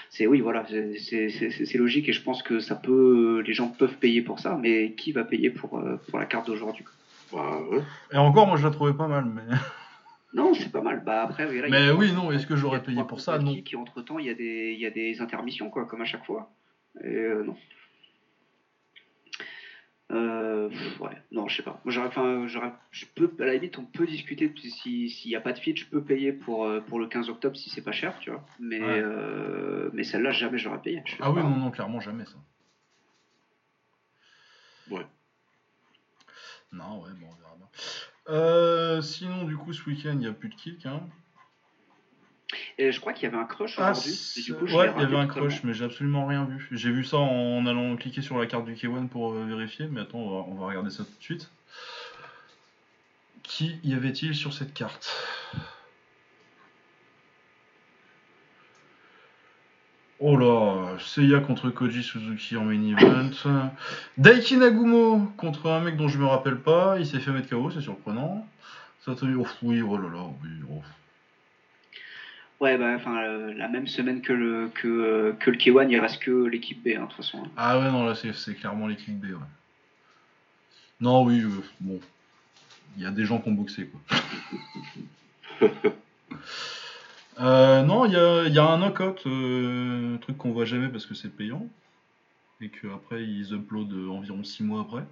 C'est, 0.10 0.26
oui, 0.26 0.42
voilà, 0.42 0.66
c'est 0.68 1.76
logique 1.78 2.10
et 2.10 2.14
je 2.14 2.24
pense 2.24 2.42
que 2.42 2.60
ça 2.60 2.74
peut, 2.76 3.44
les 3.46 3.54
gens 3.54 3.68
peuvent 3.68 3.98
payer 3.98 4.24
pour 4.24 4.40
ça, 4.40 4.58
mais 4.60 4.94
qui 4.94 5.12
va 5.12 5.24
payer 5.24 5.52
pour, 5.52 5.78
euh, 5.78 5.98
pour 6.10 6.18
la 6.18 6.26
carte 6.26 6.48
d'aujourd'hui? 6.48 6.86
Bah 7.34 7.62
ouais. 7.70 7.82
Et 8.12 8.18
encore, 8.18 8.48
moi 8.48 8.58
je 8.58 8.64
la 8.64 8.72
trouvais 8.72 8.94
pas 8.94 9.08
mal, 9.08 9.26
mais. 9.26 9.44
Non, 10.36 10.52
c'est 10.56 10.72
pas 10.72 10.82
mal. 10.82 11.04
Bah, 11.06 11.22
après, 11.22 11.46
là, 11.46 11.68
Mais 11.70 11.92
oui, 11.92 12.12
non, 12.12 12.32
est-ce 12.32 12.48
que 12.48 12.56
j'aurais 12.56 12.82
payé 12.82 13.04
pour 13.04 13.22
ça? 13.22 13.38
Non. 13.38 13.54
Et 13.54 13.64
entre 13.76 14.02
temps, 14.02 14.18
il 14.18 14.26
y, 14.26 14.32
a 14.32 14.34
des- 14.34 14.74
y 14.74 14.86
a 14.88 14.90
des 14.90 15.22
intermissions, 15.22 15.70
quoi, 15.70 15.86
comme 15.86 16.02
à 16.02 16.06
chaque 16.06 16.26
fois. 16.26 16.50
Et 17.04 17.08
euh, 17.08 17.44
non. 17.44 17.56
Euh, 20.12 20.70
ouais, 21.00 21.18
non, 21.32 21.48
je 21.48 21.58
sais 21.58 21.64
pas. 21.64 21.80
Moi, 21.86 21.94
j'aurais, 21.94 22.08
enfin, 22.08 22.48
je 22.48 23.06
peux, 23.14 23.32
à 23.40 23.46
la 23.46 23.54
limite, 23.54 23.78
on 23.78 23.86
peut 23.86 24.06
discuter 24.08 24.52
si, 24.58 25.10
s'il 25.10 25.30
n'y 25.30 25.36
a 25.36 25.40
pas 25.42 25.54
de 25.54 25.60
feed, 25.60 25.78
je 25.78 25.86
peux 25.86 26.02
payer 26.02 26.34
pour, 26.34 26.66
euh, 26.66 26.82
pour 26.82 27.00
le 27.00 27.08
15 27.08 27.30
octobre 27.30 27.56
si 27.56 27.70
c'est 27.70 27.82
pas 27.84 27.92
cher, 27.92 28.18
tu 28.20 28.32
vois. 28.32 28.44
Mais, 28.60 28.80
Ouais. 28.82 29.02
euh, 29.04 29.90
mais 29.94 30.04
celle-là, 30.04 30.32
jamais 30.32 30.58
j'aurais 30.58 30.82
payé. 30.82 31.04
Ah 31.20 31.30
oui, 31.32 31.42
pas. 31.42 31.44
non, 31.48 31.58
non, 31.58 31.72
clairement 31.72 32.00
jamais 32.00 32.26
ça. 32.26 32.36
Ouais. 34.90 35.06
Non, 36.74 37.02
ouais, 37.02 37.10
bon, 37.20 37.28
on 37.32 37.42
verra 37.42 37.56
bien. 37.56 37.68
Euh, 38.30 39.02
sinon, 39.02 39.44
du 39.46 39.56
coup, 39.56 39.74
ce 39.74 39.84
week-end, 39.90 40.12
il 40.14 40.20
n'y 40.20 40.28
a 40.28 40.34
plus 40.34 40.50
de 40.50 40.56
kick. 40.56 40.86
Hein. 40.86 41.02
Et 42.78 42.92
je 42.92 43.00
crois 43.00 43.14
qu'il 43.14 43.24
y 43.24 43.26
avait 43.28 43.38
un 43.42 43.46
crush 43.46 43.76
Ah, 43.78 43.92
aujourd'hui. 43.92 44.12
c'est- 44.14 44.40
et 44.40 44.44
du 44.44 44.54
coup, 44.54 44.68
je 44.68 44.76
ouais, 44.76 44.92
il 44.96 45.02
y 45.02 45.06
avait 45.06 45.18
un 45.18 45.28
crush, 45.28 45.64
mais 45.64 45.74
j'ai 45.74 45.86
absolument 45.86 46.26
rien 46.26 46.46
vu. 46.46 46.68
J'ai 46.72 46.92
vu 46.92 47.04
ça 47.04 47.18
en 47.18 47.66
allant 47.66 47.96
cliquer 47.96 48.22
sur 48.22 48.38
la 48.38 48.46
carte 48.48 48.66
du 48.66 48.74
K1 48.76 49.08
pour 49.08 49.34
euh, 49.34 49.46
vérifier, 49.46 49.88
mais 49.88 50.02
attends, 50.02 50.20
on 50.20 50.30
va, 50.30 50.46
on 50.50 50.56
va 50.56 50.68
regarder 50.68 50.90
ça 50.90 51.04
tout 51.04 51.18
de 51.18 51.24
suite. 51.24 51.52
Qui 53.44 53.80
y 53.84 53.94
avait-il 53.94 54.36
sur 54.36 54.54
cette 54.54 54.74
carte? 54.74 55.12
Oh 60.34 60.38
là, 60.38 60.98
Seiya 60.98 61.42
contre 61.42 61.70
Koji 61.70 62.02
Suzuki 62.02 62.58
en 62.58 62.66
main 62.66 62.82
event. 62.82 63.30
Daiki 64.18 64.58
Nagumo 64.58 65.32
contre 65.38 65.70
un 65.70 65.80
mec 65.82 65.96
dont 65.96 66.08
je 66.08 66.18
me 66.18 66.26
rappelle 66.26 66.58
pas. 66.58 66.98
Il 66.98 67.06
s'est 67.06 67.20
fait 67.20 67.30
mettre 67.30 67.50
KO, 67.50 67.70
c'est 67.70 67.82
surprenant. 67.82 68.48
Oh, 69.06 69.14
oui, 69.62 69.82
oh 69.84 69.96
là 69.96 70.10
là, 70.10 70.26
oui. 70.42 70.50
oh. 70.72 70.82
Ouais, 72.60 72.80
bah, 72.80 72.94
enfin, 72.96 73.22
euh, 73.22 73.54
la 73.54 73.68
même 73.68 73.86
semaine 73.86 74.22
que 74.22 74.34
le, 74.34 74.72
que, 74.74 74.88
euh, 74.88 75.34
que 75.34 75.52
le 75.52 75.58
K1, 75.58 75.92
il 75.92 76.00
reste 76.00 76.24
que 76.24 76.46
l'équipe 76.48 76.84
B, 76.84 76.98
hein, 76.98 77.02
de 77.02 77.06
toute 77.08 77.18
façon. 77.18 77.44
Ah 77.56 77.78
ouais, 77.78 77.92
non, 77.92 78.04
là, 78.04 78.16
c'est 78.16 78.34
c'est 78.34 78.56
clairement 78.56 78.88
l'équipe 78.88 79.20
B, 79.20 79.26
ouais. 79.26 79.48
Non, 81.00 81.26
oui, 81.26 81.42
euh, 81.42 81.62
bon. 81.80 82.00
Il 82.98 83.04
y 83.04 83.06
a 83.06 83.12
des 83.12 83.26
gens 83.26 83.38
qui 83.38 83.50
ont 83.50 83.54
boxé, 83.54 83.88
quoi. 83.88 85.70
Euh, 87.40 87.82
non, 87.82 88.06
il 88.06 88.14
y 88.14 88.60
a, 88.60 88.66
un 88.66 88.78
knockout, 88.78 89.26
euh, 89.26 90.18
truc 90.20 90.38
qu'on 90.38 90.52
voit 90.52 90.66
jamais 90.66 90.88
parce 90.90 91.06
que 91.06 91.16
c'est 91.16 91.30
payant. 91.30 91.68
Et 92.62 92.70
qu'après, 92.70 93.24
ils 93.24 93.54
uploadent 93.54 94.10
environ 94.10 94.44
6 94.44 94.64
mois 94.64 94.82
après. 94.82 95.04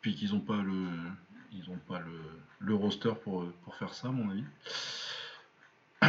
Puis 0.00 0.14
qu'ils 0.14 0.32
n'ont 0.32 0.40
pas 0.40 0.62
le. 0.62 0.88
Ils 1.52 1.70
ont 1.70 1.78
pas 1.88 2.00
le, 2.60 2.74
roster 2.74 3.12
pour, 3.22 3.46
faire 3.78 3.94
ça, 3.94 4.08
à 4.08 4.10
mon 4.10 4.30
avis. 4.30 4.44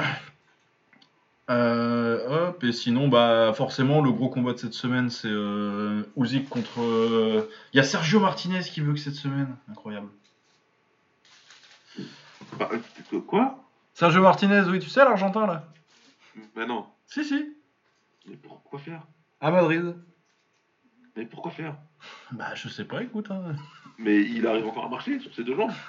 Euh, 1.52 2.48
hop, 2.48 2.64
et 2.64 2.72
sinon, 2.72 3.08
bah 3.08 3.54
forcément, 3.56 4.02
le 4.02 4.12
gros 4.12 4.30
combat 4.30 4.54
de 4.54 4.58
cette 4.58 4.74
semaine, 4.74 5.12
c'est 5.12 5.28
euh, 5.30 6.02
contre. 6.50 7.48
Il 7.72 7.78
y 7.78 7.80
a 7.80 7.84
Sergio 7.84 8.20
Martinez 8.20 8.62
qui 8.62 8.82
veut 8.82 8.94
que 8.94 9.00
cette 9.00 9.14
semaine. 9.14 9.56
Incroyable. 9.70 10.08
Bah, 12.58 12.72
quoi? 13.28 13.65
Sergio 13.96 14.22
Martinez, 14.22 14.64
oui, 14.70 14.80
tu 14.80 14.90
sais, 14.90 15.00
l'Argentin 15.06 15.48
là 15.48 15.68
Mais 16.56 16.66
non. 16.66 16.86
Si, 17.08 17.24
si. 17.24 17.56
Mais 18.28 18.36
pourquoi 18.36 18.78
faire? 18.78 19.02
À 19.40 19.52
Madrid. 19.52 19.96
Mais 21.16 21.26
pourquoi 21.26 21.50
faire? 21.52 21.78
Bah, 22.34 22.54
je 22.56 22.68
sais 22.68 22.84
pas, 22.84 23.02
écoute. 23.02 23.32
hein. 23.32 23.56
Mais 23.98 24.22
il 24.22 24.46
arrive 24.48 24.66
encore 24.68 24.86
à 24.86 24.90
marcher 24.90 25.20
sur 25.20 25.34
ses 25.34 25.44
deux 25.44 25.56
jambes. 25.56 25.72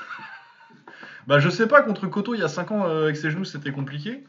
Bah, 1.26 1.40
je 1.40 1.48
sais 1.48 1.66
pas, 1.66 1.82
contre 1.82 2.06
Koto, 2.06 2.34
il 2.34 2.40
y 2.40 2.44
a 2.44 2.48
5 2.48 2.70
ans, 2.70 2.86
euh, 2.86 3.02
avec 3.06 3.16
ses 3.16 3.32
genoux, 3.32 3.44
c'était 3.44 3.72
compliqué. 3.72 4.22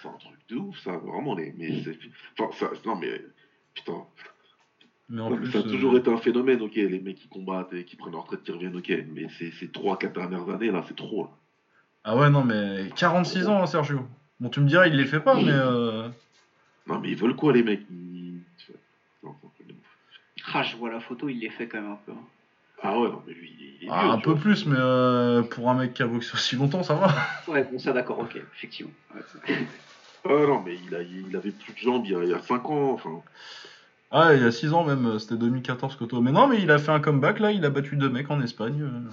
C'est 0.00 0.06
un 0.08 0.12
truc 0.12 0.38
de 0.48 0.54
ouf, 0.54 0.78
ça, 0.78 0.92
vraiment. 0.92 1.34
Les... 1.34 1.52
Mais 1.58 1.82
c'est... 1.82 1.98
Enfin, 2.38 2.54
ça... 2.56 2.70
Non, 2.86 2.94
mais. 2.94 3.20
Putain. 3.74 4.04
Mais 5.08 5.20
en 5.20 5.30
Non, 5.30 5.36
plus. 5.36 5.50
ça 5.50 5.58
a 5.58 5.62
euh, 5.62 5.64
toujours 5.64 5.96
été 5.96 6.08
un 6.12 6.16
phénomène, 6.18 6.62
ok. 6.62 6.76
Les 6.76 7.00
mecs 7.00 7.16
qui 7.16 7.28
combattent 7.28 7.72
et 7.72 7.84
qui 7.84 7.96
prennent 7.96 8.12
leur 8.12 8.22
retraite, 8.22 8.44
qui 8.44 8.52
reviennent, 8.52 8.76
ok. 8.76 8.88
Mais 9.08 9.28
ces, 9.30 9.50
ces 9.50 9.66
3-4 9.66 10.12
dernières 10.12 10.48
années, 10.48 10.70
là, 10.70 10.84
c'est 10.86 10.96
trop. 10.96 11.24
Là. 11.24 11.30
Ah 12.10 12.16
ouais, 12.16 12.30
non, 12.30 12.42
mais 12.42 12.88
46 12.96 13.48
ans, 13.48 13.62
hein, 13.62 13.66
Sergio. 13.66 14.00
Bon, 14.40 14.48
tu 14.48 14.60
me 14.60 14.66
dirais, 14.66 14.88
il 14.88 14.96
les 14.96 15.04
fait 15.04 15.20
pas, 15.20 15.34
mais. 15.34 15.50
euh, 15.50 16.08
Non, 16.86 17.00
mais 17.00 17.10
ils 17.10 17.16
veulent 17.16 17.36
quoi, 17.36 17.52
les 17.52 17.62
mecs 17.62 17.82
Ils-. 17.90 18.40
Ah, 20.54 20.62
je 20.62 20.74
vois 20.76 20.90
la 20.90 21.00
photo, 21.00 21.28
il 21.28 21.38
les 21.40 21.50
fait 21.50 21.66
quand 21.68 21.82
même 21.82 21.90
un 21.92 21.98
peu. 22.06 22.12
hein. 22.12 22.24
Ah 22.82 22.98
ouais, 22.98 23.08
non, 23.10 23.22
mais 23.26 23.34
lui, 23.34 23.52
il 23.82 23.86
est 23.86 23.90
ah, 23.90 24.04
vieux, 24.04 24.10
un 24.12 24.16
tu 24.16 24.22
peu 24.22 24.30
vois. 24.30 24.40
plus, 24.40 24.64
mais 24.64 24.76
euh, 24.78 25.42
pour 25.42 25.68
un 25.68 25.74
mec 25.74 25.92
qui 25.92 26.02
a 26.02 26.06
boxé 26.06 26.32
aussi 26.32 26.56
longtemps, 26.56 26.82
ça 26.82 26.94
va. 26.94 27.08
Ouais, 27.46 27.62
bon, 27.70 27.78
ça 27.78 27.92
d'accord, 27.92 28.20
ok, 28.20 28.40
effectivement. 28.56 28.92
Ouais, 29.14 29.20
Ah 30.24 30.28
non, 30.46 30.62
mais 30.64 30.76
il, 30.86 30.94
a, 30.94 31.02
il 31.02 31.36
avait 31.36 31.50
plus 31.50 31.74
de 31.74 31.78
jambes 31.78 32.06
il 32.06 32.12
y 32.12 32.14
a, 32.14 32.22
il 32.22 32.30
y 32.30 32.34
a 32.34 32.40
5 32.40 32.70
ans, 32.70 32.92
enfin. 32.92 33.20
Ah, 34.10 34.34
il 34.34 34.40
y 34.42 34.46
a 34.46 34.50
6 34.50 34.72
ans 34.72 34.84
même, 34.84 35.04
euh, 35.04 35.18
c'était 35.18 35.36
2014 35.36 35.96
Koto. 35.96 36.22
Mais 36.22 36.32
non, 36.32 36.46
mais 36.46 36.62
il 36.62 36.70
a 36.70 36.78
fait 36.78 36.92
un 36.92 37.00
comeback 37.00 37.38
là, 37.40 37.52
il 37.52 37.66
a 37.66 37.70
battu 37.70 37.96
deux 37.96 38.08
mecs 38.08 38.30
en 38.30 38.40
Espagne. 38.40 38.80
euh. 38.82 39.10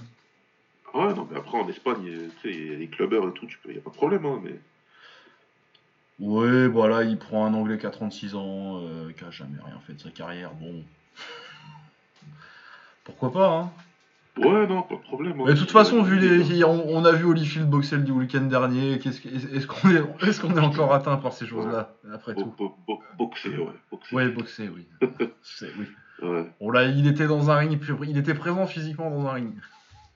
Ah 0.98 1.06
Ouais, 1.08 1.14
non, 1.14 1.28
mais 1.30 1.36
après 1.36 1.58
en 1.58 1.68
Espagne, 1.68 2.06
euh, 2.08 2.28
tu 2.40 2.48
sais, 2.52 2.56
il 2.56 2.70
y 2.72 2.74
a 2.74 2.78
les 2.78 2.86
clubbers 2.88 3.28
et 3.28 3.32
tout, 3.32 3.46
tu 3.46 3.58
peux, 3.58 3.72
y 3.72 3.76
a 3.78 3.80
pas 3.80 3.90
de 3.90 3.94
problème, 3.94 4.24
hein, 4.24 4.40
mais. 4.42 4.58
Ouais, 6.18 6.66
voilà, 6.68 7.02
il 7.02 7.18
prend 7.18 7.44
un 7.44 7.52
Anglais 7.52 7.76
qui 7.76 7.84
a 7.86 7.90
36 7.90 8.34
ans, 8.34 8.80
euh, 8.82 9.12
qui 9.12 9.22
a 9.24 9.30
jamais 9.30 9.58
rien 9.62 9.78
fait 9.86 9.92
de 9.92 10.00
sa 10.00 10.10
carrière. 10.10 10.52
Bon. 10.54 10.82
Pourquoi 13.04 13.32
pas, 13.32 13.48
hein 13.48 13.70
Ouais, 14.38 14.66
non, 14.66 14.82
pas 14.82 14.96
de 14.96 15.00
problème. 15.00 15.40
hein. 15.40 15.44
Mais 15.46 15.54
de 15.54 15.58
toute 15.58 15.70
façon, 15.70 16.02
vu 16.02 16.18
les, 16.18 16.62
on, 16.64 16.88
on 16.88 17.04
a 17.06 17.12
vu 17.12 17.24
Holyfield 17.24 17.68
boxer 17.70 17.96
le 17.96 18.10
week-end 18.12 18.42
dernier. 18.42 18.94
Est-ce 18.94 19.66
qu'on 19.66 19.90
est, 19.90 20.40
qu'on 20.40 20.56
est 20.56 20.60
encore 20.60 20.92
atteint 20.92 21.16
par 21.16 21.32
ces 21.32 21.46
choses-là 21.46 21.94
après 22.12 22.34
tout? 22.34 22.52
Bo- 22.58 22.74
bo- 22.86 23.02
boxer, 23.18 23.56
ouais. 23.56 23.72
Boxer. 23.90 24.14
Ouais, 24.14 24.28
boxer, 24.28 24.68
oui. 24.74 24.86
C'est- 25.42 25.70
oui. 25.78 25.86
Ouais, 26.22 26.50
On 26.60 26.70
l'a, 26.70 26.84
il 26.84 27.06
était 27.06 27.26
dans 27.26 27.50
un 27.50 27.56
ring, 27.56 27.78
il 28.08 28.16
était 28.18 28.34
présent 28.34 28.66
physiquement 28.66 29.10
dans 29.10 29.26
un 29.26 29.32
ring. 29.32 29.52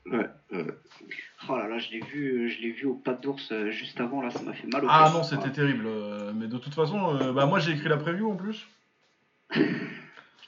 Ouais, 0.06 0.28
ouais. 0.52 0.64
Oh 1.48 1.56
là 1.56 1.68
là, 1.68 1.78
je 1.78 1.90
l'ai 1.90 2.00
vu, 2.00 2.48
je 2.50 2.60
l'ai 2.60 2.70
vu 2.72 2.86
au 2.86 2.94
pas 2.94 3.14
d'ours 3.14 3.50
euh, 3.52 3.70
juste 3.70 4.00
avant, 4.00 4.20
là, 4.22 4.30
ça 4.30 4.42
m'a 4.42 4.52
fait 4.52 4.66
mal 4.66 4.84
au 4.84 4.88
Ah 4.90 5.10
non, 5.12 5.22
c'était 5.22 5.50
terrible. 5.50 5.84
euh, 5.86 6.32
Mais 6.34 6.46
de 6.48 6.58
toute 6.58 6.74
façon, 6.74 7.16
euh, 7.16 7.32
bah 7.32 7.46
moi 7.46 7.58
j'ai 7.60 7.72
écrit 7.72 7.88
la 7.88 7.96
preview 7.96 8.30
en 8.30 8.36
plus. 8.36 8.66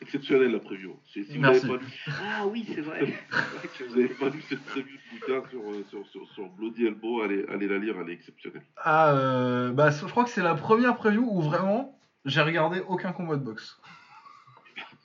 exceptionnelle 0.03 0.51
la 0.53 0.59
preview. 0.59 0.97
Si 1.13 1.25
Merci. 1.39 1.67
n'avez 1.67 1.79
pas, 1.79 1.85
lu- 1.85 1.93
Ah 2.23 2.47
oui, 2.47 2.67
c'est 2.75 2.81
vrai. 2.81 3.07
si 3.77 3.83
vous 3.85 3.95
avez 3.95 4.09
pas 4.09 4.29
lu 4.29 4.43
cette 4.49 4.63
preview 4.65 4.97
de 4.97 5.19
bouquin 5.19 5.49
sur, 5.51 5.63
sur, 5.91 6.07
sur, 6.09 6.29
sur 6.35 6.49
Bloody 6.51 6.87
Elbow, 6.87 7.23
allez, 7.23 7.45
allez 7.49 7.69
la 7.69 7.79
lire, 7.79 7.95
elle 8.01 8.11
est 8.11 8.15
exceptionnelle. 8.15 8.65
Ah, 8.77 9.13
euh, 9.15 9.71
bah, 9.73 9.91
je 9.91 10.05
crois 10.07 10.25
que 10.25 10.31
c'est 10.31 10.43
la 10.43 10.55
première 10.57 10.97
preview 10.97 11.25
où 11.31 11.41
vraiment 11.41 11.99
j'ai 12.25 12.43
regardé 12.43 12.81
aucun 12.89 13.13
combat 13.13 13.37
de 13.37 13.45
boxe. 13.45 13.81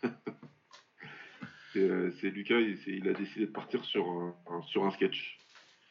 C'est 1.77 1.83
euh, 1.83 2.11
c'est 2.19 2.29
Lucas, 2.29 2.59
il, 2.59 3.07
a 3.07 3.13
décidé 3.13 3.45
de 3.45 3.51
partir 3.51 3.83
sur 3.85 4.05
un, 4.09 4.33
un- 4.51 4.61
sur 4.63 4.85
un 4.85 4.91
sketch. 4.91 5.37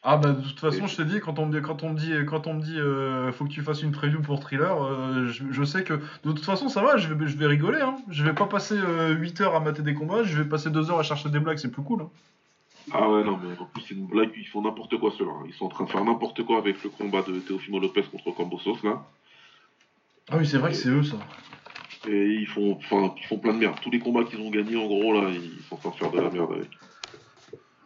Ah 0.03 0.17
bah 0.17 0.31
de 0.31 0.41
toute 0.41 0.59
façon 0.59 0.85
je 0.87 0.95
te 0.95 1.01
dis 1.01 1.19
quand 1.19 1.39
on 1.39 1.47
me 1.47 1.51
dit 1.51 1.61
quand 1.61 1.83
on 1.83 1.89
me 1.93 1.97
dit 1.97 2.13
quand 2.27 2.45
on 2.47 2.53
me 2.53 2.61
dit 2.61 2.79
euh, 2.79 3.31
faut 3.31 3.45
que 3.45 3.49
tu 3.49 3.61
fasses 3.63 3.81
une 3.81 3.91
preview 3.91 4.21
pour 4.21 4.39
thriller 4.39 4.81
euh, 4.83 5.27
je, 5.27 5.43
je 5.49 5.63
sais 5.63 5.83
que 5.83 5.93
de 5.95 5.99
toute 6.31 6.45
façon 6.45 6.69
ça 6.69 6.81
va 6.83 6.97
je 6.97 7.11
vais, 7.11 7.27
je 7.27 7.35
vais 7.35 7.47
rigoler 7.47 7.81
hein. 7.81 7.95
je 8.09 8.23
vais 8.23 8.33
pas 8.33 8.45
passer 8.45 8.75
euh, 8.77 9.13
8 9.15 9.41
heures 9.41 9.55
à 9.55 9.59
mater 9.59 9.81
des 9.81 9.95
combats 9.95 10.23
je 10.23 10.41
vais 10.41 10.47
passer 10.47 10.69
2 10.69 10.91
heures 10.91 10.99
à 10.99 11.03
chercher 11.03 11.29
des 11.29 11.39
blagues 11.39 11.57
c'est 11.57 11.71
plus 11.71 11.81
cool 11.81 12.03
hein. 12.03 12.09
Ah 12.93 13.09
ouais, 13.09 13.21
non, 13.21 13.37
mais 13.43 13.49
en 13.59 13.65
plus, 13.65 13.81
c'est 13.81 13.95
une 13.95 14.07
blague, 14.07 14.31
ils 14.37 14.47
font 14.47 14.61
n'importe 14.61 14.97
quoi 14.97 15.11
ceux-là. 15.17 15.33
Ils 15.45 15.53
sont 15.53 15.65
en 15.65 15.67
train 15.67 15.83
de 15.83 15.89
faire 15.89 16.05
n'importe 16.05 16.41
quoi 16.43 16.57
avec 16.57 16.81
le 16.85 16.89
combat 16.89 17.21
de 17.21 17.37
Teofimo 17.39 17.79
Lopez 17.79 18.03
contre 18.03 18.31
Cambosos, 18.31 18.81
là. 18.81 19.05
Ah 20.31 20.37
oui 20.37 20.45
c'est 20.45 20.57
vrai 20.57 20.71
que 20.71 20.77
c'est 20.77 20.87
eux 20.87 21.03
ça 21.03 21.17
Et 22.07 22.27
ils 22.27 22.47
font, 22.47 22.73
enfin, 22.77 23.13
ils 23.17 23.25
font 23.25 23.37
plein 23.37 23.53
de 23.53 23.59
merde. 23.59 23.75
Tous 23.81 23.91
les 23.91 23.99
combats 23.99 24.23
qu'ils 24.23 24.39
ont 24.41 24.49
gagnés, 24.49 24.77
en 24.77 24.85
gros, 24.85 25.13
là, 25.13 25.29
ils 25.29 25.63
sont 25.63 25.75
en 25.75 25.77
train 25.77 25.89
de 25.89 25.95
faire 25.95 26.11
de 26.11 26.19
la 26.19 26.29
merde 26.29 26.51
avec. 26.53 26.69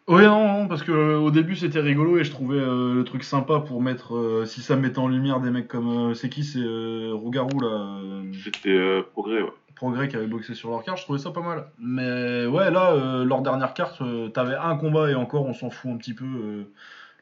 Oui, 0.08 0.24
non, 0.24 0.62
non, 0.62 0.68
parce 0.68 0.84
que 0.84 0.92
euh, 0.92 1.20
au 1.20 1.32
début 1.32 1.56
c'était 1.56 1.80
rigolo 1.80 2.18
et 2.18 2.24
je 2.24 2.32
trouvais 2.32 2.58
euh, 2.58 2.94
le 2.96 3.04
truc 3.06 3.24
sympa 3.24 3.60
pour 3.60 3.82
mettre, 3.82 4.18
euh, 4.18 4.46
si 4.46 4.62
ça 4.62 4.76
mettait 4.76 5.00
en 5.00 5.08
lumière 5.08 5.40
des 5.40 5.52
mecs 5.52 5.68
comme, 5.68 6.14
c'est 6.16 6.28
qui, 6.28 6.44
c'est 6.44 6.60
Rougarou 6.60 7.60
là, 7.62 8.00
C'était 8.44 9.04
progrès, 9.14 9.42
ouais. 9.42 9.54
Progrès 9.76 10.10
qui 10.10 10.18
avait 10.18 10.28
boxé 10.28 10.54
sur 10.54 10.70
leur 10.70 10.84
carte, 10.84 10.98
je 10.98 11.04
trouvais 11.04 11.18
ça 11.18 11.32
pas 11.32 11.42
mal. 11.42 11.72
Mais 11.80 12.46
ouais, 12.46 12.70
là, 12.72 13.24
leur 13.24 13.42
dernière 13.42 13.74
carte, 13.74 14.04
t'avais 14.34 14.56
un 14.56 14.76
combat 14.76 15.10
et 15.10 15.16
encore 15.16 15.46
on 15.46 15.54
s'en 15.54 15.70
fout 15.70 15.92
un 15.92 15.98
petit 15.98 16.14
peu. 16.14 16.66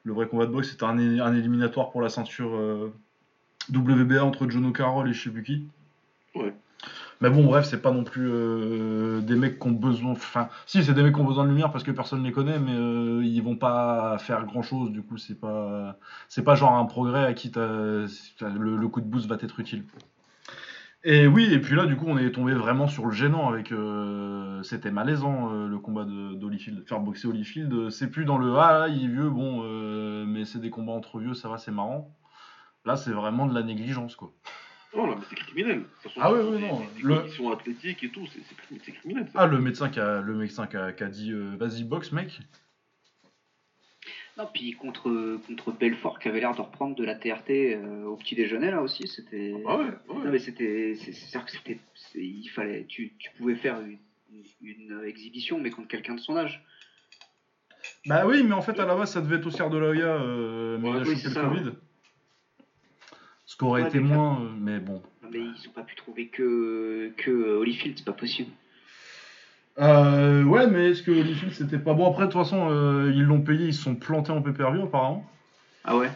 le 0.04 0.14
vrai 0.14 0.28
combat 0.28 0.46
de 0.46 0.52
boxe 0.52 0.72
c'était 0.72 0.86
un, 0.86 0.98
un 0.98 1.36
éliminatoire 1.36 1.92
pour 1.92 2.02
la 2.02 2.10
ceinture 2.10 2.58
WBA 3.72 4.24
entre 4.24 4.50
Jono 4.50 4.72
Carroll 4.72 5.10
et 5.10 5.14
je 5.14 5.24
sais 5.24 5.30
plus 5.30 5.44
qui. 5.44 5.68
Ouais. 6.34 6.54
Mais 7.22 7.30
bon, 7.30 7.44
bref, 7.44 7.66
c'est 7.66 7.82
pas 7.82 7.92
non 7.92 8.04
plus 8.06 8.30
euh, 8.32 9.20
des 9.22 9.36
mecs 9.36 9.60
qui 9.60 9.68
ont 9.68 9.72
besoin. 9.72 10.12
Enfin, 10.12 10.50
si, 10.66 10.84
c'est 10.84 10.94
des 10.94 11.04
mecs 11.04 11.14
qui 11.16 11.20
ont 11.22 11.26
besoin 11.26 11.44
de 11.44 11.50
lumière 11.50 11.72
parce 11.72 11.84
que 11.84 11.92
personne 11.92 12.24
les 12.24 12.32
connaît, 12.32 12.60
mais 12.60 12.74
euh, 12.76 13.22
ils 13.24 13.42
vont 13.42 13.58
pas 13.58 14.18
faire 14.20 14.46
grand 14.46 14.62
chose. 14.62 14.92
Du 14.92 15.02
coup, 15.04 15.18
c'est 15.18 15.40
pas, 15.40 15.98
c'est 16.30 16.44
pas 16.44 16.56
genre 16.56 16.74
un 16.76 16.86
progrès 16.86 17.26
à 17.26 17.34
qui 17.34 17.52
le, 17.56 18.08
le 18.78 18.88
coup 18.88 19.02
de 19.02 19.06
boost 19.06 19.28
va 19.28 19.38
t'être 19.38 19.60
utile. 19.60 19.84
Et 21.04 21.28
oui, 21.28 21.46
et 21.54 21.60
puis 21.60 21.76
là, 21.76 21.86
du 21.86 21.96
coup, 21.96 22.06
on 22.08 22.18
est 22.18 22.32
tombé 22.32 22.54
vraiment 22.54 22.88
sur 22.88 23.06
le 23.06 23.12
gênant 23.12 23.48
avec. 23.50 23.72
euh, 23.72 24.62
C'était 24.64 24.92
malaisant 24.92 25.54
euh, 25.54 25.68
le 25.68 25.80
combat 25.80 26.06
d'Holyfield. 26.06 26.86
Faire 26.88 27.00
boxer 27.00 27.28
Holyfield, 27.28 27.90
c'est 27.90 28.10
plus 28.10 28.26
dans 28.26 28.38
le 28.38 28.58
ah, 28.58 28.88
il 28.90 29.06
est 29.06 29.08
vieux, 29.08 29.30
bon, 29.30 29.64
mais 30.26 30.46
c'est 30.46 30.60
des 30.60 30.70
combats 30.70 30.94
entre 30.94 31.20
vieux, 31.20 31.34
ça 31.34 31.50
va, 31.50 31.58
c'est 31.58 31.72
marrant. 31.72 32.16
Là, 32.86 32.98
c'est 32.98 33.12
vraiment 33.12 33.48
de 33.48 33.54
la 33.54 33.64
négligence, 33.64 34.16
quoi. 34.16 34.34
Non, 34.96 35.06
là, 35.08 35.16
mais 35.18 35.26
c'est 35.30 35.36
criminel. 35.36 35.84
Ah 36.18 36.34
ouais, 36.34 36.44
des- 36.44 36.66
non. 36.68 36.80
Des, 36.80 37.02
Le- 37.04 37.16
conditions 37.20 37.52
athlétiques 37.52 38.04
et 38.04 38.10
tout, 38.10 38.26
c'est 38.28 38.40
c'est 38.48 38.56
crimi- 38.56 38.82
c'est 38.84 38.92
criminel, 38.92 39.26
ça. 39.32 39.42
Ah, 39.42 39.46
le 39.48 39.60
médecin 39.60 39.90
qui 39.90 40.00
a, 40.00 40.20
le 40.22 40.34
médecin 40.34 40.66
qui 40.68 40.78
a, 40.78 40.92
qui 40.94 41.04
a 41.04 41.08
dit 41.10 41.32
euh, 41.32 41.56
vas-y, 41.58 41.84
boxe, 41.84 42.12
mec. 42.12 42.40
Non, 44.38 44.48
puis 44.54 44.72
contre, 44.74 45.38
contre 45.48 45.72
Belfort 45.74 46.18
qui 46.20 46.30
avait 46.30 46.40
l'air 46.40 46.56
de 46.56 46.62
reprendre 46.62 46.96
de 46.96 47.04
la 47.04 47.14
TRT 47.16 47.50
euh, 47.76 48.06
au 48.06 48.16
petit 48.16 48.36
déjeuner 48.36 48.72
là 48.72 48.82
aussi, 48.82 49.08
c'était. 49.08 49.54
Ah 49.68 49.78
ouais, 49.78 49.86
Non 50.08 50.22
ouais. 50.22 50.32
mais 50.32 50.40
c'était, 50.40 50.96
c'est- 50.96 51.12
c'est-à-dire 51.12 51.46
que 51.46 51.52
c'était, 51.52 51.80
c'est- 51.94 52.20
il 52.26 52.48
fallait, 52.48 52.86
tu, 52.86 53.14
tu 53.20 53.30
pouvais 53.38 53.56
faire 53.56 53.80
une, 53.82 53.98
une 54.62 55.04
exhibition 55.06 55.60
mais 55.60 55.70
contre 55.72 55.90
quelqu'un 55.90 56.16
de 56.16 56.20
son 56.22 56.38
âge. 56.38 56.64
Bah 58.06 58.26
oui, 58.26 58.44
mais 58.44 58.54
en 58.54 58.62
fait, 58.62 58.80
à 58.80 58.86
la 58.86 58.96
base, 58.96 59.12
ça 59.12 59.22
devait 59.22 59.36
être 59.38 59.46
au 59.46 59.52
Cerf 59.52 59.70
de 59.70 59.78
l'Oya, 59.78 60.06
euh, 60.08 60.78
mais 60.80 60.90
Ouais, 60.90 60.96
il 60.96 60.98
a 60.98 61.00
oui, 61.02 61.06
chopé 61.08 61.18
c'est 61.18 61.28
le 61.28 61.34
ça, 61.34 61.42
Covid. 61.42 61.72
Ce 63.50 63.58
qu'aurait 63.58 63.82
été 63.82 64.00
moins, 64.00 64.42
euh, 64.44 64.50
mais 64.60 64.78
bon. 64.78 65.02
Non, 65.24 65.30
mais 65.32 65.40
ils 65.40 65.68
ont 65.68 65.72
pas 65.72 65.82
pu 65.82 65.96
trouver 65.96 66.28
que 66.28 67.12
que 67.18 67.32
Holyfield, 67.32 67.98
c'est 67.98 68.06
pas 68.06 68.12
possible. 68.14 68.52
Euh, 69.80 70.44
ouais, 70.44 70.68
mais 70.68 70.92
est-ce 70.92 71.02
que 71.02 71.10
Holyfield 71.10 71.54
c'était 71.54 71.80
pas 71.80 71.96
bon? 71.96 72.08
Après, 72.08 72.28
de 72.28 72.32
toute 72.32 72.40
façon, 72.40 72.70
euh, 72.70 73.12
ils 73.12 73.24
l'ont 73.24 73.42
payé, 73.42 73.66
ils 73.66 73.74
se 73.74 73.82
sont 73.82 73.96
plantés 73.96 74.32
en 74.32 74.44
pay-per-view 74.44 74.84
apparemment. 74.84 75.28
Ah 75.84 75.98
ouais? 75.98 76.12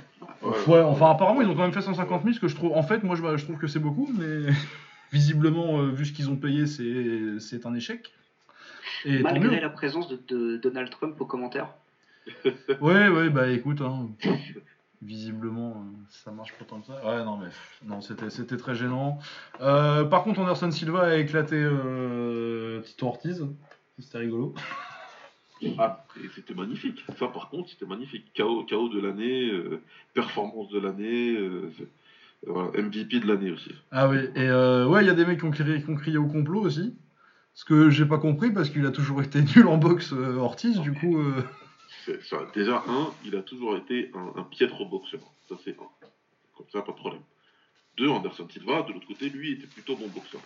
Ouais, 0.68 0.82
enfin, 0.82 1.10
apparemment, 1.10 1.42
ils 1.42 1.48
ont 1.48 1.56
quand 1.56 1.64
même 1.64 1.74
fait 1.74 1.82
150 1.82 2.22
000, 2.22 2.36
ce 2.36 2.40
que 2.40 2.48
je 2.48 2.56
trouve. 2.56 2.74
En 2.74 2.84
fait, 2.84 3.02
moi, 3.02 3.16
je, 3.16 3.38
je 3.38 3.44
trouve 3.44 3.58
que 3.58 3.66
c'est 3.66 3.80
beaucoup, 3.80 4.12
mais 4.16 4.54
visiblement, 5.12 5.80
euh, 5.80 5.90
vu 5.90 6.06
ce 6.06 6.14
qu'ils 6.14 6.30
ont 6.30 6.36
payé, 6.36 6.68
c'est 6.68 7.40
c'est 7.40 7.66
un 7.66 7.74
échec. 7.74 8.14
Et 9.06 9.24
Malgré 9.24 9.60
la 9.60 9.70
présence 9.72 10.08
de, 10.08 10.20
de 10.28 10.58
Donald 10.58 10.92
Trump 10.92 11.20
aux 11.20 11.26
commentaires. 11.26 11.74
Ouais, 12.80 13.08
ouais, 13.08 13.30
bah 13.32 13.50
écoute, 13.50 13.82
hein, 13.82 14.10
visiblement, 15.06 15.72
euh, 15.72 15.98
ça 16.10 16.32
marche 16.32 16.54
pas 16.54 16.66
tant 16.66 16.80
que 16.80 16.88
ça. 16.88 17.06
Ouais, 17.06 17.24
non, 17.24 17.38
mais 17.38 17.48
non, 17.86 18.02
c'était 18.02 18.30
c'était 18.30 18.58
très 18.58 18.76
gênant. 18.76 19.20
Euh, 19.62 20.04
par 20.06 20.24
contre, 20.24 20.40
Anderson 20.40 20.72
Silva 20.72 21.08
a 21.08 21.16
éclaté 21.16 21.56
euh, 21.56 22.82
Tito 22.82 23.08
Ortiz. 23.08 23.46
C'était 24.00 24.20
rigolo. 24.20 24.54
Ah, 25.78 26.04
et 26.22 26.28
c'était 26.36 26.54
magnifique. 26.54 27.06
Ça, 27.18 27.28
par 27.28 27.50
contre, 27.50 27.70
c'était 27.70 27.86
magnifique. 27.86 28.26
KO, 28.36 28.66
KO 28.70 28.90
de 28.90 29.00
l'année, 29.00 29.50
euh, 29.50 29.82
performance 30.14 30.70
de 30.70 30.80
l'année, 30.80 31.38
euh, 31.38 31.72
voilà, 32.46 32.70
MVP 32.82 33.22
de 33.22 33.28
l'année 33.28 33.52
aussi. 33.52 33.72
Ah 33.92 34.10
oui, 34.10 34.18
et 34.36 34.42
euh, 34.42 34.86
ouais, 34.88 35.04
il 35.04 35.08
y 35.08 35.10
a 35.10 35.14
des 35.14 35.26
mecs 35.26 35.40
qui 35.40 35.46
ont, 35.46 35.52
crié, 35.52 35.82
qui 35.82 35.90
ont 35.90 35.96
crié 35.96 36.18
au 36.18 36.28
complot 36.28 36.62
aussi. 36.62 36.94
Ce 37.54 37.66
que 37.66 37.90
j'ai 37.90 38.06
pas 38.06 38.18
compris 38.18 38.52
parce 38.52 38.70
qu'il 38.70 38.86
a 38.86 38.92
toujours 38.92 39.22
été 39.22 39.42
nul 39.56 39.68
en 39.68 39.78
boxe, 39.78 40.12
euh, 40.12 40.36
Ortiz, 40.36 40.80
du 40.82 40.92
coup. 40.92 41.18
Ça, 42.24 42.38
déjà, 42.54 42.84
un, 42.88 43.12
il 43.26 43.36
a 43.36 43.42
toujours 43.42 43.76
été 43.78 44.12
un, 44.14 44.40
un 44.40 44.44
piètre 44.44 44.84
boxeur. 44.86 45.22
Ça, 45.50 45.56
c'est 45.64 45.72
un. 45.80 46.08
Comme 46.56 46.68
ça, 46.72 46.82
pas 46.82 46.92
de 46.92 46.98
problème. 46.98 47.22
Deux, 47.98 48.08
Anderson 48.10 48.48
Silva, 48.50 48.82
de 48.84 48.94
l'autre 48.94 49.08
côté, 49.08 49.30
lui, 49.30 49.54
était 49.54 49.68
plutôt 49.68 49.96
bon 49.96 50.08
boxeur. 50.08 50.42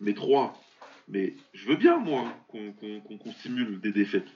Mais 0.00 0.14
trois, 0.14 0.58
mais 1.08 1.34
je 1.54 1.66
veux 1.66 1.76
bien, 1.76 1.98
moi, 1.98 2.24
qu'on 2.48 2.72
qu'on- 2.72 3.00
qu'on- 3.00 3.18
qu'on 3.18 3.32
simule 3.32 3.80
des 3.80 3.92
défaites. 3.92 4.28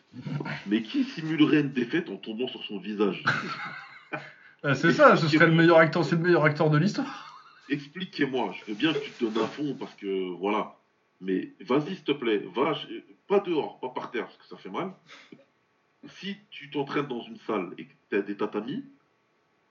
Mais 0.66 0.82
qui 0.82 1.04
simulerait 1.04 1.60
une 1.60 1.72
défaite 1.72 2.08
en 2.10 2.16
tombant 2.16 2.48
sur 2.48 2.62
son 2.64 2.78
visage? 2.78 3.22
Euh, 4.64 4.74
c'est 4.74 4.92
ça, 4.92 5.16
ce 5.16 5.28
serait 5.28 5.46
le 5.46 5.52
meilleur 5.54 5.78
acteur, 5.78 6.04
c'est 6.04 6.16
le 6.16 6.22
meilleur 6.22 6.44
acteur 6.44 6.70
de 6.70 6.78
l'histoire. 6.78 7.26
Expliquez-moi, 7.70 8.54
je 8.58 8.70
veux 8.72 8.76
bien 8.76 8.92
que 8.92 8.98
tu 8.98 9.10
te 9.10 9.24
donnes 9.24 9.44
à 9.44 9.46
fond 9.46 9.76
parce 9.78 9.94
que 9.94 10.28
voilà. 10.38 10.76
Mais 11.20 11.52
vas-y, 11.60 11.94
s'il 11.96 12.04
te 12.04 12.12
plaît, 12.12 12.42
va, 12.54 12.72
pas 13.28 13.40
dehors, 13.40 13.78
pas 13.80 13.90
par 13.90 14.10
terre 14.10 14.24
parce 14.24 14.36
que 14.38 14.46
ça 14.46 14.56
fait 14.56 14.70
mal. 14.70 14.92
Si 16.08 16.36
tu 16.50 16.70
t'entraînes 16.70 17.06
dans 17.06 17.22
une 17.22 17.38
salle 17.46 17.74
et 17.78 17.84
que 17.84 17.92
tu 18.10 18.16
as 18.16 18.22
des 18.22 18.36
tatamis, 18.36 18.84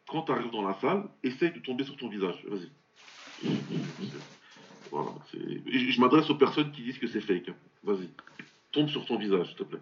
quand 0.07 0.23
tu 0.23 0.31
arrives 0.31 0.51
dans 0.51 0.61
la 0.67 0.75
salle, 0.79 1.03
essaye 1.23 1.51
de 1.51 1.59
tomber 1.59 1.83
sur 1.83 1.97
ton 1.97 2.07
visage. 2.07 2.43
Vas-y. 2.47 2.69
Voilà. 4.91 5.11
Je 5.33 5.99
m'adresse 6.01 6.29
aux 6.29 6.35
personnes 6.35 6.71
qui 6.71 6.83
disent 6.83 6.97
que 6.99 7.07
c'est 7.07 7.21
fake. 7.21 7.49
hein. 7.49 7.55
Vas-y. 7.83 8.09
Tombe 8.71 8.89
sur 8.89 9.05
ton 9.05 9.17
visage, 9.17 9.47
s'il 9.47 9.55
te 9.57 9.63
plaît. 9.63 9.79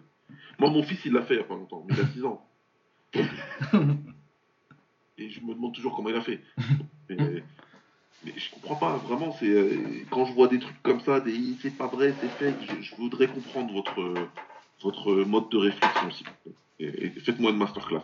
Moi, 0.58 0.70
mon 0.70 0.82
fils, 0.82 1.04
il 1.04 1.12
l'a 1.12 1.22
fait 1.22 1.34
il 1.34 1.38
n'y 1.38 1.42
a 1.44 1.46
pas 1.46 1.54
longtemps, 1.54 1.84
mais 1.88 1.94
il 1.94 2.00
a 2.00 2.06
6 2.06 2.24
ans. 2.24 2.46
Et 5.18 5.30
je 5.30 5.40
me 5.40 5.54
demande 5.54 5.74
toujours 5.74 5.96
comment 5.96 6.10
il 6.10 6.16
a 6.16 6.20
fait. 6.20 6.40
Mais, 7.08 7.42
mais 8.24 8.32
je 8.36 8.50
comprends 8.52 8.76
pas, 8.76 8.96
vraiment, 8.98 9.32
c'est 9.32 9.48
euh, 9.48 10.04
quand 10.10 10.24
je 10.26 10.32
vois 10.32 10.46
des 10.48 10.58
trucs 10.58 10.80
comme 10.82 11.00
ça, 11.00 11.20
des 11.20 11.54
c'est 11.60 11.76
pas 11.76 11.86
vrai, 11.88 12.14
c'est 12.20 12.28
fake, 12.28 12.56
je, 12.68 12.82
je 12.82 12.94
voudrais 12.96 13.26
comprendre 13.28 13.72
votre, 13.72 13.98
votre 14.82 15.12
mode 15.24 15.48
de 15.50 15.56
réflexion, 15.58 16.10
s'il 16.10 17.20
faites-moi 17.22 17.50
une 17.50 17.56
masterclass. 17.56 18.02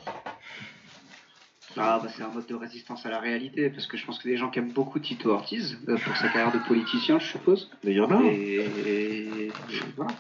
Ah 1.77 2.01
bah 2.03 2.09
c'est 2.17 2.23
un 2.23 2.29
mode 2.29 2.47
de 2.47 2.55
résistance 2.55 3.05
à 3.05 3.11
la 3.11 3.19
réalité 3.19 3.69
parce 3.69 3.87
que 3.87 3.97
je 3.97 4.07
pense 4.07 4.19
que 4.19 4.29
des 4.29 4.37
gens 4.37 4.49
qui 4.51 4.59
aiment 4.61 4.73
beaucoup 4.73 4.99
Tito 5.01 5.31
Ortiz 5.31 5.77
euh, 5.89 5.97
pour 5.97 6.17
sa 6.17 6.29
carrière 6.29 6.53
de 6.53 6.59
politicien, 6.67 7.19
je 7.19 7.27
suppose. 7.27 7.71
Mais 7.83 7.91
il 7.93 7.97
y 7.97 8.01
en 8.01 8.11
a. 8.11 8.23
Et, 8.25 8.67
et- 8.87 9.47
et 9.47 9.51
voilà. 9.97 10.13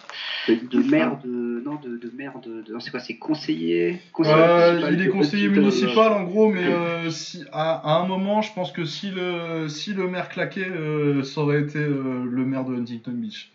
De 0.48 0.78
maire 0.90 1.18
de 1.24 1.62
non 1.64 1.76
de, 1.76 1.97
de 1.97 2.10
maire 2.14 2.39
de, 2.40 2.62
de 2.62 2.72
non, 2.72 2.81
c'est 2.81 2.90
quoi 2.90 3.01
c'est 3.01 3.16
conseiller 3.16 4.01
Euh, 4.20 4.90
il 4.93 5.01
est 5.01 5.09
conseiller 5.09 5.47
euh, 5.47 5.51
municipal 5.51 6.12
en 6.12 6.24
gros, 6.24 6.51
mais 6.52 6.64
euh, 6.66 7.10
si, 7.10 7.44
à, 7.52 7.97
à 7.97 8.02
un 8.02 8.06
moment, 8.06 8.43
je 8.43 8.52
pense 8.52 8.70
que 8.72 8.85
si 8.85 9.10
le, 9.10 9.68
si 9.68 9.94
le 9.94 10.09
maire 10.09 10.28
claquait, 10.28 10.68
euh, 10.68 11.22
ça 11.22 11.40
aurait 11.40 11.60
été 11.62 11.78
euh, 11.78 12.24
le 12.28 12.44
maire 12.44 12.64
de 12.64 12.74
Huntington 12.74 13.12
Beach. 13.12 13.52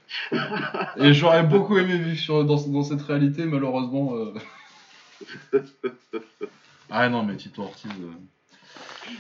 Et 0.97 1.13
j'aurais 1.13 1.43
beaucoup 1.43 1.77
aimé 1.77 1.97
vivre 1.97 2.17
sur, 2.19 2.43
dans, 2.45 2.55
dans 2.67 2.83
cette 2.83 3.01
réalité, 3.01 3.45
malheureusement. 3.45 4.13
ah 6.89 7.09
non, 7.09 7.23
mais 7.23 7.35
Tito 7.37 7.61
Ortiz. 7.63 7.91
euh. 7.99 8.11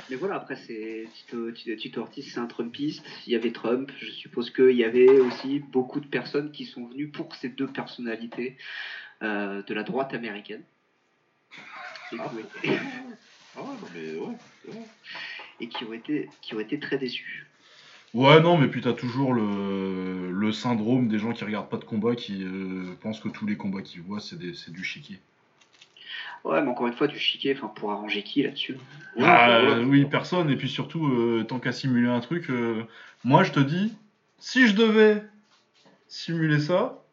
Mais 0.09 0.15
voilà, 0.15 0.35
après, 0.35 0.55
c'est 0.55 1.07
Tito, 1.13 1.51
Tito, 1.51 1.75
Tito 1.75 2.01
Ortiz, 2.01 2.31
c'est 2.31 2.39
un 2.39 2.45
Trumpiste. 2.47 3.03
Il 3.27 3.33
y 3.33 3.35
avait 3.35 3.51
Trump. 3.51 3.91
Je 3.99 4.11
suppose 4.11 4.51
qu'il 4.51 4.75
y 4.75 4.83
avait 4.83 5.19
aussi 5.19 5.59
beaucoup 5.59 5.99
de 5.99 6.07
personnes 6.07 6.51
qui 6.51 6.65
sont 6.65 6.85
venues 6.87 7.09
pour 7.09 7.33
ces 7.35 7.49
deux 7.49 7.67
personnalités 7.67 8.55
euh, 9.23 9.61
de 9.63 9.73
la 9.73 9.83
droite 9.83 10.13
américaine. 10.13 10.63
Et 12.11 12.15
qui, 12.15 12.21
ont 12.21 12.39
été, 12.39 12.79
Ah 13.57 13.61
ouais, 13.61 13.67
non, 13.67 13.87
mais 13.93 14.15
ouais. 14.19 14.35
c'est 14.63 14.71
vrai. 14.71 14.85
et 15.59 15.67
qui 15.67 15.83
ont 15.85 15.93
été, 15.93 16.29
qui 16.41 16.53
ont 16.55 16.59
été 16.59 16.79
très 16.79 16.97
déçus. 16.97 17.47
Ouais, 18.13 18.41
non, 18.41 18.57
mais 18.57 18.67
puis 18.67 18.81
t'as 18.81 18.93
toujours 18.93 19.33
le, 19.35 20.31
le 20.31 20.51
syndrome 20.51 21.07
des 21.07 21.19
gens 21.19 21.31
qui 21.31 21.43
regardent 21.43 21.69
pas 21.69 21.77
de 21.77 21.83
combat, 21.85 22.15
qui 22.15 22.43
euh, 22.43 22.95
pensent 23.01 23.19
que 23.19 23.29
tous 23.29 23.45
les 23.45 23.55
combats 23.57 23.81
qu'ils 23.83 24.01
voient, 24.01 24.19
c'est 24.19 24.37
des- 24.37 24.53
c'est 24.55 24.71
du 24.71 24.83
chiquier. 24.83 25.19
Ouais, 26.45 26.61
mais 26.61 26.69
encore 26.69 26.87
une 26.87 26.93
fois, 26.93 27.07
du 27.07 27.19
chiquet, 27.19 27.53
enfin, 27.55 27.67
pour 27.67 27.91
arranger 27.91 28.23
qui 28.23 28.43
là-dessus? 28.43 28.73
Ouais, 29.15 29.23
Ah, 29.25 29.59
voilà. 29.61 29.81
oui, 29.83 30.05
personne. 30.05 30.49
Et 30.49 30.55
puis 30.55 30.69
surtout, 30.69 31.05
euh, 31.07 31.43
tant 31.47 31.59
qu'à 31.59 31.71
simuler 31.71 32.07
un 32.07 32.21
truc, 32.21 32.49
euh, 32.49 32.83
moi 33.23 33.43
je 33.43 33.51
te 33.51 33.59
dis, 33.59 33.93
si 34.37 34.67
je 34.67 34.75
devais 34.75 35.21
simuler 36.07 36.59
ça, 36.59 37.03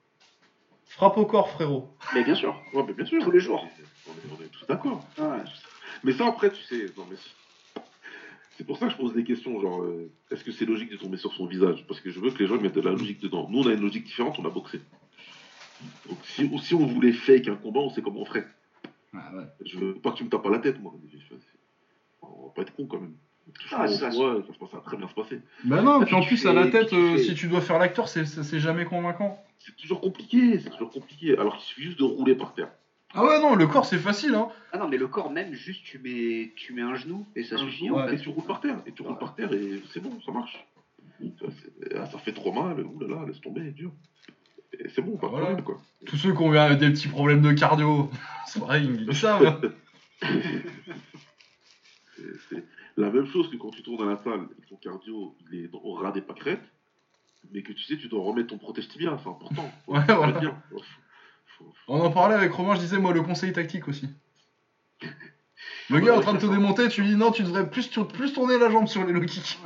frappe 0.86 1.18
au 1.18 1.26
corps, 1.26 1.50
frérot. 1.50 1.88
Mais 2.14 2.22
bien 2.22 2.34
sûr. 2.34 2.58
Ouais, 2.72 2.84
mais 2.86 2.92
bien 2.92 3.04
sûr. 3.04 3.22
Tous 3.22 3.30
les 3.32 3.40
jours. 3.40 3.66
On 4.06 4.12
est, 4.12 4.38
on 4.38 4.42
est 4.44 4.48
tous 4.48 4.66
d'accord. 4.66 5.04
Ouais. 5.18 5.42
Mais 6.04 6.12
ça, 6.12 6.26
après, 6.28 6.50
tu 6.50 6.62
sais, 6.62 6.86
non, 6.96 7.04
mais 7.10 7.16
c'est- 7.16 8.64
pour 8.64 8.78
ça 8.78 8.86
que 8.86 8.92
je 8.92 8.96
pose 8.96 9.12
des 9.12 9.22
questions, 9.24 9.60
genre, 9.60 9.82
euh, 9.82 10.10
est-ce 10.30 10.42
que 10.42 10.50
c'est 10.50 10.64
logique 10.64 10.90
de 10.90 10.96
tomber 10.96 11.18
sur 11.18 11.32
son 11.34 11.46
visage? 11.46 11.84
Parce 11.86 12.00
que 12.00 12.10
je 12.10 12.18
veux 12.20 12.30
que 12.30 12.38
les 12.38 12.46
gens 12.48 12.58
mettent 12.60 12.74
de 12.74 12.80
la 12.80 12.90
logique 12.92 13.20
dedans. 13.20 13.46
Nous, 13.50 13.60
on 13.60 13.66
a 13.68 13.72
une 13.72 13.80
logique 13.80 14.04
différente, 14.04 14.38
on 14.38 14.44
a 14.44 14.50
boxé. 14.50 14.80
Donc, 16.08 16.18
si, 16.24 16.44
ou 16.44 16.58
si 16.58 16.74
on 16.74 16.86
voulait 16.86 17.12
fake 17.12 17.48
un 17.48 17.56
combat, 17.56 17.80
on 17.80 17.90
sait 17.90 18.00
comment 18.02 18.20
on 18.20 18.24
ferait. 18.24 18.46
Je 19.64 19.78
veux 19.78 19.94
pas 19.94 20.12
que 20.12 20.16
tu 20.18 20.24
me 20.24 20.28
tapes 20.28 20.46
à 20.46 20.50
la 20.50 20.58
tête, 20.58 20.80
moi. 20.80 20.92
On 22.22 22.46
va 22.46 22.52
pas 22.54 22.62
être 22.62 22.74
con 22.74 22.86
quand 22.86 23.00
même. 23.00 23.14
Ah, 23.72 23.86
c'est 23.86 23.94
ça. 23.98 24.08
Ouais, 24.08 24.42
ça 24.46 24.52
se 24.52 24.58
passe, 24.58 24.70
ça 24.70 24.76
va 24.78 24.82
très 24.82 24.96
bien 24.96 25.08
se 25.08 25.14
passer. 25.14 25.40
Bah 25.64 25.80
non, 25.80 26.00
Ah, 26.02 26.04
puis 26.04 26.14
en 26.16 26.22
plus, 26.22 26.44
à 26.46 26.52
la 26.52 26.66
tête, 26.66 26.88
tu 26.88 26.94
euh, 26.96 27.16
fais- 27.16 27.22
si 27.22 27.34
tu 27.34 27.46
dois 27.46 27.60
faire 27.60 27.78
l'acteur, 27.78 28.08
c'est- 28.08 28.58
jamais 28.58 28.84
convaincant. 28.84 29.42
C'est 29.58 29.76
toujours 29.76 30.00
compliqué, 30.00 30.58
c'est 30.58 30.70
toujours 30.70 30.90
compliqué. 30.90 31.38
Alors 31.38 31.56
qu'il 31.56 31.64
suffit 31.66 31.82
juste 31.82 31.98
de 31.98 32.04
rouler 32.04 32.34
par 32.34 32.54
terre. 32.54 32.70
Ah 33.14 33.24
ouais, 33.24 33.40
non, 33.40 33.54
le 33.54 33.66
corps, 33.68 33.86
c'est 33.86 33.98
facile, 33.98 34.34
hein. 34.34 34.48
Ah 34.72 34.78
non, 34.78 34.88
mais 34.88 34.96
le 34.98 35.06
corps 35.06 35.30
même, 35.30 35.54
juste 35.54 35.84
tu 35.84 35.98
mets, 36.00 36.52
tu 36.56 36.72
mets 36.74 36.82
un 36.82 36.96
genou 36.96 37.24
et 37.36 37.44
ça 37.44 37.54
Un 37.54 37.58
suffit. 37.58 37.86
genou, 37.86 37.96
en 37.96 38.06
Et 38.08 38.16
fait. 38.16 38.22
tu 38.22 38.28
roules 38.30 38.44
par 38.44 38.60
terre. 38.60 38.78
Et 38.84 38.92
tu 38.92 39.02
roules 39.02 39.16
par 39.18 39.34
terre 39.36 39.52
et 39.52 39.80
c'est 39.92 40.00
bon, 40.00 40.20
ça 40.26 40.32
marche. 40.32 40.66
C'est- 41.20 41.94
ah, 41.96 42.06
ça 42.06 42.18
fait 42.18 42.32
trop 42.32 42.52
mal, 42.52 42.84
oulala, 42.84 43.24
laisse 43.26 43.40
tomber, 43.40 43.70
dur. 43.70 43.92
C'est 44.94 45.02
bon, 45.02 45.16
pas 45.16 45.26
de 45.26 45.30
Voilà. 45.30 45.46
problème, 45.46 45.64
quoi. 45.64 45.80
Tous 46.06 46.16
ceux 46.16 46.32
qui 46.32 46.42
ont 46.42 46.52
eu 46.54 46.76
des 46.76 46.90
petits 46.90 47.08
problèmes 47.08 47.42
de 47.42 47.52
cardio, 47.52 48.10
c'est 48.46 48.58
vrai, 48.58 48.84
ils 48.84 49.14
savent. 49.14 49.60
C'est 52.48 52.64
la 52.96 53.10
même 53.10 53.26
chose 53.26 53.50
que 53.50 53.56
quand 53.56 53.70
tu 53.70 53.82
tournes 53.82 54.08
à 54.08 54.12
la 54.12 54.16
salle 54.16 54.46
et 54.58 54.62
que 54.62 54.68
ton 54.68 54.76
cardio 54.76 55.36
il 55.52 55.64
est 55.64 55.70
au 55.72 55.94
ras 55.94 56.12
des 56.12 56.22
pâquerettes, 56.22 56.64
mais 57.52 57.62
que 57.62 57.72
tu 57.72 57.82
sais, 57.84 57.96
tu 57.96 58.08
dois 58.08 58.22
remettre 58.22 58.48
ton 58.48 58.58
protège 58.58 58.88
tibia, 58.88 59.18
c'est 59.22 59.28
important. 59.28 59.70
Ouais, 59.86 60.00
voilà. 60.08 60.40
On 61.88 62.00
en 62.00 62.10
parlait 62.10 62.34
avec 62.34 62.52
Romain, 62.52 62.74
je 62.74 62.80
disais, 62.80 62.98
moi, 62.98 63.12
le 63.12 63.22
conseil 63.22 63.52
tactique 63.52 63.88
aussi. 63.88 64.08
Le 65.88 66.00
gars 66.00 66.14
est 66.14 66.16
en 66.16 66.20
train 66.20 66.34
de 66.34 66.38
te 66.38 66.46
démonter, 66.46 66.88
tu 66.88 67.00
lui 67.02 67.10
dis 67.10 67.16
non, 67.16 67.30
tu 67.30 67.42
devrais 67.44 67.70
plus, 67.70 67.90
tourner 67.90 68.58
la 68.58 68.70
jambe 68.70 68.88
sur 68.88 69.04
les 69.04 69.12
low 69.12 69.20
kicks. 69.20 69.58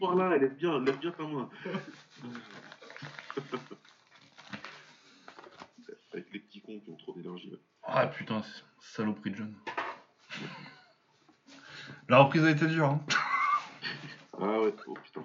Par 0.00 0.16
là, 0.16 0.32
elle 0.34 0.44
aime 0.44 0.54
bien, 0.54 0.82
elle 0.82 0.88
aime 0.88 0.96
bien 0.96 1.10
ta 1.12 1.22
main. 1.22 1.48
Avec 6.14 6.32
les 6.32 6.38
petits 6.38 6.60
cons 6.60 6.78
qui 6.78 6.90
ont 6.90 6.96
trop 6.96 7.12
d'énergie. 7.12 7.50
là. 7.50 7.56
Ah 7.82 8.06
putain, 8.06 8.42
saloperie 8.78 9.32
de 9.32 9.36
jeune. 9.36 9.54
La 12.08 12.18
reprise 12.18 12.44
a 12.44 12.50
été 12.50 12.66
dure. 12.66 12.86
Hein. 12.86 13.00
Ah 14.40 14.60
ouais, 14.60 14.74
oh 14.86 14.94
putain. 15.02 15.24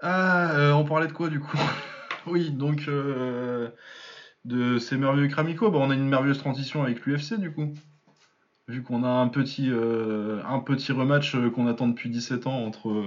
Ah, 0.00 0.56
euh, 0.56 0.72
on 0.72 0.84
parlait 0.84 1.06
de 1.06 1.12
quoi 1.12 1.28
du 1.28 1.40
coup? 1.40 1.56
Oui, 2.26 2.50
donc 2.50 2.88
euh, 2.88 3.70
de 4.44 4.78
ces 4.78 4.96
merveilleux 4.96 5.28
Kramico, 5.28 5.70
bah, 5.70 5.78
on 5.80 5.90
a 5.90 5.94
une 5.94 6.08
merveilleuse 6.08 6.38
transition 6.38 6.82
avec 6.82 7.06
l'UFC 7.06 7.38
du 7.38 7.52
coup. 7.52 7.72
Vu 8.66 8.82
qu'on 8.82 9.04
a 9.04 9.08
un 9.08 9.28
petit, 9.28 9.70
euh, 9.70 10.42
un 10.44 10.58
petit 10.58 10.90
rematch 10.90 11.36
qu'on 11.54 11.68
attend 11.68 11.86
depuis 11.86 12.10
17 12.10 12.48
ans 12.48 12.64
entre, 12.64 13.04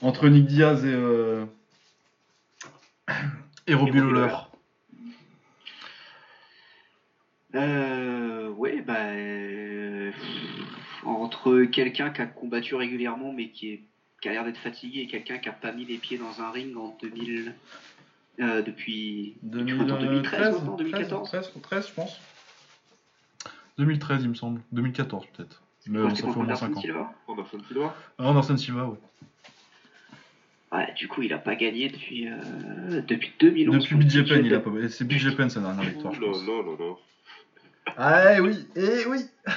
entre 0.00 0.28
Nick 0.28 0.46
Diaz 0.46 0.86
et, 0.86 0.92
et 3.66 3.74
Robbie 3.74 3.90
Robbie 3.90 3.98
Lawler. 3.98 4.20
Lawler. 4.28 4.36
Euh, 7.54 8.48
ouais, 8.50 8.80
bah, 8.80 8.94
euh, 8.98 10.10
entre 11.04 11.64
quelqu'un 11.64 12.10
qui 12.10 12.22
a 12.22 12.26
combattu 12.26 12.74
régulièrement 12.74 13.32
mais 13.32 13.50
qui, 13.50 13.72
est, 13.72 13.82
qui 14.20 14.28
a 14.28 14.32
l'air 14.32 14.44
d'être 14.44 14.58
fatigué 14.58 15.00
et 15.00 15.06
quelqu'un 15.06 15.38
qui 15.38 15.48
a 15.48 15.52
pas 15.52 15.72
mis 15.72 15.84
les 15.84 15.98
pieds 15.98 16.16
dans 16.16 16.40
un 16.40 16.50
ring 16.50 16.74
en 16.76 16.96
2000, 17.02 17.54
euh, 18.40 18.62
depuis, 18.62 19.36
depuis 19.42 19.76
quoi, 19.76 19.96
en 19.96 20.00
2013 20.00 20.54
maintenant, 20.54 20.76
2014 20.76 21.28
13, 21.28 21.52
13, 21.62 21.88
je 21.88 21.92
pense. 21.92 22.20
2013 23.78 24.22
il 24.22 24.28
me 24.30 24.34
semble. 24.34 24.60
2014 24.72 25.26
peut-être. 25.36 25.62
Mais 25.88 25.98
ça 26.10 26.14
fait 26.14 26.22
au 26.24 26.42
moins 26.42 26.54
5 26.54 26.66
Anderson 26.66 26.78
ans. 26.78 26.80
Silva? 26.80 27.14
Anderson 27.26 27.58
Silva? 27.68 27.96
Ah, 28.18 28.28
Anderson 28.28 28.56
Silva, 28.56 28.86
ouais. 28.86 28.98
Ouais, 30.72 30.94
du 30.94 31.06
coup, 31.06 31.20
il 31.20 31.32
a 31.34 31.38
pas 31.38 31.54
gagné 31.54 31.90
depuis, 31.90 32.28
euh, 32.28 33.02
depuis 33.06 33.32
2011. 33.40 33.82
Depuis 33.82 33.96
BJ 33.96 34.26
Penn, 34.26 34.46
il 34.46 34.54
a 34.54 34.60
pas. 34.60 34.70
C'est 34.88 35.06
BJ 35.06 35.36
Penn 35.36 35.50
sa 35.50 35.60
dernière 35.60 35.84
victoire, 35.84 36.14
je 36.14 36.20
pense. 36.20 36.46
là 36.46 36.62
là 36.62 36.76
là. 36.78 36.94
Ah 37.96 38.40
oui, 38.40 38.68
eh 38.76 39.04
oui. 39.06 39.26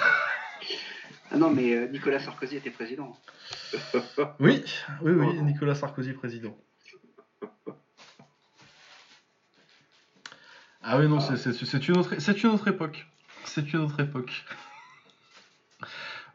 Ah 1.32 1.38
non, 1.38 1.50
mais 1.50 1.74
euh, 1.74 1.88
Nicolas 1.88 2.20
Sarkozy 2.20 2.58
était 2.58 2.70
président. 2.70 3.18
Oui, 4.40 4.64
oui, 5.02 5.12
oui, 5.12 5.36
Oh. 5.38 5.42
Nicolas 5.42 5.76
Sarkozy 5.76 6.14
président. 6.14 6.56
Ah 10.84 10.98
oui, 11.00 11.08
non, 11.08 11.20
c'est- 11.20 11.38
une, 11.88 11.98
autre- 11.98 12.14
une 12.44 12.50
autre 12.52 12.68
époque. 12.68 13.08
C'est 13.44 13.74
une 13.74 13.80
autre 13.82 14.00
époque. 14.00 14.46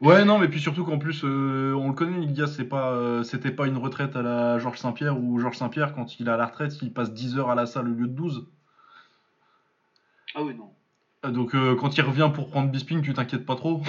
Ouais, 0.00 0.24
non, 0.24 0.38
mais 0.38 0.48
puis 0.48 0.60
surtout 0.62 0.82
qu'en 0.86 0.98
plus, 0.98 1.24
euh, 1.24 1.74
on 1.74 1.88
le 1.88 1.92
connaît, 1.94 2.16
Nick 2.16 2.32
Diaz, 2.32 2.54
c'est 2.56 2.64
pas, 2.64 2.92
euh, 2.92 3.22
c'était 3.22 3.50
pas 3.50 3.66
une 3.66 3.76
retraite 3.76 4.16
à 4.16 4.22
la 4.22 4.58
Georges 4.58 4.78
Saint-Pierre 4.78 5.18
où 5.22 5.38
Georges 5.38 5.58
Saint-Pierre, 5.58 5.92
quand 5.94 6.18
il 6.18 6.26
est 6.26 6.30
à 6.30 6.38
la 6.38 6.46
retraite, 6.46 6.72
il 6.80 6.90
passe 6.90 7.12
10 7.12 7.36
heures 7.36 7.50
à 7.50 7.54
la 7.54 7.66
salle 7.66 7.86
au 7.86 7.92
lieu 7.92 8.06
de 8.06 8.12
12. 8.14 8.46
Ah 10.34 10.42
oui, 10.42 10.54
non. 10.54 10.72
Euh, 11.24 11.30
Donc 11.30 11.54
euh, 11.54 11.76
quand 11.76 11.96
il 11.96 12.02
revient 12.02 12.30
pour 12.34 12.50
prendre 12.50 12.70
Bisping, 12.70 13.02
tu 13.02 13.14
t'inquiètes 13.14 13.46
pas 13.46 13.56
trop. 13.56 13.82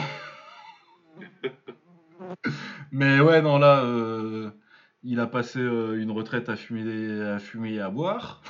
Mais 2.91 3.19
ouais, 3.19 3.41
non, 3.41 3.57
là, 3.57 3.83
euh, 3.83 4.51
il 5.03 5.19
a 5.19 5.27
passé 5.27 5.59
euh, 5.59 6.01
une 6.01 6.11
retraite 6.11 6.49
à 6.49 6.55
fumer, 6.55 7.21
à 7.21 7.39
fumer 7.39 7.73
et 7.75 7.81
à 7.81 7.89
boire. 7.89 8.41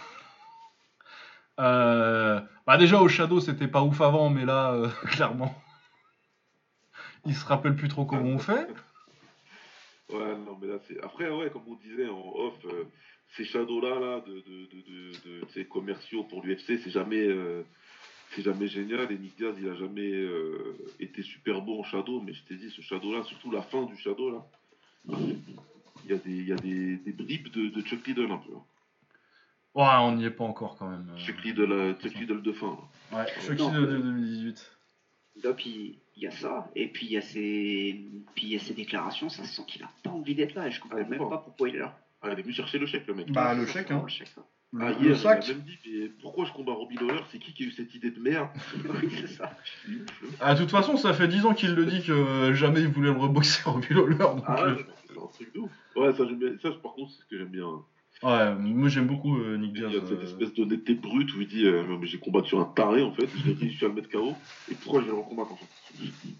Euh, 1.60 2.40
bah 2.66 2.78
déjà 2.78 3.00
au 3.02 3.08
Shadow, 3.08 3.40
c'était 3.40 3.68
pas 3.68 3.84
ouf 3.84 4.02
avant, 4.02 4.30
mais 4.30 4.46
là, 4.46 4.72
euh, 4.74 4.90
clairement, 5.06 5.54
il 7.26 7.36
se 7.36 7.46
rappelle 7.46 7.76
plus 7.76 7.88
trop 7.88 8.06
comment 8.06 8.30
on 8.30 8.40
fait. 8.40 8.68
Ouais, 10.10 10.36
non, 10.46 10.58
mais 10.60 10.68
là, 10.68 10.80
c'est. 10.88 11.02
Après, 11.04 11.30
ouais, 11.30 11.50
comme 11.52 11.64
on 11.68 11.76
disait 11.76 12.08
en 12.10 12.34
off, 12.36 12.56
euh, 12.66 12.86
ces 13.38 13.46
shadows-là, 13.46 14.00
là, 14.00 14.22
de, 14.22 14.34
de, 14.34 14.68
de, 14.72 15.46
de, 15.56 15.64
commerciaux 15.64 16.24
pour 16.24 16.44
l'UFC, 16.44 16.80
c'est 16.84 16.90
jamais. 16.90 17.26
euh, 17.28 17.64
c'est 18.36 18.42
jamais 18.44 18.68
génial 18.68 19.12
et 19.12 19.18
Nick 19.18 19.36
Diaz 19.38 19.56
il 19.60 19.68
a 19.70 19.76
jamais 19.76 20.12
euh, 20.12 20.78
été 21.00 21.22
super 21.24 21.62
beau 21.62 21.80
en 21.80 21.84
shadow 21.84 22.22
mais 22.22 22.34
je 22.34 22.44
t'ai 22.44 22.56
dit 22.56 22.70
ce 22.70 22.82
shadow 22.82 23.12
là 23.14 23.24
surtout 23.24 23.52
la 23.52 23.62
fin 23.62 23.84
du 23.84 23.96
shadow 23.98 24.32
là 24.32 24.46
il 26.04 26.10
y 26.10 26.14
a 26.14 26.18
des, 26.18 26.32
il 26.32 26.48
y 26.48 26.52
a 26.52 26.56
des, 26.56 26.98
des 26.98 27.12
bribes 27.12 27.50
de, 27.52 27.68
de 27.70 27.82
Chuck 27.82 28.06
Liddell 28.08 28.32
un 28.32 28.38
peu 28.38 28.54
hein. 28.56 28.64
Ouais, 29.74 29.86
on 30.02 30.16
n'y 30.18 30.26
est 30.26 30.32
pas 30.32 30.44
encore 30.44 30.76
quand 30.78 30.90
même. 30.90 31.10
euh. 31.14 31.18
Chuck 31.18 31.42
Liddell 31.44 31.72
euh, 31.72 31.94
Chuck 31.94 32.14
Liddell 32.16 32.42
de 32.42 32.52
fin 32.52 32.78
là. 33.12 33.18
Ouais, 33.20 33.26
Chucky 33.42 33.62
Non, 33.62 33.72
de, 33.72 33.86
de 33.86 33.96
euh, 33.96 34.00
2018. 34.02 34.72
Là, 35.46 35.54
puis 35.54 35.98
il 36.18 36.24
y 36.24 36.28
a 36.28 36.32
ça, 36.32 36.70
et 36.76 36.88
puis 36.90 37.06
il 37.06 37.14
y 37.14 37.18
a 37.18 37.22
ses, 37.22 38.02
puis 38.36 38.48
il 38.48 38.50
y 38.50 38.56
a 38.58 38.60
ses 38.60 38.74
déclarations, 38.74 39.30
ça 39.30 39.46
se 39.46 39.56
sent 39.56 39.62
qu'il 39.68 39.82
a 39.82 39.90
pas 40.04 40.10
envie 40.10 40.36
d'être 40.36 40.56
là, 40.56 40.68
et 40.68 40.72
je 40.72 40.82
comprends 40.82 40.98
Ah, 41.00 41.08
même 41.08 41.20
bon. 41.20 41.30
pas 41.30 41.38
pourquoi 41.38 41.70
il 41.70 41.76
est 41.76 41.80
là. 41.80 41.98
ah 42.22 42.30
il 42.34 42.40
est 42.40 42.42
venu 42.42 42.54
chercher 42.54 42.80
le 42.80 42.86
chèque 42.86 43.08
le 43.08 43.14
mec 43.14 43.32
Bah, 43.32 43.54
le 43.54 43.66
chèque, 43.66 43.92
hein. 43.92 44.02
le 44.04 44.10
chèque, 44.10 44.28
hein. 44.38 44.44
Le, 44.74 44.82
ah 44.86 44.90
le 44.92 44.96
hier 44.96 45.02
il 45.04 45.10
m'a 45.10 45.16
sac. 45.18 45.48
même 45.50 45.60
dit 45.62 45.78
mais 45.86 46.08
pourquoi 46.22 46.46
je 46.46 46.54
combats 46.54 46.72
Robbie 46.72 46.96
Lawler 46.96 47.20
c'est 47.32 47.40
qui 47.40 47.54
qui 47.54 47.64
a 47.64 47.68
eu 47.68 47.72
cette 47.72 47.94
idée 47.94 48.12
de 48.12 48.20
merde? 48.22 48.48
Oui, 48.86 49.10
c'est 49.20 49.28
ça. 49.34 49.52
Le. 49.88 50.06
Ah, 50.40 50.54
de 50.56 50.60
toute 50.62 50.72
façon, 50.72 50.96
ça 50.96 51.14
fait 51.14 51.28
10 51.28 51.46
ans 51.46 51.54
qu'il 51.54 51.74
le 51.76 51.86
dit 51.86 52.02
que 52.02 52.12
euh, 52.14 52.54
jamais 52.54 52.80
il 52.82 52.88
voulait 52.88 53.12
le 53.12 53.18
reboxer 53.20 53.62
Robbie 53.70 53.94
Lawler. 53.94 54.16
Donc, 54.18 54.44
ah 54.48 54.62
euh, 54.64 54.76
ouais 54.76 54.86
c'est 55.10 55.18
un 55.18 55.28
truc 55.34 55.54
de 55.54 55.60
ouf 55.60 55.72
ouais 55.98 56.14
ça 56.14 56.26
j'aime 56.26 56.40
bien 56.40 56.50
ça 56.62 56.70
par 56.82 56.94
contre 56.94 57.12
c'est 57.12 57.24
ce 57.24 57.28
que 57.28 57.38
j'aime 57.38 57.50
bien 57.50 57.66
ouais, 58.24 58.56
moi 58.56 58.88
j'aime 58.88 59.08
beaucoup 59.08 59.38
euh, 59.40 59.58
Nick 59.58 59.72
Il 59.76 59.80
Diaz. 59.82 59.92
y 59.94 59.98
a 59.98 60.08
cette 60.08 60.24
espèce 60.24 60.54
d'honnêteté 60.54 60.94
brute 60.96 61.34
où 61.36 61.42
il 61.42 61.48
dit 61.48 61.66
euh, 61.66 61.84
mais 62.00 62.08
j'ai 62.08 62.18
combattu 62.20 62.56
un 62.56 62.64
taré 62.64 63.02
en 63.02 63.12
fait, 63.12 63.28
j'ai 63.46 63.52
réussi 63.54 63.84
à 63.84 63.90
le 63.90 63.96
mettre 63.96 64.10
KO, 64.10 64.36
et 64.72 64.76
pourquoi 64.76 65.02
je 65.02 65.08
vais 65.08 65.12
le 65.12 65.18
recombattre 65.18 65.52
en 65.52 65.58
fait? 65.58 65.66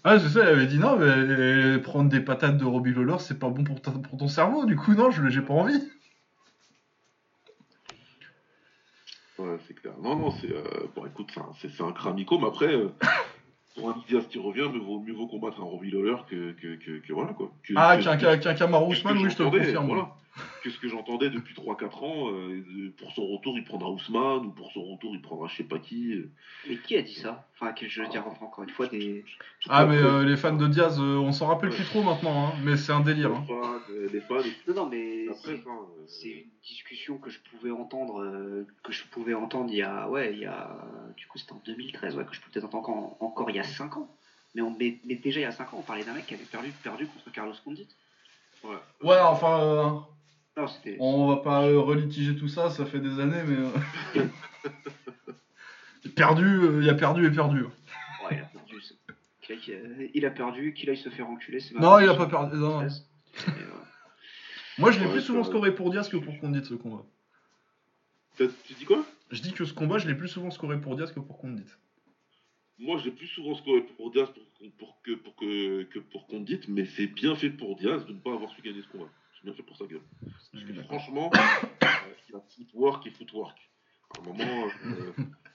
Ah, 0.04 0.18
c'est 0.18 0.30
ça, 0.30 0.40
il 0.44 0.48
avait 0.48 0.66
dit 0.66 0.78
non, 0.78 0.96
mais 0.98 1.78
prendre 1.80 2.08
des 2.08 2.20
patates 2.20 2.56
de 2.56 2.64
Robbie 2.64 2.94
Lawler, 2.94 3.16
c'est 3.18 3.38
pas 3.38 3.50
bon 3.50 3.62
pour, 3.62 3.82
ta- 3.82 3.90
pour 3.90 4.16
ton 4.18 4.26
cerveau. 4.26 4.64
Du 4.64 4.74
coup, 4.74 4.94
non, 4.94 5.10
je 5.10 5.28
j'ai 5.28 5.42
pas 5.42 5.52
envie. 5.52 5.78
Ouais, 9.38 9.56
c'est 9.66 9.74
clair. 9.74 9.94
Non, 10.02 10.16
non, 10.16 10.30
c'est. 10.30 10.50
euh, 10.52 10.62
bon, 10.94 11.06
écoute, 11.06 11.30
c'est 11.32 11.40
un, 11.40 11.50
c'est- 11.60 11.68
c'est 11.70 11.82
un 11.82 11.92
cramico, 11.92 12.38
mais 12.38 12.46
après, 12.48 12.72
euh, 12.74 12.88
pour 13.74 13.88
un 13.90 13.96
Diaz 14.08 14.26
qui 14.28 14.38
revient, 14.38 14.68
mieux 14.72 14.80
vaut, 14.80 15.00
mieux 15.00 15.14
vaut 15.14 15.26
combattre 15.26 15.60
un 15.60 15.64
Robbie 15.64 15.90
Lawler 15.90 16.16
que, 16.28 16.52
que, 16.52 16.76
que, 16.76 16.98
que 16.98 17.12
voilà 17.12 17.32
quoi. 17.32 17.50
Que- 17.66 17.72
Ah, 17.76 17.96
qu'un 17.96 18.16
qu'un 18.18 18.36
qu'un 18.38 18.54
Kamaru 18.54 18.92
Usman, 18.92 19.16
oui, 19.16 19.30
je 19.30 19.36
te 19.36 19.42
le 19.42 19.50
confirme. 19.50 19.86
Voilà. 19.86 20.14
Que 20.62 20.70
ce 20.70 20.78
que 20.78 20.88
j'entendais 20.88 21.28
depuis 21.30 21.54
3-4 21.54 22.02
ans. 22.04 22.30
euh, 22.30 22.64
de- 22.66 22.88
pour 22.90 23.12
son 23.12 23.26
retour, 23.26 23.58
il 23.58 23.64
prendra 23.64 23.90
Ousmane, 23.90 24.46
ou 24.46 24.50
pour 24.50 24.70
son 24.72 24.82
retour, 24.84 25.14
il 25.14 25.20
prendra 25.20 25.48
je 25.48 25.56
sais 25.56 25.64
pas 25.64 25.78
qui. 25.78 26.14
euh. 26.14 26.30
Mais 26.68 26.76
qui 26.76 26.96
a 26.96 27.02
dit 27.02 27.14
ça? 27.14 27.46
Enfin, 27.54 27.72
que 27.72 27.86
je 27.88 28.02
veux 28.02 28.08
dire, 28.08 28.24
enfin, 28.26 28.44
encore 28.46 28.64
une 28.64 28.70
fois, 28.70 28.86
des. 28.86 29.24
Ah, 29.68 29.84
mais 29.84 29.96
euh, 29.96 30.24
les 30.24 30.36
fans 30.36 30.54
de 30.56 30.66
Diaz, 30.66 30.98
euh, 31.00 31.16
on 31.18 31.32
s'en 31.32 31.46
rappelle 31.46 31.70
plus 31.70 31.84
trop 31.84 32.02
maintenant, 32.02 32.46
hein, 32.48 32.52
mais 32.64 32.76
c'est 32.76 32.92
un 32.92 33.00
délire. 33.00 33.28
les 33.30 33.34
hein. 33.36 33.44
fans, 33.46 33.80
euh, 33.90 34.08
les 34.12 34.20
fans, 34.20 34.36
Non, 34.68 34.74
non, 34.74 34.86
mais 34.88 35.26
après, 35.30 35.56
c'est- 36.06 36.28
euh, 36.28 36.32
une 36.40 36.50
discussion 36.62 37.18
que 37.18 37.30
je 37.30 37.38
pouvais 37.50 37.70
entendre, 37.70 38.20
euh, 38.22 38.66
que 38.82 38.92
je 38.92 39.04
pouvais 39.04 39.34
entendre 39.34 39.70
il 39.70 39.76
y 39.76 39.82
a, 39.82 40.08
ouais, 40.08 40.32
il 40.32 40.38
y 40.40 40.46
a, 40.46 40.76
du 41.16 41.26
coup, 41.26 41.38
c'était 41.38 41.52
en 41.52 41.62
2013, 41.66 42.16
ouais, 42.16 42.24
que 42.24 42.34
je 42.34 42.40
pouvais 42.40 42.52
peut-être 42.52 42.64
entendre 42.64 42.88
encore, 42.88 43.16
encore 43.20 43.50
il 43.50 43.56
y 43.56 43.60
a 43.60 43.64
5 43.64 43.96
ans. 43.96 44.08
Mais, 44.54 44.60
on, 44.62 44.70
mais, 44.78 44.98
mais 45.04 45.14
déjà 45.14 45.40
il 45.40 45.44
y 45.44 45.46
a 45.46 45.52
5 45.52 45.72
ans, 45.72 45.78
on 45.78 45.82
parlait 45.82 46.04
d'un 46.04 46.12
mec 46.12 46.26
qui 46.26 46.34
avait 46.34 46.44
perdu, 46.44 46.72
perdu 46.82 47.06
contre 47.06 47.30
Carlos 47.32 47.54
Condit. 47.64 47.88
ouais. 48.64 48.76
Ouais, 49.02 49.18
enfin, 49.20 49.60
euh, 49.60 49.90
Non, 50.56 50.66
on 50.98 51.26
va 51.28 51.36
pas 51.38 51.64
euh, 51.66 51.78
relitiger 51.80 52.36
tout 52.36 52.48
ça, 52.48 52.68
ça 52.68 52.84
fait 52.84 53.00
des 53.00 53.18
années, 53.20 53.42
mais. 53.46 53.56
euh, 53.56 54.26
perdu, 56.14 56.44
euh, 56.44 56.80
il 56.82 56.90
a 56.90 56.94
perdu 56.94 57.26
et 57.26 57.30
perdu. 57.30 57.62
Ouais, 57.64 57.70
il 58.32 58.38
a 58.38 58.44
perdu. 58.44 58.80
c'est- 58.82 58.96
qu'il 59.40 59.74
aille- 59.74 60.10
Il 60.14 60.26
a 60.26 60.30
perdu, 60.30 60.74
qu'il 60.74 60.90
aille 60.90 60.96
se 60.98 61.08
faire 61.08 61.28
enculer. 61.28 61.60
c'est 61.60 61.74
ma 61.74 61.80
Non, 61.80 61.98
il 62.00 62.08
a 62.08 62.14
pas 62.14 62.26
perdu. 62.26 62.56
non, 62.56 62.68
non. 62.68 62.78
2013. 62.80 63.06
Et, 63.34 63.50
euh, 63.50 63.64
Moi, 64.78 64.90
je 64.90 65.00
l'ai 65.00 65.08
plus 65.10 65.20
souvent 65.22 65.44
scoré 65.44 65.74
pour 65.74 65.90
Diaz 65.90 66.08
que 66.08 66.16
pour 66.18 66.38
Condit 66.38 66.64
ce 66.64 66.74
combat. 66.74 67.04
Tu 68.36 68.74
dis 68.78 68.84
quoi? 68.84 69.04
Je 69.30 69.40
dis 69.40 69.52
que 69.52 69.64
ce 69.64 69.72
combat, 69.72 69.98
je 69.98 70.06
l'ai 70.08 70.14
plus 70.14 70.28
souvent 70.28 70.50
scoré 70.50 70.80
pour 70.80 70.96
Diaz 70.96 71.12
que 71.12 71.20
pour 71.20 71.38
Condit. 71.38 71.64
Moi, 72.78 72.98
j'ai 73.02 73.10
plus 73.10 73.26
souvent 73.26 73.54
scoré 73.54 73.82
pour 73.82 74.10
Diaz 74.10 74.28
pour, 74.30 74.70
pour 74.78 75.00
que, 75.02 75.12
pour 75.12 75.36
que, 75.36 75.82
que 75.84 75.98
pour 75.98 76.26
qu'on 76.26 76.44
mais 76.68 76.84
c'est 76.84 77.06
bien 77.06 77.34
fait 77.36 77.50
pour 77.50 77.76
Diaz 77.76 78.04
de 78.06 78.12
ne 78.12 78.18
pas 78.18 78.32
avoir 78.32 78.50
su 78.50 78.60
gagner 78.62 78.82
ce 78.82 78.88
combat. 78.88 79.08
C'est 79.42 79.46
bien 79.46 79.54
fait 79.54 79.62
pour 79.62 79.76
sa 79.76 79.86
gueule. 79.86 80.02
Parce 80.52 80.64
que 80.64 80.82
franchement, 80.84 81.30
euh, 81.82 81.86
il 82.28 82.36
a 82.36 82.40
footwork 82.40 83.06
et 83.06 83.10
footwork. 83.10 83.58
À 84.16 84.20
un 84.20 84.24
moment, 84.24 84.68
euh, 84.86 85.12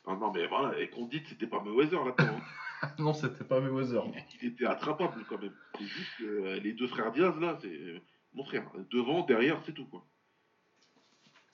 ah 0.08 0.16
non 0.20 0.32
mais 0.34 0.48
voilà, 0.48 0.78
et 0.80 0.90
qu'on 0.90 1.06
dite, 1.06 1.28
c'était 1.28 1.48
pas 1.48 1.62
Mayweather 1.64 2.04
là-dedans. 2.04 2.38
hein. 2.82 2.90
non, 3.00 3.14
c'était 3.14 3.44
pas 3.44 3.62
Mayweather. 3.62 4.04
Il 4.42 4.50
était 4.50 4.66
attrapable 4.66 5.24
quand 5.30 5.42
même. 5.42 5.54
C'est 5.78 5.86
juste 5.86 6.18
que 6.18 6.24
euh, 6.24 6.60
les 6.60 6.74
deux 6.74 6.88
frères 6.88 7.12
Diaz 7.12 7.38
là, 7.40 7.58
c'est 7.62 7.68
euh, 7.68 8.00
mon 8.34 8.44
frère. 8.44 8.70
Devant, 8.92 9.22
derrière, 9.22 9.62
c'est 9.66 9.74
tout 9.74 9.86
quoi. 9.86 10.04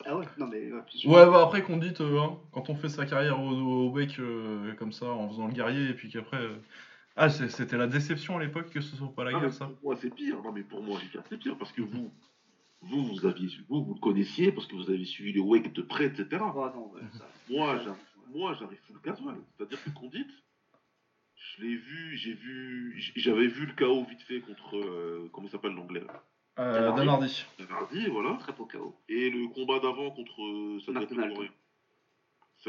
Ah 0.06 0.18
ouais, 0.18 0.26
non, 0.38 0.48
mais. 0.48 0.72
ouais, 0.72 0.82
sûr. 0.88 1.12
Ouais, 1.12 1.26
bah 1.26 1.44
après 1.44 1.62
Condit, 1.62 1.94
euh, 2.02 2.20
hein, 2.20 2.38
quand 2.52 2.70
on 2.70 2.76
fait 2.76 2.90
sa 2.90 3.06
carrière 3.06 3.40
au, 3.40 3.52
au 3.52 3.98
euh, 3.98 4.74
comme 4.74 4.92
ça, 4.92 5.06
en 5.06 5.30
faisant 5.30 5.48
le 5.48 5.54
guerrier, 5.54 5.90
et 5.90 5.94
puis 5.94 6.10
qu'après. 6.10 6.40
Ah, 7.16 7.30
c'était 7.30 7.78
la 7.78 7.88
déception 7.88 8.38
à 8.38 8.44
l'époque 8.44 8.70
que 8.72 8.82
ce 8.82 8.96
soit 8.96 9.14
pas 9.14 9.24
la 9.24 9.38
Ah, 9.38 9.40
guerre, 9.42 9.54
ça. 9.54 9.68
pour 9.68 9.78
moi, 9.84 9.96
c'est 9.96 10.14
pire. 10.14 10.42
Non, 10.42 10.52
mais 10.52 10.64
pour 10.64 10.82
moi, 10.82 11.00
c'est 11.30 11.38
pire 11.38 11.58
parce 11.58 11.72
que 11.72 11.82
vous, 11.82 12.12
vous, 12.82 13.06
vous 13.06 13.26
aviez, 13.26 13.50
vous, 13.70 13.84
vous 13.86 13.94
le 13.94 14.00
connaissiez 14.00 14.52
parce 14.52 14.66
que 14.68 14.76
vous 14.76 14.90
avez 14.90 15.06
suivi 15.06 15.34
les 15.34 15.40
Wake 15.40 15.74
de 15.74 15.82
près, 15.84 16.06
etc. 16.06 16.28
Ah 16.42 16.74
non, 16.76 16.92
ouais, 16.94 17.02
ça. 17.12 17.28
Moi, 17.50 17.78
j'arrive, 17.84 18.02
moi, 18.34 18.56
j'arrive 18.60 18.80
full 18.88 19.00
casual. 19.02 19.36
C'est-à-dire 19.58 19.84
que 19.84 19.90
Condit, 19.92 20.26
je 21.36 21.62
l'ai 21.62 21.76
vu, 21.76 22.18
j'ai 22.18 22.34
vu, 22.34 22.96
j'avais 23.16 23.48
vu 23.48 23.68
le 23.68 23.74
KO 23.74 24.04
vite 24.06 24.22
fait 24.24 24.40
contre, 24.42 24.78
euh, 24.78 25.30
comment 25.32 25.48
il 25.48 25.52
s'appelle 25.52 25.74
l'anglais 25.74 26.04
Euh, 26.58 26.92
Dan 26.96 27.10
Hardy. 27.10 27.46
Hardy, 27.70 28.08
voilà. 28.08 28.38
Très 28.40 28.54
beau 28.54 28.66
KO. 28.66 28.96
Et 29.08 29.30
le 29.30 29.48
combat 29.50 29.80
d'avant 29.80 30.10
contre, 30.12 30.42
euh, 30.42 30.80
ça 30.86 30.92
doit 30.92 31.04
être 31.04 31.14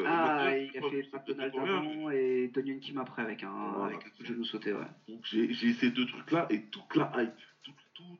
Ah, 0.05 0.57
il 0.57 0.69
a 0.77 0.81
fait 0.83 1.03
pas- 1.11 1.19
McDonald 1.19 1.53
c'est 1.53 1.59
coréen, 1.59 1.81
lui. 1.83 1.91
avant 1.93 2.11
et 2.11 2.49
Donyon 2.49 2.79
Kim 2.81 2.99
après 2.99 3.23
avec 3.23 3.43
un, 3.43 3.51
Voilà. 3.77 3.95
avec 3.95 4.07
un 4.07 4.11
coup 4.11 4.23
de 4.23 4.27
genou 4.27 4.45
sauté, 4.45 4.73
ouais. 4.73 4.87
Donc 5.09 5.21
j'ai 5.25 5.53
j'ai 5.53 5.73
ces 5.75 5.91
deux 5.91 6.07
trucs-là 6.07 6.47
et 6.51 6.63
toute 6.67 6.95
la 6.97 7.13
hype. 7.17 7.33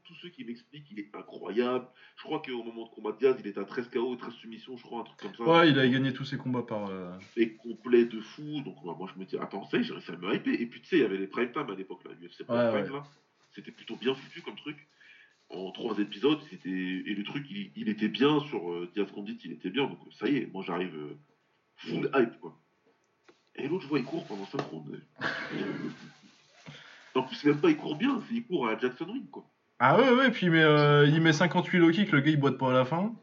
Tous 0.05 0.15
ceux 0.23 0.29
qui 0.29 0.45
m'expliquent, 0.45 0.87
il 0.93 1.01
est 1.01 1.15
incroyable. 1.17 1.87
Je 2.17 2.23
crois 2.23 2.41
qu'au 2.41 2.63
moment 2.63 2.85
de 2.85 2.91
combat 2.91 3.13
de 3.13 3.19
Diaz, 3.19 3.37
il 3.41 3.47
était 3.47 3.59
à 3.61 3.65
13 3.65 3.89
KO 3.91 4.15
et 4.15 4.19
13 4.19 4.33
soumissions, 4.35 4.77
je 4.77 4.83
crois, 4.83 5.01
un 5.01 5.05
truc 5.05 5.19
comme 5.21 5.35
ça. 5.35 5.43
Ouais, 5.45 5.69
il 5.71 5.79
a 5.79 5.89
gagné 5.89 6.13
tous 6.13 6.25
ses 6.25 6.37
combats 6.39 6.63
par. 6.63 6.89
euh, 6.89 7.11
Et 7.37 7.55
complet 7.55 8.05
de 8.05 8.21
fou. 8.21 8.61
Donc 8.65 8.77
bah, 8.85 8.95
moi 8.97 9.11
je 9.13 9.19
me 9.19 9.25
dis, 9.27 9.37
attends, 9.37 9.65
ça 9.67 9.77
y 9.77 9.81
est, 9.81 9.83
j'ai 9.85 9.93
réussi 9.93 10.11
à 10.13 10.17
me 10.17 10.35
hyper. 10.35 10.55
Et 10.55 10.67
puis 10.67 10.81
tu 10.81 10.87
sais, 10.89 10.97
il 10.97 11.03
y 11.03 11.05
avait 11.05 11.17
les 11.19 11.27
prime 11.27 11.51
time 11.53 11.69
à 11.69 11.75
l'époque, 11.75 12.05
là, 12.05 12.13
l'UFC 12.21 12.45
prime 12.45 12.57
Ouais, 12.57 12.83
time, 12.85 12.93
ouais. 12.93 12.99
là. 12.99 13.03
C'était 13.53 13.73
plutôt 13.73 13.97
bien 13.97 14.15
foutu 14.15 14.41
comme 14.43 14.57
truc. 14.57 14.87
En 15.51 15.71
trois 15.73 15.99
épisodes, 15.99 16.41
c'était 16.51 16.71
et 16.71 17.15
le 17.15 17.23
truc, 17.25 17.45
il, 17.51 17.71
il 17.77 17.89
était 17.89 18.09
bien 18.09 18.41
sur 18.49 18.71
euh, 18.73 18.91
Diaz 18.95 19.11
Condit, 19.13 19.39
il 19.45 19.53
était 19.53 19.71
bien. 19.71 19.87
Donc 19.87 19.99
ça 20.13 20.29
y 20.29 20.37
est, 20.39 20.53
moi 20.53 20.63
j'arrive 20.67 20.95
euh, 20.95 21.19
full 21.77 22.11
hype, 22.15 22.39
quoi. 22.41 22.57
Et 23.57 23.69
l'autre, 23.69 23.85
je 23.85 23.89
vois, 23.89 23.99
il 24.01 24.05
court 24.05 24.25
pendant 24.27 24.47
5 24.47 24.61
rounds. 24.63 25.01
En 27.17 27.23
plus, 27.23 27.45
même 27.45 27.61
pas, 27.61 27.71
il 27.71 27.77
court 27.77 27.95
bien, 27.97 28.21
c'est 28.29 28.35
il 28.35 28.45
court 28.45 28.69
à 28.69 28.77
Jackson 28.77 29.05
Ring, 29.07 29.31
quoi. 29.31 29.45
Ah 29.79 29.97
ouais, 29.97 30.11
ouais, 30.11 30.31
puis 30.33 30.51
mais, 30.51 30.63
euh, 30.63 31.07
il 31.07 31.21
met 31.21 31.33
58 31.33 31.79
low 31.79 31.91
kick, 31.93 32.11
le 32.11 32.21
gars 32.21 32.31
il 32.33 32.41
boite 32.41 32.59
pas 32.59 32.71
à 32.71 32.73
la 32.73 32.85
fin. 32.85 33.15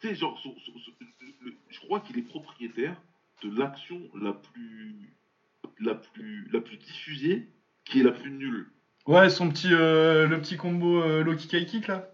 Tu 0.00 0.08
sais, 0.08 0.14
genre, 0.14 0.38
son- 0.40 0.54
son- 0.64 0.78
son- 0.78 0.92
le- 1.00 1.34
le- 1.50 1.54
je 1.70 1.80
crois 1.80 1.98
qu'il 2.00 2.18
est 2.18 2.22
propriétaire 2.22 2.96
de 3.42 3.58
l'action 3.58 4.00
la 4.14 4.32
plus, 4.32 5.12
la 5.80 5.94
plus, 5.96 6.48
la 6.52 6.60
plus 6.60 6.76
diffusée, 6.76 7.48
qui 7.84 8.00
est 8.00 8.04
la 8.04 8.12
plus 8.12 8.30
nulle. 8.30 8.68
Ouais, 9.06 9.28
son 9.28 9.48
petit, 9.50 9.72
euh, 9.72 10.28
le 10.28 10.40
petit 10.40 10.56
combo 10.56 11.02
euh, 11.02 11.24
low 11.24 11.34
kick 11.34 11.52
high 11.52 11.66
kick 11.66 11.88
là. 11.88 12.08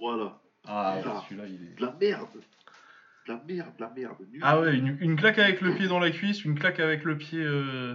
Voilà, 0.00 0.40
Ah 0.64 0.96
ouais, 0.96 1.02
celui-là 1.28 1.46
il 1.46 1.54
est. 1.62 1.74
de 1.78 1.82
la 1.84 1.92
merde, 2.00 2.28
de 3.26 3.32
la 3.32 3.42
merde, 3.46 3.76
de 3.76 3.82
la 3.82 3.90
merde, 3.90 4.16
nulle. 4.30 4.40
Ah 4.44 4.60
ouais, 4.60 4.76
une, 4.76 4.96
une 5.00 5.16
claque 5.16 5.38
avec 5.38 5.60
le 5.60 5.74
pied 5.74 5.88
dans 5.88 5.98
la 5.98 6.10
cuisse, 6.10 6.44
une 6.44 6.58
claque 6.58 6.80
avec 6.80 7.04
le 7.04 7.18
pied. 7.18 7.40
Euh... 7.42 7.94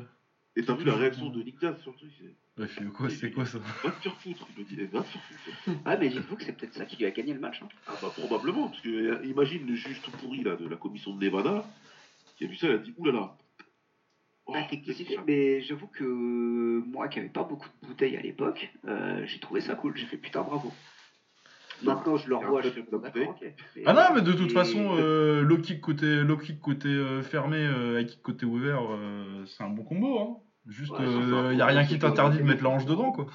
Et 0.55 0.63
t'as 0.63 0.75
vu 0.75 0.83
la 0.83 0.95
réaction 0.95 1.29
de 1.29 1.41
Nick 1.41 1.59
Diaz 1.59 1.79
sur 1.81 1.91
le 1.91 1.97
truc 1.97 2.11
c'est, 2.19 2.35
Bah, 2.57 2.67
quoi, 2.93 3.09
c'est 3.09 3.31
quoi 3.31 3.45
ça 3.45 3.59
Va 3.83 3.91
te 3.91 4.01
faire 4.01 4.15
foutre, 4.19 4.47
il 4.57 4.63
me 4.63 4.67
dit, 4.67 4.75
va 4.91 5.01
te 5.01 5.05
faire 5.07 5.21
foutre. 5.23 5.79
Ah, 5.85 5.95
mais 5.97 6.09
dites-vous 6.09 6.35
que 6.35 6.43
c'est 6.43 6.51
peut-être 6.57 6.73
ça 6.73 6.85
qui 6.85 6.97
lui 6.97 7.05
a 7.05 7.11
gagné 7.11 7.33
le 7.33 7.39
match. 7.39 7.61
Hein. 7.63 7.69
Ah 7.87 7.93
bah 8.01 8.11
probablement, 8.15 8.67
parce 8.67 8.81
que 8.81 8.89
euh, 8.89 9.25
imagine 9.25 9.65
le 9.65 9.75
juge 9.75 10.01
tout 10.01 10.11
pourri 10.11 10.43
là 10.43 10.55
de 10.55 10.67
la 10.67 10.75
commission 10.75 11.15
de 11.15 11.23
Nevada, 11.23 11.65
qui 12.37 12.43
a 12.45 12.47
vu 12.47 12.55
ça, 12.57 12.67
il 12.67 12.73
a 12.73 12.77
dit 12.79 12.93
oulala. 12.97 13.37
Oh, 14.45 14.53
Ah, 14.55 14.63
que 14.63 14.93
fait 14.93 15.17
Mais 15.25 15.61
j'avoue 15.61 15.87
que 15.87 16.83
moi 16.85 17.07
qui 17.07 17.19
avais 17.19 17.29
pas 17.29 17.43
beaucoup 17.43 17.69
de 17.81 17.87
bouteilles 17.87 18.17
à 18.17 18.21
l'époque, 18.21 18.69
euh, 18.87 19.25
j'ai 19.25 19.39
trouvé 19.39 19.61
ça 19.61 19.75
cool. 19.75 19.95
J'ai 19.95 20.07
fait 20.07 20.17
putain 20.17 20.41
bravo. 20.41 20.73
Maintenant 21.83 22.17
je 22.17 22.29
le 22.29 22.35
revois, 22.35 22.61
je 22.61 22.69
fais 22.69 22.83
t'as 22.83 22.97
bon, 22.97 23.03
la 23.03 23.09
d'accord, 23.09 23.29
ok. 23.41 23.53
Mais- 23.75 23.83
Ah 23.85 23.93
non, 23.93 24.01
mais 24.15 24.21
de 24.21 24.33
toute 24.33 24.51
et- 24.51 24.53
façon, 24.53 24.95
euh, 24.97 25.41
low 25.41 25.57
kick 25.57 25.81
côté, 25.81 26.21
low 26.23 26.37
kick 26.37 26.59
côté 26.59 26.87
euh, 26.89 27.21
fermé, 27.21 27.57
euh, 27.57 27.99
high 28.01 28.07
kick 28.07 28.21
côté 28.21 28.45
ouvert, 28.45 28.81
euh, 28.91 29.45
c'est 29.45 29.63
un 29.63 29.69
bon 29.69 29.83
combo. 29.83 30.19
Hein. 30.19 30.37
Juste, 30.67 30.91
Ouais, 30.91 30.99
c'est 30.99 31.05
ça. 31.05 31.35
euh, 31.47 31.53
y 31.55 31.61
a 31.61 31.65
rien 31.65 31.83
qui 31.85 31.97
t'interdit 31.97 32.37
de 32.37 32.43
mettre 32.43 32.63
la 32.63 32.69
hanche 32.69 32.85
dedans 32.85 33.11
quoi. 33.11 33.25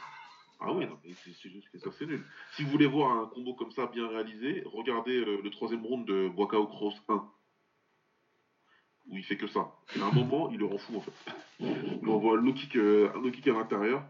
Ah 0.61 0.73
oui, 0.73 0.87
non, 0.87 0.97
mais 1.05 1.11
c'est 1.23 1.51
juste 1.51 1.69
que 1.71 1.79
ça 1.79 1.91
c'est 1.99 2.07
nul. 2.07 2.23
Si 2.53 2.63
vous 2.63 2.71
voulez 2.71 2.87
voir 2.87 3.13
un 3.13 3.27
combo 3.27 3.55
comme 3.55 3.71
ça 3.73 3.87
bien 3.93 4.09
réalisé, 4.09 4.63
regardez 4.73 5.23
le, 5.25 5.41
le 5.43 5.51
troisième 5.51 5.85
round 5.85 6.07
de 6.07 6.29
Boakao 6.29 6.67
Cross 6.67 6.95
1. 7.09 7.23
Où 9.09 9.17
il 9.17 9.23
fait 9.23 9.37
que 9.37 9.47
ça. 9.47 9.69
Et 9.97 10.01
à 10.01 10.07
un 10.07 10.11
moment, 10.13 10.51
il 10.51 10.59
le 10.59 10.65
rend 10.67 10.79
fou 10.79 10.97
en 10.97 11.01
fait. 11.01 11.13
Il 12.03 12.09
envoie 12.09 12.39
un 12.39 12.41
low 12.41 12.53
kick, 12.53 12.75
euh, 12.77 13.09
un 13.15 13.21
low 13.21 13.31
kick 13.31 13.47
à 13.49 13.53
l'intérieur, 13.53 14.01
euh, 14.01 14.03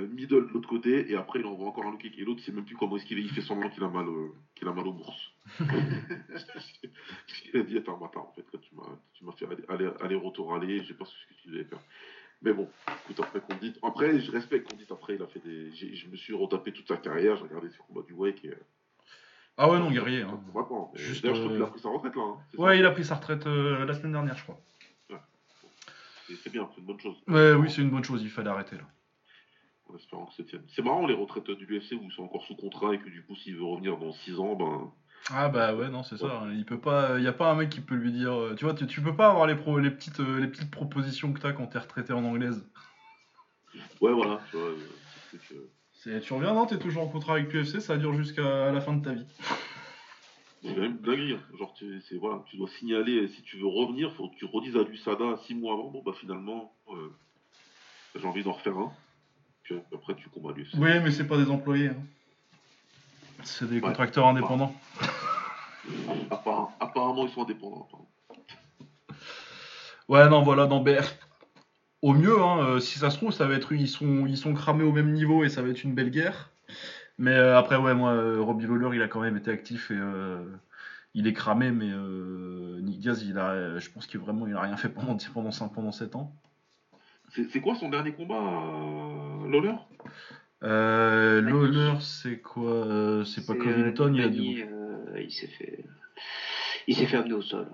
middle 0.00 0.46
de 0.48 0.52
l'autre 0.52 0.68
côté, 0.68 1.10
et 1.10 1.16
après 1.16 1.40
il 1.40 1.46
envoie 1.46 1.68
encore 1.68 1.84
un 1.86 1.90
low 1.92 1.96
kick. 1.98 2.18
Et 2.18 2.24
l'autre, 2.24 2.42
sait 2.42 2.52
même 2.52 2.64
plus 2.64 2.76
comment 2.76 2.96
est-ce 2.96 3.06
qu'il 3.06 3.18
est. 3.18 3.22
Il 3.22 3.30
fait 3.30 3.40
semblant 3.42 3.68
qu'il 3.70 3.82
a 3.82 3.88
mal, 3.88 4.06
euh, 4.06 4.28
qu'il 4.54 4.66
a 4.68 4.72
mal 4.72 4.86
aux 4.86 4.92
bourses. 4.92 5.32
il 7.54 7.60
a 7.60 7.62
dit 7.62 7.78
Attends, 7.78 8.04
attends, 8.04 8.28
en 8.30 8.32
fait, 8.34 8.44
là, 8.52 8.58
tu 9.12 9.24
m'as, 9.24 9.32
fait 9.32 9.46
aller, 9.46 9.64
aller, 9.68 9.90
aller, 10.00 10.20
aller, 10.54 10.82
je 10.82 10.88
sais 10.88 10.94
pas 10.94 11.04
ce 11.04 11.12
que 11.34 11.40
tu 11.42 11.48
devais 11.50 11.64
faire. 11.64 11.78
Mais 12.42 12.52
bon, 12.52 12.68
écoute, 13.04 13.20
après 13.20 13.40
qu'on 13.40 13.56
dit. 13.56 13.72
Après, 13.82 14.18
je 14.20 14.30
respecte 14.30 14.70
qu'on 14.70 14.76
dit 14.76 14.86
après, 14.90 15.14
il 15.14 15.22
a 15.22 15.26
fait 15.26 15.40
des. 15.44 15.72
j'ai- 15.72 15.94
Je 15.94 16.08
me 16.08 16.16
suis 16.16 16.34
retapé 16.34 16.72
toute 16.72 16.88
sa 16.88 16.96
carrière, 16.96 17.36
j'ai 17.36 17.44
regardé 17.44 17.70
ses 17.70 17.78
combats 17.78 18.02
du 18.06 18.12
Wake. 18.12 18.44
Et... 18.44 18.54
Ah 19.56 19.70
ouais, 19.70 19.78
non, 19.78 19.90
guerrier. 19.90 20.22
Hein. 20.22 20.40
Juste, 20.94 21.22
D'ailleurs, 21.22 21.36
je 21.36 21.42
crois 21.42 21.52
euh, 21.52 21.56
qu'il 21.56 21.62
a 21.64 21.66
pris 21.68 21.80
sa 21.80 21.88
retraite 21.88 22.16
là. 22.16 22.22
hein, 22.22 22.36
ça 22.54 22.60
Ouais, 22.60 22.78
il 22.78 22.84
a 22.84 22.90
pris 22.90 23.04
sa 23.04 23.14
retraite 23.14 23.46
euh, 23.46 23.84
la 23.84 23.94
semaine 23.94 24.12
dernière, 24.12 24.36
je 24.36 24.42
crois. 24.42 24.60
C'est- 26.26 26.36
C'est 26.42 26.50
bien, 26.50 26.68
c'est 26.74 26.80
une 26.80 26.86
bonne 26.86 27.00
chose. 27.00 27.16
Ouais, 27.28 27.52
oui, 27.52 27.70
c'est 27.70 27.82
une 27.82 27.90
bonne 27.90 28.02
chose, 28.04 28.22
il 28.22 28.30
fallait 28.30 28.48
arrêter 28.50 28.76
là. 28.76 28.84
En 29.94 29.96
espérant 29.96 30.26
que 30.26 30.34
ça 30.34 30.42
tienne. 30.42 30.64
C'est 30.74 30.82
marrant 30.82 31.06
les 31.06 31.14
retraites 31.14 31.50
du 31.52 31.66
UFC 31.66 31.92
où 31.92 32.02
ils 32.04 32.12
sont 32.12 32.24
encore 32.24 32.44
sous 32.44 32.56
contrat 32.56 32.94
et 32.94 32.98
que 32.98 33.08
du 33.08 33.22
coup, 33.24 33.36
s'il 33.36 33.56
veut 33.56 33.64
revenir 33.64 33.96
dans 33.96 34.12
6 34.12 34.38
ans, 34.40 34.54
ben. 34.56 34.90
Ah 35.30 35.48
bah 35.48 35.74
ouais, 35.74 35.88
non, 35.88 36.02
c'est 36.02 36.16
ça. 36.18 36.42
hein. 36.42 36.52
Il 36.52 36.64
peut 36.66 36.80
pas, 36.80 37.18
y 37.18 37.26
a 37.28 37.32
pas 37.32 37.50
un 37.50 37.54
mec 37.54 37.70
qui 37.70 37.80
peut 37.80 37.94
lui 37.94 38.12
dire. 38.12 38.32
euh, 38.32 38.54
Tu 38.56 38.64
vois, 38.64 38.74
tu, 38.74 38.86
tu 38.86 39.00
peux 39.00 39.14
pas 39.16 39.28
avoir 39.30 39.46
les, 39.46 39.54
pro, 39.54 39.78
les, 39.78 39.90
petites, 39.90 40.20
euh, 40.20 40.40
les 40.40 40.48
petites 40.48 40.70
propositions 40.70 41.32
que 41.32 41.40
t'as 41.40 41.52
quand 41.52 41.66
t'es 41.68 41.78
retraité 41.78 42.12
en 42.12 42.24
anglaise. 42.24 42.66
Ouais, 44.00 44.12
voilà. 44.12 44.40
Tu 44.50 44.56
vois, 44.56 44.66
euh, 44.66 44.76
c'est 45.92 46.20
tu 46.20 46.32
reviens, 46.34 46.52
non, 46.52 46.66
t'es 46.66 46.78
toujours 46.78 47.04
en 47.04 47.08
contrat 47.08 47.34
avec 47.34 47.52
l'UFC, 47.52 47.80
ça 47.80 47.96
dure 47.96 48.12
jusqu'à 48.12 48.70
la 48.70 48.80
fin 48.82 48.92
de 48.94 49.02
ta 49.02 49.14
vie. 49.14 49.24
C'est 50.62 50.74
quand 50.74 50.80
même 50.80 50.98
hein. 51.06 51.56
Genre, 51.58 51.72
tu, 51.74 52.00
c'est, 52.02 52.16
voilà, 52.16 52.42
tu 52.50 52.56
dois 52.56 52.68
signaler, 52.68 53.28
si 53.28 53.42
tu 53.42 53.56
veux 53.58 53.66
revenir, 53.66 54.12
faut 54.14 54.28
que 54.28 54.36
tu 54.36 54.44
redises 54.44 54.76
à 54.76 54.82
l'USADA 54.82 55.38
6 55.46 55.54
mois 55.54 55.74
avant. 55.74 55.90
Bon, 55.90 56.02
bah 56.04 56.12
finalement, 56.18 56.74
euh, 56.90 57.10
j'ai 58.14 58.26
envie 58.26 58.42
d'en 58.42 58.52
refaire 58.52 58.76
un. 58.76 58.92
Puis 59.64 59.76
après, 59.94 60.14
tu 60.14 60.28
combats 60.28 60.52
l'UFC. 60.54 60.74
Oui, 60.76 61.00
mais 61.02 61.10
c'est 61.10 61.26
pas 61.26 61.36
des 61.38 61.50
employés. 61.50 61.88
hein. 61.88 61.96
C'est 63.42 63.68
des 63.68 63.76
Ouais. 63.76 63.80
contracteurs 63.80 64.26
indépendants. 64.26 64.74
Appara- 66.30 66.70
apparemment, 66.80 67.26
ils 67.26 67.32
sont 67.32 67.42
indépendants. 67.42 67.88
Ouais, 70.08 70.28
non, 70.28 70.42
voilà, 70.42 70.66
non, 70.66 70.80
ben, 70.80 71.02
au 72.02 72.12
mieux, 72.12 72.40
hein, 72.40 72.58
euh, 72.60 72.80
si 72.80 72.98
ça 72.98 73.10
se 73.10 73.16
trouve, 73.16 73.32
ça 73.32 73.46
va 73.46 73.54
être, 73.54 73.72
ils 73.72 73.88
sont, 73.88 74.26
ils 74.26 74.36
sont 74.36 74.52
cramés 74.54 74.84
au 74.84 74.92
même 74.92 75.12
niveau 75.12 75.44
et 75.44 75.48
ça 75.48 75.62
va 75.62 75.68
être 75.68 75.82
une 75.82 75.94
belle 75.94 76.10
guerre. 76.10 76.50
Mais 77.18 77.30
euh, 77.32 77.56
après, 77.58 77.76
ouais, 77.76 77.94
moi, 77.94 78.10
euh, 78.12 78.40
Robbie 78.40 78.66
Lawler, 78.66 78.96
il 78.96 79.02
a 79.02 79.08
quand 79.08 79.20
même 79.20 79.36
été 79.36 79.50
actif 79.50 79.90
et 79.90 79.96
euh, 79.96 80.44
il 81.14 81.26
est 81.26 81.32
cramé, 81.32 81.70
mais 81.70 81.90
euh, 81.90 82.80
Nick 82.82 82.98
Diaz, 83.00 83.22
il 83.22 83.38
a, 83.38 83.78
je 83.78 83.88
pense 83.90 84.06
qu'il 84.06 84.20
vraiment, 84.20 84.46
il 84.46 84.54
a 84.54 84.60
rien 84.60 84.76
fait 84.76 84.88
pendant, 84.90 85.16
pendant, 85.32 85.50
5, 85.50 85.72
pendant 85.72 85.92
7 85.92 86.16
ans. 86.16 86.34
C'est 87.50 87.60
quoi 87.60 87.74
son 87.74 87.88
dernier 87.88 88.12
combat, 88.12 88.36
euh, 88.36 89.50
Lawler? 89.50 89.74
Euh, 90.62 91.40
Lawler, 91.40 91.94
c'est 92.00 92.40
quoi 92.40 92.70
euh, 92.70 93.24
C'est 93.24 93.44
pas 93.44 93.54
Covington, 93.54 94.12
il 94.14 94.22
a 94.22 94.28
dit. 94.28 94.62
euh, 94.62 95.20
il 95.20 95.32
s'est 95.32 95.48
fait, 95.48 95.84
il 96.86 96.96
s'est 96.96 97.06
fait 97.06 97.16
amener 97.16 97.34
au 97.34 97.42
sol, 97.42 97.68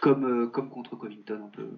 comme 0.00 0.24
euh, 0.24 0.46
comme 0.46 0.70
contre 0.70 0.94
Covington 0.96 1.46
un 1.46 1.48
peu. 1.48 1.68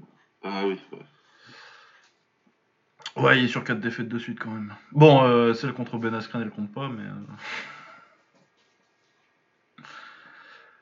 Ah 0.43 0.65
oui, 0.67 0.79
ouais. 0.93 3.23
Ouais, 3.23 3.39
il 3.39 3.47
est 3.47 3.49
sur 3.49 3.65
4 3.65 3.81
défaites 3.81 4.09
de 4.09 4.19
suite 4.19 4.39
quand 4.39 4.51
même. 4.51 4.75
Bon, 4.93 5.25
euh, 5.25 5.55
celle 5.55 5.73
contre 5.73 5.99
Ben 5.99 6.15
Askren, 6.15 6.43
elle 6.43 6.51
compte 6.51 6.73
pas, 6.73 6.89
mais. 6.89 7.03
euh, 7.03 9.83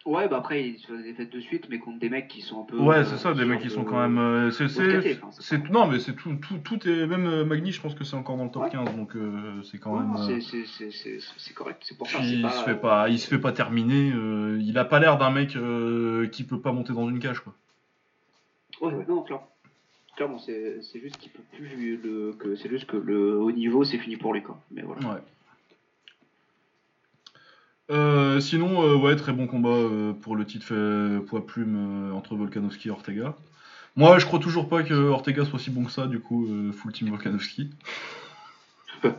Ouais, 0.07 0.29
bah 0.29 0.37
après 0.39 0.63
fait 0.87 0.97
des 0.99 1.03
défaites 1.03 1.33
de 1.33 1.41
suite, 1.41 1.67
mais 1.69 1.79
contre 1.79 1.99
des 1.99 2.09
mecs 2.09 2.29
qui 2.29 2.41
sont 2.41 2.63
un 2.63 2.65
peu. 2.65 2.79
Ouais, 2.79 2.99
euh, 2.99 3.05
c'est 3.05 3.17
ça, 3.19 3.33
des 3.35 3.41
sur 3.41 3.49
mecs 3.49 3.61
qui 3.61 3.71
sont 3.71 3.85
quand 3.85 3.99
même. 4.01 4.19
euh, 4.19 4.51
c'est, 4.53 5.69
non, 5.69 5.87
mais 5.89 5.99
c'est 5.99 6.15
tout, 6.15 6.33
tout, 6.37 6.59
tout 6.59 6.89
est. 6.89 7.07
Même 7.07 7.27
euh, 7.27 7.45
Magny, 7.45 7.73
je 7.73 7.81
pense 7.81 7.95
que 7.97 8.05
c'est 8.05 8.15
encore 8.15 8.37
dans 8.37 8.45
le 8.45 8.51
top 8.51 8.63
Ouais. 8.63 8.71
15, 8.71 8.95
donc 8.97 9.17
euh, 9.17 9.61
c'est 9.65 9.79
quand 9.79 9.99
même. 9.99 10.17
c'est- 10.17 10.41
correct, 11.55 11.83
c'est 11.85 11.99
pour 11.99 12.07
ça. 12.07 12.19
il 12.23 12.49
se 12.49 12.63
fait 12.65 12.77
pas, 12.77 13.09
il 13.09 13.19
se 13.19 13.27
fait 13.29 13.41
pas 13.41 13.51
terminer. 13.53 14.13
euh, 14.15 14.59
il 14.63 14.79
a 14.79 14.85
pas 14.85 15.01
l'air 15.01 15.19
d'un 15.19 15.31
mec 15.31 15.57
qui 16.31 16.45
peut 16.45 16.61
pas 16.61 16.71
monter 16.73 16.93
dans 16.93 17.09
une 17.09 17.19
cage, 17.19 17.41
quoi. 17.41 17.53
Ouais, 18.81 18.95
ouais, 18.95 19.05
non, 19.09 19.23
clairement. 19.23 19.49
Clairement, 20.17 20.39
c'est 20.39 20.81
c'est 20.83 21.01
juste 21.01 21.17
qu'il 21.19 21.31
peut 21.33 21.43
plus 21.53 21.99
le 22.03 22.33
que 22.39 22.55
c'est 22.57 22.71
juste 22.71 22.87
que 22.87 22.97
le 22.97 23.39
haut 23.39 23.53
niveau 23.53 23.85
c'est 23.85 23.99
fini 23.99 24.17
pour 24.17 24.33
lui 24.33 24.43
quoi. 24.43 24.59
Mais 24.71 24.83
voilà. 24.83 25.01
Ouais. 25.03 25.21
Euh, 27.91 28.41
sinon, 28.41 28.83
euh, 28.83 28.97
ouais, 28.97 29.15
très 29.17 29.33
bon 29.33 29.47
combat 29.47 29.69
euh, 29.69 30.13
pour 30.13 30.35
le 30.35 30.45
titre 30.45 31.21
poids 31.27 31.47
plume 31.47 32.13
entre 32.15 32.35
Volkanovski 32.35 32.89
et 32.89 32.91
Ortega. 32.91 33.35
Moi, 33.95 34.19
je 34.19 34.27
crois 34.27 34.39
toujours 34.39 34.69
pas 34.69 34.83
que 34.83 34.93
Ortega 34.95 35.45
soit 35.45 35.59
si 35.59 35.71
bon 35.71 35.85
que 35.85 35.91
ça, 35.91 36.07
du 36.07 36.21
coup, 36.21 36.49
full 36.73 36.93
team 36.93 37.09
Volkanovski. 37.11 37.71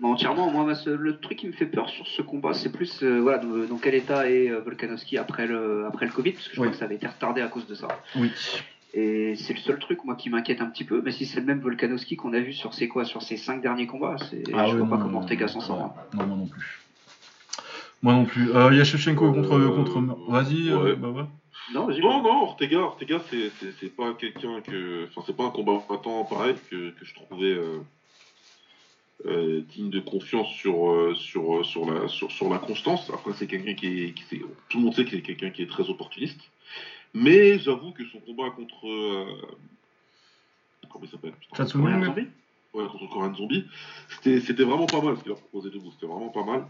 Non, 0.00 0.12
entièrement, 0.12 0.48
moi, 0.48 0.74
le 0.86 1.18
truc 1.18 1.38
qui 1.38 1.48
me 1.48 1.52
fait 1.52 1.66
peur 1.66 1.88
sur 1.88 2.06
ce 2.06 2.22
combat, 2.22 2.54
c'est 2.54 2.70
plus 2.70 3.02
voilà, 3.02 3.38
dans, 3.38 3.78
quel 3.78 3.96
état 3.96 4.30
est 4.30 4.48
Volkanovski 4.48 5.18
après 5.18 5.48
le, 5.48 5.86
après 5.88 6.06
le 6.06 6.12
Covid, 6.12 6.30
parce 6.34 6.46
que 6.46 6.54
je 6.54 6.60
Oui. 6.60 6.66
crois 6.68 6.72
que 6.72 6.78
ça 6.78 6.84
avait 6.84 6.94
été 6.94 7.08
retardé 7.08 7.40
à 7.40 7.48
cause 7.48 7.66
de 7.66 7.74
ça. 7.74 7.88
Oui. 8.14 8.30
Et 8.94 9.34
c'est 9.34 9.54
le 9.54 9.58
seul 9.58 9.80
truc, 9.80 10.04
moi, 10.04 10.14
qui 10.14 10.30
m'inquiète 10.30 10.60
un 10.60 10.66
petit 10.66 10.84
peu, 10.84 11.02
mais 11.04 11.10
si 11.10 11.26
c'est 11.26 11.40
le 11.40 11.46
même 11.46 11.58
Volkanovski 11.58 12.14
qu'on 12.14 12.32
a 12.32 12.38
vu 12.38 12.52
sur 12.52 12.74
ses 12.74 12.86
quoi, 12.86 13.04
sur 13.04 13.22
ses 13.22 13.36
cinq 13.36 13.60
derniers 13.60 13.88
combats, 13.88 14.14
Ah 14.54 14.66
je 14.68 14.74
ouais, 14.74 14.78
vois 14.78 14.88
pas 14.88 15.02
comment 15.02 15.18
Ortega 15.18 15.48
s'en 15.48 15.60
sort. 15.60 15.92
Non, 16.14 16.26
moi 16.28 16.36
non 16.36 16.46
plus. 16.46 16.78
Moi 18.02 18.12
non 18.14 18.24
plus. 18.24 18.50
Euh, 18.54 18.68
Il 18.72 18.78
y 18.78 18.80
a 18.80 18.84
Shevchenko 18.84 19.32
contre. 19.32 19.52
Euh, 19.52 19.70
contre... 19.70 20.00
Vas-y, 20.30 20.68
euh, 20.70 20.82
ouais. 20.82 20.96
bah 20.96 21.08
ouais. 21.08 21.24
Non, 21.74 21.86
vas-y. 21.86 22.00
Non, 22.00 22.22
non, 22.22 22.42
Ortega, 22.42 22.78
Ortega, 22.78 23.20
c'est 23.30 23.50
c'est- 23.58 23.72
c'est 23.80 23.94
pas 23.94 24.14
quelqu'un 24.14 24.60
que. 24.60 25.06
Enfin, 25.08 25.22
c'est 25.26 25.36
pas 25.36 25.44
un 25.44 25.50
combattant 25.50 26.24
pareil 26.24 26.54
que, 26.70 26.90
que 26.90 27.04
je 27.04 27.14
trouvais 27.14 27.52
euh, 27.52 27.78
euh, 29.26 29.60
digne 29.68 29.90
de 29.90 29.98
confiance 30.00 30.48
sur, 30.52 30.90
euh, 30.90 31.14
sur, 31.16 31.66
sur, 31.66 31.90
la, 31.90 32.06
sur, 32.08 32.30
sur 32.30 32.48
la 32.48 32.58
constance. 32.58 33.10
Après, 33.12 33.32
c'est 33.34 33.46
quelqu'un 33.48 33.74
qui 33.74 33.86
est. 34.04 34.12
Qui, 34.12 34.22
c'est- 34.30 34.42
tout 34.68 34.78
le 34.78 34.84
monde 34.84 34.94
sait 34.94 35.04
que 35.04 35.10
c'est 35.10 35.22
quelqu'un 35.22 35.50
qui 35.50 35.62
est 35.62 35.66
très 35.70 35.88
opportuniste. 35.90 36.40
Mais 37.14 37.58
j'avoue 37.58 37.90
que 37.92 38.04
son 38.06 38.20
combat 38.20 38.50
contre. 38.50 38.86
euh, 38.86 39.24
comment 40.88 41.04
il 41.04 41.10
s'appelle? 41.10 41.32
Mung. 41.96 42.04
zombie? 42.06 42.28
Ouais, 42.74 42.84
contre 42.86 43.08
Korean 43.08 43.34
Zombie. 43.34 43.64
C'était 44.08 44.40
c'était 44.40 44.62
vraiment 44.62 44.86
pas 44.86 45.00
mal 45.00 45.16
ce 45.16 45.22
qu'il 45.22 45.32
a 45.32 45.34
proposé 45.34 45.70
debout. 45.70 45.90
C'était 45.92 46.06
vraiment 46.06 46.28
pas 46.28 46.44
mal. 46.44 46.66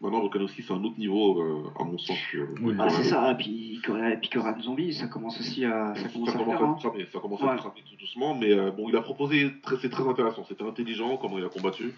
Maintenant, 0.00 0.20
Volkanovski, 0.20 0.62
c'est 0.62 0.72
un 0.72 0.82
autre 0.82 0.98
niveau, 0.98 1.42
euh, 1.42 1.62
à 1.78 1.84
mon 1.84 1.98
sens. 1.98 2.16
Que, 2.32 2.38
Oui. 2.62 2.74
Ah, 2.78 2.88
c'est 2.88 3.04
ça, 3.04 3.32
et 3.32 3.36
puis, 3.36 3.74
et 3.86 4.16
puis 4.16 4.30
Koran 4.30 4.58
Zombie, 4.60 4.94
ça 4.94 5.06
commence 5.08 5.38
aussi 5.38 5.64
à, 5.66 5.94
ça 5.94 6.08
commence 6.08 6.30
Ça 6.30 6.36
à 6.40 6.44
faire. 6.44 6.62
à 6.62 6.64
hein. 6.64 6.72
être 6.74 6.80
cramé, 6.88 7.06
ça 7.12 7.18
commence 7.20 7.42
Ouais. 7.42 7.48
à 7.50 7.56
cramé 7.56 7.82
tout 7.88 7.96
doucement, 7.96 8.34
mais 8.34 8.50
euh, 8.52 8.70
bon, 8.70 8.88
il 8.88 8.96
a 8.96 9.02
proposé, 9.02 9.50
très- 9.62 9.76
c'est 9.76 9.90
très 9.90 10.08
intéressant, 10.08 10.42
c'était 10.48 10.64
intelligent 10.64 11.18
comment 11.18 11.36
il 11.38 11.44
a 11.44 11.50
combattu, 11.50 11.92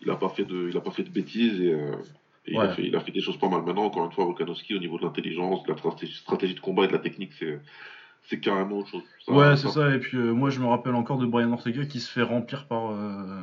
il 0.00 0.08
a 0.10 0.14
pas 0.14 0.28
fait 0.28 0.44
de, 0.44 0.68
il 0.70 0.76
a 0.76 0.80
pas 0.80 0.92
fait 0.92 1.02
de 1.02 1.10
bêtises 1.10 1.60
et, 1.60 1.72
euh, 1.72 1.96
et 2.46 2.52
il, 2.52 2.58
Ouais. 2.58 2.64
a 2.66 2.68
fait, 2.68 2.82
il 2.86 2.94
a 2.94 3.00
fait 3.00 3.10
des 3.10 3.20
choses 3.20 3.38
pas 3.38 3.48
mal. 3.48 3.62
Maintenant, 3.62 3.86
encore 3.86 4.04
une 4.06 4.12
fois, 4.12 4.24
Volkanovski, 4.24 4.76
au 4.76 4.78
niveau 4.78 4.96
de 4.98 5.02
l'intelligence, 5.02 5.64
de 5.64 5.72
la 5.72 5.76
stratégie, 5.78 6.14
stratégie 6.14 6.54
de 6.54 6.60
combat 6.60 6.84
et 6.84 6.86
de 6.86 6.92
la 6.92 7.00
technique, 7.00 7.32
c'est, 7.40 7.60
c'est 8.22 8.38
carrément 8.38 8.78
autre 8.78 8.88
chose. 8.90 9.02
Ça- 9.26 9.32
Ouais, 9.32 9.56
c'est 9.56 9.68
ça. 9.68 9.92
Et 9.92 9.98
puis 9.98 10.16
euh, 10.16 10.32
moi, 10.32 10.50
je 10.50 10.60
me 10.60 10.66
rappelle 10.66 10.94
encore 10.94 11.18
de 11.18 11.26
Brian 11.26 11.50
Ortega 11.50 11.84
qui 11.86 11.98
se 11.98 12.08
fait 12.12 12.22
remplir 12.22 12.66
par. 12.68 12.92
Euh, 12.92 13.42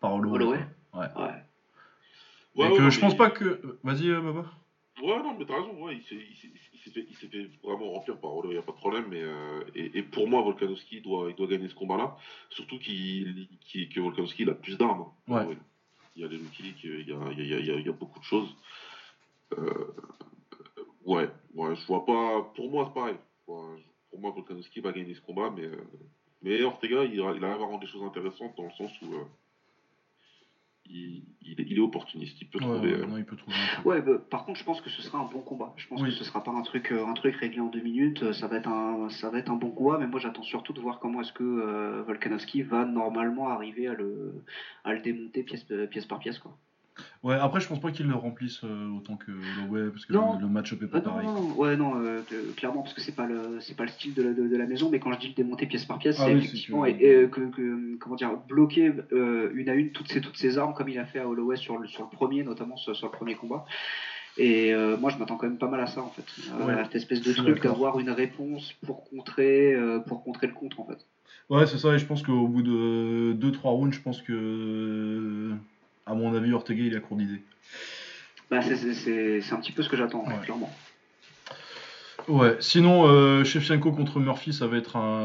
par 0.00 0.12
Holloway. 0.14 0.34
Holloway 0.44 0.58
Ouais. 0.94 1.06
Ouais. 1.16 1.30
Ouais, 2.58 2.66
Et 2.66 2.70
ouais, 2.70 2.76
que 2.76 2.82
non, 2.82 2.90
je 2.90 3.00
pense 3.00 3.12
il- 3.14 3.16
pas 3.16 3.30
que. 3.30 3.60
Vas-y, 3.82 4.08
euh, 4.10 4.20
Baba. 4.20 4.44
Ouais, 5.00 5.22
non, 5.22 5.34
mais 5.38 5.44
t'as 5.46 5.56
raison, 5.58 5.80
ouais, 5.84 5.94
il 5.96 6.02
s'est, 6.02 6.16
il 6.16 6.50
il 6.86 6.92
fait, 6.92 7.06
il 7.08 7.14
fait 7.16 7.50
vraiment 7.62 7.90
remplir 7.90 8.16
par 8.18 8.34
Holloway, 8.34 8.54
y 8.54 8.58
a 8.58 8.62
pas 8.62 8.72
de 8.72 8.76
problème, 8.78 9.04
mais, 9.08 9.20
euh, 9.22 9.60
et, 9.74 9.98
et 9.98 10.02
pour 10.02 10.26
moi, 10.26 10.40
Volkanovski 10.42 11.00
doit, 11.02 11.28
il 11.30 11.36
doit 11.36 11.46
gagner 11.46 11.68
ce 11.68 11.74
combat-là, 11.74 12.16
surtout 12.50 12.78
qu'il, 12.78 13.46
qu'il- 13.60 13.88
que 13.88 14.00
Volkanovski, 14.00 14.42
il 14.42 14.50
a 14.50 14.54
plus 14.54 14.76
d'armes. 14.78 15.02
hein. 15.28 15.44
Ouais. 15.46 15.56
Il 16.16 16.22
y 16.22 16.24
a 16.24 16.28
les 16.28 16.38
low 16.38 16.46
kicks, 16.52 16.82
il 16.82 17.06
y 17.08 17.12
a, 17.12 17.30
il 17.30 17.38
y 17.48 17.54
a- 17.54 17.58
il 17.58 17.66
y 17.66 17.70
a- 17.70 17.74
il 17.78 17.86
y 17.86 17.88
a 17.88 17.92
beaucoup 17.92 18.18
de 18.18 18.24
choses. 18.24 18.56
Euh, 19.56 19.94
ouais, 21.04 21.28
ouais, 21.54 21.76
je 21.76 21.86
vois 21.86 22.04
pas, 22.04 22.42
pour 22.54 22.68
moi, 22.70 22.84
c'est 22.88 22.94
pareil. 22.94 23.16
Pour 23.46 24.18
moi, 24.18 24.30
Volkanovski 24.30 24.80
va 24.80 24.92
gagner 24.92 25.14
ce 25.14 25.20
combat, 25.20 25.50
mais, 25.50 25.66
euh, 25.66 25.76
mais 26.42 26.62
Ortega, 26.62 27.04
il, 27.04 27.14
il 27.14 27.20
arrive 27.22 27.44
à 27.44 27.66
rendre 27.66 27.80
des 27.80 27.86
choses 27.86 28.02
intéressantes 28.02 28.56
dans 28.56 28.64
le 28.64 28.72
sens 28.72 28.90
où 29.02 29.14
euh, 29.14 29.24
il, 30.88 31.22
il 31.42 31.60
est, 31.60 31.64
il 31.68 31.76
est 31.76 31.80
opportuniste, 31.80 32.40
il 32.40 32.48
peut 32.48 32.58
Ouais, 32.58 32.64
trouver. 32.64 32.94
ouais, 32.94 33.00
euh, 33.02 33.06
non, 33.06 33.16
il 33.18 33.24
peut 33.24 33.36
trouver 33.36 33.56
un 33.56 33.74
truc. 33.74 33.86
Ouais, 33.86 34.00
bah, 34.02 34.18
par 34.30 34.44
contre, 34.44 34.58
je 34.58 34.64
pense 34.64 34.80
que 34.80 34.90
ce 34.90 35.02
sera 35.02 35.18
un 35.18 35.24
bon 35.26 35.40
combat. 35.40 35.72
Je 35.76 35.86
pense 35.86 36.00
Oui. 36.02 36.08
que 36.08 36.14
ce 36.14 36.24
sera 36.24 36.42
pas 36.42 36.50
un 36.50 36.62
truc, 36.62 36.90
euh, 36.92 37.06
un 37.06 37.14
truc 37.14 37.34
réglé 37.36 37.60
en 37.60 37.66
deux 37.68 37.80
minutes. 37.80 38.22
Euh, 38.22 38.32
Ça 38.32 38.46
va 38.48 38.56
être 38.56 38.68
un, 38.68 39.08
ça 39.10 39.30
va 39.30 39.38
être 39.38 39.50
un 39.50 39.56
bon 39.56 39.70
combat. 39.70 39.98
Mais 39.98 40.06
moi, 40.06 40.20
j'attends 40.20 40.42
surtout 40.42 40.72
de 40.72 40.80
voir 40.80 40.98
comment 40.98 41.20
est-ce 41.20 41.32
que 41.32 41.44
euh, 41.44 42.02
Volkanovski 42.06 42.62
va 42.62 42.84
normalement 42.84 43.48
arriver 43.48 43.86
à 43.88 43.94
le, 43.94 44.42
à 44.84 44.92
le 44.94 45.00
démonter 45.00 45.42
pièce, 45.42 45.64
pièce 45.90 46.06
par 46.06 46.18
pièce, 46.18 46.38
quoi. 46.38 46.56
Ouais, 47.22 47.34
après, 47.34 47.60
je 47.60 47.68
pense 47.68 47.80
pas 47.80 47.90
qu'il 47.90 48.06
le 48.06 48.14
remplisse 48.14 48.60
euh, 48.64 48.88
autant 48.96 49.16
que 49.16 49.30
Holloway, 49.32 49.90
parce 49.90 50.06
que 50.06 50.12
Non. 50.12 50.38
le, 50.38 50.46
match-up 50.48 50.82
est 50.82 50.86
pas 50.86 51.00
pareil. 51.00 51.26
non, 51.26 51.34
non, 51.34 51.54
ouais, 51.56 51.76
non, 51.76 51.92
euh, 51.96 52.20
que- 52.28 52.52
clairement, 52.52 52.82
parce 52.82 52.94
que 52.94 53.00
c'est 53.00 53.14
pas 53.14 53.26
le, 53.26 53.58
c'est 53.60 53.76
pas 53.76 53.84
le 53.84 53.88
style 53.90 54.14
de 54.14 54.22
la, 54.22 54.32
de, 54.32 54.46
de 54.48 54.56
la 54.56 54.66
maison. 54.66 54.88
Mais 54.88 54.98
quand 54.98 55.12
je 55.12 55.18
dis 55.18 55.28
le 55.28 55.34
démonter 55.34 55.66
pièce 55.66 55.84
par 55.84 55.98
pièce, 55.98 56.16
Ah 56.20 56.24
c'est 56.26 56.32
oui, 56.34 56.38
effectivement 56.38 56.82
que- 56.82 56.88
et, 56.88 57.22
et 57.24 57.28
que, 57.28 57.40
que- 57.50 57.96
comment 57.98 58.16
dire, 58.16 58.30
bloquer 58.48 58.92
euh, 59.12 59.50
une 59.54 59.68
à 59.68 59.74
une 59.74 59.90
toutes 59.90 60.08
ces, 60.08 60.20
toutes 60.20 60.36
ces 60.36 60.58
armes, 60.58 60.74
comme 60.74 60.88
il 60.88 60.98
a 60.98 61.04
fait 61.04 61.18
à 61.18 61.28
Holloway 61.28 61.56
sur 61.56 61.78
le, 61.78 61.86
sur 61.86 62.02
le 62.04 62.08
premier, 62.10 62.42
notamment 62.42 62.76
sur, 62.76 62.94
sur 62.96 63.06
le 63.06 63.12
premier 63.12 63.34
combat. 63.34 63.64
Et 64.40 64.72
euh, 64.72 64.96
moi, 64.96 65.10
je 65.10 65.18
m'attends 65.18 65.36
quand 65.36 65.48
même 65.48 65.58
pas 65.58 65.66
mal 65.68 65.80
à 65.80 65.86
ça, 65.88 66.00
en 66.00 66.10
fait. 66.10 66.24
Euh, 66.60 66.66
Ouais, 66.66 66.72
à 66.72 66.84
cette 66.84 66.94
espèce 66.94 67.20
de 67.22 67.32
truc 67.32 67.60
d'avoir 67.62 67.98
une 67.98 68.10
réponse 68.10 68.72
pour 68.86 69.02
contrer, 69.10 69.74
euh, 69.74 69.98
pour 69.98 70.22
contrer 70.22 70.46
le 70.46 70.52
contre, 70.52 70.78
en 70.80 70.84
fait. 70.86 70.98
Ouais, 71.50 71.66
c'est 71.66 71.78
ça, 71.78 71.94
et 71.94 71.98
je 71.98 72.06
pense 72.06 72.22
qu'au 72.22 72.46
bout 72.46 72.62
de 72.62 73.32
2-3 73.34 73.70
rounds, 73.70 73.92
je 73.94 74.00
pense 74.00 74.22
que. 74.22 75.50
À 76.08 76.14
mon 76.14 76.34
avis, 76.34 76.52
Ortega, 76.52 76.82
il 76.82 76.96
a 76.96 77.00
court 77.00 77.16
d'idée. 77.18 77.42
Bah, 78.50 78.60
c'est- 78.62 79.52
un 79.52 79.56
petit 79.56 79.72
peu 79.72 79.82
ce 79.82 79.88
que 79.88 79.96
j'attends, 79.96 80.24
Ouais. 80.26 80.34
clairement. 80.42 80.74
Ouais, 82.28 82.56
sinon, 82.60 83.06
euh, 83.08 83.44
Shevchenko 83.44 83.92
contre 83.92 84.20
Murphy, 84.20 84.52
ça 84.52 84.66
va 84.66 84.76
être 84.78 84.96
un. 84.96 85.20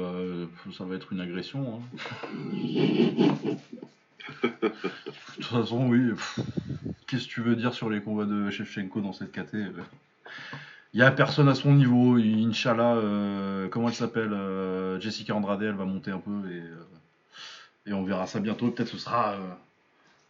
euh, 0.00 0.46
ça 0.76 0.84
va 0.84 0.94
être 0.96 1.12
une 1.12 1.20
agression. 1.20 1.80
hein. 1.80 1.98
De 4.42 4.48
toute 5.36 5.44
façon, 5.46 5.88
oui. 5.88 6.10
Qu'est-ce 7.06 7.26
que 7.26 7.32
tu 7.32 7.40
veux 7.42 7.56
dire 7.56 7.72
sur 7.74 7.90
les 7.90 8.00
combats 8.00 8.24
de 8.24 8.50
Shevchenko 8.50 9.00
dans 9.00 9.12
cette 9.12 9.32
KT 9.32 9.54
Il 10.94 11.00
y 11.00 11.02
a 11.02 11.10
personne 11.10 11.48
à 11.48 11.54
son 11.54 11.72
niveau. 11.74 12.16
Inch'Allah, 12.16 12.94
euh, 12.96 13.68
comment 13.68 13.88
elle 13.88 13.94
s'appelle 13.94 14.32
euh, 14.32 15.00
Jessica 15.00 15.34
Andrade, 15.34 15.62
elle 15.62 15.74
va 15.74 15.84
monter 15.84 16.10
un 16.10 16.18
peu 16.18 16.30
et, 16.50 16.60
euh, 16.60 16.84
et 17.86 17.92
on 17.92 18.02
verra 18.04 18.26
ça 18.26 18.40
bientôt. 18.40 18.70
Peut-être 18.70 18.88
ce 18.88 18.98
sera 18.98 19.32
euh, 19.32 19.38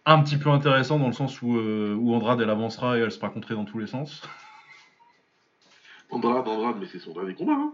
un 0.04 0.22
petit 0.22 0.36
peu 0.36 0.50
intéressant 0.50 0.98
dans 0.98 1.06
le 1.06 1.12
sens 1.12 1.40
où, 1.42 1.56
euh, 1.56 1.94
où 1.98 2.14
Andrade 2.14 2.40
elle 2.40 2.50
avancera 2.50 2.98
et 2.98 3.00
elle 3.00 3.12
sera 3.12 3.28
contrée 3.30 3.54
dans 3.54 3.64
tous 3.64 3.78
les 3.78 3.86
sens. 3.86 4.22
Andrade, 6.10 6.46
Andrade, 6.46 6.76
mais 6.80 6.86
c'est 6.90 6.98
son 6.98 7.12
dernier 7.12 7.34
combat, 7.34 7.52
hein. 7.54 7.72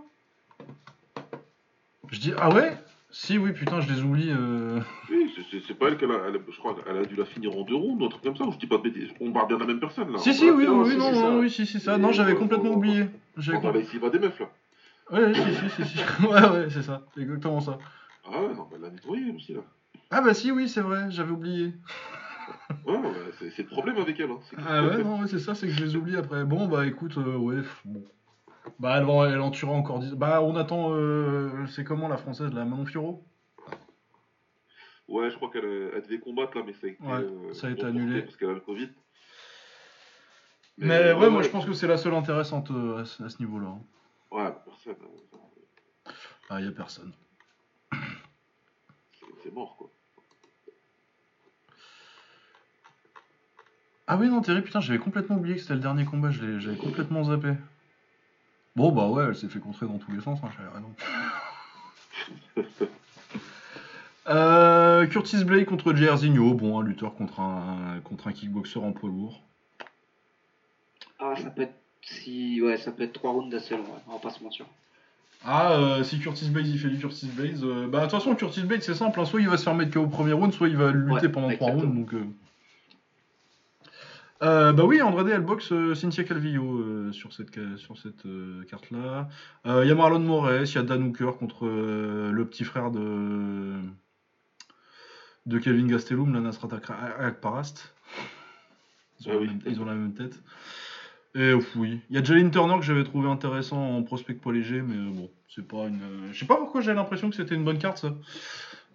Je 2.10 2.20
dis, 2.20 2.32
ah 2.38 2.50
ouais? 2.54 2.76
Si, 3.10 3.38
oui, 3.38 3.52
putain, 3.52 3.80
je 3.80 3.90
les 3.92 4.02
oublie. 4.02 4.30
euh. 4.30 4.78
Oui, 5.10 5.34
c'est- 5.66 5.74
pas 5.74 5.88
elle 5.88 5.96
qu'elle 5.96 6.10
a, 6.10 6.26
elle- 6.28 6.40
je 6.50 6.58
crois 6.58 6.74
qu'elle 6.74 6.96
a 6.96 7.04
dû 7.04 7.16
la 7.16 7.24
finir 7.24 7.56
en 7.56 7.62
deux 7.62 7.74
rounds, 7.74 8.04
un 8.04 8.08
truc 8.08 8.22
comme 8.22 8.36
ça, 8.36 8.44
ou 8.44 8.52
je 8.52 8.58
dis 8.58 8.66
pas 8.66 8.76
de 8.76 8.82
bêtises. 8.82 9.08
On 9.20 9.32
parle 9.32 9.48
bien 9.48 9.56
de 9.56 9.62
la 9.62 9.66
même 9.66 9.80
personne, 9.80 10.12
là. 10.12 10.18
Si, 10.18 10.34
si, 10.34 10.50
oui, 10.50 10.66
Andrade, 10.68 10.86
oui, 10.88 10.96
non, 10.96 11.12
non, 11.12 11.38
oui, 11.40 11.50
si, 11.50 11.64
si, 11.66 11.80
ça. 11.80 11.96
Non, 11.96 12.12
j'avais 12.12 12.34
complètement 12.34 12.72
oublié. 12.72 13.06
J'avais 13.38 13.58
compl- 13.58 13.82
ici, 13.82 13.98
va 13.98 14.10
des 14.10 14.18
meufs, 14.18 14.38
là. 14.38 14.50
Ouais, 15.10 15.32
si, 15.34 15.40
si, 15.54 15.70
si, 15.70 15.84
si. 15.98 15.98
Ouais, 16.26 16.48
ouais, 16.50 16.66
c'est 16.70 16.82
ça. 16.82 17.02
Exactement 17.18 17.60
ça. 17.60 17.78
Ah 18.26 18.42
ouais, 18.42 18.48
non, 18.54 18.62
bah, 18.70 18.76
elle 18.76 18.82
l'a 18.82 18.90
nettoyé, 18.90 19.24
elle 19.30 19.36
aussi, 19.36 19.54
là. 19.54 19.60
Ah 20.10 20.20
bah 20.20 20.34
si, 20.34 20.50
oui, 20.52 20.68
c'est 20.68 20.80
vrai, 20.82 21.10
j'avais 21.10 21.30
oublié. 21.32 21.72
Ouais, 22.86 22.96
ouais, 22.96 23.12
c'est 23.38 23.58
le 23.58 23.66
problème 23.68 23.98
avec 23.98 24.18
elle, 24.20 24.30
hein. 24.30 24.38
Ah 24.66 24.82
ouais, 24.82 25.02
non, 25.02 25.20
ouais, 25.20 25.28
c'est 25.28 25.38
ça, 25.38 25.54
c'est 25.54 25.66
que 25.66 25.72
je 25.72 25.84
les 25.84 25.96
oublie 25.96 26.16
après. 26.16 26.44
Bon, 26.44 26.66
bah 26.66 26.86
écoute, 26.86 27.16
euh, 27.18 27.36
ouais, 27.36 27.62
bon. 27.84 28.04
Bah 28.78 28.96
elle, 28.98 29.04
en- 29.04 29.24
elle 29.24 29.40
en 29.40 29.50
tuera 29.50 29.72
encore 29.72 29.98
10. 29.98 30.12
Bah 30.14 30.42
on 30.42 30.54
attend, 30.56 30.92
euh, 30.94 31.66
c'est 31.68 31.84
comment 31.84 32.08
la 32.08 32.16
française, 32.16 32.52
la 32.52 32.64
Manon 32.64 32.84
Fiorot 32.86 33.24
Ouais, 35.08 35.30
je 35.30 35.36
crois 35.36 35.50
qu'elle 35.50 35.64
elle 35.94 36.02
devait 36.02 36.18
combattre 36.18 36.56
là, 36.58 36.62
mais 36.66 36.74
ça 36.74 36.86
a 36.86 36.90
été, 36.90 37.02
Ouais, 37.02 37.12
euh, 37.14 37.52
ça 37.54 37.68
a 37.68 37.70
été 37.70 37.84
annulé. 37.84 38.22
Parce 38.22 38.36
qu'elle 38.36 38.50
a 38.50 38.54
le 38.54 38.60
Covid. 38.60 38.90
Mais 40.76 40.94
euh, 40.94 41.16
ouais, 41.18 41.30
moi 41.30 41.42
je 41.42 41.48
pense 41.48 41.64
que 41.64 41.72
c'est 41.72 41.86
la 41.88 41.96
seule 41.96 42.14
intéressante 42.14 42.70
euh, 42.70 42.98
à 42.98 43.04
ce, 43.04 43.22
niveau-là. 43.40 43.68
hein. 43.68 43.82
Ouais, 44.30 44.52
personne. 44.64 44.96
euh, 45.02 46.10
Ah, 46.50 46.60
y 46.60 46.66
a 46.66 46.72
personne. 46.72 47.12
C'est 49.42 49.52
mort 49.52 49.76
quoi. 49.76 49.90
Ah 54.10 54.16
oui, 54.16 54.28
non, 54.28 54.40
Terry, 54.40 54.62
putain, 54.62 54.80
j'avais 54.80 54.98
complètement 54.98 55.36
oublié 55.36 55.56
que 55.56 55.60
c'était 55.60 55.74
le 55.74 55.80
dernier 55.80 56.06
combat, 56.06 56.30
j'avais 56.30 56.76
complètement 56.76 57.24
zappé. 57.24 57.52
Bon, 58.74 58.90
bah 58.90 59.06
ouais, 59.06 59.24
elle 59.28 59.36
s'est 59.36 59.48
fait 59.48 59.58
contrer 59.58 59.84
dans 59.86 59.98
tous 59.98 60.10
les 60.12 60.20
sens, 60.22 60.38
hein, 60.42 60.48
j'avais 60.56 60.70
raison. 60.74 60.94
Euh, 64.30 65.06
Curtis 65.06 65.42
Blake 65.42 65.64
contre 65.64 65.94
Jairzinho, 65.94 66.52
bon, 66.52 66.78
un 66.78 66.84
lutteur 66.84 67.14
contre 67.14 67.40
un, 67.40 67.98
contre 68.04 68.28
un 68.28 68.32
kickboxer 68.32 68.78
en 68.78 68.92
poids 68.92 69.08
lourd. 69.08 69.40
Ah, 71.18 71.32
ça 71.34 71.48
peut 71.48 71.62
être. 71.62 71.72
Si, 72.02 72.60
ouais, 72.60 72.76
ça 72.76 72.92
peut 72.92 73.04
être 73.04 73.14
trois 73.14 73.30
rounds 73.30 73.56
assez 73.56 73.74
longs, 73.74 73.84
ouais, 73.84 74.02
on 74.06 74.12
va 74.12 74.18
pas 74.18 74.28
se 74.28 74.44
mentir. 74.44 74.66
Ah, 75.46 75.72
euh, 75.72 76.04
si 76.04 76.18
Curtis 76.18 76.50
Blade 76.50 76.66
il 76.66 76.78
fait 76.78 76.90
du 76.90 76.98
Curtis 76.98 77.28
Blade, 77.28 77.62
euh, 77.62 77.88
bah 77.88 78.00
de 78.00 78.04
toute 78.04 78.12
façon 78.12 78.34
Curtis 78.34 78.64
Blade 78.64 78.82
c'est 78.82 78.94
simple, 78.94 79.18
hein, 79.18 79.24
soit 79.24 79.40
il 79.40 79.48
va 79.48 79.56
se 79.56 79.64
faire 79.64 79.74
mettre 79.74 79.94
KO 79.94 80.00
au 80.00 80.06
premier 80.08 80.34
round, 80.34 80.52
soit 80.52 80.68
il 80.68 80.76
va 80.76 80.90
lutter 80.90 81.10
Ouais, 81.12 81.28
pendant 81.30 81.48
trois 81.50 81.68
exactement. 81.70 81.90
rounds. 81.94 82.12
Donc, 82.12 82.22
euh... 84.42 84.72
Bah 84.72 84.84
oui, 84.84 85.02
Andrade 85.02 85.28
elle 85.28 85.40
boxe 85.42 85.72
euh, 85.72 85.94
Cynthia 85.94 86.24
Calvillo 86.24 86.78
euh, 86.80 87.12
sur 87.12 87.32
cette, 87.32 87.54
ca- 87.54 87.76
sur 87.76 87.98
cette 87.98 88.26
euh, 88.26 88.64
carte-là. 88.64 89.28
Il 89.64 89.86
y 89.86 89.90
a 89.90 89.94
Marlon 89.94 90.20
Moraes, 90.20 90.64
il 90.64 90.74
y 90.74 90.78
a 90.78 90.82
Dan 90.82 91.02
Hooker 91.02 91.32
contre 91.38 91.66
le 91.66 92.44
petit 92.46 92.64
frère 92.64 92.90
de 92.90 93.74
de 95.46 95.58
Kelvin 95.58 95.86
Gastelum, 95.86 96.32
la 96.34 96.40
Nasrat 96.40 96.68
Ak- 96.76 96.90
Akparast. 97.20 97.94
Ils 99.20 99.28
ont, 99.28 99.30
Ah 99.30 99.34
la 99.34 99.40
oui. 99.40 99.46
même, 99.46 99.60
ils 99.66 99.80
ont 99.80 99.84
la 99.86 99.94
même 99.94 100.12
tête. 100.12 100.42
Et 101.34 101.52
ouf, 101.52 101.74
oui. 101.76 102.00
Il 102.10 102.16
y 102.16 102.18
a 102.18 102.22
Jalen 102.24 102.50
Turner 102.50 102.76
que 102.78 102.84
j'avais 102.84 103.04
trouvé 103.04 103.28
intéressant 103.28 103.96
en 103.96 104.02
prospect 104.02 104.34
poids 104.34 104.52
léger, 104.52 104.82
mais 104.82 104.96
bon, 105.10 105.30
c'est 105.48 105.66
pas 105.66 105.86
une. 105.86 106.00
Je 106.32 106.38
sais 106.38 106.46
pas 106.46 106.56
pourquoi 106.56 106.80
j'ai 106.80 106.92
l'impression 106.94 107.30
que 107.30 107.36
c'était 107.36 107.54
une 107.54 107.64
bonne 107.64 107.78
carte, 107.78 107.98
ça. 107.98 108.14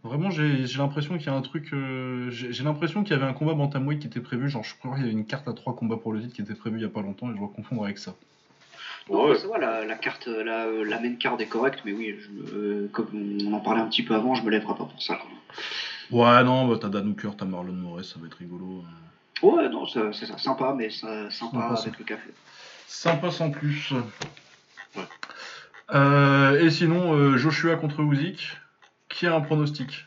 Vraiment, 0.04 0.30
j'ai 0.32 0.68
j'ai 0.68 0.80
l'impression 0.80 1.18
qu'il 1.18 1.28
y 1.28 1.30
a 1.30 1.34
un 1.34 1.42
truc. 1.42 1.70
euh, 1.74 2.30
J'ai 2.30 2.52
j'ai 2.52 2.64
l'impression 2.64 3.04
qu'il 3.04 3.14
y 3.14 3.16
avait 3.16 3.26
un 3.26 3.34
combat 3.34 3.54
bantamweight 3.54 4.00
qui 4.02 4.08
était 4.08 4.20
prévu. 4.20 4.50
Genre, 4.50 4.64
je 4.64 4.76
crois 4.76 4.96
qu'il 4.96 5.02
y 5.04 5.06
avait 5.06 5.14
une 5.14 5.26
carte 5.26 5.48
à 5.48 5.54
trois 5.54 5.76
combats 5.76 5.96
pour 5.98 6.12
le 6.12 6.20
titre 6.22 6.34
qui 6.34 6.42
était 6.42 6.56
prévue 6.56 6.78
il 6.80 6.82
y 6.82 6.86
a 6.86 6.90
pas 6.90 7.02
longtemps 7.02 7.30
et 7.30 7.34
je 7.34 7.38
dois 7.38 7.52
confondre 7.56 7.86
avec 7.86 7.98
ça. 7.98 8.14
Non, 9.10 9.30
Ouais. 9.30 9.36
ça 9.38 9.48
va, 9.48 9.58
la, 9.58 9.86
la 9.86 9.96
carte, 9.96 10.28
la, 10.28 10.66
la 10.66 11.00
main 11.00 11.16
card 11.16 11.40
est 11.40 11.46
correcte, 11.48 11.82
mais 11.86 11.94
oui, 11.94 12.16
je 12.20 12.30
me- 12.30 12.54
euh, 12.54 12.90
comme 12.92 13.08
on 13.46 13.54
en 13.54 13.60
parlait 13.60 13.82
un 13.82 13.88
petit 13.88 14.04
peu 14.04 14.14
avant, 14.16 14.36
je 14.36 14.44
me 14.44 14.50
lèverai 14.50 14.76
pas 14.76 14.86
pour 14.86 15.02
ça. 15.02 15.16
quoi. 15.16 15.30
Ouais, 16.12 16.44
non, 16.44 16.68
bah, 16.68 16.78
t'as 16.82 16.90
Dan 16.90 17.08
Hooker, 17.10 17.32
t'as 17.38 17.46
Marlon 17.46 17.74
Moraes, 17.74 18.04
ça 18.04 18.20
va 18.20 18.28
être 18.28 18.36
rigolo. 18.38 18.84
Ouais, 19.42 19.68
non, 19.70 19.86
ça- 19.88 20.12
c'est 20.14 20.26
ça, 20.26 20.38
sympa, 20.38 20.74
mais 20.78 20.90
ça, 20.90 21.30
sympa 21.32 21.60
Sympa, 21.70 21.82
avec 21.82 22.00
le 22.00 22.06
café. 22.06 22.30
Sympa 22.88 23.32
sans 23.32 23.52
plus. 23.52 23.92
Ouais. 24.96 25.04
Euh, 25.94 26.60
et 26.62 26.70
sinon, 26.70 27.14
euh, 27.14 27.38
Joshua 27.38 27.76
contre 27.76 28.00
Usyk, 28.02 28.58
qui 29.14 29.27
a 29.27 29.35
un 29.35 29.41
pronostic? 29.41 30.06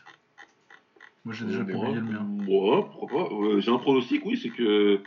Moi, 1.25 1.33
j'ai 1.33 1.45
déjà 1.45 1.63
moi, 1.63 1.93
le 1.93 2.01
mien. 2.01 2.19
moi, 2.23 2.89
pourquoi 2.89 3.29
pas. 3.29 3.33
Euh, 3.35 3.59
J'ai 3.59 3.71
un 3.71 3.77
pronostic, 3.77 4.25
oui, 4.25 4.37
c'est 4.41 4.49
que 4.49 5.01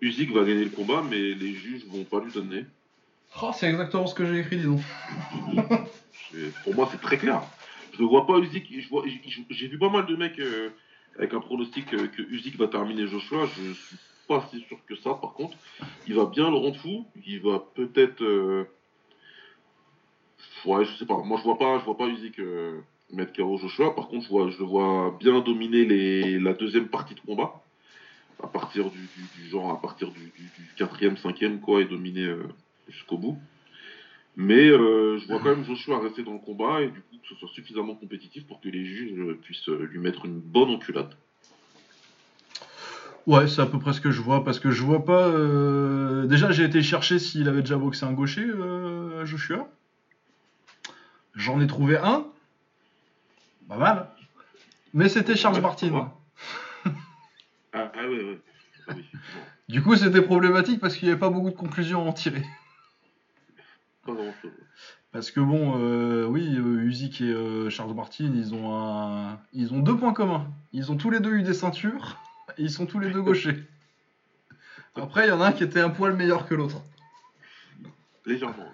Usyk 0.00 0.30
va 0.32 0.44
gagner 0.44 0.64
le 0.64 0.70
combat, 0.70 1.02
mais 1.08 1.34
les 1.34 1.54
juges 1.54 1.84
vont 1.86 2.04
pas 2.04 2.20
lui 2.20 2.32
donner. 2.32 2.64
Oh, 3.42 3.50
c'est 3.54 3.68
exactement 3.68 4.06
ce 4.06 4.14
que 4.14 4.24
j'ai 4.26 4.40
écrit, 4.40 4.56
dis 4.58 4.64
donc. 4.64 4.80
C'est- 6.30 6.52
Pour 6.62 6.74
moi, 6.74 6.88
c'est 6.90 7.00
très 7.00 7.16
clair. 7.16 7.42
Je 7.96 8.02
ne 8.02 8.08
vois 8.08 8.26
pas 8.26 8.38
Usyk. 8.38 8.66
J'ai 9.50 9.68
vu 9.68 9.78
pas 9.78 9.88
mal 9.88 10.06
de 10.06 10.14
mecs 10.16 10.38
euh, 10.38 10.70
avec 11.18 11.32
un 11.32 11.40
pronostic 11.40 11.92
euh, 11.94 12.06
que 12.08 12.22
Usyk 12.22 12.56
va 12.56 12.68
terminer 12.68 13.06
Joshua. 13.06 13.46
Je 13.46 13.72
suis 13.72 13.96
pas 14.26 14.46
si 14.50 14.60
sûr 14.62 14.78
que 14.86 14.94
ça. 14.96 15.14
Par 15.14 15.32
contre, 15.32 15.56
il 16.06 16.14
va 16.14 16.26
bien 16.26 16.50
le 16.50 16.56
rendre 16.56 16.76
fou. 16.78 17.06
Il 17.24 17.40
va 17.42 17.60
peut-être. 17.74 18.22
euh, 18.22 18.64
Ouais, 20.64 20.84
je 20.84 20.92
sais 20.96 21.06
pas. 21.06 21.18
Moi, 21.22 21.38
je 21.38 21.44
vois 21.44 21.58
pas, 21.58 21.78
je 21.78 21.84
vois 21.84 21.96
pas 21.96 22.06
Usyk 22.08 22.38
mettre 23.12 23.32
KO 23.32 23.58
Joshua. 23.58 23.94
Par 23.94 24.08
contre, 24.08 24.24
je, 24.24 24.28
vois, 24.30 24.50
je 24.50 24.58
le 24.58 24.64
vois 24.64 25.16
bien 25.18 25.40
dominer 25.40 25.84
les... 25.84 26.38
la 26.38 26.52
deuxième 26.52 26.88
partie 26.88 27.14
de 27.14 27.20
combat. 27.20 27.62
À 28.42 28.46
partir 28.46 28.90
du, 28.90 28.98
du- 28.98 29.42
du 29.42 29.48
genre, 29.48 29.72
à 29.72 29.80
partir 29.80 30.10
du, 30.12 30.32
quatrième, 30.76 31.16
cinquième, 31.16 31.58
quoi, 31.60 31.80
et 31.80 31.86
dominer 31.86 32.26
euh, 32.26 32.42
jusqu'au 32.88 33.18
bout. 33.18 33.36
Mais 34.36 34.68
euh, 34.68 35.18
je 35.18 35.26
vois 35.26 35.40
quand 35.40 35.56
même 35.56 35.64
Joshua 35.64 35.98
rester 35.98 36.22
dans 36.22 36.34
le 36.34 36.38
combat 36.38 36.82
et 36.82 36.86
du 36.86 37.00
coup 37.00 37.16
que 37.20 37.28
ce 37.28 37.34
soit 37.34 37.48
suffisamment 37.48 37.96
compétitif 37.96 38.46
pour 38.46 38.60
que 38.60 38.68
les 38.68 38.84
juges 38.84 39.18
euh, 39.18 39.36
puissent 39.42 39.66
lui 39.66 39.98
mettre 39.98 40.26
une 40.26 40.38
bonne 40.38 40.70
enculade. 40.70 41.12
Ouais, 43.26 43.48
c'est 43.48 43.60
à 43.60 43.66
peu 43.66 43.80
près 43.80 43.92
ce 43.92 44.00
que 44.00 44.12
je 44.12 44.20
vois, 44.20 44.44
parce 44.44 44.60
que 44.60 44.70
je 44.70 44.82
vois 44.84 45.04
pas. 45.04 45.28
Déjà, 46.26 46.52
j'ai 46.52 46.62
été 46.64 46.80
chercher 46.82 47.18
s'il 47.18 47.48
avait 47.48 47.60
déjà 47.62 47.76
boxé 47.76 48.06
un 48.06 48.12
gaucher, 48.12 48.46
Joshua. 49.24 49.68
J'en 51.34 51.60
ai 51.60 51.66
trouvé 51.66 51.98
un. 51.98 52.24
Pas 53.68 53.76
mal. 53.76 54.08
Mais 54.94 55.08
c'était 55.08 55.36
Charles 55.36 55.60
Martin. 55.60 56.12
Ah, 57.74 57.92
ah 57.94 58.08
ouais, 58.08 58.24
ouais. 58.24 58.40
Ah 58.88 58.92
oui, 58.96 59.04
effectivement. 59.12 59.44
Du 59.68 59.82
coup, 59.82 59.94
c'était 59.94 60.22
problématique 60.22 60.80
parce 60.80 60.96
qu'il 60.96 61.06
n'y 61.06 61.12
avait 61.12 61.20
pas 61.20 61.28
beaucoup 61.28 61.50
de 61.50 61.54
conclusions 61.54 62.00
à 62.02 62.08
en 62.08 62.14
tirer. 62.14 62.42
Pas. 64.06 64.14
Parce 65.12 65.30
que 65.30 65.40
bon, 65.40 65.78
euh, 65.78 66.24
oui, 66.26 66.56
euh, 66.56 66.82
Usyk 66.84 67.20
et 67.20 67.24
euh, 67.24 67.68
Charles 67.68 67.94
Martin, 67.94 68.32
ils 68.34 68.54
ont 68.54 68.74
un... 68.74 69.38
ils 69.52 69.74
ont 69.74 69.80
deux 69.80 69.96
points 69.96 70.14
communs. 70.14 70.50
Ils 70.72 70.90
ont 70.90 70.96
tous 70.96 71.10
les 71.10 71.20
deux 71.20 71.34
eu 71.34 71.42
des 71.42 71.52
ceintures 71.52 72.18
et 72.56 72.62
ils 72.62 72.70
sont 72.70 72.86
tous 72.86 72.98
les 72.98 73.10
deux 73.10 73.20
gauchers. 73.20 73.62
Après, 74.96 75.26
il 75.26 75.28
y 75.28 75.32
en 75.32 75.42
a 75.42 75.48
un 75.48 75.52
qui 75.52 75.62
était 75.62 75.80
un 75.80 75.90
poil 75.90 76.14
meilleur 76.14 76.46
que 76.46 76.54
l'autre. 76.54 76.80
Légèrement. 78.24 78.72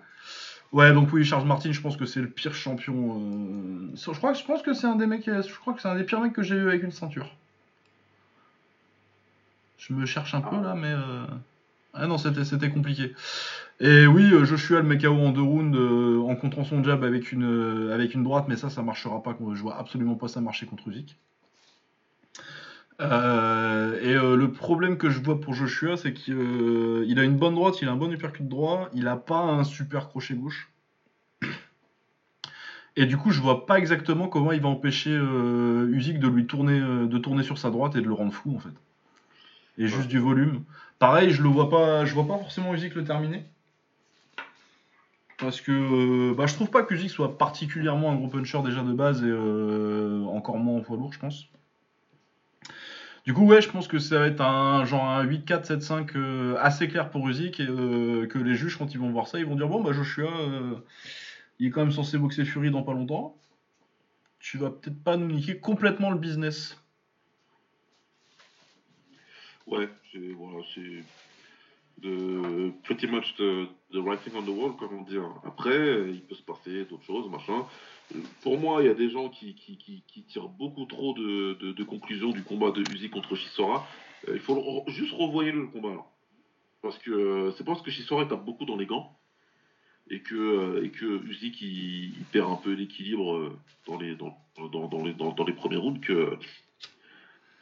Ouais, 0.75 0.93
donc 0.93 1.11
oui, 1.15 1.25
Charles 1.25 1.47
Martin, 1.47 1.73
je 1.73 1.81
pense 1.81 1.97
que 1.97 2.05
c'est 2.05 2.21
le 2.21 2.29
pire 2.29 2.53
champion. 2.55 3.19
euh, 3.19 3.97
Je 3.97 4.11
crois, 4.11 4.35
je 4.35 4.45
pense 4.45 4.61
que 4.63 4.75
c'est 4.75 4.87
un 4.87 4.97
des 4.97 5.07
mecs, 5.07 5.25
je 5.27 5.59
crois 5.59 5.73
que 5.73 5.81
c'est 5.81 5.89
un 5.89 5.95
des 5.97 6.05
pires 6.05 6.21
mecs 6.21 6.35
que 6.35 6.43
j'ai 6.43 6.57
eu 6.57 6.69
avec 6.69 6.83
une 6.83 6.91
ceinture. 6.93 7.35
Je 9.79 9.93
me 9.93 10.05
cherche 10.07 10.35
un 10.35 10.41
peu 10.41 10.57
Ah. 10.57 10.63
là, 10.63 10.75
mais 10.75 10.89
euh, 10.91 11.27
ah 11.95 12.07
non, 12.07 12.19
c'était 12.19 12.45
c'était 12.45 12.71
compliqué. 12.71 13.15
Et 13.81 14.07
oui, 14.07 14.33
euh, 14.33 14.45
Joshua 14.45 14.81
le 14.81 14.87
met 14.89 14.99
KO 14.99 15.21
en 15.21 15.33
deux 15.33 15.43
rounds 15.43 15.77
euh, 15.79 16.21
en 16.23 16.37
contrant 16.37 16.65
son 16.65 16.83
jab 16.85 17.05
avec 17.05 17.33
une 17.33 17.91
avec 17.93 18.15
une 18.15 18.25
droite, 18.25 18.47
mais 18.49 18.57
ça, 18.57 18.71
ça 18.71 18.83
marchera 18.83 19.23
pas. 19.23 19.37
Je 19.55 19.63
vois 19.63 19.79
absolument 19.79 20.17
pas 20.17 20.29
ça 20.29 20.41
marcher 20.43 20.67
contre 20.67 20.89
Usyk. 20.89 21.17
Euh, 23.01 24.01
et 24.01 24.15
euh, 24.15 24.37
le 24.37 24.53
problème 24.53 24.99
que 24.99 25.11
je 25.11 25.21
vois 25.21 25.41
pour 25.41 25.55
Joshua, 25.55 25.97
c'est 25.97 26.13
qu'il 26.13 26.35
euh, 26.35 27.05
il 27.09 27.19
a 27.19 27.25
une 27.25 27.37
bonne 27.37 27.55
droite, 27.55 27.83
il 27.83 27.89
a 27.89 27.93
un 27.93 27.97
bon 27.97 28.13
uppercut 28.13 28.47
droit, 28.47 28.89
il 28.95 29.09
a 29.09 29.17
pas 29.17 29.41
un 29.41 29.65
super 29.65 30.09
crochet 30.09 30.35
gauche. 30.35 30.71
Et 32.97 33.07
du 33.07 33.17
coup, 33.17 33.33
je 33.33 33.41
vois 33.41 33.67
pas 33.67 33.79
exactement 33.79 34.29
comment 34.29 34.53
il 34.53 34.61
va 34.61 34.69
empêcher 34.69 35.11
Usyk 35.11 36.21
de 36.21 36.29
lui 36.29 36.47
tourner, 36.47 36.79
de 36.81 37.19
tourner 37.19 37.43
sur 37.43 37.59
sa 37.59 37.71
droite 37.71 37.97
et 37.97 38.01
de 38.01 38.07
le 38.07 38.13
rendre 38.13 38.33
fou 38.33 38.55
en 38.55 38.61
fait. 38.61 38.75
Et 39.79 39.89
juste 39.89 40.07
du 40.07 40.21
volume. 40.21 40.63
Pareil, 41.01 41.31
je 41.31 41.43
le 41.43 41.49
vois 41.49 41.69
pas, 41.69 42.05
je 42.05 42.15
vois 42.15 42.29
pas 42.29 42.39
forcément 42.39 42.73
Usyk 42.73 42.95
le 42.95 43.03
terminer. 43.03 43.45
Parce 45.39 45.61
que 45.61 46.33
bah, 46.35 46.47
je 46.47 46.55
trouve 46.55 46.71
pas 46.71 46.85
que 46.85 46.95
Usyk 46.95 47.11
soit 47.11 47.37
particulièrement 47.37 48.13
un 48.13 48.15
gros 48.15 48.29
puncher 48.29 48.63
déjà 48.63 48.83
de 48.83 48.93
base 48.93 49.25
et 49.25 50.29
encore 50.29 50.59
moins 50.59 50.79
en 50.79 50.81
poids 50.81 50.97
lourd, 50.97 51.13
je 51.13 51.19
pense. 51.19 51.49
Du 53.25 53.33
coup, 53.33 53.47
ouais, 53.47 53.63
je 53.63 53.71
pense 53.71 53.89
que 53.89 53.99
ça 53.99 54.19
va 54.19 54.27
être 54.27 54.43
un 54.43 54.85
genre 54.85 55.05
un 55.09 55.25
8-4, 55.25 55.67
7-5 55.67 56.11
euh, 56.17 56.57
assez 56.61 56.89
clair 56.89 57.11
pour 57.11 57.27
Usyk 57.27 57.59
euh, 57.61 58.27
que 58.27 58.39
les 58.39 58.55
juges, 58.55 58.77
quand 58.77 58.93
ils 58.93 58.99
vont 59.01 59.11
voir 59.11 59.29
ça, 59.29 59.39
ils 59.39 59.47
vont 59.47 59.57
dire 59.57 59.67
bon, 59.67 59.83
bah 59.83 59.93
Joshua, 59.93 60.31
euh, 60.41 60.75
il 61.59 61.69
est 61.69 61.71
quand 61.71 61.81
même 61.81 61.91
censé 61.93 62.19
boxer 62.19 62.45
Fury 62.45 62.71
dans 62.71 62.83
pas 62.83 62.93
longtemps. 62.93 63.35
Tu 64.41 64.59
vas 64.59 64.69
peut-être 64.69 65.03
pas 65.03 65.17
nous 65.17 65.29
niquer 65.29 65.59
complètement 65.59 66.11
le 66.11 66.19
business. 66.19 66.79
Ouais, 69.67 69.89
c'est 70.13 70.33
voilà, 70.37 70.59
c'est 70.75 71.03
de 72.03 72.73
pretty 72.83 73.07
much 73.07 73.35
the, 73.37 73.69
the 73.91 73.97
writing 73.97 74.35
on 74.37 74.43
the 74.43 74.49
wall, 74.49 74.77
comme 74.77 74.99
on 74.99 75.03
dit. 75.03 75.17
hein. 75.17 75.33
Après, 75.47 76.11
il 76.11 76.21
peut 76.21 76.35
se 76.35 76.43
passer 76.43 76.85
d'autres 76.85 77.05
choses, 77.05 77.31
machin. 77.31 77.65
Pour 78.43 78.59
moi, 78.59 78.83
il 78.83 78.87
y 78.87 78.91
a 78.91 78.95
des 78.95 79.11
gens 79.11 79.29
qui, 79.29 79.55
qui, 79.55 79.77
qui, 79.77 80.03
qui 80.07 80.23
tirent 80.25 80.49
beaucoup 80.49 80.85
trop 80.85 81.15
de, 81.15 81.55
de, 81.55 81.85
conclusions 81.85 82.31
du 82.31 82.43
combat 82.43 82.71
de 82.71 82.83
Uzi 82.93 83.11
contre 83.11 83.35
Chisora. 83.35 83.87
Euh, 84.29 84.33
il 84.35 84.41
faut 84.41 84.85
juste 84.89 85.13
revoyer 85.13 85.53
le 85.53 85.67
combat 85.67 85.91
là. 85.91 86.05
Parce 86.83 86.99
que 86.99 87.11
euh, 87.11 87.53
c'est 87.53 87.65
parce 87.65 87.81
que 87.83 87.91
Chisora 87.91 88.27
tape 88.27 88.45
beaucoup 88.45 88.67
dans 88.67 88.77
les 88.77 88.87
gants 88.87 89.17
et 90.11 90.21
que, 90.21 90.35
euh, 90.35 90.85
et 90.85 90.91
que 90.91 91.23
il, 91.27 92.19
il 92.19 92.25
perd 92.31 92.51
un 92.51 92.57
peu 92.57 92.73
l'équilibre 92.73 93.57
dans 93.87 93.99
les, 93.99 94.15
dans, 94.17 94.37
dans, 94.71 95.03
les, 95.03 95.15
dans, 95.15 95.45
les 95.45 95.55
premiers 95.55 95.79
rounds 95.79 96.01
que. 96.01 96.39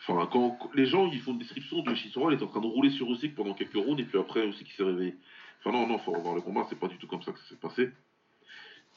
Enfin, 0.01 0.29
quand 0.33 0.59
les 0.75 0.87
gens 0.87 1.09
ils 1.13 1.21
font 1.21 1.33
une 1.33 1.39
description 1.39 1.83
de 1.83 1.95
Chisora, 1.95 2.33
il 2.33 2.39
est 2.39 2.43
en 2.43 2.49
train 2.49 2.61
de 2.61 2.67
rouler 2.67 2.91
sur 2.91 3.09
Usyk 3.09 3.37
pendant 3.37 3.55
quelques 3.55 3.75
rounds 3.75 4.03
et 4.03 4.05
puis 4.05 4.19
après 4.19 4.45
Usyk 4.45 4.69
il 4.69 4.73
s'est 4.73 4.83
réveillé. 4.83 5.15
Enfin 5.61 5.71
non, 5.71 5.87
non, 5.87 5.99
faut 5.99 6.11
revoir 6.11 6.35
le 6.35 6.41
combat, 6.41 6.67
c'est 6.69 6.79
pas 6.79 6.89
du 6.89 6.99
tout 6.99 7.07
comme 7.07 7.23
ça 7.23 7.31
que 7.31 7.39
ça 7.39 7.49
s'est 7.51 7.61
passé. 7.61 7.91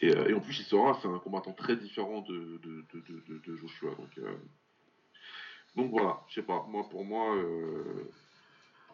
Et, 0.01 0.15
euh, 0.15 0.29
et 0.29 0.33
en 0.33 0.39
plus 0.39 0.53
Chisora 0.53 0.97
c'est 1.01 1.07
un 1.07 1.19
combattant 1.19 1.53
très 1.53 1.75
différent 1.75 2.21
de, 2.21 2.59
Joshua. 3.55 3.91
Donc, 3.91 4.17
euh, 4.17 4.35
Donc 5.75 5.91
voilà, 5.91 6.21
je 6.27 6.35
sais 6.35 6.45
pas. 6.45 6.65
Moi, 6.69 6.87
pour 6.89 7.05
moi, 7.05 7.35
euh, 7.35 8.11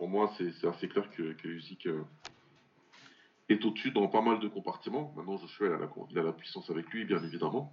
moi, 0.02 0.32
c'est 0.38 0.68
assez 0.68 0.88
clair 0.88 1.10
que, 1.11 1.34
que 1.34 1.48
Usyk 1.48 1.88
est 3.49 3.64
au-dessus 3.64 3.91
dans 3.91 4.07
pas 4.07 4.22
mal 4.22 4.40
de 4.40 4.48
compartiments. 4.48 5.14
Maintenant, 5.15 5.38
Joshua, 5.38 5.68
il 6.10 6.18
a 6.19 6.23
la, 6.23 6.34
puissance 6.34 6.69
avec 6.72 6.90
lui, 6.90 7.06
bien 7.06 7.23
évidemment. 7.23 7.72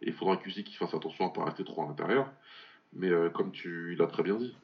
Et 0.00 0.08
il 0.08 0.14
faudra 0.14 0.38
qu'Usyk 0.38 0.74
fasse 0.78 0.94
attention 0.94 1.26
à 1.26 1.28
ne 1.28 1.34
pas 1.34 1.44
rester 1.44 1.64
trop 1.64 1.82
à 1.82 1.86
l'intérieur. 1.86 2.32
Mais 2.94 3.10
comme 3.34 3.52
tu 3.52 3.94
l'as 3.96 4.06
très 4.06 4.22
bien 4.22 4.36
dit, 4.36 4.56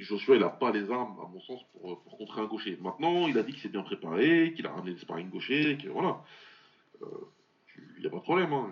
Joshua, 0.00 0.34
il 0.34 0.40
n'a 0.40 0.48
pas 0.48 0.72
les 0.72 0.90
armes, 0.90 1.16
à 1.22 1.28
mon 1.28 1.40
sens, 1.42 1.62
pour, 1.70 2.02
pour 2.02 2.18
contrer 2.18 2.40
un 2.40 2.46
gaucher. 2.46 2.76
Maintenant, 2.80 3.28
il 3.28 3.38
a 3.38 3.44
dit 3.44 3.52
qu'il 3.52 3.62
s'est 3.62 3.68
bien 3.68 3.82
préparé, 3.82 4.54
qu'il 4.56 4.66
a 4.66 4.72
ramené 4.72 4.94
des 4.94 4.98
sparring 4.98 5.30
gauchers, 5.30 5.78
que 5.80 5.88
voilà. 5.88 6.20
Il 7.96 8.00
n'y 8.00 8.06
a 8.06 8.10
pas 8.10 8.16
de 8.16 8.22
problème. 8.22 8.52
Hein. 8.52 8.70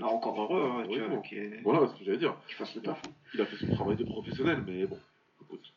Ah, 0.00 0.06
encore 0.06 0.40
heureux, 0.40 0.62
hein, 0.62 1.22
Voilà 1.64 1.88
ce 1.88 1.98
que 1.98 2.04
j'allais 2.04 2.18
dire. 2.18 2.36
fasse 2.56 2.74
le 2.76 2.82
taf. 2.82 3.02
Il 3.34 3.40
a 3.40 3.46
fait 3.46 3.56
son 3.56 3.74
travail 3.74 3.96
de 3.96 4.04
professionnel, 4.04 4.62
mais 4.66 4.86
bon. 4.86 4.98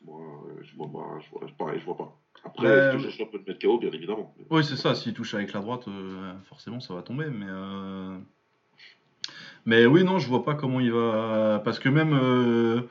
moi, 0.05 0.19
je 0.61 0.75
vois 0.75 0.87
pas. 0.87 1.19
Je 1.19 1.29
vois, 1.31 1.47
pareil, 1.57 1.79
je 1.79 1.85
vois 1.85 1.97
pas. 1.97 2.15
Après, 2.45 2.67
euh... 2.67 2.99
je 2.99 3.23
le 3.23 3.43
mettre 3.47 3.59
KO, 3.59 3.79
bien 3.79 3.91
évidemment. 3.91 4.35
Oui, 4.51 4.63
c'est 4.63 4.75
ça. 4.75 4.93
S'il 4.93 5.13
touche 5.13 5.33
avec 5.33 5.53
la 5.53 5.61
droite, 5.61 5.87
euh, 5.87 6.33
forcément, 6.43 6.79
ça 6.79 6.93
va 6.93 7.01
tomber. 7.01 7.27
Mais. 7.29 7.47
Euh... 7.49 8.17
Mais 9.65 9.85
oui, 9.85 10.03
non, 10.03 10.19
je 10.19 10.27
vois 10.27 10.43
pas 10.43 10.55
comment 10.55 10.79
il 10.79 10.91
va. 10.91 11.61
Parce 11.63 11.79
que 11.79 11.89
même 11.89 12.13
euh, 12.13 12.81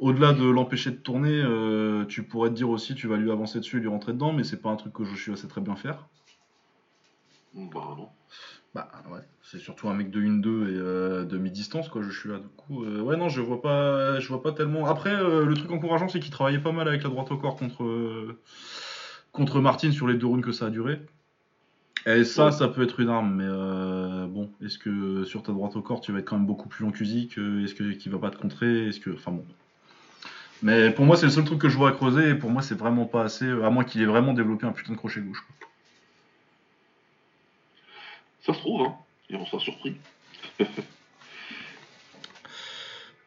au-delà 0.00 0.32
de 0.32 0.48
l'empêcher 0.48 0.90
de 0.90 0.96
tourner, 0.96 1.30
euh, 1.32 2.04
tu 2.06 2.22
pourrais 2.22 2.50
te 2.50 2.54
dire 2.54 2.70
aussi, 2.70 2.94
tu 2.94 3.06
vas 3.06 3.16
lui 3.16 3.30
avancer 3.30 3.58
dessus 3.58 3.76
et 3.76 3.80
lui 3.80 3.88
rentrer 3.88 4.12
dedans, 4.12 4.32
mais 4.32 4.44
c'est 4.44 4.60
pas 4.60 4.70
un 4.70 4.76
truc 4.76 4.92
que 4.92 5.04
je 5.04 5.14
suis 5.14 5.32
assez 5.32 5.46
très 5.46 5.60
bien 5.60 5.76
faire. 5.76 6.06
Bah 7.54 7.94
non. 7.98 8.08
Bah 8.72 8.88
ouais, 9.10 9.18
c'est 9.42 9.58
surtout 9.58 9.88
un 9.88 9.94
mec 9.94 10.10
de 10.10 10.20
1-2 10.20 10.68
et 10.68 10.76
euh, 10.76 11.24
de 11.24 11.38
mi-distance 11.38 11.88
quoi, 11.88 12.02
je 12.02 12.10
suis 12.10 12.28
là 12.28 12.38
du 12.38 12.46
coup. 12.56 12.84
Euh, 12.84 13.00
ouais 13.00 13.16
non, 13.16 13.28
je 13.28 13.40
vois 13.40 13.60
pas 13.60 14.20
je 14.20 14.28
vois 14.28 14.42
pas 14.42 14.52
tellement. 14.52 14.86
Après 14.86 15.12
euh, 15.12 15.44
le 15.44 15.54
truc 15.54 15.72
encourageant 15.72 16.08
c'est 16.08 16.20
qu'il 16.20 16.30
travaillait 16.30 16.60
pas 16.60 16.70
mal 16.70 16.86
avec 16.86 17.02
la 17.02 17.10
droite 17.10 17.32
au 17.32 17.36
corps 17.36 17.56
contre 17.56 18.36
contre 19.32 19.60
Martin 19.60 19.90
sur 19.90 20.06
les 20.06 20.14
deux 20.14 20.26
rounds 20.26 20.44
que 20.44 20.52
ça 20.52 20.66
a 20.66 20.70
duré. 20.70 21.00
Et 22.06 22.22
ça 22.22 22.52
ça 22.52 22.68
peut 22.68 22.82
être 22.84 23.00
une 23.00 23.08
arme 23.08 23.42
mais 23.42 24.28
bon, 24.28 24.50
est-ce 24.64 24.78
que 24.78 25.24
sur 25.24 25.42
ta 25.42 25.50
droite 25.50 25.74
au 25.74 25.82
corps 25.82 26.00
tu 26.00 26.12
vas 26.12 26.20
être 26.20 26.24
quand 26.28 26.36
même 26.36 26.46
beaucoup 26.46 26.68
plus 26.68 26.84
long 26.84 26.92
qu'Uzik 26.92 27.38
est-ce 27.38 27.74
que 27.74 27.92
qu'il 27.92 28.12
va 28.12 28.18
pas 28.18 28.30
te 28.30 28.38
contrer 28.38 28.86
Est-ce 28.86 29.00
que 29.00 29.10
enfin 29.10 29.32
bon. 29.32 29.44
Mais 30.62 30.92
pour 30.92 31.04
moi 31.06 31.16
c'est 31.16 31.26
le 31.26 31.32
seul 31.32 31.44
truc 31.44 31.58
que 31.58 31.68
je 31.68 31.76
vois 31.76 31.88
à 31.88 31.92
creuser 31.92 32.30
et 32.30 32.34
pour 32.36 32.50
moi 32.50 32.62
c'est 32.62 32.76
vraiment 32.76 33.06
pas 33.06 33.24
assez 33.24 33.50
à 33.50 33.68
moins 33.68 33.82
qu'il 33.82 34.00
ait 34.00 34.06
vraiment 34.06 34.32
développé 34.32 34.64
un 34.64 34.72
putain 34.72 34.92
de 34.92 34.96
crochet 34.96 35.20
gauche. 35.20 35.44
Se 38.52 38.58
trouve, 38.58 38.86
hein, 38.86 38.94
et 39.28 39.36
on 39.36 39.46
sera 39.46 39.60
surpris. 39.60 39.96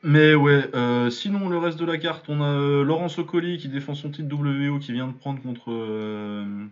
Mais 0.03 0.35
ouais, 0.35 0.69
euh, 0.75 1.09
sinon 1.09 1.47
le 1.47 1.57
reste 1.57 1.79
de 1.79 1.85
la 1.85 1.97
carte, 1.97 2.25
on 2.27 2.41
a 2.41 2.45
euh, 2.45 2.83
Laurence 2.83 3.17
Ocoli 3.19 3.57
qui 3.57 3.69
défend 3.69 3.95
son 3.95 4.11
titre 4.11 4.35
WO 4.35 4.77
qui 4.79 4.91
vient 4.91 5.07
de 5.07 5.13
prendre 5.13 5.41
contre. 5.41 5.71
Euh, 5.71 6.65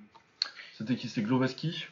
c'était 0.74 0.98
qui 0.98 1.08
C'était 1.08 1.26
Glovaski. 1.26 1.86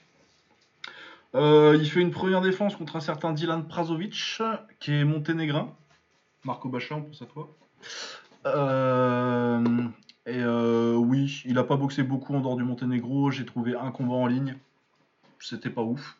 il 1.33 1.89
fait 1.89 2.01
une 2.01 2.11
première 2.11 2.41
défense 2.41 2.75
contre 2.75 2.97
un 2.97 2.99
certain 2.99 3.31
Dylan 3.31 3.65
Prazovic 3.65 4.41
qui 4.81 4.91
est 4.91 5.05
monténégrin. 5.05 5.73
Marco 6.43 6.67
Bacha, 6.67 6.95
on 6.95 7.03
pense 7.03 7.21
à 7.21 7.25
toi. 7.25 7.55
et 10.25 10.43
oui, 10.97 11.41
il 11.45 11.57
a 11.57 11.63
pas 11.63 11.77
boxé 11.77 12.03
beaucoup 12.03 12.35
en 12.35 12.41
dehors 12.41 12.57
du 12.57 12.63
Monténégro. 12.63 13.31
J'ai 13.31 13.45
trouvé 13.45 13.75
un 13.75 13.91
combat 13.91 14.15
en 14.15 14.27
ligne. 14.27 14.57
C'était 15.39 15.69
pas 15.69 15.83
ouf. 15.83 16.17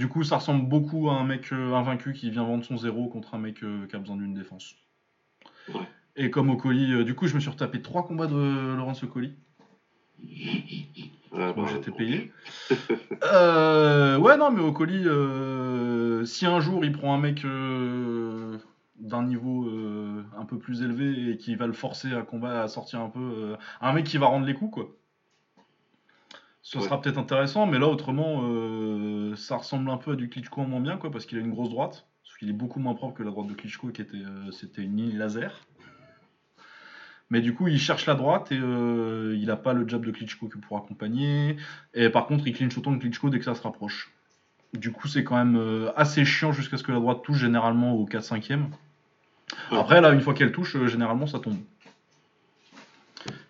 Du 0.00 0.08
coup, 0.08 0.24
ça 0.24 0.36
ressemble 0.36 0.66
beaucoup 0.66 1.10
à 1.10 1.12
un 1.12 1.24
mec 1.24 1.52
euh, 1.52 1.74
invaincu 1.74 2.14
qui 2.14 2.30
vient 2.30 2.42
vendre 2.42 2.64
son 2.64 2.78
zéro 2.78 3.06
contre 3.08 3.34
un 3.34 3.38
mec 3.38 3.62
euh, 3.62 3.86
qui 3.86 3.96
a 3.96 3.98
besoin 3.98 4.16
d'une 4.16 4.32
défense. 4.32 4.74
Et 6.16 6.30
comme 6.30 6.48
Ocoli, 6.48 6.94
euh, 6.94 7.04
du 7.04 7.14
coup, 7.14 7.26
je 7.26 7.34
me 7.34 7.40
suis 7.40 7.50
retapé 7.50 7.82
trois 7.82 8.06
combats 8.06 8.26
de 8.26 8.74
Laurence 8.78 9.02
Ocoli. 9.02 9.34
Ah, 11.36 11.52
bah, 11.52 11.64
j'étais 11.70 11.90
payé. 11.90 12.32
ouais, 12.70 14.36
non, 14.38 14.50
mais 14.50 14.62
Ocoli, 14.62 15.02
si 16.26 16.46
un 16.46 16.60
jour 16.60 16.82
il 16.82 16.92
prend 16.92 17.12
un 17.12 17.18
mec 17.18 17.44
d'un 18.96 19.22
niveau 19.22 19.68
un 20.34 20.46
peu 20.46 20.58
plus 20.58 20.80
élevé 20.80 21.32
et 21.32 21.36
qui 21.36 21.56
va 21.56 21.66
le 21.66 21.74
forcer 21.74 22.14
à 22.14 22.22
combat, 22.22 22.62
à 22.62 22.68
sortir 22.68 23.02
un 23.02 23.10
peu, 23.10 23.54
un 23.82 23.92
mec 23.92 24.06
qui 24.06 24.16
va 24.16 24.28
rendre 24.28 24.46
les 24.46 24.54
coups, 24.54 24.72
quoi 24.72 24.96
ce 26.62 26.80
sera 26.80 27.00
peut-être 27.00 27.18
intéressant, 27.18 27.66
mais 27.66 27.78
là 27.78 27.86
autrement, 27.86 28.42
euh, 28.44 29.34
ça 29.36 29.56
ressemble 29.56 29.90
un 29.90 29.96
peu 29.96 30.12
à 30.12 30.16
du 30.16 30.28
Klitschko 30.28 30.60
en 30.60 30.66
moins 30.66 30.80
bien, 30.80 30.96
quoi, 30.98 31.10
parce 31.10 31.24
qu'il 31.24 31.38
a 31.38 31.40
une 31.40 31.50
grosse 31.50 31.70
droite, 31.70 32.06
parce 32.22 32.36
qu'il 32.36 32.50
est 32.50 32.54
beaucoup 32.54 32.80
moins 32.80 32.94
propre 32.94 33.16
que 33.16 33.22
la 33.22 33.30
droite 33.30 33.46
de 33.46 33.54
Klitschko, 33.54 33.88
qui 33.88 34.02
était, 34.02 34.16
euh, 34.16 34.50
c'était 34.50 34.82
une 34.82 34.96
ligne 34.96 35.16
laser. 35.16 35.60
Mais 37.30 37.40
du 37.40 37.54
coup, 37.54 37.68
il 37.68 37.78
cherche 37.78 38.06
la 38.06 38.14
droite 38.14 38.50
et 38.50 38.58
euh, 38.60 39.36
il 39.38 39.46
n'a 39.46 39.56
pas 39.56 39.72
le 39.72 39.88
jab 39.88 40.04
de 40.04 40.10
Klitschko 40.10 40.48
pour 40.48 40.76
accompagner. 40.76 41.56
Et 41.94 42.10
par 42.10 42.26
contre, 42.26 42.46
il 42.46 42.52
clinche 42.52 42.76
autant 42.76 42.92
que 42.92 43.00
Klitschko 43.00 43.30
dès 43.30 43.38
que 43.38 43.44
ça 43.44 43.54
se 43.54 43.62
rapproche. 43.62 44.12
Du 44.74 44.90
coup, 44.90 45.06
c'est 45.06 45.22
quand 45.22 45.36
même 45.36 45.90
assez 45.96 46.24
chiant 46.24 46.52
jusqu'à 46.52 46.76
ce 46.76 46.82
que 46.82 46.90
la 46.90 46.98
droite 46.98 47.22
touche 47.22 47.38
généralement 47.38 47.94
au 47.94 48.04
4-5ème. 48.04 48.66
Après, 49.70 50.00
là, 50.00 50.12
une 50.12 50.20
fois 50.20 50.34
qu'elle 50.34 50.50
touche, 50.50 50.76
généralement, 50.86 51.28
ça 51.28 51.38
tombe. 51.38 51.58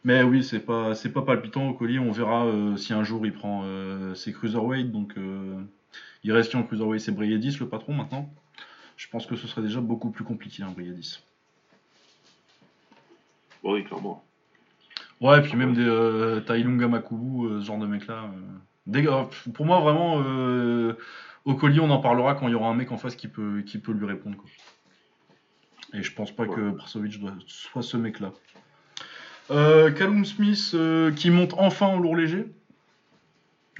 Mais 0.05 0.23
oui, 0.23 0.43
c'est 0.43 0.61
pas, 0.61 0.95
c'est 0.95 1.13
pas 1.13 1.23
palpitant 1.23 1.69
au 1.69 1.75
collier. 1.75 1.99
On 1.99 2.11
verra 2.11 2.47
euh, 2.47 2.77
si 2.77 2.93
un 2.93 3.05
jour 3.05 3.25
il 3.27 3.33
prend 3.33 3.63
euh, 3.65 4.15
ses 4.15 4.33
cruiserweight. 4.33 4.91
Donc, 4.91 5.15
euh, 5.17 5.63
il 6.25 6.33
reste 6.33 6.55
en 6.55 6.63
cruiserweight, 6.63 7.01
c'est 7.01 7.13
Briedis 7.13 7.59
le 7.61 7.69
patron 7.69 7.93
maintenant. 7.93 8.29
Je 8.97 9.09
pense 9.09 9.27
que 9.27 9.37
ce 9.37 9.47
serait 9.47 9.63
déjà 9.63 9.81
beaucoup 9.81 10.11
plus 10.11 10.25
compliqué, 10.25 10.63
hein, 10.63 10.73
Briedis. 10.75 11.21
Oui, 13.63 13.85
clairement. 13.85 14.25
Ouais, 15.21 15.39
et 15.39 15.43
puis 15.43 15.55
même 15.57 15.75
des 15.75 15.87
euh, 15.87 16.41
Tailunga 16.41 16.89
Makubu, 16.89 17.61
ce 17.61 17.67
genre 17.67 17.79
de 17.79 17.87
mec-là. 17.87 18.31
pour 19.55 19.67
moi, 19.67 19.81
vraiment, 19.81 20.17
au 21.45 21.55
collier, 21.55 21.81
on 21.81 21.91
en 21.91 22.01
parlera 22.01 22.35
quand 22.35 22.49
il 22.49 22.53
y 22.53 22.55
aura 22.55 22.69
un 22.69 22.75
mec 22.75 22.91
en 22.91 22.97
face 22.97 23.17
qui 23.17 23.29
peut, 23.29 23.63
qui 23.63 23.79
peut 23.79 23.93
lui 23.93 24.07
répondre. 24.07 24.39
Et 25.93 26.03
je 26.03 26.13
pense 26.15 26.31
pas 26.31 26.47
que 26.47 26.71
Prasovic 26.71 27.21
soit 27.47 27.83
ce 27.83 27.97
mec-là. 27.97 28.33
Euh, 29.51 29.91
Callum 29.91 30.25
Smith 30.25 30.71
euh, 30.75 31.11
qui 31.11 31.31
monte 31.31 31.55
enfin 31.59 31.87
en 31.87 31.99
lourd 31.99 32.17
léger. 32.17 32.47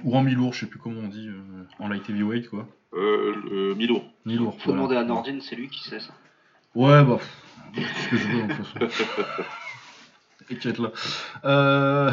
Ou 0.03 0.15
en 0.15 0.23
mi-lourd, 0.23 0.53
je 0.53 0.61
sais 0.61 0.65
plus 0.65 0.79
comment 0.79 1.01
on 1.01 1.07
dit, 1.07 1.29
euh, 1.29 1.63
en 1.79 1.87
light 1.87 2.09
heavyweight 2.09 2.49
quoi. 2.49 2.67
Euh, 2.93 3.75
mi-lourd. 3.75 4.03
Mi-lourd. 4.25 4.55
Faut 4.59 4.71
demander 4.71 4.95
à 4.95 5.03
Nordine, 5.03 5.41
c'est 5.41 5.55
lui 5.55 5.69
qui 5.69 5.83
sait 5.83 5.99
ça. 5.99 6.13
Ouais, 6.75 7.03
bah, 7.03 7.19
c'est 7.75 7.81
ce 7.81 8.09
que 8.09 8.17
je 8.17 8.27
veux 8.27 8.43
en 8.43 8.47
là. 10.83 10.91
Euh... 11.45 12.11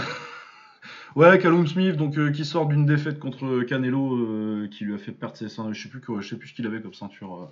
Ouais, 1.17 1.39
Callum 1.39 1.67
Smith, 1.67 1.97
donc 1.97 2.33
qui 2.33 2.45
sort 2.45 2.67
d'une 2.67 2.87
défaite 2.87 3.19
contre 3.19 3.63
Canelo, 3.63 4.69
qui 4.69 4.85
lui 4.85 4.95
a 4.95 4.99
fait 4.99 5.11
perdre 5.11 5.37
ses 5.37 5.49
ceintures. 5.49 5.75
Je 5.75 5.83
sais 5.83 5.89
plus 5.89 6.01
je 6.21 6.29
sais 6.29 6.37
plus 6.37 6.49
ce 6.49 6.55
qu'il 6.55 6.67
avait 6.67 6.81
comme 6.81 6.95
ceinture 6.95 7.51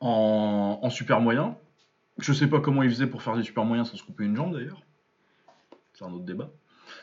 en, 0.00 0.78
en 0.80 0.90
super 0.90 1.20
moyen. 1.20 1.56
Je 2.18 2.32
sais 2.32 2.46
pas 2.46 2.60
comment 2.60 2.82
il 2.82 2.90
faisait 2.90 3.06
pour 3.06 3.22
faire 3.22 3.36
des 3.36 3.42
super 3.42 3.64
moyens 3.64 3.90
sans 3.90 3.96
se 3.96 4.02
couper 4.02 4.24
une 4.24 4.36
jambe 4.36 4.54
d'ailleurs. 4.54 4.82
C'est 5.92 6.04
un 6.04 6.12
autre 6.12 6.24
débat. 6.24 6.50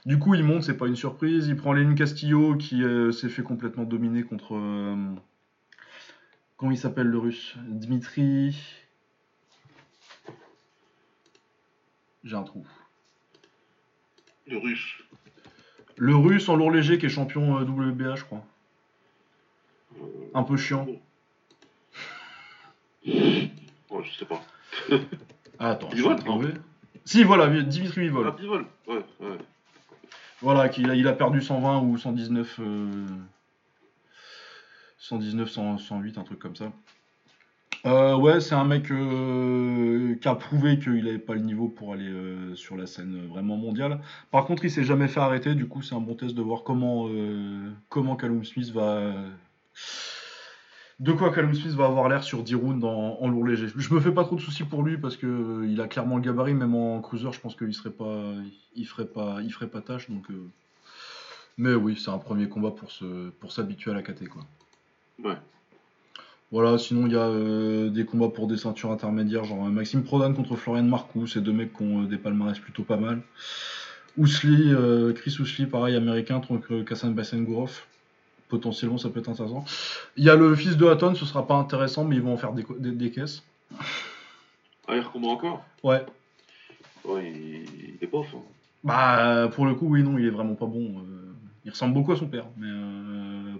Du 0.05 0.19
coup, 0.19 0.33
il 0.33 0.43
monte, 0.43 0.63
c'est 0.63 0.77
pas 0.77 0.87
une 0.87 0.95
surprise. 0.95 1.47
Il 1.47 1.55
prend 1.55 1.73
Lénine 1.73 1.95
Castillo 1.95 2.55
qui 2.55 2.83
euh, 2.83 3.11
s'est 3.11 3.29
fait 3.29 3.43
complètement 3.43 3.83
dominer 3.83 4.23
contre. 4.23 4.55
Euh, 4.55 5.15
comment 6.57 6.71
il 6.71 6.77
s'appelle 6.77 7.07
le 7.07 7.17
russe? 7.17 7.55
Dmitri. 7.67 8.59
J'ai 12.23 12.35
un 12.35 12.43
trou. 12.43 12.65
Le 14.47 14.57
russe. 14.57 15.03
Le 15.97 16.15
russe 16.15 16.49
en 16.49 16.55
lourd 16.55 16.71
léger 16.71 16.97
qui 16.97 17.05
est 17.05 17.09
champion 17.09 17.57
euh, 17.57 17.63
WBA, 17.63 18.15
je 18.15 18.23
crois. 18.23 18.45
Un 20.33 20.43
peu 20.43 20.57
chiant. 20.57 20.87
Ouais, 23.05 24.03
je 24.03 24.17
sais 24.17 24.25
pas. 24.25 24.41
Ah, 25.59 25.71
attends. 25.71 25.89
Si, 27.05 27.23
voilà, 27.23 27.47
Dimitri 27.63 28.01
Vivol. 28.01 28.27
Ah, 28.27 28.35
Vivol, 28.39 28.65
ouais, 28.87 29.05
ouais. 29.19 29.37
Voilà, 30.41 30.67
qu'il 30.67 30.89
a, 30.89 30.95
il 30.95 31.07
a 31.07 31.13
perdu 31.13 31.41
120 31.41 31.81
ou 31.81 31.97
119. 31.97 32.59
119, 34.97 35.49
108, 35.49 36.17
un 36.17 36.23
truc 36.23 36.39
comme 36.39 36.55
ça. 36.55 36.71
Euh, 37.85 38.15
ouais, 38.15 38.39
c'est 38.39 38.55
un 38.55 38.63
mec 38.63 38.89
euh, 38.91 40.15
qui 40.15 40.27
a 40.29 40.35
prouvé 40.35 40.79
qu'il 40.79 41.03
n'avait 41.03 41.19
pas 41.19 41.33
le 41.33 41.41
niveau 41.41 41.67
pour 41.67 41.91
aller 41.91 42.07
euh, 42.07 42.55
sur 42.55 42.77
la 42.77 42.87
scène 42.87 43.27
vraiment 43.27 43.57
mondiale. 43.57 43.99
Par 44.31 44.45
contre, 44.45 44.63
il 44.63 44.71
s'est 44.71 44.85
jamais 44.85 45.09
fait 45.09 45.19
arrêter. 45.19 45.55
Du 45.55 45.67
coup, 45.67 45.81
c'est 45.81 45.93
un 45.93 45.99
bon 45.99 46.15
test 46.15 46.33
de 46.35 46.41
voir 46.41 46.63
comment 46.63 47.09
comment 47.89 48.15
Callum 48.15 48.45
Smith 48.45 48.71
va 48.71 49.13
de 50.99 51.11
quoi 51.11 51.31
Callum 51.31 51.53
Smith 51.53 51.73
va 51.73 51.85
avoir 51.85 52.07
l'air 52.07 52.23
sur 52.23 52.43
10 52.43 52.55
rounds 52.55 52.85
en, 52.85 53.27
lourd 53.27 53.47
léger. 53.47 53.67
Je 53.75 53.93
me 53.93 53.99
fais 53.99 54.11
pas 54.11 54.23
trop 54.23 54.35
de 54.35 54.41
soucis 54.41 54.63
pour 54.63 54.83
lui 54.83 54.97
parce 54.97 55.17
que 55.17 55.25
euh, 55.25 55.67
il 55.67 55.81
a 55.81 55.87
clairement 55.87 56.17
le 56.17 56.21
gabarit, 56.21 56.53
même 56.53 56.75
en 56.75 57.01
cruiser, 57.01 57.27
je 57.31 57.39
pense 57.39 57.55
qu'il 57.55 57.73
serait 57.73 57.91
pas, 57.91 58.33
il 58.75 58.85
ferait 58.85 59.07
pas, 59.07 59.39
il 59.41 59.51
ferait 59.51 59.67
pas 59.67 59.81
tâche. 59.81 60.09
Donc, 60.09 60.29
euh. 60.29 60.47
mais 61.57 61.73
oui, 61.73 61.99
c'est 61.99 62.11
un 62.11 62.19
premier 62.19 62.47
combat 62.47 62.71
pour 62.71 62.91
se, 62.91 63.29
pour 63.29 63.51
s'habituer 63.51 63.91
à 63.91 63.95
la 63.95 64.03
KT 64.03 64.29
quoi. 64.29 64.43
Ouais. 65.23 65.37
Voilà, 66.51 66.77
sinon 66.77 67.07
il 67.07 67.13
y 67.13 67.17
a 67.17 67.27
euh, 67.27 67.89
des 67.89 68.05
combats 68.05 68.29
pour 68.29 68.47
des 68.47 68.57
ceintures 68.57 68.91
intermédiaires, 68.91 69.43
genre 69.43 69.65
Maxime 69.65 70.03
Prodan 70.03 70.33
contre 70.33 70.55
Florian 70.55 70.83
Marcou, 70.83 71.25
c'est 71.25 71.41
deux 71.41 71.53
mecs 71.53 71.75
qui 71.75 71.81
ont 71.81 72.03
des 72.03 72.17
palmarès 72.17 72.59
plutôt 72.59 72.83
pas 72.83 72.97
mal. 72.97 73.23
Ousli, 74.15 74.71
Chris 75.15 75.37
Ousli, 75.39 75.65
pareil, 75.65 75.95
américain, 75.95 76.39
contre 76.39 76.83
Kassan 76.83 77.15
Basengourov. 77.15 77.81
Potentiellement, 78.53 78.99
ça 78.99 79.09
peut 79.09 79.19
être 79.19 79.29
intéressant. 79.29 79.65
Il 80.15 80.23
y 80.23 80.29
a 80.29 80.35
le 80.35 80.55
fils 80.55 80.77
de 80.77 80.85
Hatton, 80.85 81.15
ce 81.15 81.25
sera 81.25 81.47
pas 81.47 81.55
intéressant, 81.55 82.03
mais 82.05 82.17
ils 82.17 82.21
vont 82.21 82.33
en 82.33 82.37
faire 82.37 82.53
des, 82.53 82.63
des, 82.77 83.09
caisses. 83.09 83.41
Ah, 84.87 84.95
il 84.95 84.99
recombat 84.99 85.29
encore? 85.29 85.65
Ouais. 85.81 86.05
Ouais, 87.03 87.31
il, 87.31 87.97
est 87.99 88.05
bof. 88.05 88.27
Hein. 88.35 88.41
Bah, 88.83 89.49
pour 89.55 89.65
le 89.65 89.73
coup, 89.73 89.87
oui, 89.87 90.03
non, 90.03 90.19
il 90.19 90.25
est 90.27 90.29
vraiment 90.29 90.53
pas 90.53 90.67
bon. 90.67 91.03
il 91.65 91.71
ressemble 91.71 91.95
beaucoup 91.95 92.11
à 92.11 92.15
son 92.15 92.27
père, 92.27 92.45
mais 92.57 92.69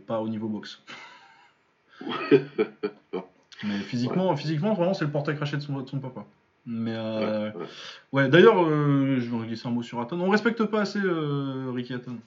pas 0.05 0.19
au 0.19 0.29
niveau 0.29 0.47
boxe. 0.47 0.79
Mais 3.63 3.79
physiquement, 3.79 4.35
physiquement 4.35 4.73
vraiment, 4.73 4.93
c'est 4.93 5.05
le 5.05 5.11
portrait 5.11 5.35
craché 5.35 5.57
de 5.57 5.61
son, 5.61 5.79
de 5.79 5.87
son 5.87 5.99
papa. 5.99 6.25
Mais 6.65 6.93
euh, 6.95 7.51
ouais, 8.11 8.29
d'ailleurs, 8.29 8.63
euh, 8.63 9.17
je 9.19 9.29
vais 9.29 9.47
glisser 9.47 9.67
un 9.67 9.71
mot 9.71 9.83
sur 9.83 9.99
Aton. 9.99 10.19
On 10.19 10.29
respecte 10.29 10.63
pas 10.65 10.81
assez 10.81 10.99
euh, 10.99 11.71
Ricky 11.73 11.93
Aton. 11.93 12.17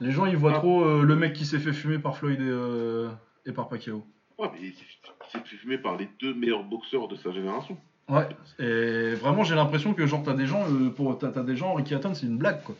Les 0.00 0.10
gens, 0.10 0.26
ils 0.26 0.36
voient 0.36 0.54
ah. 0.54 0.58
trop 0.58 1.02
le 1.02 1.16
mec 1.16 1.32
qui 1.32 1.46
s'est 1.46 1.58
fait 1.58 1.72
fumer 1.72 1.98
par 1.98 2.16
Floyd 2.16 2.40
et, 2.40 3.48
et 3.48 3.52
par 3.52 3.68
Pacquiao. 3.68 4.06
Ouais, 4.38 4.48
mais 4.52 4.68
il 4.68 4.74
s'est 4.74 5.38
fait 5.44 5.56
fumer 5.56 5.78
par 5.78 5.96
les 5.96 6.08
deux 6.20 6.34
meilleurs 6.34 6.64
boxeurs 6.64 7.08
de 7.08 7.16
sa 7.16 7.32
génération. 7.32 7.78
Ouais, 8.08 8.28
et 8.58 9.14
vraiment, 9.14 9.42
j'ai 9.42 9.54
l'impression 9.54 9.94
que 9.94 10.06
genre, 10.06 10.22
t'as 10.22 10.34
des 10.34 10.46
gens, 10.46 10.64
pour, 10.94 11.18
t'as, 11.18 11.30
des 11.42 11.56
gens, 11.56 11.74
Ricky 11.74 11.94
Aton, 11.94 12.14
c'est 12.14 12.26
une 12.26 12.38
blague, 12.38 12.62
quoi. 12.62 12.74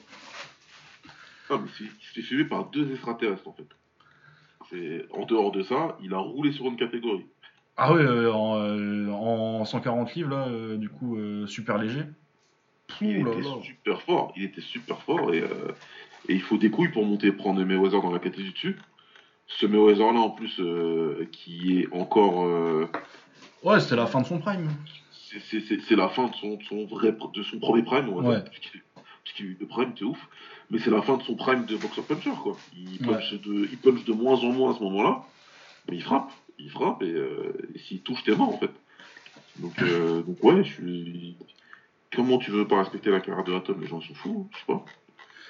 Ah, 1.49 1.59
mais 1.59 1.69
il 1.81 1.87
s'est 1.87 2.13
fait 2.15 2.23
fumer 2.23 2.45
par 2.45 2.67
deux 2.67 2.93
extraterrestres, 2.93 3.49
en 3.49 3.53
fait 3.53 3.67
en 5.13 5.25
dehors 5.27 5.53
de 5.53 5.63
ça, 5.63 5.97
il 6.03 6.15
a 6.15 6.19
roulé 6.19 6.53
sur 6.53 6.67
une 6.67 6.77
catégorie. 6.77 7.27
Ah 7.77 7.93
oui, 7.93 8.01
euh, 8.03 8.33
en, 9.11 9.65
140 9.65 10.09
euh, 10.09 10.13
livres, 10.15 10.31
là, 10.31 10.49
euh, 10.49 10.77
du 10.77 10.89
coup, 10.89 11.19
super 11.47 11.79
léger. 11.79 12.05
il 13.01 13.27
était 13.27 13.43
super 13.63 14.03
fort, 14.03 14.33
il 14.37 14.45
était 14.45 14.61
super 14.61 15.03
fort 15.03 15.35
et, 15.35 15.45
il 16.35 16.43
faut 16.43 16.59
des 16.59 16.70
couilles 16.70 16.90
pour 16.90 17.05
monter 17.05 17.32
prendre 17.32 17.62
Mayweather 17.62 18.03
dans 18.03 18.12
la 18.12 18.19
catégorie 18.19 18.53
dessus. 18.53 18.77
Ce 19.47 19.66
Mayweather 19.66 20.12
là 20.12 20.20
en 20.20 20.31
plus 20.31 20.61
qui 21.32 21.81
est 21.81 21.93
encore. 21.93 22.89
Ouais, 23.62 23.81
c'était 23.81 23.97
la 23.97 24.07
fin 24.07 24.20
de 24.20 24.27
son 24.27 24.39
prime. 24.39 24.69
C'est 25.51 25.97
la 25.97 26.09
fin 26.09 26.28
de 26.28 26.35
son, 26.35 26.86
vrai, 26.86 27.15
de 27.35 27.43
son 27.43 27.59
premier 27.59 27.82
prime, 27.82 28.09
on 28.09 28.20
va 28.20 28.28
ouais. 28.28 28.43
dire. 28.43 28.51
Parce 28.94 29.36
qu'il 29.36 29.47
a 29.47 29.48
eu 29.51 29.66
prime, 29.66 29.93
c'est 29.97 30.05
ouf 30.05 30.28
mais 30.70 30.78
c'est 30.78 30.90
la 30.90 31.03
fin 31.03 31.16
de 31.16 31.23
son 31.23 31.35
prime 31.35 31.65
de 31.66 31.77
boxer 31.77 32.03
puncher 32.03 32.32
quoi. 32.43 32.57
Il 32.77 32.98
punch, 32.98 33.35
de, 33.35 33.69
il 33.70 33.78
punch 33.78 34.05
de 34.05 34.12
moins 34.12 34.39
en 34.40 34.53
moins 34.53 34.73
à 34.73 34.78
ce 34.78 34.82
moment-là, 34.82 35.24
mais 35.89 35.97
il 35.97 36.03
frappe, 36.03 36.31
il 36.59 36.70
frappe 36.70 37.03
et, 37.03 37.12
euh, 37.12 37.53
s'il 37.86 38.01
touche 38.03 38.24
t'es 38.24 38.35
mort 38.35 38.55
en 38.55 38.59
fait. 38.59 38.70
Donc, 39.57 39.81
euh, 39.81 40.23
donc 40.23 40.43
ouais, 40.43 40.65
je 40.65 40.73
suis. 40.73 41.36
Comment 42.15 42.39
tu 42.39 42.51
veux 42.51 42.66
pas 42.66 42.78
respecter 42.78 43.11
la 43.11 43.20
carrière 43.20 43.44
de 43.44 43.55
Atom 43.55 43.81
Les 43.81 43.86
gens 43.86 44.01
sont 44.01 44.15
fous, 44.15 44.48
je 44.53 44.59
sais 44.59 44.65
pas. 44.66 44.85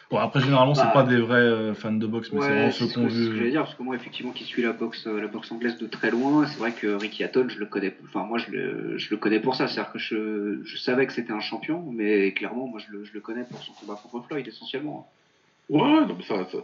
Bon, 0.09 0.19
après, 0.19 0.41
généralement, 0.41 0.74
c'est 0.74 0.85
bah, 0.85 0.91
pas 0.93 1.03
des 1.03 1.19
vrais 1.19 1.41
euh, 1.41 1.74
fans 1.74 1.93
de 1.93 2.07
boxe, 2.07 2.31
mais 2.33 2.41
c'est 2.41 2.49
vraiment 2.49 2.70
ceux 2.70 2.87
qu'on 2.87 3.07
vu. 3.07 3.11
C'est 3.11 3.24
ce 3.24 3.31
que 3.31 3.37
j'allais 3.37 3.51
dire, 3.51 3.65
parce 3.65 3.74
que 3.74 3.83
moi, 3.83 3.97
effectivement, 3.97 4.31
qui 4.31 4.45
suis 4.45 4.62
la 4.62 4.73
boxe, 4.73 5.05
la 5.07 5.27
boxe 5.27 5.51
anglaise 5.51 5.78
de 5.78 5.87
très 5.89 6.12
loin, 6.12 6.47
c'est 6.47 6.59
vrai 6.59 6.73
que 6.73 6.87
Ricky 6.87 7.24
Hatton, 7.24 7.49
je 7.49 7.59
le 7.59 7.66
connais, 7.66 7.93
enfin, 8.05 8.23
moi, 8.23 8.39
je 8.39 8.51
le, 8.53 8.99
je 8.99 9.11
le 9.11 9.16
connais 9.16 9.41
pour 9.41 9.57
ça. 9.57 9.66
C'est-à-dire 9.66 9.93
que 9.93 9.99
je, 9.99 10.61
je 10.62 10.77
savais 10.77 11.07
que 11.07 11.12
c'était 11.12 11.33
un 11.33 11.41
champion, 11.41 11.85
mais 11.93 12.33
clairement, 12.33 12.69
moi, 12.69 12.81
je 12.87 12.93
le, 12.93 13.05
je 13.05 13.12
le 13.15 13.20
connais 13.20 13.43
pour 13.45 13.61
son 13.62 13.73
combat 13.73 14.01
contre 14.01 14.24
Floyd, 14.28 14.47
essentiellement. 14.47 15.11
Ouais, 15.69 15.81
non, 15.81 16.16
mais 16.16 16.23
ça, 16.23 16.47
ça, 16.53 16.59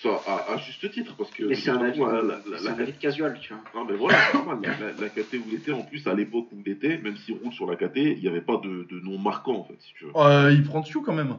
ça 0.00 0.20
à, 0.28 0.52
à, 0.52 0.56
juste 0.58 0.88
titre, 0.92 1.16
parce 1.16 1.30
que. 1.30 1.42
Mais 1.42 1.56
c'est 1.56 1.70
un, 1.70 1.82
avis, 1.82 1.98
la, 1.98 2.22
la, 2.22 2.70
un 2.70 2.78
avis 2.78 2.92
de 2.92 2.98
casual, 2.98 3.36
tu 3.40 3.52
vois. 3.52 3.64
Non, 3.74 3.84
mais 3.84 3.96
voilà, 3.96 4.16
c'est 4.30 4.38
normal. 4.38 4.60
La, 4.62 4.92
la, 4.92 5.08
KT 5.08 5.34
où 5.34 5.48
il 5.48 5.54
était, 5.54 5.72
en 5.72 5.82
plus, 5.82 6.06
à 6.06 6.14
l'époque 6.14 6.46
où 6.52 6.62
il 6.64 6.70
était, 6.70 6.98
même 6.98 7.16
s'il 7.16 7.34
roule 7.34 7.52
sur 7.52 7.68
la 7.68 7.74
KT, 7.74 7.96
il 7.96 8.20
n'y 8.20 8.28
avait 8.28 8.40
pas 8.40 8.58
de, 8.58 8.86
de 8.88 9.00
nom 9.00 9.18
marquant, 9.18 9.56
en 9.56 9.64
fait, 9.64 9.76
si 9.80 9.92
tu 9.94 10.04
veux. 10.04 10.12
Euh, 10.14 10.52
il 10.52 10.62
prend 10.62 10.80
dessus 10.82 11.02
quand 11.02 11.14
même. 11.14 11.36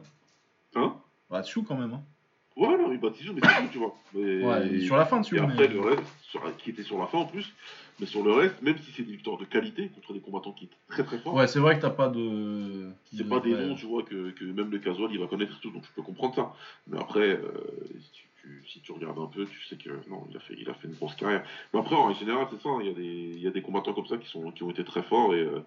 Hein? 0.75 0.93
Bah, 1.31 1.41
dessus 1.41 1.63
quand 1.63 1.77
même. 1.77 1.93
Hein. 1.93 2.03
Ouais, 2.57 2.77
non, 2.77 2.91
il 2.91 2.99
bat 2.99 3.09
dessus, 3.09 3.31
mais 3.33 3.39
c'est 3.41 3.61
tout, 3.61 3.69
tu 3.71 3.77
vois. 3.77 3.95
Mais... 4.13 4.43
Ouais, 4.43 4.79
sur 4.81 4.97
la 4.97 5.05
fin 5.05 5.21
dessus. 5.21 5.37
Et 5.37 5.39
après, 5.39 5.69
le 5.69 5.79
reste, 5.79 6.03
sur, 6.21 6.57
qui 6.57 6.71
était 6.71 6.83
sur 6.83 6.99
la 6.99 7.07
fin 7.07 7.19
en 7.19 7.25
plus, 7.25 7.49
mais 7.99 8.05
sur 8.05 8.23
le 8.23 8.33
reste, 8.33 8.61
même 8.61 8.77
si 8.77 8.91
c'est 8.91 9.03
des 9.03 9.13
victoires 9.13 9.37
de 9.37 9.45
qualité 9.45 9.87
contre 9.87 10.11
des 10.13 10.19
combattants 10.19 10.51
qui 10.51 10.65
étaient 10.65 10.75
très 10.89 11.03
très 11.05 11.17
forts. 11.19 11.33
Ouais, 11.33 11.47
c'est 11.47 11.59
vrai 11.59 11.77
que 11.77 11.81
t'as 11.81 11.89
pas 11.89 12.09
de. 12.09 12.91
C'est 13.15 13.27
pas 13.27 13.39
des 13.39 13.53
noms, 13.53 13.75
tu 13.75 13.85
vois, 13.85 14.03
que, 14.03 14.31
que, 14.31 14.43
même 14.43 14.69
le 14.69 14.79
casual 14.79 15.09
il 15.11 15.19
va 15.19 15.27
connaître 15.27 15.57
tout, 15.61 15.71
donc 15.71 15.85
je 15.85 15.91
peux 15.95 16.01
comprendre 16.01 16.35
ça. 16.35 16.53
Mais 16.87 16.99
après, 16.99 17.29
euh, 17.29 17.39
si, 18.01 18.11
tu, 18.11 18.63
si, 18.67 18.81
tu, 18.81 18.91
regardes 18.91 19.19
un 19.19 19.27
peu, 19.27 19.45
tu 19.45 19.65
sais 19.67 19.77
que 19.77 19.89
non, 20.09 20.27
il 20.29 20.35
a 20.35 20.41
fait, 20.41 20.55
il 20.59 20.69
a 20.69 20.73
fait 20.73 20.89
une 20.89 20.95
grosse 20.95 21.15
carrière. 21.15 21.43
Mais 21.73 21.79
après, 21.79 21.95
en 21.95 22.13
général, 22.13 22.47
c'est 22.51 22.61
ça, 22.61 22.69
il 22.81 22.87
y, 22.87 22.89
a 22.89 22.93
des, 22.93 23.31
il 23.37 23.41
y 23.41 23.47
a 23.47 23.51
des 23.51 23.61
combattants 23.61 23.93
comme 23.93 24.07
ça 24.07 24.17
qui, 24.17 24.27
sont, 24.27 24.51
qui 24.51 24.63
ont 24.63 24.69
été 24.71 24.83
très 24.83 25.03
forts 25.03 25.33
et. 25.33 25.39
Euh, 25.39 25.61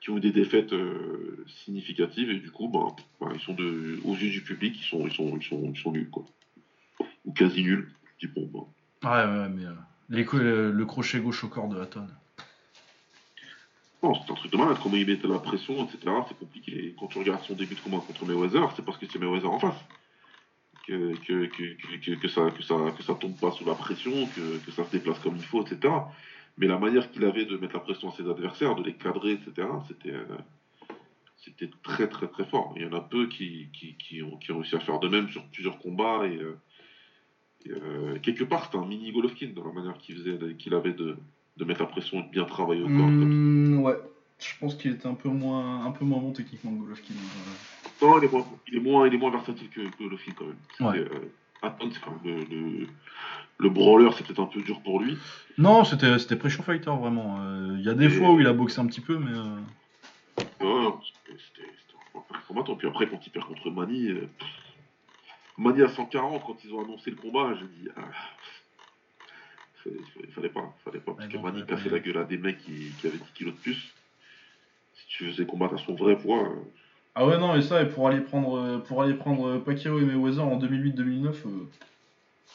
qui 0.00 0.10
ont 0.10 0.18
eu 0.18 0.20
des 0.20 0.32
défaites 0.32 0.72
euh, 0.72 1.44
significatives 1.64 2.30
et 2.30 2.38
du 2.38 2.50
coup 2.50 2.68
ben, 2.68 2.94
ben, 3.20 3.32
ils 3.34 3.40
sont 3.40 3.54
de, 3.54 3.98
aux 4.04 4.14
yeux 4.14 4.30
du 4.30 4.42
public 4.42 4.78
ils 4.78 4.84
sont 4.84 5.06
ils 5.06 5.12
sont 5.12 5.36
ils 5.36 5.44
sont, 5.44 5.72
ils 5.74 5.80
sont 5.80 5.92
nuls 5.92 6.10
quoi 6.10 6.24
ou 7.24 7.32
quasi 7.32 7.62
nuls 7.62 7.90
je 8.20 8.26
dis 8.26 8.32
bon 8.32 8.68
ben. 9.02 9.10
ouais 9.10 9.40
ouais 9.40 9.48
mais 9.48 9.64
le, 10.08 10.84
crochet 10.84 11.20
gauche 11.20 11.44
au 11.44 11.48
corps 11.48 11.68
de 11.68 11.80
Hatton. 11.80 12.06
Non, 14.02 14.14
c'est 14.14 14.30
un 14.30 14.34
truc 14.34 14.52
de 14.52 14.56
malade, 14.56 14.78
comment 14.82 14.96
il 14.96 15.06
mettait 15.06 15.26
la 15.26 15.38
pression, 15.38 15.84
etc. 15.84 15.98
C'est 16.28 16.38
compliqué. 16.38 16.94
Quand 16.98 17.08
tu 17.08 17.18
regardes 17.18 17.42
son 17.42 17.54
début 17.54 17.74
de 17.74 17.80
combat 17.80 17.98
contre 17.98 18.24
Mayweather, 18.24 18.72
c'est 18.76 18.84
parce 18.84 18.96
que 18.96 19.06
c'est 19.10 19.18
Mayweather 19.18 19.50
en 19.50 19.58
face. 19.58 19.84
Que, 20.86 21.14
que, 21.16 21.46
que, 21.46 22.14
que, 22.14 22.28
ça, 22.28 22.50
que, 22.50 22.62
ça, 22.62 22.76
que 22.96 23.02
ça 23.02 23.14
tombe 23.14 23.36
pas 23.36 23.50
sous 23.50 23.64
la 23.66 23.74
pression, 23.74 24.26
que, 24.28 24.70
ça 24.70 24.86
se 24.86 24.90
déplace 24.90 25.18
comme 25.18 25.36
il 25.36 25.42
faut, 25.42 25.62
etc. 25.62 25.92
Mais 26.58 26.66
la 26.66 26.78
manière 26.78 27.10
qu'il 27.10 27.24
avait 27.24 27.44
de 27.44 27.56
mettre 27.56 27.74
la 27.74 27.80
pression 27.80 28.10
à 28.10 28.12
ses 28.12 28.28
adversaires, 28.28 28.74
de 28.74 28.82
les 28.82 28.94
cadrer, 28.94 29.32
etc., 29.32 29.68
c'était, 29.86 30.10
euh, 30.10 30.24
c'était 31.36 31.70
très 31.82 32.08
très 32.08 32.26
très 32.26 32.44
fort. 32.44 32.72
Il 32.76 32.82
y 32.82 32.86
en 32.86 32.92
a 32.92 33.00
peu 33.00 33.28
qui, 33.28 33.68
qui, 33.72 33.94
qui, 33.96 34.22
ont, 34.22 34.36
qui 34.36 34.50
ont 34.52 34.56
réussi 34.58 34.74
à 34.74 34.80
faire 34.80 34.98
de 34.98 35.08
même 35.08 35.28
sur 35.28 35.44
plusieurs 35.46 35.78
combats 35.78 36.26
et, 36.26 36.36
euh, 36.36 36.58
euh, 37.68 38.18
quelque 38.20 38.44
part, 38.44 38.64
c'était 38.64 38.78
un 38.78 38.86
mini 38.86 39.12
Golovkin 39.12 39.50
dans 39.54 39.64
la 39.64 39.72
manière 39.72 39.98
qu'il 39.98 40.16
faisait, 40.16 40.54
qu'il 40.56 40.74
avait 40.74 40.92
de, 40.92 41.16
de, 41.56 41.64
mettre 41.64 41.80
la 41.80 41.86
pression 41.86 42.20
et 42.20 42.22
de 42.22 42.28
bien 42.28 42.44
travailler 42.44 42.82
au 42.82 42.86
corps. 42.86 43.08
Mmh, 43.08 43.80
ouais, 43.80 43.96
je 44.38 44.52
pense 44.60 44.74
qu'il 44.76 44.92
était 44.92 45.06
un 45.06 45.14
peu 45.14 45.28
moins, 45.28 45.84
un 45.84 45.90
peu 45.90 46.04
moins 46.04 46.20
bon 46.20 46.32
techniquement 46.32 46.72
que 46.72 46.82
Golovkin. 46.82 47.14
Non, 48.00 48.18
il 48.18 48.24
est 48.24 48.32
moins, 48.32 48.46
il 48.68 48.76
est 48.76 48.80
moins, 48.80 49.06
il 49.08 49.14
est 49.14 49.18
moins 49.18 49.30
versatile 49.30 49.68
que, 49.68 49.80
Golovkin 49.98 50.32
quand 50.36 50.46
même. 50.46 50.88
Ouais. 50.88 50.98
Euh, 50.98 51.32
c'est 51.62 52.00
quand 52.00 52.22
même 52.22 52.44
le, 52.50 52.86
le, 53.58 53.70
brawler, 53.70 54.10
c'était 54.16 54.38
un 54.38 54.46
peu 54.46 54.62
dur 54.62 54.80
pour 54.82 55.00
lui. 55.00 55.18
Non, 55.56 55.84
c'était, 55.84 56.18
c'était 56.18 56.36
pression 56.36 56.62
fighter 56.62 56.90
vraiment. 56.90 57.40
Euh, 57.40 57.76
il 57.78 57.84
y 57.84 57.88
a 57.88 57.94
des 57.94 58.08
fois 58.08 58.30
où 58.30 58.40
il 58.40 58.46
a 58.46 58.52
boxé 58.52 58.80
un 58.80 58.86
petit 58.86 59.00
peu, 59.00 59.18
mais. 59.18 59.36
Euh... 59.36 60.90
c'était, 61.26 61.68
un 62.14 62.38
combattant. 62.46 62.76
Puis 62.76 62.88
après, 62.88 63.08
quand 63.08 63.24
il 63.26 63.30
perd 63.30 63.46
contre 63.46 63.70
Mani. 63.70 64.08
Euh, 64.08 64.28
Mani 65.56 65.82
à 65.82 65.88
140, 65.88 66.44
quand 66.46 66.64
ils 66.64 66.72
ont 66.72 66.84
annoncé 66.84 67.10
le 67.10 67.16
combat, 67.16 67.54
j'ai 67.58 67.66
dit. 67.66 67.88
Ah, 67.96 68.02
il 70.22 70.32
fallait 70.32 70.50
pas, 70.50 70.74
fallait 70.84 71.00
pas. 71.00 71.14
Parce 71.14 71.28
que 71.28 71.38
Mani 71.38 71.64
cassait 71.66 71.88
la 71.88 71.98
gueule 71.98 72.18
à 72.18 72.24
des 72.24 72.38
mecs 72.38 72.58
qui, 72.58 72.90
qui, 73.00 73.06
avaient 73.06 73.18
10 73.18 73.32
kilos 73.34 73.54
de 73.54 73.60
plus. 73.60 73.94
Si 74.94 75.06
tu 75.08 75.30
faisais 75.30 75.46
combattre 75.46 75.74
à 75.74 75.78
son 75.78 75.94
vrai 75.94 76.16
poids. 76.16 76.48
Euh, 77.16 77.20
ah 77.20 77.26
ouais, 77.26 77.38
non, 77.38 77.56
et 77.56 77.62
ça, 77.62 77.82
et 77.82 77.86
pour 77.86 78.08
aller 78.08 78.20
prendre, 78.20 78.58
euh, 78.58 78.78
pour 78.78 79.02
aller 79.02 79.14
prendre 79.14 79.58
Pacquiao 79.58 79.98
et 79.98 80.04
Mayweather 80.04 80.44
en 80.44 80.58
2008-2009. 80.58 81.26
Euh... 81.26 81.32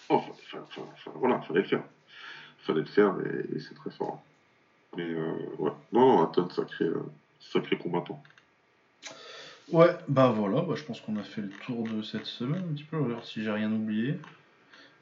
Oh, 0.09 0.19
fallait, 0.19 0.63
voilà, 1.15 1.41
fallait 1.41 1.61
le 1.61 1.67
faire. 1.67 1.83
Fallait 2.59 2.81
le 2.81 2.85
faire, 2.85 3.15
et, 3.25 3.59
c'est 3.59 3.75
très 3.75 3.91
fort. 3.91 4.21
Mais 4.95 5.03
euh, 5.03 5.33
ouais, 5.57 5.71
non, 5.91 6.17
non, 6.17 6.23
Aton, 6.23 6.49
sacré, 6.49 6.85
sacré 7.39 7.77
combattant. 7.77 8.21
Ouais, 9.71 9.97
bah 10.07 10.33
voilà, 10.35 10.61
bah 10.61 10.75
je 10.75 10.83
pense 10.83 11.01
qu'on 11.01 11.17
a 11.17 11.23
fait 11.23 11.41
le 11.41 11.49
tour 11.65 11.87
de 11.87 12.01
cette 12.01 12.25
semaine 12.25 12.63
un 12.69 12.73
petit 12.73 12.83
peu, 12.83 12.97
alors 12.97 13.25
si 13.25 13.43
j'ai 13.43 13.51
rien 13.51 13.71
oublié. 13.71 14.19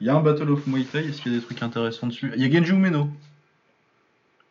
Il 0.00 0.06
y 0.06 0.10
a 0.10 0.16
un 0.16 0.20
Battle 0.20 0.50
of 0.50 0.66
Muay 0.66 0.84
Thai, 0.84 1.06
est-ce 1.06 1.20
qu'il 1.20 1.32
y 1.32 1.36
a 1.36 1.38
des 1.38 1.44
trucs 1.44 1.62
intéressants 1.62 2.06
dessus? 2.06 2.32
Il 2.34 2.42
y 2.42 2.44
a 2.44 2.50
Genji 2.50 2.72
Umeno. 2.72 3.08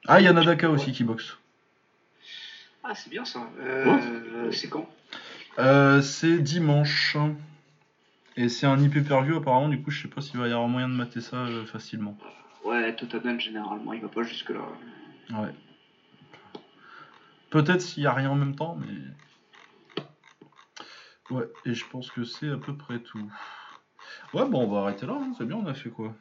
Ah, 0.08 0.22
il 0.22 0.26
y 0.26 0.28
a 0.28 0.34
Nadaka 0.34 0.70
aussi 0.70 0.92
qui 0.92 1.04
boxe. 1.04 1.38
Ah, 2.92 2.96
c'est 2.96 3.10
bien 3.10 3.24
ça. 3.24 3.50
Euh, 3.62 4.52
c'est 4.52 4.68
quand? 4.68 4.86
Euh, 5.60 6.02
C'est 6.02 6.40
dimanche. 6.40 7.16
Et 8.36 8.50
c'est 8.50 8.66
un 8.66 8.78
IP 8.82 9.02
per 9.08 9.16
apparemment, 9.34 9.70
du 9.70 9.82
coup 9.82 9.92
je 9.92 10.02
sais 10.02 10.10
pas 10.10 10.20
s'il 10.20 10.38
va 10.38 10.50
y 10.50 10.52
avoir 10.52 10.68
moyen 10.68 10.90
de 10.90 10.94
mater 10.94 11.22
ça 11.22 11.38
euh, 11.38 11.66
facilement. 11.66 12.18
Ouais, 12.66 12.94
Totaden 12.94 13.40
généralement 13.40 13.94
il 13.94 14.02
va 14.02 14.10
pas 14.10 14.24
jusque 14.24 14.50
là. 14.50 14.68
Ouais. 15.30 15.54
Peut-être 17.50 17.80
s'il 17.80 18.04
y 18.04 18.08
a 18.08 18.14
rien 18.14 18.30
en 18.30 18.36
même 18.36 18.58
temps, 18.58 18.76
mais. 18.76 20.04
Ouais, 21.30 21.48
et 21.64 21.74
je 21.74 21.86
pense 21.88 22.12
que 22.12 22.26
c'est 22.26 22.50
à 22.50 22.58
peu 22.58 22.76
près 22.76 23.00
tout. 23.00 23.32
Ouais, 24.34 24.46
bon, 24.50 24.66
on 24.66 24.68
va 24.68 24.82
arrêter 24.82 25.06
là, 25.06 25.14
hein, 25.14 25.32
c'est 25.38 25.46
bien, 25.46 25.56
on 25.56 25.66
a 25.66 25.74
fait 25.74 25.90
quoi? 25.90 26.14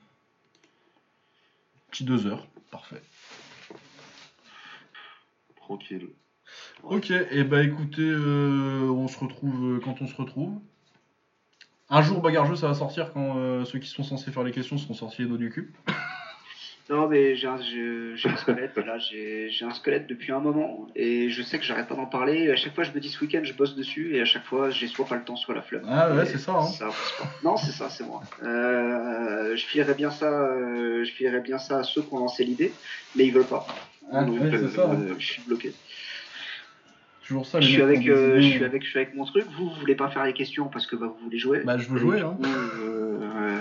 Petit 1.91 2.05
deux 2.05 2.29
heures, 2.29 2.47
parfait. 2.71 3.03
Tranquille. 5.57 6.11
Ok, 6.83 7.11
et 7.11 7.45
bah 7.45 7.63
écoutez, 7.63 8.01
euh, 8.03 8.89
on 8.89 9.07
se 9.09 9.19
retrouve 9.19 9.77
euh, 9.77 9.81
quand 9.85 10.01
on 10.01 10.07
se 10.07 10.17
retrouve. 10.17 10.53
Un 11.91 12.03
jour, 12.03 12.21
bagarre 12.21 12.47
jeu, 12.47 12.57
ça 12.57 12.69
va 12.69 12.75
sortir 12.75 13.13
quand 13.13 13.37
euh, 13.37 13.65
ceux 13.65 13.79
qui 13.81 13.89
sont 13.89 14.05
censés 14.05 14.31
faire 14.31 14.45
les 14.45 14.53
questions 14.53 14.79
seront 14.79 14.95
sortis 14.95 15.23
les 15.23 15.29
dos 15.29 15.37
du 15.37 15.51
cul. 15.51 15.73
Non, 16.89 17.07
mais 17.07 17.37
j'ai 17.37 17.47
un, 17.47 17.57
squelette, 18.37 18.77
là, 18.77 18.99
j'ai 18.99 19.49
un 19.63 19.71
squelette 19.71 20.09
depuis 20.09 20.33
un 20.33 20.41
moment, 20.41 20.89
et 20.97 21.31
je 21.31 21.41
sais 21.41 21.61
que 21.61 21.65
j'arrête 21.65 21.87
pas 21.87 21.95
d'en 21.95 22.07
parler. 22.07 22.51
À 22.51 22.57
chaque 22.57 22.75
fois, 22.75 22.83
je 22.83 22.91
me 22.91 22.99
dis 22.99 23.09
ce 23.09 23.21
week-end, 23.21 23.43
je 23.45 23.53
bosse 23.53 23.77
dessus, 23.77 24.17
et 24.17 24.21
à 24.21 24.25
chaque 24.25 24.45
fois, 24.45 24.71
j'ai 24.71 24.89
soit 24.89 25.07
pas 25.07 25.15
le 25.15 25.23
temps, 25.23 25.37
soit 25.37 25.55
la 25.55 25.63
flemme. 25.63 25.85
Ah 25.89 26.13
ouais, 26.13 26.27
c'est 26.27 26.39
ça, 26.39 26.51
hein. 26.53 26.67
Ça 26.67 26.87
avance 26.87 27.15
pas. 27.17 27.31
Non, 27.45 27.57
c'est 27.57 27.71
ça, 27.71 27.89
c'est 27.91 28.03
moi. 28.03 28.23
Euh, 28.43 29.55
je 29.55 29.65
filerais 29.67 29.95
bien 29.95 30.11
ça, 30.11 30.27
euh, 30.27 31.05
je 31.05 31.13
filerais 31.13 31.43
bien 31.43 31.59
ça 31.59 31.79
à 31.79 31.83
ceux 31.85 32.03
qui 32.03 32.13
ont 32.13 32.19
lancé 32.19 32.43
l'idée, 32.43 32.73
mais 33.15 33.25
ils 33.25 33.33
veulent 33.33 33.45
pas. 33.47 33.69
Ah, 34.13 34.25
ouais, 34.25 34.51
c'est 34.51 34.71
ça. 34.71 34.91
hein. 34.91 34.99
euh, 35.01 35.15
je 35.17 35.27
suis 35.27 35.43
bloqué. 35.43 35.73
Toujours 37.31 37.47
ça, 37.47 37.61
Je 37.61 37.69
suis 37.69 37.81
avec, 37.81 38.09
euh, 38.09 38.41
je 38.41 38.49
suis 38.49 38.65
avec, 38.65 38.83
je 38.83 38.89
suis 38.89 38.99
avec 38.99 39.15
mon 39.15 39.25
truc. 39.25 39.47
Vous, 39.57 39.69
vous 39.69 39.77
voulez 39.77 39.95
pas 39.95 40.11
faire 40.11 40.25
les 40.25 40.33
questions 40.33 40.67
parce 40.67 40.85
que 40.89 40.97
bah, 40.97 41.07
vous 41.07 41.23
voulez 41.23 41.39
jouer. 41.39 41.61
Bah, 41.63 41.79
je 41.79 41.89
veux 41.89 41.97
jouer, 41.97 42.17
du 42.17 42.25
hein. 42.25 42.37
coup, 42.37 42.45
euh, 42.45 43.61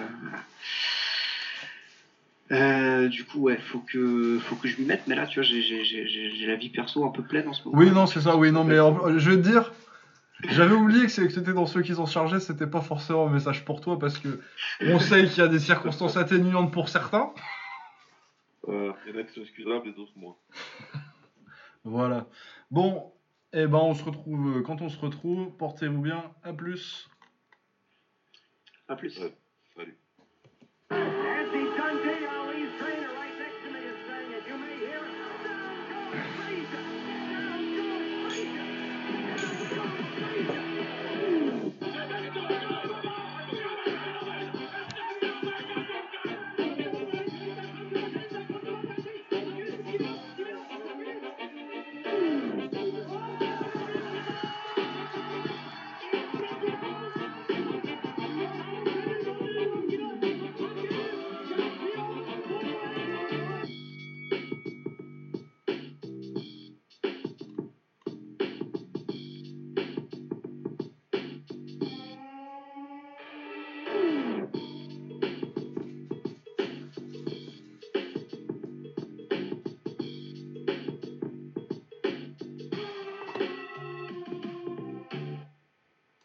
euh, 2.49 2.55
euh, 2.55 3.07
du 3.09 3.25
coup, 3.25 3.41
ouais, 3.41 3.57
faut 3.57 3.77
que, 3.77 4.39
faut 4.39 4.55
que 4.55 4.67
je 4.67 4.81
m'y 4.81 4.87
mette. 4.87 5.03
Mais 5.05 5.13
là, 5.13 5.27
tu 5.27 5.39
vois, 5.39 5.43
j'ai, 5.47 5.61
j'ai, 5.61 5.83
j'ai, 5.83 6.07
j'ai 6.07 6.31
j'ai 6.31 6.47
la 6.47 6.55
vie 6.55 6.69
perso 6.69 7.05
un 7.05 7.11
peu 7.11 7.21
pleine 7.21 7.47
en 7.47 7.53
ce 7.53 7.63
moment. 7.63 7.77
Oui, 7.77 7.91
non, 7.91 8.07
c'est 8.07 8.21
ça, 8.21 8.37
oui, 8.37 8.51
non, 8.51 8.63
mais 8.63 8.79
en- 8.79 9.19
je 9.19 9.29
vais 9.29 9.37
te 9.37 9.47
dire, 9.47 9.71
j'avais 10.49 10.73
oublié 10.73 11.03
que 11.05 11.11
c'était 11.11 11.53
dans 11.53 11.67
ceux 11.67 11.83
qui 11.83 11.93
s'en 11.93 12.07
chargeaient, 12.07 12.39
c'était 12.39 12.65
pas 12.65 12.81
forcément 12.81 13.27
un 13.27 13.31
message 13.31 13.65
pour 13.65 13.81
toi, 13.81 13.99
parce 13.99 14.17
que 14.17 14.41
on 14.81 14.97
sait 14.97 15.27
qu'il 15.27 15.43
y 15.43 15.45
a 15.45 15.47
des 15.47 15.59
circonstances 15.59 16.17
atténuantes 16.17 16.73
pour 16.73 16.89
certains. 16.89 17.29
Euh, 18.67 18.91
il 19.05 19.13
y 19.13 19.15
en 19.15 19.21
a 19.21 19.23
qui 19.25 19.35
sont 19.35 19.41
excusables 19.41 19.87
et 19.89 19.91
d'autres 19.91 20.13
moins. 20.15 20.35
Voilà. 21.83 22.25
Bon, 22.71 23.11
et 23.53 23.67
ben 23.67 23.80
on 23.80 23.93
se 23.93 24.03
retrouve, 24.03 24.57
euh, 24.57 24.61
quand 24.61 24.81
on 24.81 24.89
se 24.89 24.99
retrouve, 24.99 25.51
portez-vous 25.57 26.01
bien, 26.01 26.34
à 26.43 26.53
plus. 26.53 27.09
À 28.88 28.95
plus. 28.95 29.17
Ouais. 29.19 29.34
Salut. 29.76 29.97